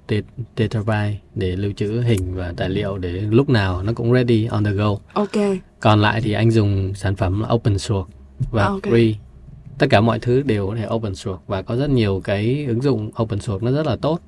terabyte 0.55 1.17
để 1.35 1.55
lưu 1.55 1.71
trữ 1.71 2.01
hình 2.01 2.35
và 2.35 2.53
tài 2.57 2.69
liệu 2.69 2.97
để 2.97 3.11
lúc 3.11 3.49
nào 3.49 3.83
nó 3.83 3.93
cũng 3.93 4.13
ready 4.13 4.45
on 4.45 4.63
the 4.63 4.71
go. 4.71 4.95
Ok. 5.13 5.35
Còn 5.79 6.01
lại 6.01 6.21
thì 6.21 6.31
anh 6.31 6.51
dùng 6.51 6.93
sản 6.95 7.15
phẩm 7.15 7.43
open 7.53 7.79
source 7.79 8.13
và 8.51 8.65
okay. 8.65 8.93
free. 8.93 9.13
Tất 9.77 9.87
cả 9.89 10.01
mọi 10.01 10.19
thứ 10.19 10.41
đều 10.41 10.67
có 10.67 10.75
thể 10.75 10.87
open 10.89 11.15
source 11.15 11.41
và 11.47 11.61
có 11.61 11.75
rất 11.75 11.89
nhiều 11.89 12.21
cái 12.23 12.65
ứng 12.67 12.81
dụng 12.81 13.11
open 13.21 13.39
source 13.39 13.65
nó 13.65 13.71
rất 13.71 13.85
là 13.85 13.95
tốt. 13.95 14.19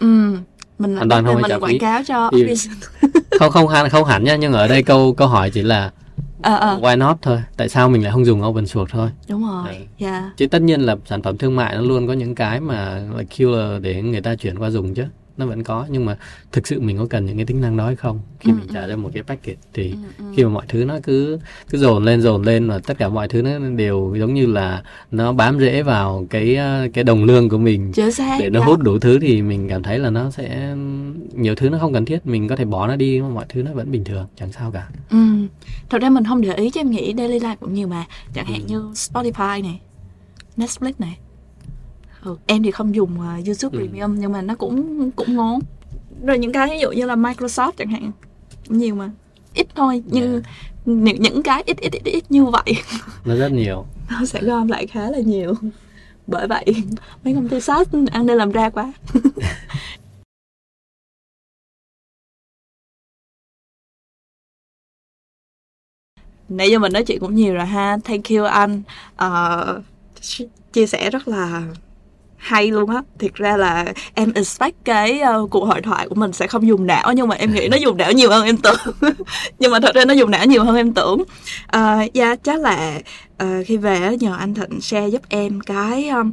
Ừ. 0.00 0.36
Mình 0.78 0.96
hoàn 0.96 1.08
toàn 1.08 1.24
không 1.24 1.42
phải 1.42 1.60
quảng 1.60 1.78
cáo 1.78 2.02
cho 2.06 2.30
không 3.38 3.50
không 3.50 3.68
hẳn 3.68 3.88
không 3.88 4.04
hẳn 4.04 4.24
nha 4.24 4.36
nhưng 4.36 4.52
ở 4.52 4.68
đây 4.68 4.82
câu 4.82 5.12
câu 5.12 5.28
hỏi 5.28 5.50
chỉ 5.50 5.62
là 5.62 5.90
à, 6.42 6.54
à. 6.54 6.76
why 6.76 6.98
not 6.98 7.16
thôi 7.22 7.42
tại 7.56 7.68
sao 7.68 7.88
mình 7.88 8.02
lại 8.02 8.12
không 8.12 8.24
dùng 8.24 8.42
open 8.42 8.66
source 8.66 8.92
thôi 8.92 9.10
đúng 9.28 9.46
rồi. 9.48 9.86
Dạ. 9.98 10.10
yeah. 10.10 10.36
chứ 10.36 10.46
tất 10.46 10.62
nhiên 10.62 10.80
là 10.80 10.96
sản 11.06 11.22
phẩm 11.22 11.38
thương 11.38 11.56
mại 11.56 11.74
nó 11.74 11.80
luôn 11.80 12.06
có 12.06 12.12
những 12.12 12.34
cái 12.34 12.60
mà 12.60 13.00
là 13.16 13.22
killer 13.36 13.82
để 13.82 14.02
người 14.02 14.20
ta 14.20 14.34
chuyển 14.34 14.58
qua 14.58 14.70
dùng 14.70 14.94
chứ 14.94 15.04
nó 15.38 15.46
vẫn 15.46 15.62
có 15.62 15.86
nhưng 15.90 16.04
mà 16.04 16.16
thực 16.52 16.66
sự 16.66 16.80
mình 16.80 16.98
có 16.98 17.06
cần 17.10 17.26
những 17.26 17.36
cái 17.36 17.46
tính 17.46 17.60
năng 17.60 17.76
đó 17.76 17.86
hay 17.86 17.96
không 17.96 18.20
khi 18.40 18.50
ừ, 18.50 18.54
mình 18.54 18.66
trả 18.74 18.82
ừ. 18.82 18.88
ra 18.88 18.96
một 18.96 19.10
cái 19.14 19.22
package 19.22 19.58
thì 19.74 19.90
ừ, 19.90 19.96
ừ. 20.18 20.24
khi 20.36 20.44
mà 20.44 20.50
mọi 20.50 20.64
thứ 20.68 20.84
nó 20.84 20.98
cứ 21.02 21.38
cứ 21.70 21.78
dồn 21.78 22.04
lên 22.04 22.22
dồn 22.22 22.42
lên 22.42 22.68
và 22.68 22.78
tất 22.78 22.98
cả 22.98 23.08
mọi 23.08 23.28
thứ 23.28 23.42
nó 23.42 23.58
đều 23.58 24.14
giống 24.18 24.34
như 24.34 24.46
là 24.46 24.82
nó 25.10 25.32
bám 25.32 25.58
rễ 25.60 25.82
vào 25.82 26.26
cái 26.30 26.56
ờ, 26.56 26.88
cái 26.94 27.04
đồng 27.04 27.24
lương 27.24 27.48
của 27.48 27.58
mình 27.58 27.92
để 28.38 28.50
nó 28.50 28.60
dạ. 28.60 28.66
hút 28.66 28.80
đủ 28.80 28.98
thứ 28.98 29.18
thì 29.18 29.42
mình 29.42 29.68
cảm 29.68 29.82
thấy 29.82 29.98
là 29.98 30.10
nó 30.10 30.30
sẽ 30.30 30.74
nhiều 31.34 31.54
thứ 31.54 31.68
nó 31.68 31.78
không 31.78 31.92
cần 31.92 32.04
thiết 32.04 32.26
mình 32.26 32.48
có 32.48 32.56
thể 32.56 32.64
bỏ 32.64 32.86
nó 32.86 32.96
đi 32.96 33.20
mà 33.20 33.28
mọi 33.28 33.44
thứ 33.48 33.62
nó 33.62 33.72
vẫn 33.72 33.90
bình 33.90 34.04
thường 34.04 34.26
chẳng 34.36 34.52
sao 34.52 34.70
cả 34.70 34.88
ừ. 35.10 35.18
thật 35.90 36.02
ra 36.02 36.10
mình 36.10 36.24
không 36.24 36.40
để 36.40 36.54
ý 36.54 36.70
chứ 36.70 36.80
em 36.80 36.90
nghĩ 36.90 37.14
daily 37.16 37.38
life 37.38 37.56
cũng 37.60 37.74
nhiều 37.74 37.88
mà 37.88 38.04
chẳng 38.34 38.46
hạn 38.46 38.60
ừ. 38.60 38.66
như 38.68 38.80
Spotify 38.92 39.62
này 39.62 39.80
Netflix 40.56 40.92
này 40.98 41.18
ừ, 42.24 42.36
em 42.46 42.62
thì 42.62 42.70
không 42.70 42.94
dùng 42.94 43.18
uh, 43.18 43.46
YouTube 43.46 43.78
ừ. 43.78 43.86
Premium 43.86 44.14
nhưng 44.18 44.32
mà 44.32 44.42
nó 44.42 44.54
cũng 44.54 45.10
cũng 45.10 45.36
ngon. 45.36 45.60
Rồi 46.22 46.38
những 46.38 46.52
cái 46.52 46.68
ví 46.70 46.78
dụ 46.78 46.90
như 46.90 47.06
là 47.06 47.16
Microsoft 47.16 47.72
chẳng 47.76 47.88
hạn 47.88 48.10
nhiều 48.68 48.94
mà. 48.94 49.10
Ít 49.54 49.66
thôi 49.74 50.02
nhưng 50.06 50.32
yeah. 50.32 50.44
những, 50.84 51.22
những 51.22 51.42
cái 51.42 51.62
ít, 51.66 51.76
ít 51.80 51.92
ít 51.92 52.04
ít 52.04 52.24
như 52.28 52.44
vậy. 52.44 52.74
Nó 53.24 53.34
rất 53.34 53.52
nhiều. 53.52 53.86
Nó 54.10 54.24
sẽ 54.24 54.42
gom 54.42 54.68
lại 54.68 54.86
khá 54.86 55.10
là 55.10 55.18
nhiều. 55.18 55.54
Bởi 56.26 56.46
vậy 56.46 56.64
mấy 57.24 57.34
công 57.34 57.48
ty 57.48 57.60
SaaS 57.60 57.88
ăn 58.10 58.26
nên 58.26 58.38
làm 58.38 58.52
ra 58.52 58.70
quá. 58.70 58.92
Nãy 66.48 66.70
giờ 66.70 66.78
mình 66.78 66.92
nói 66.92 67.04
chuyện 67.04 67.20
cũng 67.20 67.34
nhiều 67.34 67.54
rồi 67.54 67.66
ha. 67.66 67.98
Thank 68.04 68.24
you 68.30 68.44
anh. 68.44 68.82
Uh, 69.24 69.84
chia 70.72 70.86
sẻ 70.86 71.10
rất 71.10 71.28
là 71.28 71.62
hay 72.38 72.70
luôn 72.70 72.90
á. 72.90 73.02
Thiệt 73.18 73.34
ra 73.34 73.56
là 73.56 73.92
em 74.14 74.32
expect 74.32 74.76
cái 74.84 75.20
uh, 75.42 75.50
cuộc 75.50 75.64
hội 75.64 75.82
thoại 75.82 76.08
của 76.08 76.14
mình 76.14 76.32
sẽ 76.32 76.46
không 76.46 76.66
dùng 76.66 76.86
não 76.86 77.12
nhưng 77.12 77.28
mà 77.28 77.34
em 77.34 77.54
nghĩ 77.54 77.68
nó 77.68 77.76
dùng 77.76 77.96
não 77.96 78.12
nhiều 78.12 78.30
hơn 78.30 78.44
em 78.44 78.56
tưởng. 78.56 78.76
Nhưng 79.58 79.72
mà 79.72 79.80
thật 79.80 79.94
ra 79.94 80.04
nó 80.04 80.14
dùng 80.14 80.30
não 80.30 80.46
nhiều 80.46 80.64
hơn 80.64 80.76
em 80.76 80.92
tưởng. 80.92 81.20
Uh, 81.76 82.14
yeah, 82.14 82.38
chắc 82.44 82.60
là 82.60 83.00
uh, 83.42 83.66
khi 83.66 83.76
về 83.76 84.16
nhờ 84.20 84.36
anh 84.38 84.54
thịnh 84.54 84.80
share 84.80 85.08
giúp 85.08 85.22
em 85.28 85.60
cái 85.60 86.08
um, 86.08 86.32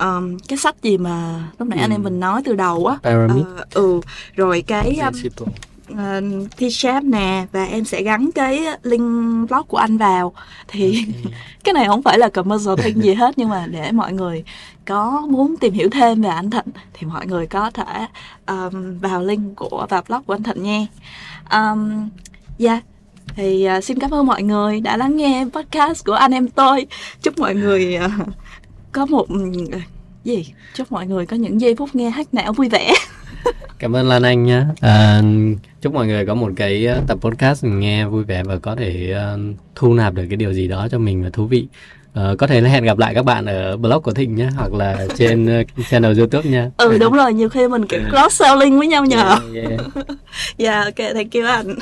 um, 0.00 0.38
cái 0.48 0.58
sách 0.58 0.82
gì 0.82 0.98
mà 0.98 1.44
lúc 1.58 1.68
nãy 1.68 1.78
ừ. 1.78 1.84
anh 1.84 1.90
em 1.90 2.02
mình 2.02 2.20
nói 2.20 2.42
từ 2.44 2.54
đầu 2.54 2.86
á. 2.86 3.14
Uh, 3.24 3.46
ừ 3.74 4.00
rồi 4.34 4.64
cái 4.66 4.98
um, 5.04 5.14
uh, 5.92 6.72
shape 6.72 7.06
nè 7.06 7.46
và 7.52 7.64
em 7.64 7.84
sẽ 7.84 8.02
gắn 8.02 8.30
cái 8.34 8.64
link 8.82 9.02
blog 9.50 9.66
của 9.68 9.76
anh 9.76 9.98
vào 9.98 10.32
thì 10.68 11.04
cái 11.64 11.72
này 11.72 11.86
không 11.86 12.02
phải 12.02 12.18
là 12.18 12.28
commercial 12.28 12.74
thing 12.76 13.02
gì 13.02 13.14
hết 13.14 13.38
nhưng 13.38 13.48
mà 13.48 13.66
để 13.66 13.92
mọi 13.92 14.12
người 14.12 14.44
có 14.84 15.26
muốn 15.30 15.56
tìm 15.56 15.72
hiểu 15.74 15.88
thêm 15.90 16.22
về 16.22 16.28
anh 16.28 16.50
Thịnh 16.50 16.72
thì 16.92 17.06
mọi 17.06 17.26
người 17.26 17.46
có 17.46 17.70
thể 17.70 18.06
um, 18.46 18.98
vào 18.98 19.22
link 19.22 19.56
của 19.56 19.86
vào 19.90 20.02
blog 20.08 20.22
của 20.26 20.34
anh 20.34 20.42
Thịnh 20.42 20.62
nha. 20.62 20.86
Um, 21.50 22.08
yeah 22.58 22.82
thì 23.36 23.68
uh, 23.78 23.84
xin 23.84 23.98
cảm 23.98 24.10
ơn 24.10 24.26
mọi 24.26 24.42
người 24.42 24.80
đã 24.80 24.96
lắng 24.96 25.16
nghe 25.16 25.44
podcast 25.52 26.04
của 26.04 26.12
anh 26.12 26.32
em 26.32 26.48
tôi. 26.48 26.86
Chúc 27.22 27.38
mọi 27.38 27.54
người 27.54 27.98
uh, 28.04 28.28
có 28.92 29.06
một 29.06 29.26
uh, 29.32 29.82
gì? 30.24 30.54
Chúc 30.74 30.92
mọi 30.92 31.06
người 31.06 31.26
có 31.26 31.36
những 31.36 31.60
giây 31.60 31.74
phút 31.74 31.94
nghe 31.94 32.10
hát 32.10 32.34
não 32.34 32.52
vui 32.52 32.68
vẻ. 32.68 32.94
cảm 33.78 33.96
ơn 33.96 34.08
Lan 34.08 34.22
Anh 34.22 34.44
nhé 34.44 34.64
à, 34.80 35.22
chúc 35.80 35.94
mọi 35.94 36.06
người 36.06 36.26
có 36.26 36.34
một 36.34 36.52
cái 36.56 36.88
tập 37.06 37.18
podcast 37.20 37.64
nghe 37.64 38.06
vui 38.06 38.24
vẻ 38.24 38.42
và 38.42 38.58
có 38.58 38.76
thể 38.76 39.14
uh, 39.34 39.56
thu 39.74 39.94
nạp 39.94 40.14
được 40.14 40.24
cái 40.28 40.36
điều 40.36 40.52
gì 40.52 40.68
đó 40.68 40.88
cho 40.90 40.98
mình 40.98 41.22
và 41.24 41.30
thú 41.30 41.46
vị 41.46 41.66
Uh, 42.20 42.38
có 42.38 42.46
thể 42.46 42.60
là 42.60 42.68
hẹn 42.68 42.84
gặp 42.84 42.98
lại 42.98 43.14
các 43.14 43.24
bạn 43.24 43.46
ở 43.46 43.76
blog 43.76 44.02
của 44.02 44.12
Thịnh 44.12 44.34
nhé 44.34 44.48
hoặc 44.56 44.72
là 44.72 45.06
trên 45.16 45.60
uh, 45.60 45.66
channel 45.90 46.18
YouTube 46.18 46.50
nha. 46.50 46.70
Ừ 46.76 46.98
đúng 46.98 47.12
rồi, 47.12 47.32
nhiều 47.32 47.48
khi 47.48 47.68
mình 47.68 47.86
kiểu 47.86 48.00
cross 48.10 48.40
selling 48.40 48.78
với 48.78 48.86
nhau 48.86 49.04
nhờ. 49.04 49.36
Yeah, 49.54 49.68
yeah. 49.68 49.80
yeah 50.58 50.84
ok, 50.84 51.14
thank 51.14 51.32
you 51.32 51.44
anh. 51.46 51.74